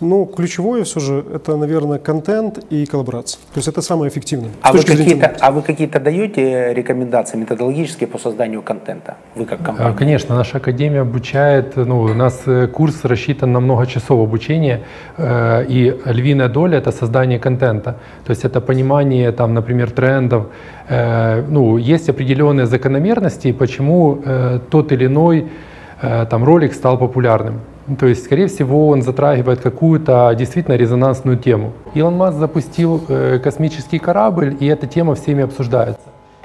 Но 0.00 0.24
ключевое 0.24 0.84
все 0.84 1.00
же 1.00 1.24
это, 1.34 1.56
наверное, 1.56 1.98
контент 1.98 2.58
и 2.70 2.86
коллаборация. 2.86 3.40
То 3.52 3.58
есть 3.58 3.68
это 3.68 3.82
самое 3.82 4.10
эффективное. 4.10 4.50
А 4.62 4.70
с 4.72 4.76
вы, 4.76 4.82
какие-то, 4.82 5.36
а 5.40 5.50
вы 5.50 5.62
какие-то 5.62 6.00
даете 6.00 6.72
рекомендации 6.72 7.36
методологические 7.36 8.06
по 8.08 8.18
созданию 8.18 8.62
контента? 8.62 9.16
Вы 9.34 9.44
как 9.44 9.60
А, 9.60 9.64
компания? 9.64 9.96
Конечно, 9.96 10.36
наша 10.36 10.58
академия 10.58 11.00
обучает, 11.00 11.76
ну, 11.76 12.02
у 12.02 12.14
нас 12.14 12.42
э, 12.46 12.59
курс 12.66 13.04
рассчитан 13.04 13.52
на 13.52 13.60
много 13.60 13.86
часов 13.86 14.20
обучения, 14.20 14.80
э, 15.16 15.64
и 15.68 15.96
львиная 16.04 16.48
доля 16.48 16.78
это 16.78 16.92
создание 16.92 17.38
контента. 17.38 17.96
То 18.24 18.30
есть 18.30 18.44
это 18.44 18.60
понимание, 18.60 19.32
там, 19.32 19.54
например, 19.54 19.90
трендов. 19.90 20.46
Э, 20.88 21.42
ну, 21.48 21.76
есть 21.78 22.08
определенные 22.08 22.66
закономерности, 22.66 23.52
почему 23.52 24.18
э, 24.24 24.60
тот 24.70 24.92
или 24.92 25.06
иной 25.06 25.46
там, 26.30 26.44
ролик 26.44 26.72
стал 26.72 26.96
популярным. 26.96 27.60
То 27.98 28.06
есть, 28.06 28.24
скорее 28.24 28.46
всего, 28.46 28.88
он 28.88 29.02
затрагивает 29.02 29.60
какую-то 29.60 30.34
действительно 30.38 30.76
резонансную 30.76 31.36
тему. 31.36 31.72
Илон 31.94 32.16
Маск 32.16 32.38
запустил 32.38 33.02
космический 33.44 33.98
корабль, 33.98 34.56
и 34.60 34.66
эта 34.66 34.86
тема 34.86 35.14
всеми 35.14 35.44
обсуждается. 35.44 36.00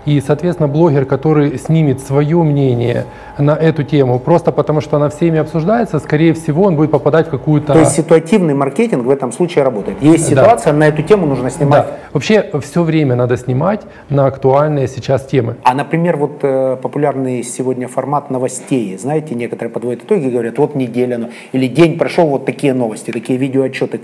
И, 0.05 0.21
соответственно, 0.21 0.67
блогер, 0.67 1.05
который 1.05 1.57
снимет 1.57 1.99
свое 1.99 2.41
мнение 2.43 3.05
на 3.37 3.51
эту 3.51 3.83
тему, 3.83 4.19
просто 4.19 4.51
потому 4.51 4.81
что 4.81 4.97
она 4.97 5.09
всеми 5.09 5.39
обсуждается, 5.39 5.99
скорее 5.99 6.33
всего, 6.33 6.63
он 6.63 6.75
будет 6.75 6.91
попадать 6.91 7.27
в 7.27 7.31
какую-то... 7.31 7.73
То 7.73 7.79
есть 7.79 7.93
ситуативный 7.93 8.53
маркетинг 8.53 9.03
в 9.03 9.09
этом 9.09 9.31
случае 9.31 9.63
работает. 9.63 10.01
Есть 10.01 10.29
Да. 10.29 10.43
ситуация, 10.43 10.73
на 10.73 10.87
эту 10.87 11.01
тему 11.01 11.25
нужно 11.25 11.49
снимать. 11.49 11.85
Да. 11.85 11.97
Вообще 12.13 12.49
все 12.61 12.83
время 12.83 13.15
надо 13.15 13.35
снимать 13.37 13.81
на 14.09 14.27
актуальные 14.27 14.87
сейчас 14.87 15.25
темы. 15.25 15.55
А, 15.63 15.73
например, 15.73 16.17
вот 16.17 16.39
э, 16.43 16.77
популярный 16.81 17.43
сегодня 17.43 17.87
формат 17.87 18.29
новостей. 18.29 18.97
Знаете, 18.97 19.33
некоторые 19.35 19.71
подводят 19.71 20.03
итоги 20.03 20.27
и 20.27 20.29
говорят, 20.29 20.57
вот 20.59 20.75
неделя, 20.75 21.17
ну, 21.17 21.29
или 21.51 21.67
день 21.67 21.97
прошел, 21.97 22.27
вот 22.27 22.45
такие 22.45 22.73
новости, 22.73 23.11
такие 23.11 23.39
видеоотчеты, 23.39 23.97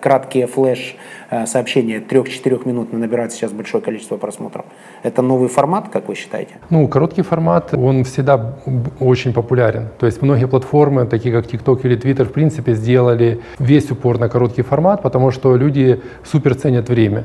краткие 0.00 0.46
флеш 0.46 0.96
э, 1.30 1.46
сообщения, 1.46 2.00
3-4 2.00 2.68
минут 2.68 2.92
набирают 2.92 3.32
сейчас 3.32 3.52
большое 3.52 3.82
количество 3.82 4.16
просмотров. 4.16 4.64
Это 5.02 5.22
новый 5.22 5.48
формат, 5.48 5.88
как 5.88 6.08
вы 6.08 6.14
считаете? 6.14 6.58
Ну, 6.70 6.88
короткий 6.88 7.22
формат, 7.22 7.74
он 7.74 8.04
всегда 8.04 8.54
очень 9.00 9.32
популярен. 9.32 9.88
То 9.98 10.06
есть 10.06 10.22
многие 10.22 10.46
платформы, 10.46 11.06
такие 11.06 11.34
как 11.34 11.46
TikTok 11.46 11.80
или 11.84 11.96
Twitter, 11.96 12.24
в 12.24 12.32
принципе, 12.32 12.74
сделали 12.74 13.40
весь 13.58 13.90
упор 13.90 14.18
на 14.18 14.28
короткий 14.28 14.62
формат, 14.62 15.02
потому 15.02 15.30
что 15.30 15.56
люди 15.56 16.00
супер 16.24 16.54
ценят 16.54 16.88
время. 16.88 17.24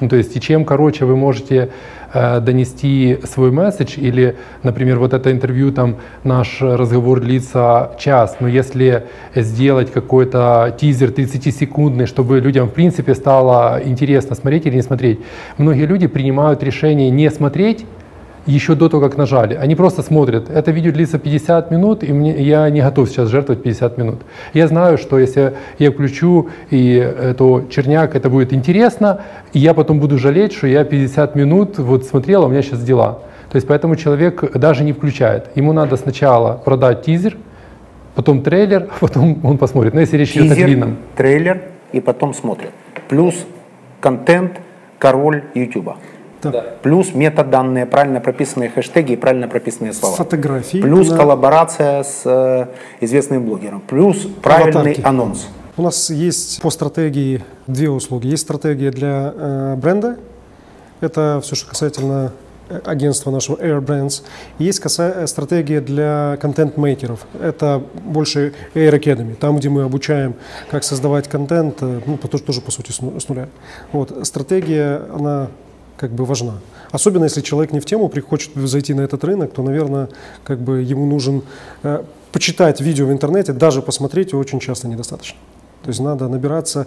Ну, 0.00 0.08
то 0.08 0.16
есть, 0.16 0.36
и 0.36 0.40
чем 0.40 0.64
короче 0.64 1.04
вы 1.04 1.16
можете 1.16 1.70
э, 2.12 2.40
донести 2.40 3.18
свой 3.24 3.50
месседж, 3.50 3.98
или, 3.98 4.36
например, 4.62 4.98
вот 4.98 5.12
это 5.12 5.32
интервью, 5.32 5.72
там, 5.72 5.96
наш 6.24 6.60
разговор 6.60 7.20
длится 7.20 7.92
час, 7.98 8.36
но 8.40 8.48
если 8.48 9.04
сделать 9.34 9.92
какой-то 9.92 10.74
тизер 10.78 11.10
30-секундный, 11.10 12.06
чтобы 12.06 12.40
людям, 12.40 12.68
в 12.68 12.72
принципе, 12.72 13.14
стало 13.14 13.80
интересно 13.84 14.36
смотреть 14.36 14.66
или 14.66 14.76
не 14.76 14.82
смотреть, 14.82 15.20
многие 15.56 15.86
люди 15.86 16.06
принимают 16.06 16.62
решение 16.62 17.10
не 17.10 17.30
смотреть, 17.30 17.84
еще 18.46 18.74
до 18.74 18.88
того, 18.88 19.02
как 19.02 19.16
нажали. 19.16 19.54
Они 19.54 19.74
просто 19.74 20.02
смотрят. 20.02 20.50
Это 20.50 20.70
видео 20.70 20.92
длится 20.92 21.18
50 21.18 21.70
минут, 21.70 22.02
и 22.02 22.12
мне, 22.12 22.40
я 22.42 22.68
не 22.70 22.80
готов 22.80 23.08
сейчас 23.08 23.28
жертвовать 23.28 23.62
50 23.62 23.98
минут. 23.98 24.20
Я 24.54 24.68
знаю, 24.68 24.98
что 24.98 25.18
если 25.18 25.54
я 25.78 25.90
включу 25.90 26.48
и 26.70 26.94
эту 26.94 27.66
черняк, 27.70 28.14
это 28.14 28.30
будет 28.30 28.52
интересно, 28.52 29.22
и 29.52 29.58
я 29.58 29.74
потом 29.74 30.00
буду 30.00 30.18
жалеть, 30.18 30.52
что 30.52 30.66
я 30.66 30.84
50 30.84 31.34
минут 31.34 31.78
вот 31.78 32.04
смотрел, 32.04 32.42
а 32.44 32.46
у 32.46 32.48
меня 32.48 32.62
сейчас 32.62 32.82
дела. 32.82 33.20
То 33.50 33.56
есть 33.56 33.66
поэтому 33.66 33.96
человек 33.96 34.52
даже 34.58 34.84
не 34.84 34.92
включает. 34.92 35.50
Ему 35.54 35.72
надо 35.72 35.96
сначала 35.96 36.60
продать 36.64 37.02
тизер, 37.02 37.36
потом 38.14 38.42
трейлер, 38.42 38.88
а 38.90 38.94
потом 39.00 39.38
он 39.44 39.58
посмотрит. 39.58 39.94
Но 39.94 40.00
если 40.00 40.16
речь 40.16 40.32
идет 40.32 40.52
о 40.52 40.54
Тизер, 40.54 40.66
длинном. 40.66 40.96
трейлер 41.16 41.62
и 41.92 42.00
потом 42.00 42.34
смотрят. 42.34 42.70
Плюс 43.08 43.34
контент, 44.00 44.60
король 44.98 45.44
Ютуба. 45.54 45.96
Плюс 46.82 47.14
метаданные, 47.14 47.86
правильно 47.86 48.20
прописанные 48.20 48.70
хэштеги 48.70 49.12
и 49.12 49.16
правильно 49.16 49.48
прописанные 49.48 49.92
слова. 49.92 50.16
Фотографии. 50.16 50.78
Плюс 50.80 51.08
на- 51.10 51.16
коллаборация 51.16 52.02
с 52.02 52.22
э, 52.24 52.66
известным 53.00 53.44
блогером. 53.44 53.80
Плюс 53.80 54.26
правильный 54.42 54.72
Аватарки. 54.80 55.00
анонс. 55.04 55.46
У 55.76 55.82
нас 55.82 56.10
есть 56.10 56.60
по 56.60 56.70
стратегии 56.70 57.44
две 57.66 57.88
услуги. 57.90 58.26
Есть 58.28 58.42
стратегия 58.42 58.90
для 58.90 59.32
э, 59.34 59.74
бренда. 59.76 60.16
Это 61.00 61.40
все, 61.42 61.54
что 61.54 61.68
касательно 61.68 62.32
э, 62.68 62.80
агентства 62.84 63.30
нашего 63.30 63.56
Air 63.56 63.80
Brands. 63.80 64.22
Есть 64.58 64.80
каса- 64.84 65.22
э, 65.22 65.26
стратегия 65.28 65.80
для 65.80 66.36
контент-мейкеров. 66.40 67.26
Это 67.40 67.80
больше 68.04 68.54
Air 68.74 68.98
Academy, 68.98 69.36
там, 69.36 69.56
где 69.58 69.68
мы 69.68 69.82
обучаем, 69.82 70.34
как 70.70 70.82
создавать 70.82 71.28
контент, 71.28 71.78
э, 71.82 72.00
ну, 72.06 72.16
тоже, 72.16 72.42
тоже 72.42 72.60
по 72.60 72.72
сути 72.72 72.90
с 72.90 73.00
нуля. 73.28 73.48
Вот. 73.92 74.26
Стратегия, 74.26 75.02
она 75.14 75.46
как 75.98 76.12
бы 76.12 76.24
важна. 76.24 76.54
Особенно 76.90 77.24
если 77.24 77.42
человек 77.42 77.72
не 77.72 77.80
в 77.80 77.84
тему, 77.84 78.10
хочет 78.28 78.50
зайти 78.54 78.94
на 78.94 79.02
этот 79.02 79.24
рынок, 79.24 79.52
то, 79.52 79.62
наверное, 79.62 80.08
как 80.44 80.60
бы 80.60 80.80
ему 80.80 81.06
нужен 81.06 81.42
э, 81.82 82.02
почитать 82.32 82.80
видео 82.80 83.06
в 83.06 83.12
интернете, 83.12 83.52
даже 83.52 83.82
посмотреть 83.82 84.32
его 84.32 84.40
очень 84.40 84.60
часто 84.60 84.88
недостаточно. 84.88 85.38
То 85.82 85.90
есть 85.90 86.00
надо 86.00 86.28
набираться 86.28 86.86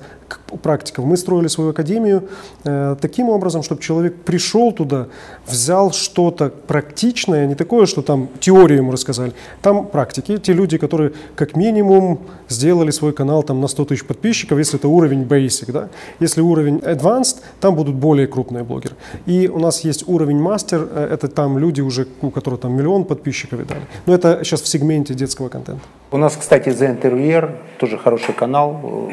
практиков. 0.62 1.06
Мы 1.06 1.18
строили 1.18 1.48
свою 1.48 1.70
академию 1.70 2.28
э, 2.64 2.96
таким 3.00 3.30
образом, 3.30 3.64
чтобы 3.64 3.82
человек 3.82 4.16
пришел 4.24 4.72
туда, 4.72 5.08
взял 5.48 5.92
что-то 5.92 6.50
практичное, 6.50 7.48
не 7.48 7.56
такое, 7.56 7.86
что 7.86 8.02
там 8.02 8.30
теорию 8.40 8.80
ему 8.80 8.92
рассказали. 8.92 9.34
Там 9.62 9.88
практики, 9.88 10.38
те 10.38 10.54
люди, 10.54 10.78
которые 10.78 11.14
как 11.36 11.56
минимум 11.56 12.20
сделали 12.50 12.92
свой 12.92 13.14
канал 13.14 13.44
там 13.44 13.62
на 13.62 13.68
100 13.68 13.86
тысяч 13.86 14.06
подписчиков, 14.06 14.58
если 14.58 14.78
это 14.78 14.88
уровень 14.88 15.24
basic. 15.24 15.72
Да? 15.72 15.90
Если 16.20 16.42
уровень 16.42 16.78
advanced, 16.78 17.38
там 17.60 17.76
будут 17.76 17.96
более 17.96 18.28
крупные 18.28 18.64
блогеры. 18.64 18.96
И 19.26 19.48
у 19.48 19.60
нас 19.60 19.86
есть 19.86 20.08
уровень 20.08 20.38
мастер, 20.38 20.88
э, 20.92 21.08
это 21.14 21.28
там 21.28 21.58
люди 21.58 21.82
уже, 21.82 22.08
у 22.22 22.30
которых 22.30 22.60
там 22.60 22.74
миллион 22.74 23.06
подписчиков 23.06 23.62
и 23.62 23.64
далее. 23.64 23.88
Но 24.06 24.14
это 24.14 24.44
сейчас 24.44 24.62
в 24.62 24.68
сегменте 24.68 25.14
детского 25.14 25.50
контента. 25.50 25.82
У 26.14 26.18
нас, 26.18 26.36
кстати, 26.36 26.68
The 26.68 27.00
Interviewer, 27.00 27.52
тоже 27.78 27.98
хороший 27.98 28.34
канал. 28.34 29.10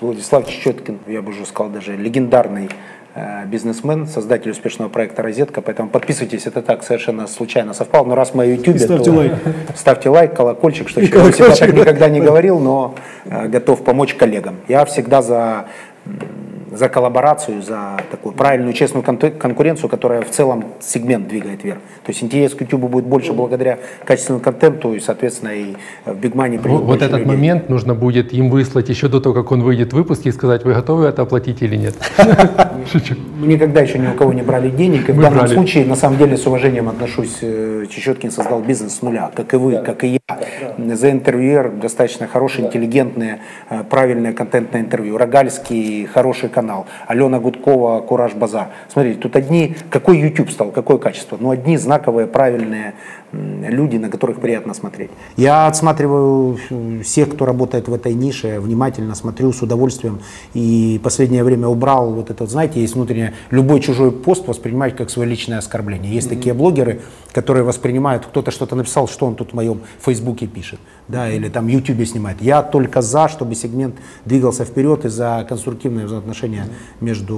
Владислав 0.00 0.46
Чечеткин, 0.46 1.00
я 1.08 1.20
бы 1.20 1.30
уже 1.30 1.44
сказал, 1.44 1.72
даже 1.72 1.96
легендарный 1.96 2.68
э, 3.16 3.44
бизнесмен, 3.46 4.06
создатель 4.06 4.52
успешного 4.52 4.88
проекта 4.88 5.22
«Розетка». 5.22 5.60
Поэтому 5.62 5.88
подписывайтесь, 5.88 6.46
это 6.46 6.62
так 6.62 6.84
совершенно 6.84 7.26
случайно 7.26 7.74
совпало. 7.74 8.06
Но 8.06 8.14
раз 8.14 8.34
мы 8.34 8.46
в 8.46 8.50
YouTube, 8.50 8.78
ставьте 8.78 9.10
лайк. 9.10 9.32
ставьте 9.74 10.10
лайк, 10.10 10.36
колокольчик, 10.36 10.88
что 10.88 11.04
человек 11.04 11.34
всегда 11.34 11.56
так 11.56 11.74
никогда 11.74 12.08
не 12.08 12.20
говорил, 12.20 12.60
но 12.60 12.94
э, 13.24 13.48
готов 13.48 13.82
помочь 13.82 14.14
коллегам. 14.14 14.58
Я 14.68 14.84
всегда 14.84 15.22
за 15.22 15.66
за 16.70 16.88
коллаборацию, 16.88 17.62
за 17.62 17.96
такую 18.10 18.34
правильную, 18.34 18.72
честную 18.72 19.04
конкуренцию, 19.04 19.88
которая 19.88 20.22
в 20.22 20.30
целом 20.30 20.64
сегмент 20.80 21.28
двигает 21.28 21.64
вверх. 21.64 21.78
То 22.04 22.10
есть 22.10 22.22
интерес 22.22 22.54
к 22.54 22.60
YouTube 22.60 22.90
будет 22.90 23.04
больше 23.04 23.32
благодаря 23.32 23.78
качественному 24.04 24.42
контенту, 24.42 24.94
и, 24.94 25.00
соответственно, 25.00 25.50
и 25.50 25.74
в 26.04 26.10
Big 26.18 26.32
Money 26.32 26.58
придет 26.58 26.80
Вот, 26.80 27.02
этот 27.02 27.20
людей. 27.20 27.26
момент 27.26 27.68
нужно 27.68 27.94
будет 27.94 28.32
им 28.32 28.50
выслать 28.50 28.88
еще 28.88 29.08
до 29.08 29.20
того, 29.20 29.34
как 29.34 29.52
он 29.52 29.62
выйдет 29.62 29.92
в 29.92 29.96
выпуске 29.96 30.28
и 30.28 30.32
сказать, 30.32 30.64
вы 30.64 30.74
готовы 30.74 31.06
это 31.06 31.22
оплатить 31.22 31.62
или 31.62 31.76
нет. 31.76 31.94
Никогда 33.40 33.80
еще 33.80 33.98
ни 33.98 34.06
у 34.06 34.14
кого 34.14 34.32
не 34.32 34.42
брали 34.42 34.70
денег, 34.70 35.08
и 35.08 35.12
в 35.12 35.20
данном 35.20 35.48
случае, 35.48 35.84
на 35.86 35.96
самом 35.96 36.18
деле, 36.18 36.36
с 36.36 36.46
уважением 36.46 36.88
отношусь. 36.88 37.38
э, 37.42 37.86
Чечеткин 37.88 38.30
создал 38.30 38.60
бизнес 38.60 38.96
с 38.96 39.02
нуля, 39.02 39.30
как 39.34 39.54
и 39.54 39.56
вы, 39.56 39.76
как 39.78 40.04
и 40.04 40.18
я. 40.28 40.96
За 40.96 41.10
интервьюер 41.10 41.70
достаточно 41.70 42.26
хорошее, 42.26 42.66
интеллигентное, 42.66 43.40
э, 43.70 43.84
правильное 43.88 44.32
контентное 44.32 44.80
интервью. 44.80 45.16
Рогальский 45.16 46.06
хороший 46.06 46.48
канал. 46.58 46.86
Алена 47.06 47.38
Гудкова, 47.38 48.00
Кураж 48.00 48.34
Базар. 48.34 48.66
Смотрите, 48.88 49.20
тут 49.20 49.36
одни, 49.36 49.76
какой 49.90 50.18
YouTube 50.18 50.50
стал, 50.50 50.72
какое 50.72 50.98
качество? 50.98 51.38
Ну, 51.40 51.50
одни 51.50 51.76
знаковые, 51.76 52.26
правильные 52.26 52.94
люди, 53.32 53.96
на 53.96 54.08
которых 54.08 54.40
приятно 54.40 54.74
смотреть. 54.74 55.10
Я 55.36 55.66
отсматриваю 55.66 56.58
всех, 57.02 57.30
кто 57.34 57.44
работает 57.44 57.88
в 57.88 57.94
этой 57.94 58.14
нише, 58.14 58.60
внимательно 58.60 59.14
смотрю 59.14 59.52
с 59.52 59.62
удовольствием. 59.62 60.20
И 60.54 61.00
последнее 61.02 61.44
время 61.44 61.68
убрал 61.68 62.12
вот 62.12 62.30
это, 62.30 62.44
вот, 62.44 62.50
знаете, 62.50 62.80
есть 62.80 62.94
внутреннее, 62.94 63.34
любой 63.50 63.80
чужой 63.80 64.12
пост 64.12 64.46
воспринимать 64.48 64.96
как 64.96 65.10
свое 65.10 65.28
личное 65.28 65.58
оскорбление. 65.58 66.12
Есть 66.12 66.28
такие 66.28 66.54
блогеры, 66.54 67.00
которые 67.32 67.64
воспринимают, 67.64 68.26
кто-то 68.26 68.50
что-то 68.50 68.76
написал, 68.76 69.08
что 69.08 69.26
он 69.26 69.34
тут 69.34 69.50
в 69.50 69.54
моем 69.54 69.80
Фейсбуке 70.00 70.46
пишет, 70.46 70.80
да, 71.08 71.30
или 71.30 71.48
там 71.48 71.68
Ютубе 71.68 72.06
снимает. 72.06 72.40
Я 72.40 72.62
только 72.62 73.02
за, 73.02 73.28
чтобы 73.28 73.54
сегмент 73.54 73.96
двигался 74.24 74.64
вперед 74.64 75.04
и 75.04 75.08
за 75.08 75.44
конструктивные 75.48 76.06
взаимоотношения 76.06 76.66
между 77.00 77.36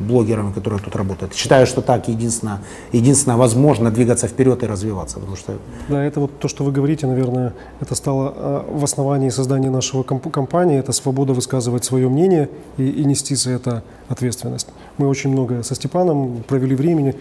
блогерами, 0.00 0.52
которые 0.52 0.80
тут 0.80 0.96
работают. 0.96 1.34
Считаю, 1.34 1.66
что 1.66 1.82
так 1.82 2.08
единственно, 2.08 2.60
единственно 2.92 3.36
возможно 3.36 3.90
двигаться 3.90 4.26
вперед 4.26 4.62
и 4.62 4.66
развиваться, 4.66 5.01
потому 5.14 5.36
что 5.36 5.54
Да, 5.88 6.02
это 6.04 6.20
вот 6.20 6.38
то, 6.38 6.48
что 6.48 6.64
вы 6.64 6.72
говорите, 6.72 7.06
наверное, 7.06 7.52
это 7.80 7.94
стало 7.94 8.32
э, 8.36 8.62
в 8.70 8.84
основании 8.84 9.30
создания 9.30 9.70
нашего 9.70 10.02
комп- 10.02 10.30
компании, 10.30 10.78
это 10.78 10.92
свобода 10.92 11.32
высказывать 11.32 11.84
свое 11.84 12.08
мнение 12.08 12.48
и, 12.78 12.88
и 12.88 13.04
нести 13.04 13.34
за 13.34 13.50
это 13.52 13.82
ответственность. 14.08 14.68
Мы 14.98 15.08
очень 15.08 15.30
много 15.30 15.62
со 15.62 15.74
Степаном 15.74 16.42
провели 16.46 16.74
времени, 16.74 17.14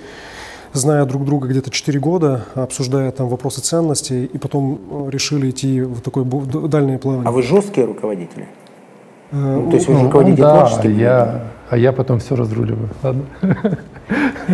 зная 0.73 1.05
друг 1.05 1.25
друга 1.25 1.47
где-то 1.47 1.69
4 1.69 1.99
года, 1.99 2.45
обсуждая 2.55 3.11
там 3.11 3.27
вопросы 3.27 3.61
ценностей, 3.61 4.25
и 4.25 4.37
потом 4.37 4.79
э, 5.07 5.09
решили 5.09 5.49
идти 5.49 5.81
в 5.81 6.01
такое 6.01 6.23
дальнее 6.23 6.97
плавание. 6.99 7.27
А 7.27 7.31
вы 7.31 7.41
жесткие 7.43 7.85
руководители? 7.87 8.47
Э, 9.31 9.35
Ну, 9.35 9.69
то 9.69 9.75
есть 9.75 9.87
вы 9.87 9.93
Ну, 9.95 10.03
руководитель 10.05 10.41
да, 10.41 10.59
творческим? 10.67 10.97
я, 10.97 11.41
а 11.69 11.77
я 11.77 11.91
потом 11.91 12.19
все 12.19 12.35
разруливаю. 12.35 12.89
Ладно. 13.03 13.23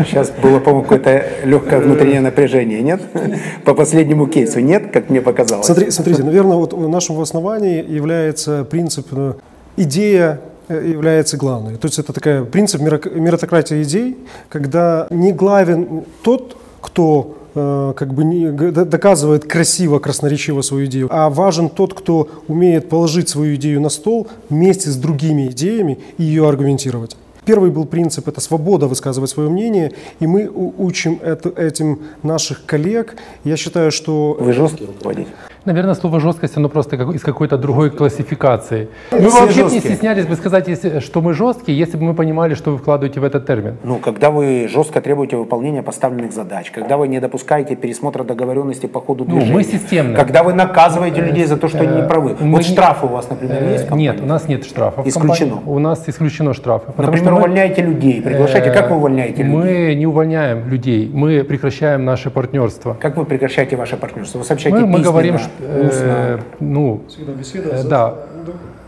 Сейчас 0.05 0.29
было, 0.31 0.59
по-моему, 0.59 0.83
какое-то 0.83 1.23
легкое 1.43 1.79
внутреннее 1.79 2.21
напряжение, 2.21 2.81
нет? 2.81 3.01
По 3.65 3.73
последнему 3.73 4.27
кейсу, 4.27 4.59
нет, 4.59 4.91
как 4.93 5.09
мне 5.09 5.21
показалось? 5.21 5.65
Смотри- 5.65 5.89
смотрите, 5.91 6.23
наверное, 6.23 6.57
вот 6.57 6.77
нашим 6.77 7.15
в 7.15 7.21
основании 7.21 7.83
является 7.91 8.63
принцип, 8.65 9.07
э, 9.11 9.33
идея 9.77 10.39
э, 10.67 10.83
является 10.87 11.37
главной. 11.37 11.75
То 11.77 11.87
есть 11.87 11.97
это 11.97 12.13
такая 12.13 12.43
принцип 12.43 12.81
меритократии 12.81 13.81
идей, 13.81 14.17
когда 14.49 15.07
не 15.09 15.31
главен 15.31 16.03
тот, 16.21 16.57
кто 16.81 17.36
э, 17.36 17.36
как 17.95 18.13
бы 18.13 18.23
не, 18.23 18.51
доказывает 18.51 19.45
красиво, 19.45 19.99
красноречиво 19.99 20.61
свою 20.61 20.85
идею, 20.85 21.07
а 21.11 21.29
важен 21.29 21.69
тот, 21.69 21.93
кто 21.93 22.29
умеет 22.47 22.89
положить 22.89 23.29
свою 23.29 23.55
идею 23.55 23.81
на 23.81 23.89
стол 23.89 24.27
вместе 24.49 24.89
с 24.89 24.95
другими 24.95 25.47
идеями 25.47 25.99
и 26.17 26.23
ее 26.23 26.47
аргументировать. 26.47 27.17
Первый 27.47 27.71
был 27.71 27.85
принцип– 27.85 28.27
это 28.29 28.41
свобода 28.41 28.87
высказывать 28.87 29.29
свое 29.29 29.49
мнение, 29.49 29.93
и 30.19 30.27
мы 30.27 30.49
учим 30.49 31.17
это, 31.23 31.47
этим 31.49 31.99
наших 32.21 32.65
коллег. 32.65 33.15
Я 33.45 33.55
считаю, 33.55 33.91
что 33.91 34.35
Вы 34.37 34.51
жесткий 34.51 34.85
руководитель? 34.85 35.31
Наверное, 35.67 35.95
слово 35.95 36.21
жесткость, 36.21 36.55
оно 36.55 36.69
просто 36.69 36.95
как- 36.97 37.13
из 37.13 37.21
какой-то 37.23 37.57
другой 37.57 37.89
классификации. 37.89 38.87
Мы 39.11 39.19
Все 39.19 39.41
вообще 39.41 39.63
бы 39.63 39.69
не 39.69 39.69
жесткие. 39.75 39.81
стеснялись 39.81 40.25
бы 40.25 40.35
сказать, 40.35 40.69
если- 40.69 40.99
что 41.01 41.21
мы 41.21 41.33
жесткие, 41.33 41.77
если 41.77 41.97
бы 41.97 42.03
мы 42.05 42.13
понимали, 42.13 42.53
что 42.55 42.71
вы 42.71 42.77
вкладываете 42.77 43.19
в 43.19 43.25
этот 43.25 43.45
термин. 43.45 43.75
Ну, 43.83 43.97
когда 43.97 44.29
вы 44.31 44.69
жестко 44.69 45.01
требуете 45.01 45.35
выполнения 45.35 45.81
поставленных 45.83 46.31
задач, 46.31 46.71
когда 46.71 46.95
вы 46.95 47.09
не 47.09 47.19
допускаете 47.19 47.75
пересмотра 47.75 48.23
договоренности 48.23 48.85
по 48.87 49.01
ходу 49.01 49.25
Ну, 49.27 49.31
движения, 49.31 49.53
мы 49.55 49.63
системно. 49.63 50.15
когда 50.15 50.43
вы 50.43 50.53
наказываете 50.53 51.19
людей 51.21 51.45
за 51.45 51.57
то, 51.57 51.67
что 51.67 51.79
они 51.79 52.01
не 52.01 52.07
правы. 52.07 52.37
мы 52.39 52.51
Вот 52.55 52.63
штрафы 52.65 53.05
у 53.05 53.09
вас, 53.09 53.29
например, 53.29 53.63
есть? 53.63 53.83
в 53.83 53.87
компании? 53.89 54.07
Нет, 54.07 54.21
у 54.21 54.25
нас 54.25 54.47
нет 54.47 54.65
штрафов. 54.65 55.05
Исключено. 55.05 55.59
У 55.65 55.79
нас 55.79 56.03
исключено 56.07 56.53
штрафы. 56.53 56.93
Например, 56.97 57.31
мы- 57.33 57.37
увольняете 57.39 57.81
людей, 57.81 58.21
приглашаете. 58.21 58.71
Как 58.71 58.89
вы 58.89 58.95
увольняете 58.95 59.43
людей? 59.43 59.53
Мы 59.53 59.95
не 59.95 60.05
увольняем 60.07 60.69
людей, 60.69 61.11
мы 61.13 61.43
прекращаем 61.43 62.05
наше 62.05 62.29
партнерство. 62.29 62.95
Как 63.01 63.17
вы 63.17 63.25
прекращаете 63.25 63.75
ваше 63.75 63.97
партнерство? 63.97 64.39
Вы 64.39 64.45
сообщаете 64.45 64.77
Мы, 64.79 64.85
мы 64.87 64.99
говорим, 65.01 65.37
что? 65.37 65.49
Э, 65.59 66.39
ну, 66.59 67.03
Всегда 67.07 67.33
беседа 67.33 67.69
э, 67.69 67.83
да, 67.83 68.15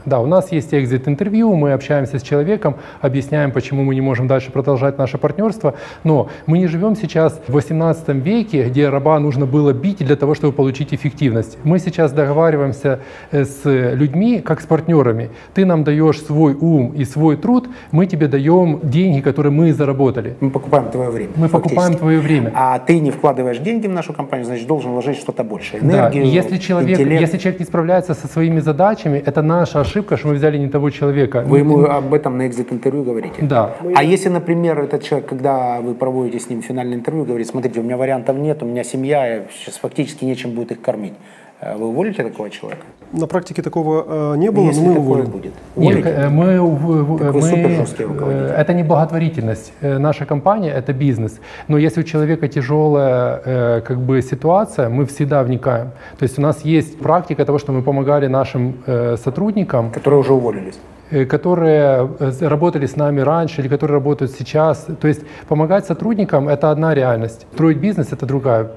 Да, 0.06 0.20
у 0.20 0.26
нас 0.26 0.52
есть 0.52 0.74
экзит-интервью, 0.74 1.56
мы 1.56 1.74
общаемся 1.74 2.20
с 2.20 2.22
человеком, 2.22 2.76
объясняем, 3.02 3.52
почему 3.52 3.84
мы 3.84 3.96
не 3.96 4.02
можем 4.02 4.28
дальше 4.28 4.52
продолжать 4.52 4.98
наше 4.98 5.18
партнерство, 5.18 5.76
но 6.04 6.30
мы 6.46 6.58
не 6.58 6.68
живем 6.68 6.96
сейчас 6.96 7.40
в 7.48 7.54
18 7.54 8.10
веке, 8.10 8.66
где 8.66 8.90
раба 8.90 9.20
нужно 9.20 9.46
было 9.46 9.74
бить 9.74 9.98
для 10.00 10.16
того, 10.16 10.36
чтобы 10.36 10.54
получить 10.54 10.94
эффективность. 10.94 11.58
Мы 11.64 11.80
сейчас 11.80 12.12
договариваемся 12.12 13.00
э, 13.32 13.46
с 13.46 13.62
людьми, 13.66 14.40
как 14.40 14.62
с 14.62 14.66
партнерами. 14.66 15.30
Ты 15.54 15.66
нам 15.66 15.84
даешь 15.84 16.22
свой 16.22 16.54
ум 16.54 16.94
и 16.94 17.06
свой 17.06 17.38
труд, 17.38 17.70
мы 17.92 18.06
тебе 18.06 18.28
даем 18.28 18.80
деньги, 18.84 19.22
которые 19.22 19.52
мы 19.52 19.74
заработали. 19.74 20.36
Мы 20.40 20.50
покупаем 20.50 20.90
твое 20.92 21.10
время. 21.10 21.32
Мы 21.36 21.50
покупаем 21.50 21.78
фактически. 21.78 22.00
твое 22.00 22.20
время. 22.20 22.52
А 22.56 22.80
ты 22.80 23.00
не 23.00 23.12
вкладываешь 23.12 23.58
деньги 23.60 23.88
в 23.88 23.92
нашу 23.92 24.14
компанию, 24.14 24.46
значит, 24.46 24.68
должен 24.68 24.92
вложить 24.92 25.18
что-то 25.18 25.44
большее. 25.44 25.82
Да, 25.82 25.88
Энергию, 25.88 26.24
и 26.24 26.28
если 26.28 26.58
человек, 26.58 27.00
интеллект. 27.00 27.22
если 27.22 27.38
человек 27.38 27.60
не 27.60 27.66
справляется 27.66 28.14
со 28.14 28.28
своими 28.28 28.60
задачами, 28.60 29.22
это 29.26 29.42
наша 29.42 29.84
ошибка, 29.90 30.18
что 30.18 30.28
мы 30.28 30.36
взяли 30.36 30.58
не 30.58 30.70
того 30.70 30.90
человека. 30.90 31.44
Вы 31.46 31.60
ему 31.60 31.84
об 31.84 32.14
этом 32.14 32.38
на 32.38 32.48
экзит-интервью 32.48 33.04
говорите? 33.04 33.42
Да. 33.42 33.76
А 33.96 34.04
если, 34.04 34.30
например, 34.30 34.80
этот 34.80 35.04
человек, 35.04 35.28
когда 35.30 35.82
вы 35.82 35.94
проводите 35.94 36.40
с 36.40 36.50
ним 36.50 36.62
финальное 36.62 36.98
интервью, 36.98 37.26
говорит, 37.26 37.48
смотрите, 37.48 37.80
у 37.80 37.84
меня 37.84 37.98
вариантов 37.98 38.38
нет, 38.38 38.64
у 38.64 38.66
меня 38.66 38.84
семья, 38.84 39.46
сейчас 39.52 39.78
фактически 39.78 40.26
нечем 40.26 40.52
будет 40.52 40.72
их 40.72 40.82
кормить. 40.82 41.14
Э, 41.62 41.76
Вы 41.76 41.88
уволите 41.88 42.24
такого 42.24 42.50
человека? 42.50 42.82
На 43.12 43.26
практике 43.28 43.62
такого 43.62 44.34
э, 44.34 44.38
не 44.38 44.52
было, 44.52 44.68
если 44.68 44.82
но 44.86 44.94
мы 44.94 45.00
уволим. 45.00 45.26
будет. 45.26 45.54
Нет, 45.76 45.98
Уволите? 45.98 46.10
э, 46.10 46.30
мы, 46.30 46.62
мы, 46.62 47.20
э, 47.22 48.56
это 48.58 48.74
не 48.74 48.84
благотворительность. 48.84 49.74
Наша 49.82 50.26
компания 50.26 50.72
это 50.72 50.94
бизнес. 50.94 51.40
Но 51.68 51.78
если 51.78 52.02
у 52.02 52.04
человека 52.04 52.48
тяжелая 52.48 53.42
э, 53.46 53.82
как 53.82 53.98
бы 54.00 54.22
ситуация, 54.22 54.90
мы 54.90 55.06
всегда 55.06 55.44
вникаем. 55.44 55.88
То 56.20 56.24
есть 56.24 56.38
у 56.40 56.42
нас 56.42 56.64
есть 56.66 57.00
практика 57.00 57.46
того, 57.46 57.58
что 57.58 57.72
мы 57.72 57.82
помогали 57.82 58.28
нашим 58.28 58.74
э, 58.86 59.18
сотрудникам, 59.18 59.90
Которые 59.92 60.20
уже 60.20 60.34
уволились. 60.34 60.80
которые 61.28 62.08
работали 62.42 62.86
с 62.86 62.96
нами 62.96 63.22
раньше 63.22 63.62
или 63.62 63.68
которые 63.70 63.96
работают 63.96 64.32
сейчас. 64.32 64.86
То 65.02 65.08
есть 65.08 65.22
помогать 65.48 65.86
сотрудникам 65.88 66.48
это 66.48 66.70
одна 66.72 66.94
реальность, 66.94 67.48
строить 67.54 67.78
бизнес 67.78 68.14
это 68.14 68.26
другая. 68.28 68.68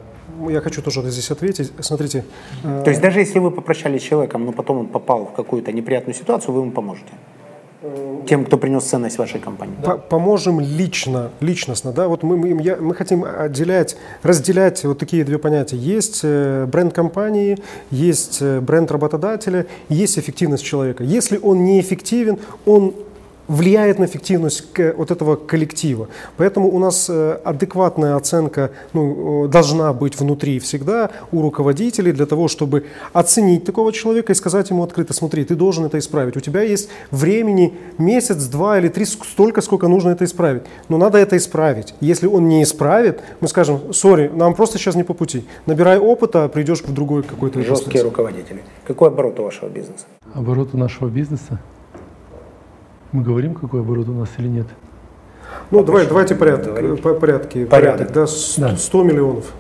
Я 0.51 0.61
хочу 0.61 0.83
тоже 0.83 1.03
здесь 1.11 1.31
ответить. 1.31 1.73
Смотрите, 1.81 2.25
э, 2.65 2.83
То 2.85 2.91
есть 2.91 3.01
даже 3.03 3.21
если 3.21 3.39
вы 3.39 3.51
попрощались 3.51 4.03
с 4.03 4.05
человеком, 4.05 4.45
но 4.47 4.53
потом 4.53 4.79
он 4.79 4.87
попал 4.87 5.27
в 5.27 5.33
какую-то 5.33 5.73
неприятную 5.73 6.15
ситуацию, 6.15 6.55
вы 6.55 6.61
ему 6.63 6.71
поможете? 6.73 7.13
Тем, 8.29 8.45
кто 8.45 8.57
принес 8.57 8.85
ценность 8.85 9.19
вашей 9.19 9.41
компании. 9.41 9.75
по- 9.85 9.97
поможем 9.99 10.61
лично, 10.61 11.31
личностно, 11.41 11.91
да, 11.93 12.07
вот 12.07 12.23
мы, 12.23 12.37
мы, 12.37 12.63
я- 12.63 12.77
мы 12.77 12.95
хотим 12.95 13.25
отделять, 13.25 13.97
разделять 14.23 14.85
вот 14.85 14.99
такие 14.99 15.25
две 15.25 15.39
понятия. 15.39 15.77
Есть 15.77 16.21
э, 16.23 16.67
бренд 16.71 16.93
компании, 16.95 17.59
есть 17.91 18.39
э, 18.41 18.61
бренд 18.61 18.93
работодателя, 18.93 19.67
есть 19.89 20.17
эффективность 20.17 20.63
человека. 20.65 21.03
Если 21.03 21.39
он 21.43 21.65
неэффективен, 21.65 22.39
он 22.67 22.95
влияет 23.53 23.99
на 23.99 24.07
эффективность 24.07 24.65
вот 24.97 25.11
этого 25.11 25.37
коллектива. 25.37 26.09
Поэтому 26.39 26.69
у 26.69 26.79
нас 26.79 27.09
э, 27.11 27.39
адекватная 27.45 28.17
оценка 28.17 28.71
ну, 28.95 29.45
э, 29.45 29.49
должна 29.49 29.93
быть 29.93 30.19
внутри 30.19 30.59
всегда 30.59 31.11
у 31.33 31.43
руководителей 31.43 32.13
для 32.13 32.25
того, 32.25 32.49
чтобы 32.49 32.85
оценить 33.13 33.65
такого 33.65 33.93
человека 33.93 34.33
и 34.33 34.35
сказать 34.35 34.71
ему 34.71 34.83
открыто, 34.83 35.13
смотри, 35.13 35.45
ты 35.45 35.55
должен 35.55 35.85
это 35.85 35.99
исправить. 35.99 36.37
У 36.37 36.41
тебя 36.41 36.63
есть 36.63 36.89
времени 37.11 37.75
месяц, 37.99 38.47
два 38.47 38.79
или 38.79 38.89
три, 38.89 39.05
столько, 39.05 39.61
сколько 39.61 39.87
нужно 39.87 40.11
это 40.11 40.25
исправить. 40.25 40.63
Но 40.89 40.97
надо 40.97 41.19
это 41.19 41.37
исправить. 41.37 41.95
Если 42.01 42.27
он 42.27 42.49
не 42.49 42.63
исправит, 42.63 43.21
мы 43.41 43.49
скажем, 43.49 43.93
сори, 43.93 44.31
нам 44.35 44.55
просто 44.55 44.79
сейчас 44.79 44.95
не 44.95 45.05
по 45.05 45.13
пути. 45.13 45.45
Набирай 45.67 45.99
опыта, 45.99 46.49
придешь 46.49 46.83
в 46.83 46.93
другой 46.95 47.23
какой-то 47.23 47.61
Жесткие 47.61 47.93
бизнес. 47.93 48.05
руководители. 48.05 48.63
Какой 48.87 49.09
оборот 49.09 49.39
у 49.41 49.43
вашего 49.43 49.69
бизнеса? 49.69 50.07
Оборот 50.35 50.71
у 50.73 50.79
нашего 50.79 51.09
бизнеса. 51.09 51.61
Мы 53.13 53.23
говорим, 53.23 53.55
какой 53.55 53.81
оборот 53.81 54.09
у 54.09 54.13
нас 54.13 54.29
или 54.39 54.49
нет? 54.49 54.67
Ну, 55.71 55.85
давай, 55.85 56.07
давайте 56.07 56.35
порядок, 56.35 57.01
по 57.03 57.15
порядке. 57.15 57.67
Порядок. 57.67 58.13
да, 58.13 58.27
с- 58.27 58.57
Да. 58.59 58.77
100 58.77 59.03
миллионов 59.05 59.53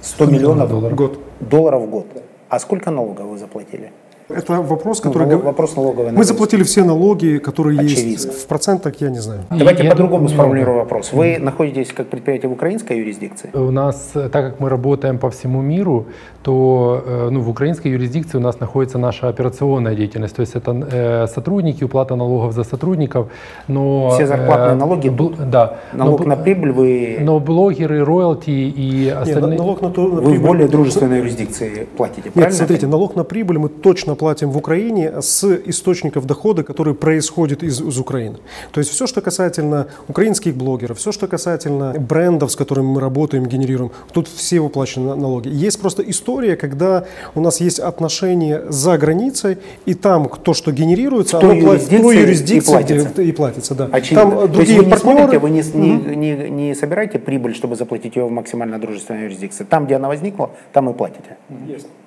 100 0.00 0.26
миллионов 0.26 0.68
долларов. 0.70 0.92
в 0.92 0.96
год. 0.96 1.18
долларов 1.40 1.82
в 1.82 1.90
год. 1.90 2.06
А 2.48 2.58
сколько 2.58 2.90
налогов 2.90 3.26
вы 3.26 3.38
заплатили? 3.38 3.92
Это 4.36 4.62
вопрос, 4.62 5.02
Ну, 5.04 5.10
который... 5.12 5.28
гов- 5.28 5.44
вопрос 5.44 5.76
налоговой 5.76 6.12
Мы 6.12 6.24
заплатили 6.24 6.62
все 6.62 6.84
налоги, 6.84 7.38
которые 7.38 7.80
Очевидно. 7.80 8.10
есть. 8.10 8.42
В 8.42 8.46
процентах 8.46 8.94
я 9.00 9.10
не 9.10 9.18
знаю. 9.20 9.40
Давайте 9.50 9.84
я 9.84 9.90
по-другому 9.90 10.24
думаю, 10.28 10.34
сформулирую 10.34 10.76
вопрос. 10.78 11.12
Вы 11.12 11.38
находитесь 11.38 11.92
как 11.92 12.08
предприятие 12.08 12.48
в 12.48 12.52
украинской 12.52 12.98
юрисдикции? 12.98 13.50
У 13.54 13.70
нас, 13.70 14.10
э, 14.14 14.28
так 14.28 14.50
как 14.50 14.60
мы 14.60 14.68
работаем 14.68 15.18
по 15.18 15.28
всему 15.30 15.60
миру, 15.62 16.06
то 16.42 17.02
э, 17.06 17.28
ну, 17.30 17.40
в 17.40 17.48
украинской 17.50 17.88
юрисдикции 17.88 18.38
у 18.38 18.40
нас 18.40 18.60
находится 18.60 18.98
наша 18.98 19.28
операционная 19.28 19.94
деятельность, 19.94 20.36
то 20.36 20.40
есть 20.42 20.54
это 20.56 20.72
э, 20.92 21.26
сотрудники, 21.26 21.84
уплата 21.84 22.16
налогов 22.16 22.52
за 22.54 22.64
сотрудников, 22.64 23.26
но... 23.68 24.10
Все 24.10 24.26
зарплатные 24.26 24.72
э, 24.72 24.74
налоги 24.74 25.08
бл- 25.08 25.34
Да. 25.50 25.78
Налог 25.92 26.20
но, 26.20 26.26
на 26.26 26.36
прибыль 26.36 26.72
вы, 26.72 27.16
но 27.20 27.40
блогеры, 27.40 28.04
роялти 28.04 28.50
и 28.50 29.04
Нет, 29.06 29.16
остальные... 29.16 29.58
налог 29.58 29.82
на, 29.82 29.90
то- 29.90 30.08
на 30.08 30.20
вы 30.20 30.34
в 30.38 30.42
более 30.42 30.68
дружественной 30.68 31.18
юрисдикции 31.18 31.86
платите, 31.96 32.22
Нет, 32.24 32.34
правильно? 32.34 32.56
смотрите, 32.56 32.86
налог 32.86 33.16
на 33.16 33.24
прибыль 33.24 33.58
мы 33.58 33.68
точно 33.68 34.14
платим 34.20 34.50
в 34.50 34.56
Украине 34.58 35.22
с 35.22 35.44
источников 35.70 36.26
дохода, 36.26 36.62
которые 36.62 36.94
происходят 36.94 37.62
из, 37.62 37.80
из 37.80 37.98
Украины. 37.98 38.36
То 38.72 38.80
есть 38.80 38.90
все, 38.90 39.06
что 39.06 39.20
касательно 39.22 39.86
украинских 40.08 40.54
блогеров, 40.54 40.98
все, 40.98 41.10
что 41.12 41.26
касательно 41.26 41.94
брендов, 41.98 42.52
с 42.52 42.56
которыми 42.56 42.86
мы 42.94 43.00
работаем, 43.00 43.46
генерируем, 43.46 43.90
тут 44.12 44.28
все 44.28 44.60
выплачены 44.60 45.06
на- 45.06 45.16
налоги. 45.16 45.48
Есть 45.66 45.80
просто 45.80 46.02
история, 46.02 46.56
когда 46.56 47.04
у 47.34 47.40
нас 47.40 47.60
есть 47.60 47.80
отношения 47.80 48.62
за 48.68 48.98
границей, 48.98 49.56
и 49.86 49.94
там 49.94 50.28
то, 50.28 50.52
что 50.54 50.70
генерируется, 50.72 51.38
В 51.40 51.44
оно 51.44 51.60
платит- 51.60 51.86
в 51.86 51.88
той 51.88 52.16
юрисдикции 52.16 52.16
и 52.16 52.20
юрисдикции, 52.20 52.72
платится. 52.72 53.08
где- 53.14 53.24
и 53.24 53.32
платится. 53.32 53.74
Да. 53.74 53.88
Очевидно. 53.92 54.30
Там 54.30 54.30
э, 54.30 54.34
То 54.34 54.42
есть 54.42 54.52
другие 54.54 54.78
вы 54.78 54.84
не 54.84 54.90
партнеры... 54.90 55.16
смотрите, 55.18 55.38
вы 55.38 55.50
не, 55.50 55.62
не, 55.74 56.16
не, 56.16 56.50
не 56.50 56.74
собираете 56.74 57.18
прибыль, 57.18 57.54
чтобы 57.54 57.76
заплатить 57.76 58.16
ее 58.16 58.24
в 58.26 58.30
максимально 58.30 58.78
дружественной 58.78 59.22
юрисдикции. 59.24 59.64
Там, 59.64 59.86
где 59.86 59.96
она 59.96 60.08
возникла, 60.08 60.50
там 60.72 60.90
и 60.90 60.92
платите. 60.92 61.36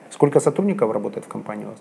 Сколько 0.09 0.39
сотрудников 0.39 0.91
работает 0.91 1.25
в 1.25 1.27
компании 1.27 1.65
у 1.65 1.69
вас? 1.69 1.77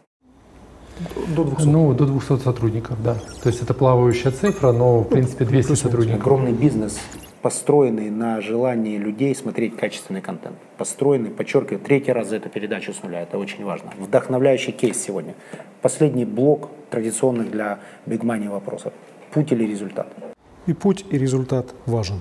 До 1.35 1.45
200. 1.45 1.69
Ну, 1.69 1.93
до 1.95 2.07
200 2.07 2.39
сотрудников, 2.43 3.03
да. 3.03 3.15
То 3.43 3.49
есть 3.49 3.63
это 3.63 3.75
плавающая 3.75 4.31
цифра, 4.31 4.73
но, 4.73 5.01
в 5.01 5.09
принципе, 5.09 5.45
200 5.45 5.75
сотрудников. 5.75 6.21
Огромный 6.21 6.53
бизнес, 6.53 6.99
построенный 7.41 8.11
на 8.11 8.41
желании 8.41 8.99
людей 8.99 9.35
смотреть 9.35 9.77
качественный 9.77 10.21
контент. 10.21 10.57
Построенный, 10.79 11.31
подчеркиваю, 11.31 11.81
третий 11.81 12.13
раз 12.13 12.29
за 12.29 12.37
эту 12.37 12.49
передачу 12.49 12.93
с 12.93 13.03
нуля. 13.03 13.23
Это 13.23 13.39
очень 13.39 13.65
важно. 13.65 13.91
Вдохновляющий 13.99 14.73
кейс 14.73 15.03
сегодня. 15.03 15.35
Последний 15.81 16.25
блок 16.25 16.69
традиционных 16.91 17.51
для 17.51 17.79
Big 18.07 18.21
Money 18.21 18.49
вопросов. 18.49 18.93
Путь 19.33 19.51
или 19.53 19.65
результат? 19.65 20.07
И 20.67 20.73
путь, 20.73 21.05
и 21.11 21.19
результат 21.19 21.75
важен. 21.87 22.21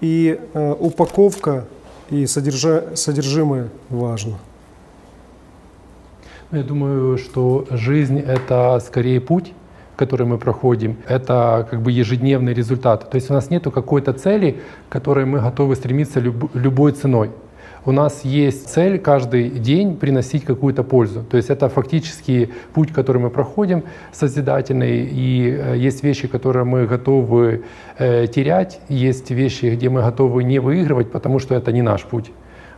И 0.00 0.38
э, 0.52 0.74
упаковка 0.78 1.64
и 2.10 2.24
содержа- 2.26 2.94
содержимое 2.94 3.70
важно. 3.88 4.38
Я 6.54 6.62
думаю, 6.62 7.18
что 7.18 7.66
жизнь— 7.70 8.18
это 8.26 8.78
скорее 8.78 9.20
путь, 9.20 9.52
который 9.96 10.24
мы 10.24 10.38
проходим, 10.38 10.96
это 11.08 11.66
как 11.68 11.82
бы 11.82 11.90
ежедневный 11.90 12.54
результат. 12.54 13.10
То 13.10 13.16
есть 13.16 13.28
у 13.28 13.34
нас 13.34 13.50
нету 13.50 13.72
какой-то 13.72 14.12
цели, 14.12 14.60
к 14.88 14.92
которой 14.92 15.24
мы 15.24 15.40
готовы 15.40 15.74
стремиться 15.74 16.20
люб- 16.20 16.54
любой 16.54 16.92
ценой. 16.92 17.30
У 17.84 17.90
нас 17.90 18.24
есть 18.24 18.68
цель 18.68 19.00
каждый 19.00 19.50
день 19.50 19.96
приносить 19.96 20.44
какую-то 20.44 20.84
пользу. 20.84 21.24
То 21.28 21.36
есть 21.36 21.50
это 21.50 21.68
фактически 21.68 22.50
путь, 22.72 22.92
который 22.92 23.20
мы 23.20 23.30
проходим, 23.30 23.82
созидательный. 24.12 25.08
И 25.10 25.50
э, 25.50 25.76
есть 25.76 26.04
вещи, 26.04 26.28
которые 26.28 26.64
мы 26.64 26.86
готовы 26.86 27.64
э, 27.98 28.28
терять, 28.28 28.80
есть 28.88 29.30
вещи, 29.32 29.66
где 29.66 29.88
мы 29.88 30.02
готовы 30.02 30.44
не 30.44 30.60
выигрывать, 30.60 31.10
потому 31.10 31.40
что 31.40 31.56
это 31.56 31.72
не 31.72 31.82
наш 31.82 32.04
путь. 32.04 32.30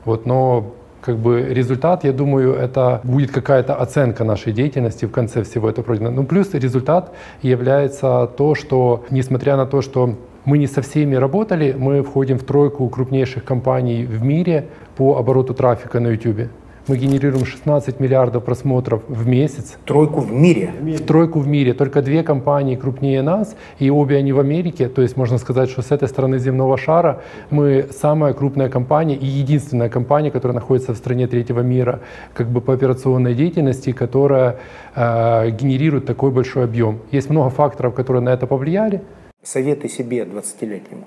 Вот, 0.06 0.24
но 0.24 0.74
как 1.06 1.18
бы 1.18 1.40
результат, 1.40 2.02
я 2.02 2.12
думаю, 2.12 2.54
это 2.54 3.00
будет 3.04 3.30
какая-то 3.30 3.76
оценка 3.76 4.24
нашей 4.24 4.52
деятельности 4.52 5.04
в 5.04 5.12
конце 5.12 5.44
всего 5.44 5.70
этого 5.70 5.84
пройдено. 5.84 6.10
Ну, 6.10 6.24
плюс 6.24 6.52
результат 6.52 7.12
является 7.42 8.28
то, 8.36 8.56
что, 8.56 9.04
несмотря 9.10 9.56
на 9.56 9.66
то, 9.66 9.82
что 9.82 10.16
мы 10.44 10.58
не 10.58 10.66
со 10.66 10.82
всеми 10.82 11.14
работали, 11.14 11.76
мы 11.78 12.02
входим 12.02 12.38
в 12.38 12.42
тройку 12.42 12.88
крупнейших 12.88 13.44
компаний 13.44 14.04
в 14.04 14.24
мире 14.24 14.66
по 14.96 15.16
обороту 15.16 15.54
трафика 15.54 16.00
на 16.00 16.08
YouTube. 16.08 16.50
Мы 16.88 16.98
генерируем 16.98 17.44
16 17.44 17.98
миллиардов 17.98 18.44
просмотров 18.44 19.02
в 19.08 19.26
месяц. 19.26 19.76
Тройку 19.84 20.20
в 20.20 20.30
мире. 20.30 20.70
В 20.80 21.04
тройку 21.04 21.40
в 21.40 21.48
мире. 21.48 21.74
Только 21.74 22.00
две 22.00 22.22
компании 22.22 22.76
крупнее 22.76 23.22
нас, 23.22 23.56
и 23.80 23.90
обе 23.90 24.16
они 24.18 24.32
в 24.32 24.38
Америке. 24.38 24.88
То 24.88 25.02
есть 25.02 25.16
можно 25.16 25.38
сказать, 25.38 25.68
что 25.68 25.82
с 25.82 25.90
этой 25.90 26.06
стороны 26.06 26.38
земного 26.38 26.78
шара 26.78 27.22
мы 27.50 27.88
самая 27.90 28.34
крупная 28.34 28.68
компания 28.68 29.16
и 29.16 29.26
единственная 29.26 29.88
компания, 29.88 30.30
которая 30.30 30.54
находится 30.54 30.92
в 30.92 30.96
стране 30.96 31.26
третьего 31.26 31.60
мира, 31.60 32.00
как 32.34 32.50
бы 32.50 32.60
по 32.60 32.72
операционной 32.72 33.34
деятельности, 33.34 33.90
которая 33.90 34.60
э, 34.94 35.50
генерирует 35.50 36.06
такой 36.06 36.30
большой 36.30 36.64
объем. 36.64 37.00
Есть 37.10 37.30
много 37.30 37.50
факторов, 37.50 37.94
которые 37.94 38.22
на 38.22 38.30
это 38.30 38.46
повлияли. 38.46 39.02
Советы 39.42 39.88
себе 39.88 40.22
20-летнему. 40.22 41.04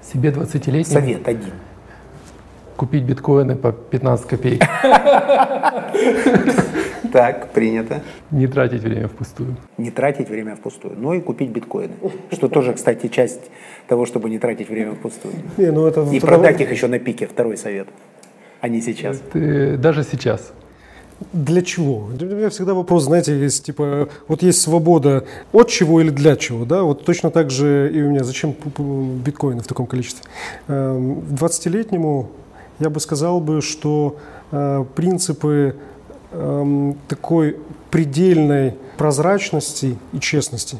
Себе 0.00 0.30
20-летнему 0.30 0.84
Совет 0.84 1.26
один. 1.26 1.54
Купить 2.82 3.04
биткоины 3.04 3.54
по 3.54 3.70
15 3.70 4.26
копеек. 4.26 4.62
Так, 7.12 7.52
принято. 7.52 8.00
Не 8.30 8.46
тратить 8.46 8.82
время 8.82 9.06
впустую. 9.06 9.56
Не 9.76 9.90
тратить 9.90 10.30
время 10.30 10.56
впустую, 10.56 10.94
но 10.96 11.12
и 11.12 11.20
купить 11.20 11.50
биткоины. 11.50 11.92
Что 12.30 12.48
тоже, 12.48 12.72
кстати, 12.72 13.08
часть 13.08 13.50
того, 13.86 14.06
чтобы 14.06 14.30
не 14.30 14.38
тратить 14.38 14.70
время 14.70 14.92
впустую. 14.92 15.34
Не, 15.58 15.72
ну 15.72 15.86
это 15.86 16.00
И 16.10 16.20
продать 16.20 16.60
их 16.62 16.70
еще 16.72 16.86
на 16.86 16.98
пике, 16.98 17.26
второй 17.26 17.58
совет, 17.58 17.86
а 18.62 18.68
не 18.68 18.80
сейчас. 18.80 19.20
Ты- 19.30 19.76
даже 19.76 20.04
сейчас. 20.04 20.52
Для 21.32 21.62
чего? 21.62 22.08
Для 22.12 22.34
меня 22.34 22.48
всегда 22.48 22.72
вопрос, 22.72 23.04
знаете, 23.04 23.38
есть 23.38 23.66
типа, 23.66 24.08
вот 24.28 24.42
есть 24.42 24.60
свобода 24.62 25.24
от 25.52 25.68
чего 25.68 26.00
или 26.00 26.10
для 26.10 26.36
чего, 26.36 26.64
да? 26.64 26.82
Вот 26.82 27.04
точно 27.04 27.30
так 27.30 27.50
же 27.50 27.90
и 27.92 28.02
у 28.02 28.10
меня. 28.10 28.24
Зачем 28.24 28.54
биткоины 29.24 29.60
в 29.60 29.66
таком 29.66 29.86
количестве? 29.86 30.24
Эм, 30.68 31.20
20-летнему 31.30 32.30
я 32.82 32.90
бы 32.90 33.00
сказал 33.00 33.40
бы, 33.40 33.62
что 33.62 34.16
э, 34.50 34.84
принципы 34.94 35.76
эм, 36.32 36.96
такой 37.08 37.56
предельной 37.90 38.74
прозрачности 38.96 39.96
и 40.12 40.18
честности. 40.20 40.78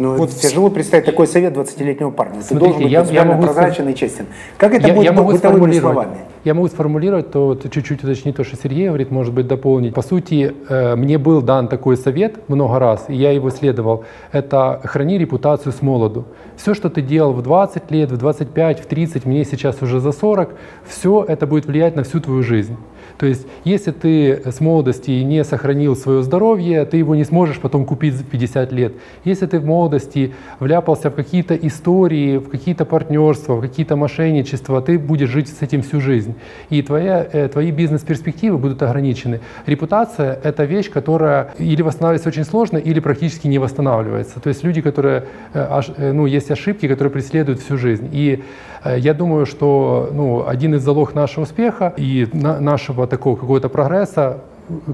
Ну, 0.00 0.16
Вот 0.16 0.30
тяжело 0.30 0.70
представить 0.70 1.04
такой 1.04 1.26
совет 1.26 1.54
20-летнего 1.54 2.10
парня. 2.10 2.36
Ты 2.40 2.44
Смотрите, 2.44 2.58
должен 2.58 2.82
быть 2.84 2.90
я- 2.90 3.20
я 3.20 3.24
могу 3.26 3.42
прозрачен 3.42 3.86
и 3.86 3.94
честен. 3.94 4.24
Как 4.56 4.72
это 4.72 4.88
я, 4.88 4.94
будет 4.94 5.04
я 5.04 5.12
могу 5.12 5.32
бытовыми 5.32 5.78
словами? 5.78 6.16
Я 6.42 6.54
могу 6.54 6.68
сформулировать, 6.68 7.30
то 7.30 7.48
вот 7.48 7.70
чуть-чуть 7.70 8.02
уточнить 8.02 8.34
то, 8.34 8.42
что 8.42 8.56
Сергей 8.56 8.88
говорит, 8.88 9.10
может 9.10 9.34
быть, 9.34 9.46
дополнить. 9.46 9.92
По 9.92 10.00
сути, 10.00 10.54
э, 10.70 10.96
мне 10.96 11.18
был 11.18 11.42
дан 11.42 11.68
такой 11.68 11.98
совет 11.98 12.48
много 12.48 12.78
раз, 12.78 13.04
и 13.08 13.14
я 13.14 13.32
его 13.32 13.50
следовал. 13.50 14.04
Это 14.32 14.80
храни 14.84 15.18
репутацию 15.18 15.74
с 15.74 15.82
молоду. 15.82 16.24
Все, 16.56 16.72
что 16.72 16.88
ты 16.88 17.02
делал 17.02 17.34
в 17.34 17.42
20 17.42 17.90
лет, 17.90 18.10
в 18.10 18.16
25, 18.16 18.80
в 18.80 18.86
30, 18.86 19.26
мне 19.26 19.44
сейчас 19.44 19.82
уже 19.82 20.00
за 20.00 20.12
40, 20.12 20.48
все 20.88 21.22
это 21.28 21.46
будет 21.46 21.66
влиять 21.66 21.94
на 21.94 22.04
всю 22.04 22.20
твою 22.20 22.42
жизнь. 22.42 22.78
То 23.20 23.26
есть, 23.26 23.46
если 23.64 23.90
ты 23.90 24.50
с 24.50 24.60
молодости 24.60 25.10
не 25.10 25.44
сохранил 25.44 25.94
свое 25.94 26.22
здоровье, 26.22 26.86
ты 26.86 26.96
его 26.96 27.14
не 27.14 27.24
сможешь 27.24 27.58
потом 27.58 27.84
купить 27.84 28.14
за 28.14 28.24
50 28.24 28.72
лет. 28.72 28.94
Если 29.24 29.44
ты 29.44 29.60
в 29.60 29.66
молодости 29.66 30.32
вляпался 30.58 31.10
в 31.10 31.14
какие-то 31.14 31.54
истории, 31.54 32.38
в 32.38 32.48
какие-то 32.48 32.86
партнерства, 32.86 33.56
в 33.56 33.60
какие-то 33.60 33.96
мошенничества, 33.96 34.80
ты 34.80 34.98
будешь 34.98 35.28
жить 35.28 35.48
с 35.48 35.60
этим 35.60 35.82
всю 35.82 36.00
жизнь. 36.00 36.34
И 36.70 36.80
твоя, 36.80 37.28
э, 37.30 37.48
твои 37.48 37.72
бизнес-перспективы 37.72 38.56
будут 38.56 38.82
ограничены. 38.82 39.40
Репутация— 39.66 40.40
это 40.42 40.64
вещь, 40.64 40.90
которая 40.90 41.52
или 41.58 41.82
восстанавливается 41.82 42.30
очень 42.30 42.44
сложно, 42.44 42.78
или 42.78 43.00
практически 43.00 43.48
не 43.48 43.58
восстанавливается. 43.58 44.40
То 44.40 44.48
есть 44.48 44.64
люди, 44.64 44.80
которые, 44.80 45.24
э, 45.52 45.82
э, 45.98 46.12
ну, 46.12 46.24
есть 46.24 46.50
ошибки, 46.50 46.88
которые 46.88 47.12
преследуют 47.12 47.60
всю 47.60 47.76
жизнь. 47.76 48.08
И 48.12 48.42
я 48.84 49.14
думаю, 49.14 49.46
что 49.46 50.08
ну, 50.12 50.46
один 50.46 50.74
из 50.74 50.82
залог 50.82 51.14
нашего 51.14 51.44
успеха 51.44 51.92
и 51.96 52.26
на- 52.32 52.60
нашего 52.60 53.06
такого 53.06 53.36
какого-то 53.36 53.68
прогресса 53.68 54.40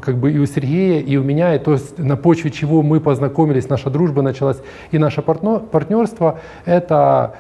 как 0.01 0.17
бы 0.17 0.33
и 0.33 0.39
у 0.39 0.47
Сергея, 0.47 1.01
и 1.03 1.17
у 1.19 1.23
меня, 1.23 1.55
и 1.55 1.59
то 1.59 1.73
есть 1.73 1.99
на 1.99 2.17
почве 2.17 2.51
чего 2.51 2.81
мы 2.83 2.99
познакомились, 2.99 3.69
наша 3.69 3.91
дружба 3.91 4.23
началась, 4.23 4.57
и 4.91 4.97
наше 4.99 5.21
партнерство, 5.21 6.41
это 6.65 7.35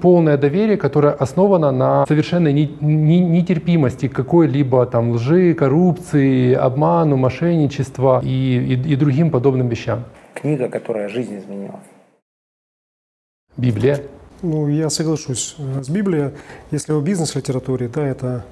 полное 0.00 0.36
доверие, 0.38 0.76
которое 0.76 1.12
основано 1.12 1.72
на 1.72 2.06
совершенной 2.06 2.52
не- 2.52 2.76
не- 2.80 3.18
нетерпимости 3.18 4.06
какой-либо 4.06 4.86
там 4.86 5.10
лжи, 5.10 5.52
коррупции, 5.54 6.54
обману, 6.54 7.16
мошенничества 7.16 8.20
и, 8.22 8.28
и- 8.28 8.92
и 8.92 8.96
другим 8.96 9.30
подобным 9.30 9.66
вещам. 9.68 10.04
Книга, 10.34 10.68
которая 10.68 11.08
жизнь 11.08 11.36
изменила. 11.38 11.80
Библия. 13.56 13.98
Ну, 14.42 14.68
я 14.68 14.88
соглашусь 14.88 15.54
э, 15.58 15.82
с 15.82 15.88
Библией. 15.88 16.30
Если 16.70 16.92
о 16.92 17.00
бизнес-литературе, 17.00 17.88
да, 17.88 18.06
это, 18.06 18.44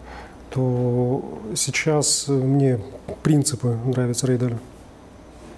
то 0.51 1.41
сейчас 1.55 2.27
э, 2.29 2.33
мне 2.33 2.79
принципы 3.23 3.77
нравятся 3.87 4.27
Рэй 4.27 4.37
Далио. 4.37 4.57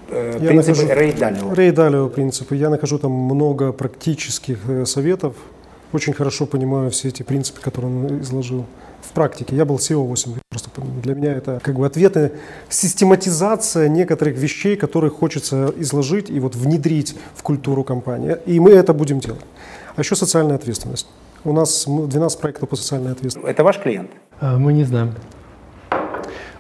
Э, 0.09 0.39
Я 0.41 0.49
Принципы 0.51 0.83
нахожу-. 0.83 1.55
Рэй 1.55 1.73
Далио 1.73 2.09
принципы. 2.09 2.55
Я 2.55 2.71
нахожу 2.71 2.99
там 2.99 3.11
много 3.11 3.73
практических 3.73 4.59
советов. 4.85 5.35
Очень 5.93 6.13
хорошо 6.13 6.47
понимаю 6.47 6.91
все 6.91 7.09
эти 7.09 7.25
принципы, 7.25 7.61
которые 7.61 7.93
он 7.93 8.21
изложил 8.21 8.67
в 9.03 9.13
практике. 9.13 9.57
Я 9.57 9.65
был 9.65 9.77
SEO 9.77 10.07
8 10.07 10.35
лет. 10.35 10.43
Просто 10.49 10.71
для 11.03 11.15
меня 11.17 11.33
это 11.33 11.59
как 11.61 11.75
бы 11.75 11.87
ответы, 11.87 12.33
систематизация 12.69 13.89
некоторых 13.89 14.37
вещей, 14.37 14.77
которые 14.77 15.11
хочется 15.11 15.75
изложить 15.79 16.31
и 16.31 16.39
вот 16.39 16.55
внедрить 16.55 17.17
в 17.35 17.43
культуру 17.43 17.83
компании. 17.83 18.37
И 18.47 18.61
мы 18.61 18.71
это 18.71 18.95
будем 18.95 19.19
делать. 19.19 19.41
А 20.01 20.03
еще 20.03 20.17
социальная 20.17 20.55
ответственность. 20.55 21.07
У 21.45 21.53
нас 21.53 21.87
м, 21.87 22.09
12 22.09 22.41
проектов 22.41 22.71
по 22.71 22.77
социальной 22.77 23.13
ответственности. 23.13 23.51
Это 23.51 23.63
ваш 23.63 23.79
клиент? 23.79 24.11
А, 24.41 24.57
Мы 24.57 24.73
не 24.73 24.85
знаем. 24.85 25.13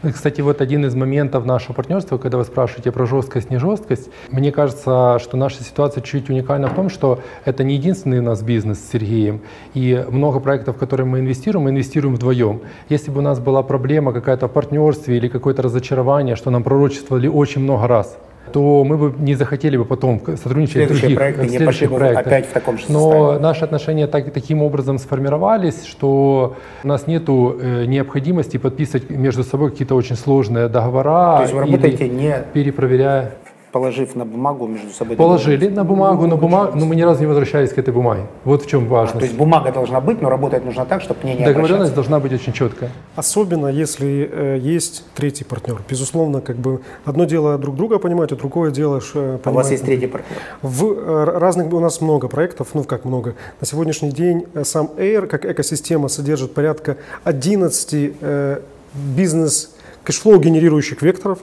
Ну, 0.02 0.12
Кстати, 0.12 0.42
вот 0.42 0.60
один 0.60 0.84
из 0.84 0.94
моментов 0.94 1.46
нашего 1.46 1.72
партнерства, 1.72 2.18
когда 2.18 2.36
вы 2.36 2.44
спрашиваете 2.44 2.92
про 2.92 3.06
жесткость, 3.06 3.48
не 3.48 3.56
жесткость, 3.56 4.10
мне 4.30 4.52
кажется, 4.52 5.18
что 5.20 5.38
наша 5.38 5.64
ситуация 5.64 6.02
чуть 6.02 6.28
уникальна 6.28 6.68
в 6.68 6.74
том, 6.74 6.90
что 6.90 7.20
это 7.46 7.64
не 7.64 7.76
единственный 7.76 8.18
у 8.18 8.22
нас 8.22 8.42
бизнес 8.42 8.78
с 8.78 8.90
Сергеем. 8.90 9.40
И 9.72 10.04
много 10.10 10.38
проектов, 10.38 10.76
в 10.76 10.78
которые 10.78 11.06
мы 11.06 11.20
инвестируем, 11.20 11.64
мы 11.64 11.70
инвестируем 11.70 12.16
вдвоем. 12.16 12.60
Если 12.90 13.10
бы 13.10 13.20
у 13.20 13.22
нас 13.22 13.38
была 13.40 13.62
проблема 13.62 14.12
какая-то 14.12 14.48
в 14.48 14.52
партнерстве 14.52 15.16
или 15.16 15.28
какое-то 15.28 15.62
разочарование, 15.62 16.36
что 16.36 16.50
нам 16.50 16.62
пророчествовали 16.62 17.26
очень 17.26 17.62
много 17.62 17.86
раз, 17.86 18.18
то 18.52 18.84
мы 18.84 18.96
бы 18.96 19.14
не 19.18 19.34
захотели 19.34 19.76
бы 19.76 19.84
потом 19.84 20.20
сотрудничать 20.36 20.72
Следующие 20.74 21.00
других 21.00 21.18
проекты 21.18 21.40
в 21.42 21.44
не 21.44 21.56
следующих 21.56 21.90
пошли 21.90 21.96
проектах. 21.96 22.26
опять 22.26 22.46
в 22.46 22.52
таком 22.52 22.78
же 22.78 22.84
Но 22.88 23.10
составе. 23.10 23.38
наши 23.40 23.64
отношения 23.64 24.06
так, 24.06 24.32
таким 24.32 24.62
образом 24.62 24.98
сформировались, 24.98 25.84
что 25.84 26.56
у 26.84 26.88
нас 26.88 27.06
нет 27.06 27.28
необходимости 27.28 28.56
подписывать 28.56 29.10
между 29.10 29.44
собой 29.44 29.70
какие-то 29.70 29.94
очень 29.94 30.16
сложные 30.16 30.68
договора. 30.68 31.36
То 31.36 31.42
есть 31.42 31.54
вы 31.54 31.60
работаете 31.60 32.08
не 32.08 32.34
перепроверяя. 32.52 33.32
Положив 33.72 34.16
на 34.16 34.24
бумагу 34.24 34.66
между 34.66 34.90
собой 34.90 35.16
Положили 35.16 35.68
на 35.68 35.84
бумагу, 35.84 36.26
на 36.26 36.36
бумагу, 36.36 36.76
но 36.78 36.86
мы 36.86 36.96
ни 36.96 37.02
разу 37.02 37.20
не 37.20 37.26
возвращались 37.26 37.70
к 37.70 37.78
этой 37.78 37.92
бумаге. 37.92 38.26
Вот 38.44 38.62
в 38.62 38.66
чем 38.66 38.86
То 38.86 38.90
важность. 38.92 39.26
есть 39.26 39.36
бумага 39.36 39.72
должна 39.72 40.00
быть, 40.00 40.20
но 40.22 40.28
работать 40.28 40.64
нужно 40.64 40.84
так, 40.84 41.02
чтобы 41.02 41.20
к 41.20 41.24
ней 41.24 41.36
не 41.36 41.44
Договоренность 41.44 41.94
должна 41.94 42.18
быть 42.20 42.32
очень 42.32 42.52
четкая. 42.52 42.90
Особенно 43.16 43.68
если 43.68 44.28
э, 44.30 44.58
есть 44.60 45.04
третий 45.14 45.44
партнер. 45.44 45.80
Безусловно, 45.88 46.40
как 46.40 46.56
бы 46.56 46.80
одно 47.04 47.24
дело 47.24 47.58
друг 47.58 47.76
друга 47.76 47.98
понимать, 47.98 48.32
а 48.32 48.36
другое 48.36 48.70
дело 48.70 48.96
э, 48.96 49.00
А 49.14 49.34
у 49.34 49.38
понимать. 49.38 49.64
вас 49.64 49.70
есть 49.70 49.84
третий 49.84 50.06
партнер. 50.06 50.36
В 50.62 50.84
э, 50.84 51.24
разных 51.38 51.72
у 51.72 51.80
нас 51.80 52.00
много 52.00 52.28
проектов, 52.28 52.68
ну 52.74 52.84
как 52.84 53.04
много. 53.04 53.34
На 53.60 53.66
сегодняшний 53.66 54.10
день 54.10 54.46
э, 54.54 54.64
сам 54.64 54.90
Air 54.96 55.26
как 55.26 55.44
экосистема 55.44 56.08
содержит 56.08 56.54
порядка 56.54 56.96
11 57.24 58.14
э, 58.20 58.60
бизнес 58.94 59.74
cash 60.04 60.21
flow 60.21 60.38
генерирующих 60.40 61.02
векторов. 61.02 61.38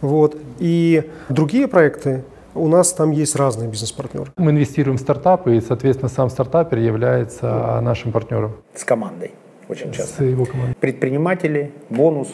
Вот. 0.00 0.36
И 0.58 1.10
другие 1.28 1.68
проекты 1.68 2.24
у 2.54 2.68
нас 2.68 2.92
там 2.92 3.10
есть 3.12 3.36
разные 3.36 3.68
бизнес-партнеры. 3.68 4.32
Мы 4.36 4.50
инвестируем 4.50 4.98
в 4.98 5.00
стартапы, 5.00 5.56
и, 5.56 5.60
соответственно, 5.60 6.08
сам 6.08 6.30
стартапер 6.30 6.78
является 6.78 7.80
нашим 7.80 8.12
партнером 8.12 8.56
С 8.74 8.84
командой. 8.84 9.32
Очень 9.68 9.92
часто. 9.92 10.16
с 10.16 10.20
его 10.24 10.44
командой. 10.44 10.74
Предприниматели, 10.80 11.72
бонус. 11.90 12.28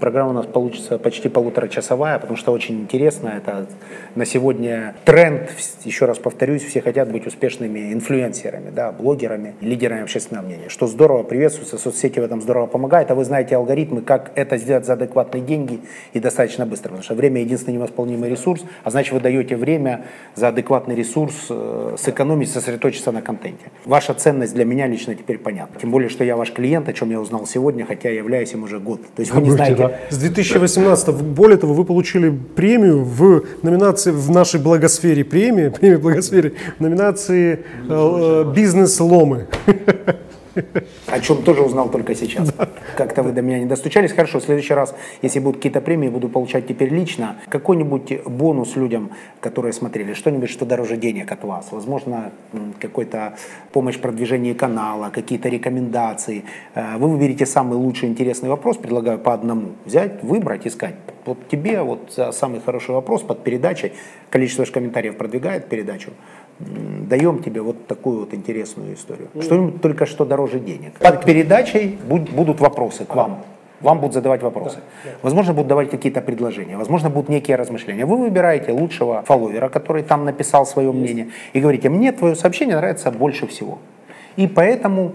Программа 0.00 0.30
у 0.30 0.32
нас 0.32 0.46
получится 0.46 0.98
почти 0.98 1.28
полуторачасовая, 1.28 2.18
потому 2.18 2.36
что 2.36 2.50
очень 2.50 2.80
интересно. 2.80 3.28
Это 3.28 3.68
на 4.14 4.24
сегодня 4.24 4.94
тренд, 5.04 5.50
еще 5.84 6.06
раз 6.06 6.18
повторюсь, 6.18 6.62
все 6.62 6.80
хотят 6.80 7.10
быть 7.10 7.26
успешными 7.26 7.92
инфлюенсерами, 7.92 8.70
да, 8.70 8.92
блогерами, 8.92 9.54
лидерами 9.60 10.02
общественного 10.02 10.44
мнения. 10.44 10.68
Что 10.68 10.86
здорово 10.86 11.22
приветствуется, 11.22 11.78
соцсети 11.78 12.20
в 12.20 12.24
этом 12.24 12.40
здорово 12.42 12.66
помогают, 12.66 13.10
а 13.10 13.14
вы 13.14 13.24
знаете 13.24 13.56
алгоритмы, 13.56 14.02
как 14.02 14.32
это 14.34 14.56
сделать 14.56 14.86
за 14.86 14.94
адекватные 14.94 15.42
деньги 15.42 15.80
и 16.12 16.20
достаточно 16.20 16.66
быстро. 16.66 16.88
Потому 16.90 17.02
что 17.02 17.14
время 17.14 17.40
единственный 17.40 17.74
невосполнимый 17.74 18.30
ресурс, 18.30 18.62
а 18.84 18.90
значит 18.90 19.12
вы 19.12 19.20
даете 19.20 19.56
время 19.56 20.04
за 20.34 20.48
адекватный 20.48 20.94
ресурс 20.94 21.46
э, 21.48 21.96
сэкономить, 21.98 22.50
сосредоточиться 22.50 23.12
на 23.12 23.22
контенте. 23.22 23.70
Ваша 23.84 24.14
ценность 24.14 24.54
для 24.54 24.64
меня 24.64 24.86
лично 24.86 25.14
теперь 25.14 25.38
понятна. 25.38 25.80
Тем 25.80 25.90
более, 25.90 26.08
что 26.08 26.24
я 26.24 26.36
ваш 26.36 26.52
клиент, 26.52 26.88
о 26.88 26.92
чем 26.92 27.10
я 27.10 27.20
узнал 27.20 27.46
сегодня, 27.46 27.86
хотя 27.86 28.10
являюсь 28.10 28.52
им 28.52 28.64
уже 28.64 28.78
год. 28.78 29.00
То 29.14 29.20
есть 29.20 29.32
вы 29.32 29.42
не 29.42 29.50
знаете, 29.50 29.76
да. 29.76 29.92
С 30.10 30.18
2018 30.18 31.14
более 31.22 31.56
того, 31.56 31.74
вы 31.74 31.84
получили 31.84 32.30
премию 32.30 33.04
в 33.04 33.44
номинации 33.62 34.01
в 34.10 34.30
нашей 34.30 34.60
благосфере 34.60 35.24
премии, 35.24 35.68
премия 35.68 35.98
благосфере 35.98 36.54
номинации 36.78 37.64
э, 37.88 38.52
бизнес-ломы. 38.54 39.46
О 41.06 41.20
чем 41.20 41.42
тоже 41.42 41.62
узнал 41.62 41.90
только 41.90 42.14
сейчас. 42.14 42.52
Как-то 42.96 43.22
вы 43.22 43.32
до 43.32 43.42
меня 43.42 43.58
не 43.58 43.66
достучались. 43.66 44.12
Хорошо, 44.12 44.40
в 44.40 44.42
следующий 44.42 44.74
раз, 44.74 44.94
если 45.22 45.40
будут 45.40 45.56
какие-то 45.56 45.80
премии, 45.80 46.08
буду 46.08 46.28
получать 46.28 46.66
теперь 46.66 46.88
лично. 46.90 47.36
Какой-нибудь 47.48 48.24
бонус 48.26 48.76
людям, 48.76 49.10
которые 49.40 49.72
смотрели, 49.72 50.14
что-нибудь, 50.14 50.50
что 50.50 50.66
дороже 50.66 50.96
денег 50.96 51.32
от 51.32 51.44
вас. 51.44 51.68
Возможно, 51.70 52.32
какой-то 52.80 53.34
помощь 53.72 53.96
в 53.96 54.00
продвижении 54.00 54.52
канала, 54.52 55.10
какие-то 55.10 55.48
рекомендации. 55.48 56.44
Э, 56.74 56.96
Вы 56.98 57.08
выберете 57.08 57.46
самый 57.46 57.76
лучший 57.76 58.08
интересный 58.08 58.48
вопрос, 58.48 58.76
предлагаю 58.76 59.18
по 59.18 59.32
одному. 59.32 59.72
Взять, 59.84 60.22
выбрать, 60.22 60.66
искать. 60.66 60.94
Вот 61.24 61.48
тебе 61.48 61.82
вот 61.82 62.12
самый 62.32 62.60
хороший 62.60 62.94
вопрос 62.94 63.22
под 63.22 63.44
передачей, 63.44 63.92
количество 64.30 64.64
комментариев 64.64 65.16
продвигает 65.16 65.68
передачу, 65.68 66.10
даем 67.08 67.42
тебе 67.42 67.60
вот 67.60 67.86
такую 67.86 68.20
вот 68.20 68.34
интересную 68.34 68.94
историю. 68.94 69.28
Что-нибудь 69.40 69.80
только 69.82 70.06
что 70.06 70.24
дороже 70.24 70.58
денег. 70.60 70.92
Под 70.98 71.24
передачей 71.24 71.98
буд- 72.08 72.30
будут 72.30 72.60
вопросы 72.60 73.04
к 73.04 73.14
вам. 73.14 73.38
вам 73.80 73.98
будут 73.98 74.14
задавать 74.14 74.42
вопросы. 74.42 74.78
Возможно, 75.22 75.52
будут 75.54 75.66
давать 75.68 75.90
какие-то 75.90 76.20
предложения, 76.20 76.76
возможно, 76.76 77.10
будут 77.10 77.28
некие 77.28 77.56
размышления. 77.56 78.06
Вы 78.06 78.16
выбираете 78.16 78.72
лучшего 78.72 79.22
фолловера, 79.22 79.68
который 79.68 80.02
там 80.02 80.24
написал 80.24 80.64
свое 80.66 80.92
мнение, 80.92 81.26
и 81.52 81.60
говорите, 81.60 81.88
мне 81.90 82.12
твое 82.12 82.34
сообщение 82.36 82.76
нравится 82.76 83.10
больше 83.10 83.46
всего. 83.46 83.78
И 84.36 84.46
поэтому 84.46 85.12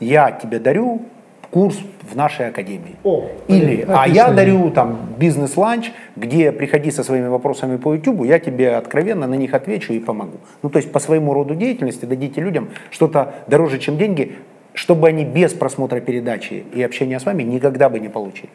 я 0.00 0.30
тебе 0.30 0.58
дарю 0.58 1.00
курс 1.56 1.78
в 2.02 2.14
нашей 2.14 2.48
академии. 2.48 2.96
О, 3.02 3.30
Или, 3.48 3.86
а 3.88 4.02
отличная 4.02 4.26
я 4.28 4.30
дарю 4.30 4.70
там 4.70 5.14
бизнес-ланч, 5.16 5.90
где 6.14 6.52
приходи 6.52 6.90
со 6.90 7.02
своими 7.02 7.28
вопросами 7.28 7.78
по 7.78 7.94
YouTube, 7.94 8.26
я 8.26 8.38
тебе 8.38 8.76
откровенно 8.76 9.26
на 9.26 9.36
них 9.36 9.54
отвечу 9.54 9.94
и 9.94 9.98
помогу. 9.98 10.36
Ну, 10.62 10.68
то 10.68 10.76
есть 10.76 10.92
по 10.92 10.98
своему 10.98 11.32
роду 11.32 11.54
деятельности 11.54 12.04
дадите 12.04 12.42
людям 12.42 12.68
что-то 12.90 13.36
дороже, 13.46 13.78
чем 13.78 13.96
деньги, 13.96 14.32
чтобы 14.74 15.08
они 15.08 15.24
без 15.24 15.54
просмотра 15.54 16.00
передачи 16.00 16.62
и 16.74 16.82
общения 16.82 17.18
с 17.18 17.24
вами 17.24 17.42
никогда 17.42 17.88
бы 17.88 18.00
не 18.00 18.10
получили. 18.10 18.50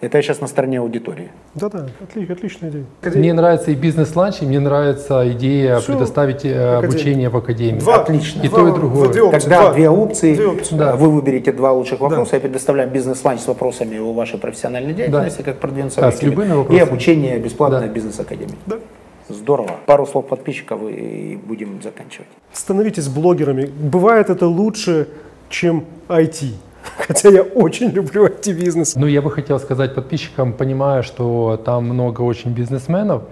Это 0.00 0.18
я 0.18 0.22
сейчас 0.22 0.40
на 0.40 0.46
стороне 0.46 0.78
аудитории. 0.78 1.30
Да-да, 1.54 1.88
отли- 2.00 2.30
отличная 2.30 2.70
идея. 2.70 2.84
Мне 3.16 3.32
нравится 3.32 3.70
и 3.72 3.74
бизнес-ланч, 3.74 4.42
и 4.42 4.46
мне 4.46 4.60
нравится 4.60 5.30
идея 5.32 5.78
Всё, 5.80 5.92
предоставить 5.92 6.44
э, 6.44 6.50
академия. 6.76 6.76
обучение 6.86 7.28
в 7.30 7.36
академии. 7.36 7.80
Два. 7.80 7.96
Отлично. 8.02 8.42
И 8.42 8.48
Два- 8.48 8.58
то, 8.60 8.68
и 8.68 8.72
другое. 8.72 9.08
две 9.08 9.22
опции, 9.22 9.40
Тогда 9.40 9.60
два. 9.62 9.72
две 9.74 9.88
опции. 9.90 10.34
Две 10.34 10.46
опции. 10.46 10.76
Да. 10.76 10.96
Вы 10.96 11.10
выберете 11.10 11.52
два 11.52 11.72
лучших 11.72 12.00
вопроса. 12.00 12.36
Я 12.36 12.40
предоставляю 12.40 12.88
бизнес-ланч 12.90 13.40
с 13.40 13.46
вопросами 13.48 13.98
о 13.98 14.12
вашей 14.12 14.38
профессиональной 14.38 14.94
деятельности, 14.94 15.42
как 15.42 15.58
продвинуться 15.58 16.00
в 16.00 16.02
Да, 16.02 16.12
с 16.12 16.20
IT, 16.22 16.26
любыми 16.26 16.50
и 16.50 16.54
вопросами. 16.54 16.88
обучение 16.88 17.38
бесплатное 17.38 17.80
Да. 17.80 17.86
в 17.88 17.92
бизнес-академии. 17.92 18.54
Да. 18.66 18.76
Здорово. 19.28 19.72
Пару 19.86 20.06
слов 20.06 20.26
подписчиков 20.28 20.80
и 20.88 21.38
будем 21.44 21.82
заканчивать. 21.82 22.28
Становитесь 22.52 23.08
блогерами. 23.08 23.66
Бывает 23.66 24.30
это 24.30 24.46
лучше, 24.46 25.08
чем 25.50 25.84
IT. 26.08 26.54
Хотя 27.06 27.28
я 27.28 27.42
очень 27.42 27.88
люблю 27.90 28.26
IT-бизнес. 28.26 28.96
Ну, 28.96 29.06
я 29.06 29.22
бы 29.22 29.30
хотел 29.30 29.58
сказать 29.58 29.94
подписчикам, 29.94 30.52
понимая, 30.52 31.02
что 31.02 31.60
там 31.64 31.84
много 31.84 32.22
очень 32.22 32.50
бизнесменов, 32.50 33.22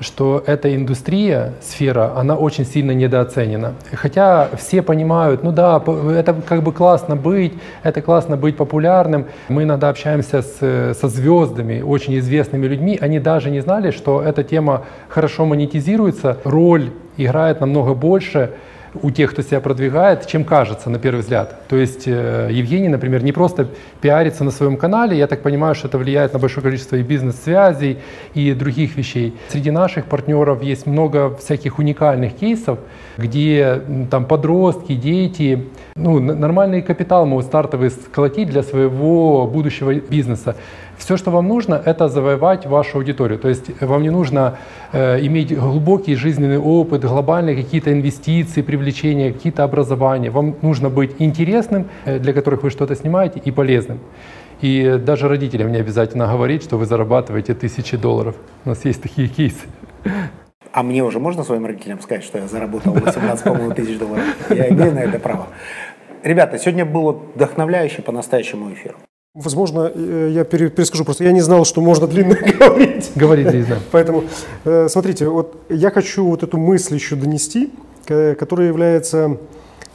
что 0.00 0.42
эта 0.46 0.74
индустрия, 0.74 1.54
сфера, 1.60 2.12
она 2.16 2.36
очень 2.36 2.64
сильно 2.64 2.92
недооценена. 2.92 3.74
Хотя 3.92 4.48
все 4.56 4.82
понимают, 4.82 5.42
ну 5.42 5.52
да, 5.52 5.82
это 6.14 6.34
как 6.46 6.62
бы 6.62 6.72
классно 6.72 7.16
быть, 7.16 7.54
это 7.82 8.02
классно 8.02 8.36
быть 8.36 8.56
популярным. 8.56 9.26
Мы 9.48 9.62
иногда 9.62 9.88
общаемся 9.88 10.42
с, 10.42 10.94
со 10.98 11.08
звездами, 11.08 11.82
очень 11.82 12.18
известными 12.18 12.66
людьми, 12.66 12.98
они 13.00 13.20
даже 13.20 13.50
не 13.50 13.60
знали, 13.60 13.90
что 13.90 14.22
эта 14.22 14.42
тема 14.42 14.84
хорошо 15.08 15.46
монетизируется, 15.46 16.38
роль 16.44 16.90
играет 17.16 17.60
намного 17.60 17.94
больше 17.94 18.52
у 18.94 19.10
тех, 19.10 19.32
кто 19.32 19.42
себя 19.42 19.60
продвигает, 19.60 20.26
чем 20.26 20.44
кажется 20.44 20.90
на 20.90 20.98
первый 20.98 21.20
взгляд. 21.20 21.66
То 21.68 21.76
есть 21.76 22.06
э, 22.06 22.48
Евгений, 22.50 22.88
например, 22.88 23.22
не 23.24 23.32
просто 23.32 23.68
пиарится 24.00 24.44
на 24.44 24.50
своем 24.50 24.76
канале, 24.76 25.16
я 25.16 25.26
так 25.26 25.42
понимаю, 25.42 25.74
что 25.74 25.88
это 25.88 25.98
влияет 25.98 26.32
на 26.32 26.38
большое 26.38 26.62
количество 26.62 26.96
и 26.96 27.02
бизнес-связей, 27.02 27.98
и 28.34 28.52
других 28.52 28.96
вещей. 28.96 29.34
Среди 29.48 29.70
наших 29.70 30.06
партнеров 30.06 30.62
есть 30.62 30.86
много 30.86 31.34
всяких 31.36 31.78
уникальных 31.78 32.36
кейсов, 32.36 32.78
где 33.16 33.80
там 34.10 34.26
подростки, 34.26 34.94
дети, 34.94 35.68
ну, 36.02 36.20
нормальный 36.20 36.82
капитал 36.82 37.26
могут 37.26 37.46
стартовый 37.46 37.90
сколотить 37.90 38.48
для 38.48 38.62
своего 38.62 39.46
будущего 39.46 39.94
бизнеса. 39.94 40.56
Все, 40.96 41.16
что 41.16 41.30
вам 41.30 41.48
нужно, 41.48 41.80
это 41.84 42.08
завоевать 42.08 42.66
вашу 42.66 42.98
аудиторию. 42.98 43.38
То 43.38 43.48
есть 43.48 43.80
вам 43.80 44.02
не 44.02 44.10
нужно 44.10 44.58
э, 44.92 45.24
иметь 45.26 45.56
глубокий 45.56 46.16
жизненный 46.16 46.58
опыт, 46.58 47.04
глобальные 47.04 47.56
какие-то 47.56 47.92
инвестиции, 47.92 48.62
привлечения, 48.62 49.32
какие-то 49.32 49.64
образования. 49.64 50.30
Вам 50.30 50.56
нужно 50.62 50.90
быть 50.90 51.16
интересным, 51.18 51.86
э, 52.04 52.18
для 52.18 52.32
которых 52.32 52.62
вы 52.62 52.70
что-то 52.70 52.94
снимаете, 52.94 53.40
и 53.44 53.50
полезным. 53.50 53.98
И 54.60 55.00
даже 55.04 55.28
родителям 55.28 55.72
не 55.72 55.78
обязательно 55.78 56.26
говорить, 56.26 56.62
что 56.62 56.78
вы 56.78 56.86
зарабатываете 56.86 57.54
тысячи 57.54 57.96
долларов. 57.96 58.36
У 58.64 58.68
нас 58.68 58.84
есть 58.84 59.02
такие 59.02 59.28
кейсы. 59.28 59.66
А 60.72 60.82
мне 60.82 61.04
уже 61.04 61.18
можно 61.18 61.44
своим 61.44 61.66
родителям 61.66 62.00
сказать, 62.00 62.24
что 62.24 62.38
я 62.38 62.48
заработал 62.48 62.94
18, 62.94 63.44
по-моему, 63.44 63.74
тысяч 63.74 63.98
долларов? 63.98 64.24
Я 64.48 64.70
имею 64.70 64.92
на 64.94 65.00
это 65.00 65.18
право. 65.18 65.48
Ребята, 66.22 66.58
сегодня 66.58 66.86
был 66.86 67.22
вдохновляющий 67.34 68.02
по-настоящему 68.02 68.72
эфир. 68.72 68.96
Возможно, 69.34 69.90
э, 69.94 70.30
я 70.32 70.44
пере- 70.44 70.70
перескажу 70.70 71.04
просто. 71.04 71.24
Я 71.24 71.32
не 71.32 71.40
знал, 71.40 71.64
что 71.64 71.80
можно 71.80 72.06
длинно 72.06 72.34
говорить. 72.58 73.12
Говорит 73.14 73.52
Лиза. 73.52 73.78
Поэтому, 73.90 74.24
э, 74.64 74.88
смотрите, 74.88 75.28
вот 75.28 75.56
я 75.68 75.90
хочу 75.90 76.26
вот 76.26 76.42
эту 76.42 76.56
мысль 76.58 76.94
еще 76.94 77.16
донести, 77.16 77.70
которая 78.06 78.68
является 78.68 79.36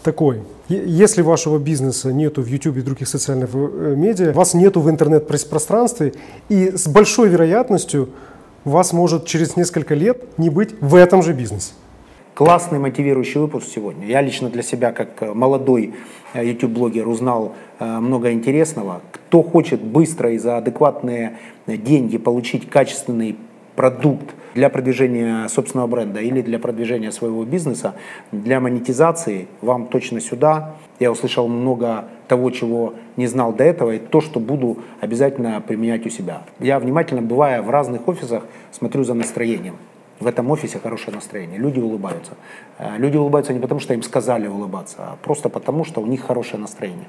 такой. 0.04 0.42
Если 0.70 1.22
вашего 1.22 1.60
бизнеса 1.60 2.12
нету 2.12 2.42
в 2.42 2.48
YouTube 2.48 2.78
и 2.78 2.82
других 2.82 3.08
социальных 3.08 3.50
э, 3.54 3.94
медиа, 3.96 4.32
вас 4.34 4.54
нету 4.54 4.82
в 4.82 4.90
интернет-пространстве, 4.90 6.14
и 6.50 6.72
с 6.76 6.88
большой 6.88 7.30
вероятностью 7.30 8.10
вас 8.70 8.94
может 8.94 9.26
через 9.26 9.56
несколько 9.56 9.96
лет 9.96 10.38
не 10.38 10.50
быть 10.50 10.76
в 10.82 10.96
этом 10.96 11.24
же 11.24 11.34
бизнесе. 11.34 11.74
Классный 12.34 12.78
мотивирующий 12.78 13.40
выпуск 13.40 13.68
сегодня. 13.74 14.06
Я 14.06 14.22
лично 14.22 14.50
для 14.50 14.62
себя, 14.62 14.92
как 14.92 15.22
э, 15.22 15.34
молодой 15.34 15.96
э, 16.34 16.46
YouTube-блогер, 16.46 17.08
узнал 17.08 17.56
э, 17.80 18.00
много 18.00 18.32
интересного. 18.32 19.02
Кто 19.12 19.42
хочет 19.42 19.82
быстро 19.82 20.32
и 20.32 20.38
за 20.38 20.58
адекватные 20.58 21.38
э, 21.66 21.78
деньги 21.78 22.18
получить 22.18 22.70
качественный 22.70 23.38
продукт 23.76 24.36
для 24.54 24.70
продвижения 24.70 25.48
собственного 25.48 25.88
бренда 25.88 26.20
или 26.20 26.42
для 26.42 26.60
продвижения 26.60 27.12
своего 27.12 27.44
бизнеса, 27.46 27.96
для 28.32 28.60
монетизации, 28.60 29.48
вам 29.62 29.88
точно 29.88 30.20
сюда. 30.20 30.76
Я 31.00 31.12
услышал 31.12 31.48
много 31.48 32.06
того, 32.28 32.50
чего 32.52 32.94
не 33.16 33.28
знал 33.28 33.54
до 33.54 33.64
этого, 33.64 33.92
и 33.92 34.00
то, 34.00 34.22
что 34.22 34.40
буду 34.40 34.78
обязательно 35.00 35.62
применять 35.62 36.06
у 36.06 36.10
себя. 36.10 36.44
Я 36.60 36.80
внимательно, 36.80 37.22
бывая 37.22 37.62
в 37.62 37.70
разных 37.70 38.08
офисах, 38.08 38.44
смотрю 38.72 39.04
за 39.04 39.14
настроением. 39.14 39.76
В 40.20 40.26
этом 40.26 40.50
офисе 40.50 40.80
хорошее 40.80 41.14
настроение. 41.16 41.60
Люди 41.60 41.80
улыбаются. 41.80 42.32
Э, 42.80 42.98
Люди 42.98 43.18
улыбаются 43.18 43.54
не 43.54 43.60
потому, 43.60 43.80
что 43.80 43.94
им 43.94 44.02
сказали 44.02 44.48
улыбаться, 44.48 44.98
а 45.00 45.18
просто 45.24 45.50
потому, 45.50 45.86
что 45.86 46.02
у 46.02 46.08
них 46.08 46.24
хорошее 46.26 46.60
настроение. 46.60 47.06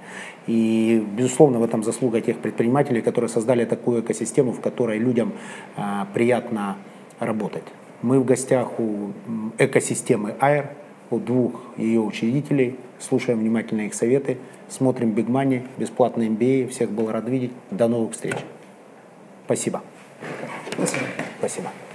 И, 0.47 1.03
безусловно, 1.17 1.59
в 1.59 1.65
этом 1.65 1.83
заслуга 1.83 2.21
тех 2.21 2.37
предпринимателей, 2.37 3.01
которые 3.01 3.31
создали 3.31 3.65
такую 3.65 4.03
экосистему, 4.03 4.53
в 4.53 4.61
которой 4.61 4.99
людям 4.99 5.33
э, 5.77 5.81
приятно 6.13 6.77
работать. 7.19 7.65
Мы 8.03 8.21
в 8.21 8.25
гостях 8.25 8.79
у 8.79 9.13
экосистемы 9.59 10.35
Air, 10.41 10.69
у 11.11 11.19
двух 11.19 11.61
ее 11.77 12.01
учредителей, 12.01 12.77
слушаем 12.99 13.41
внимательно 13.41 13.83
их 13.83 13.95
советы, 13.95 14.39
смотрим 14.69 15.11
Big 15.11 15.27
Money, 15.27 15.67
бесплатный 15.79 16.29
MBA. 16.29 16.69
Всех 16.69 16.91
был 16.91 17.11
рад 17.11 17.29
видеть. 17.29 17.53
До 17.71 17.89
новых 17.89 18.13
встреч. 18.13 18.37
Спасибо. 19.47 19.83
Спасибо. 21.39 21.71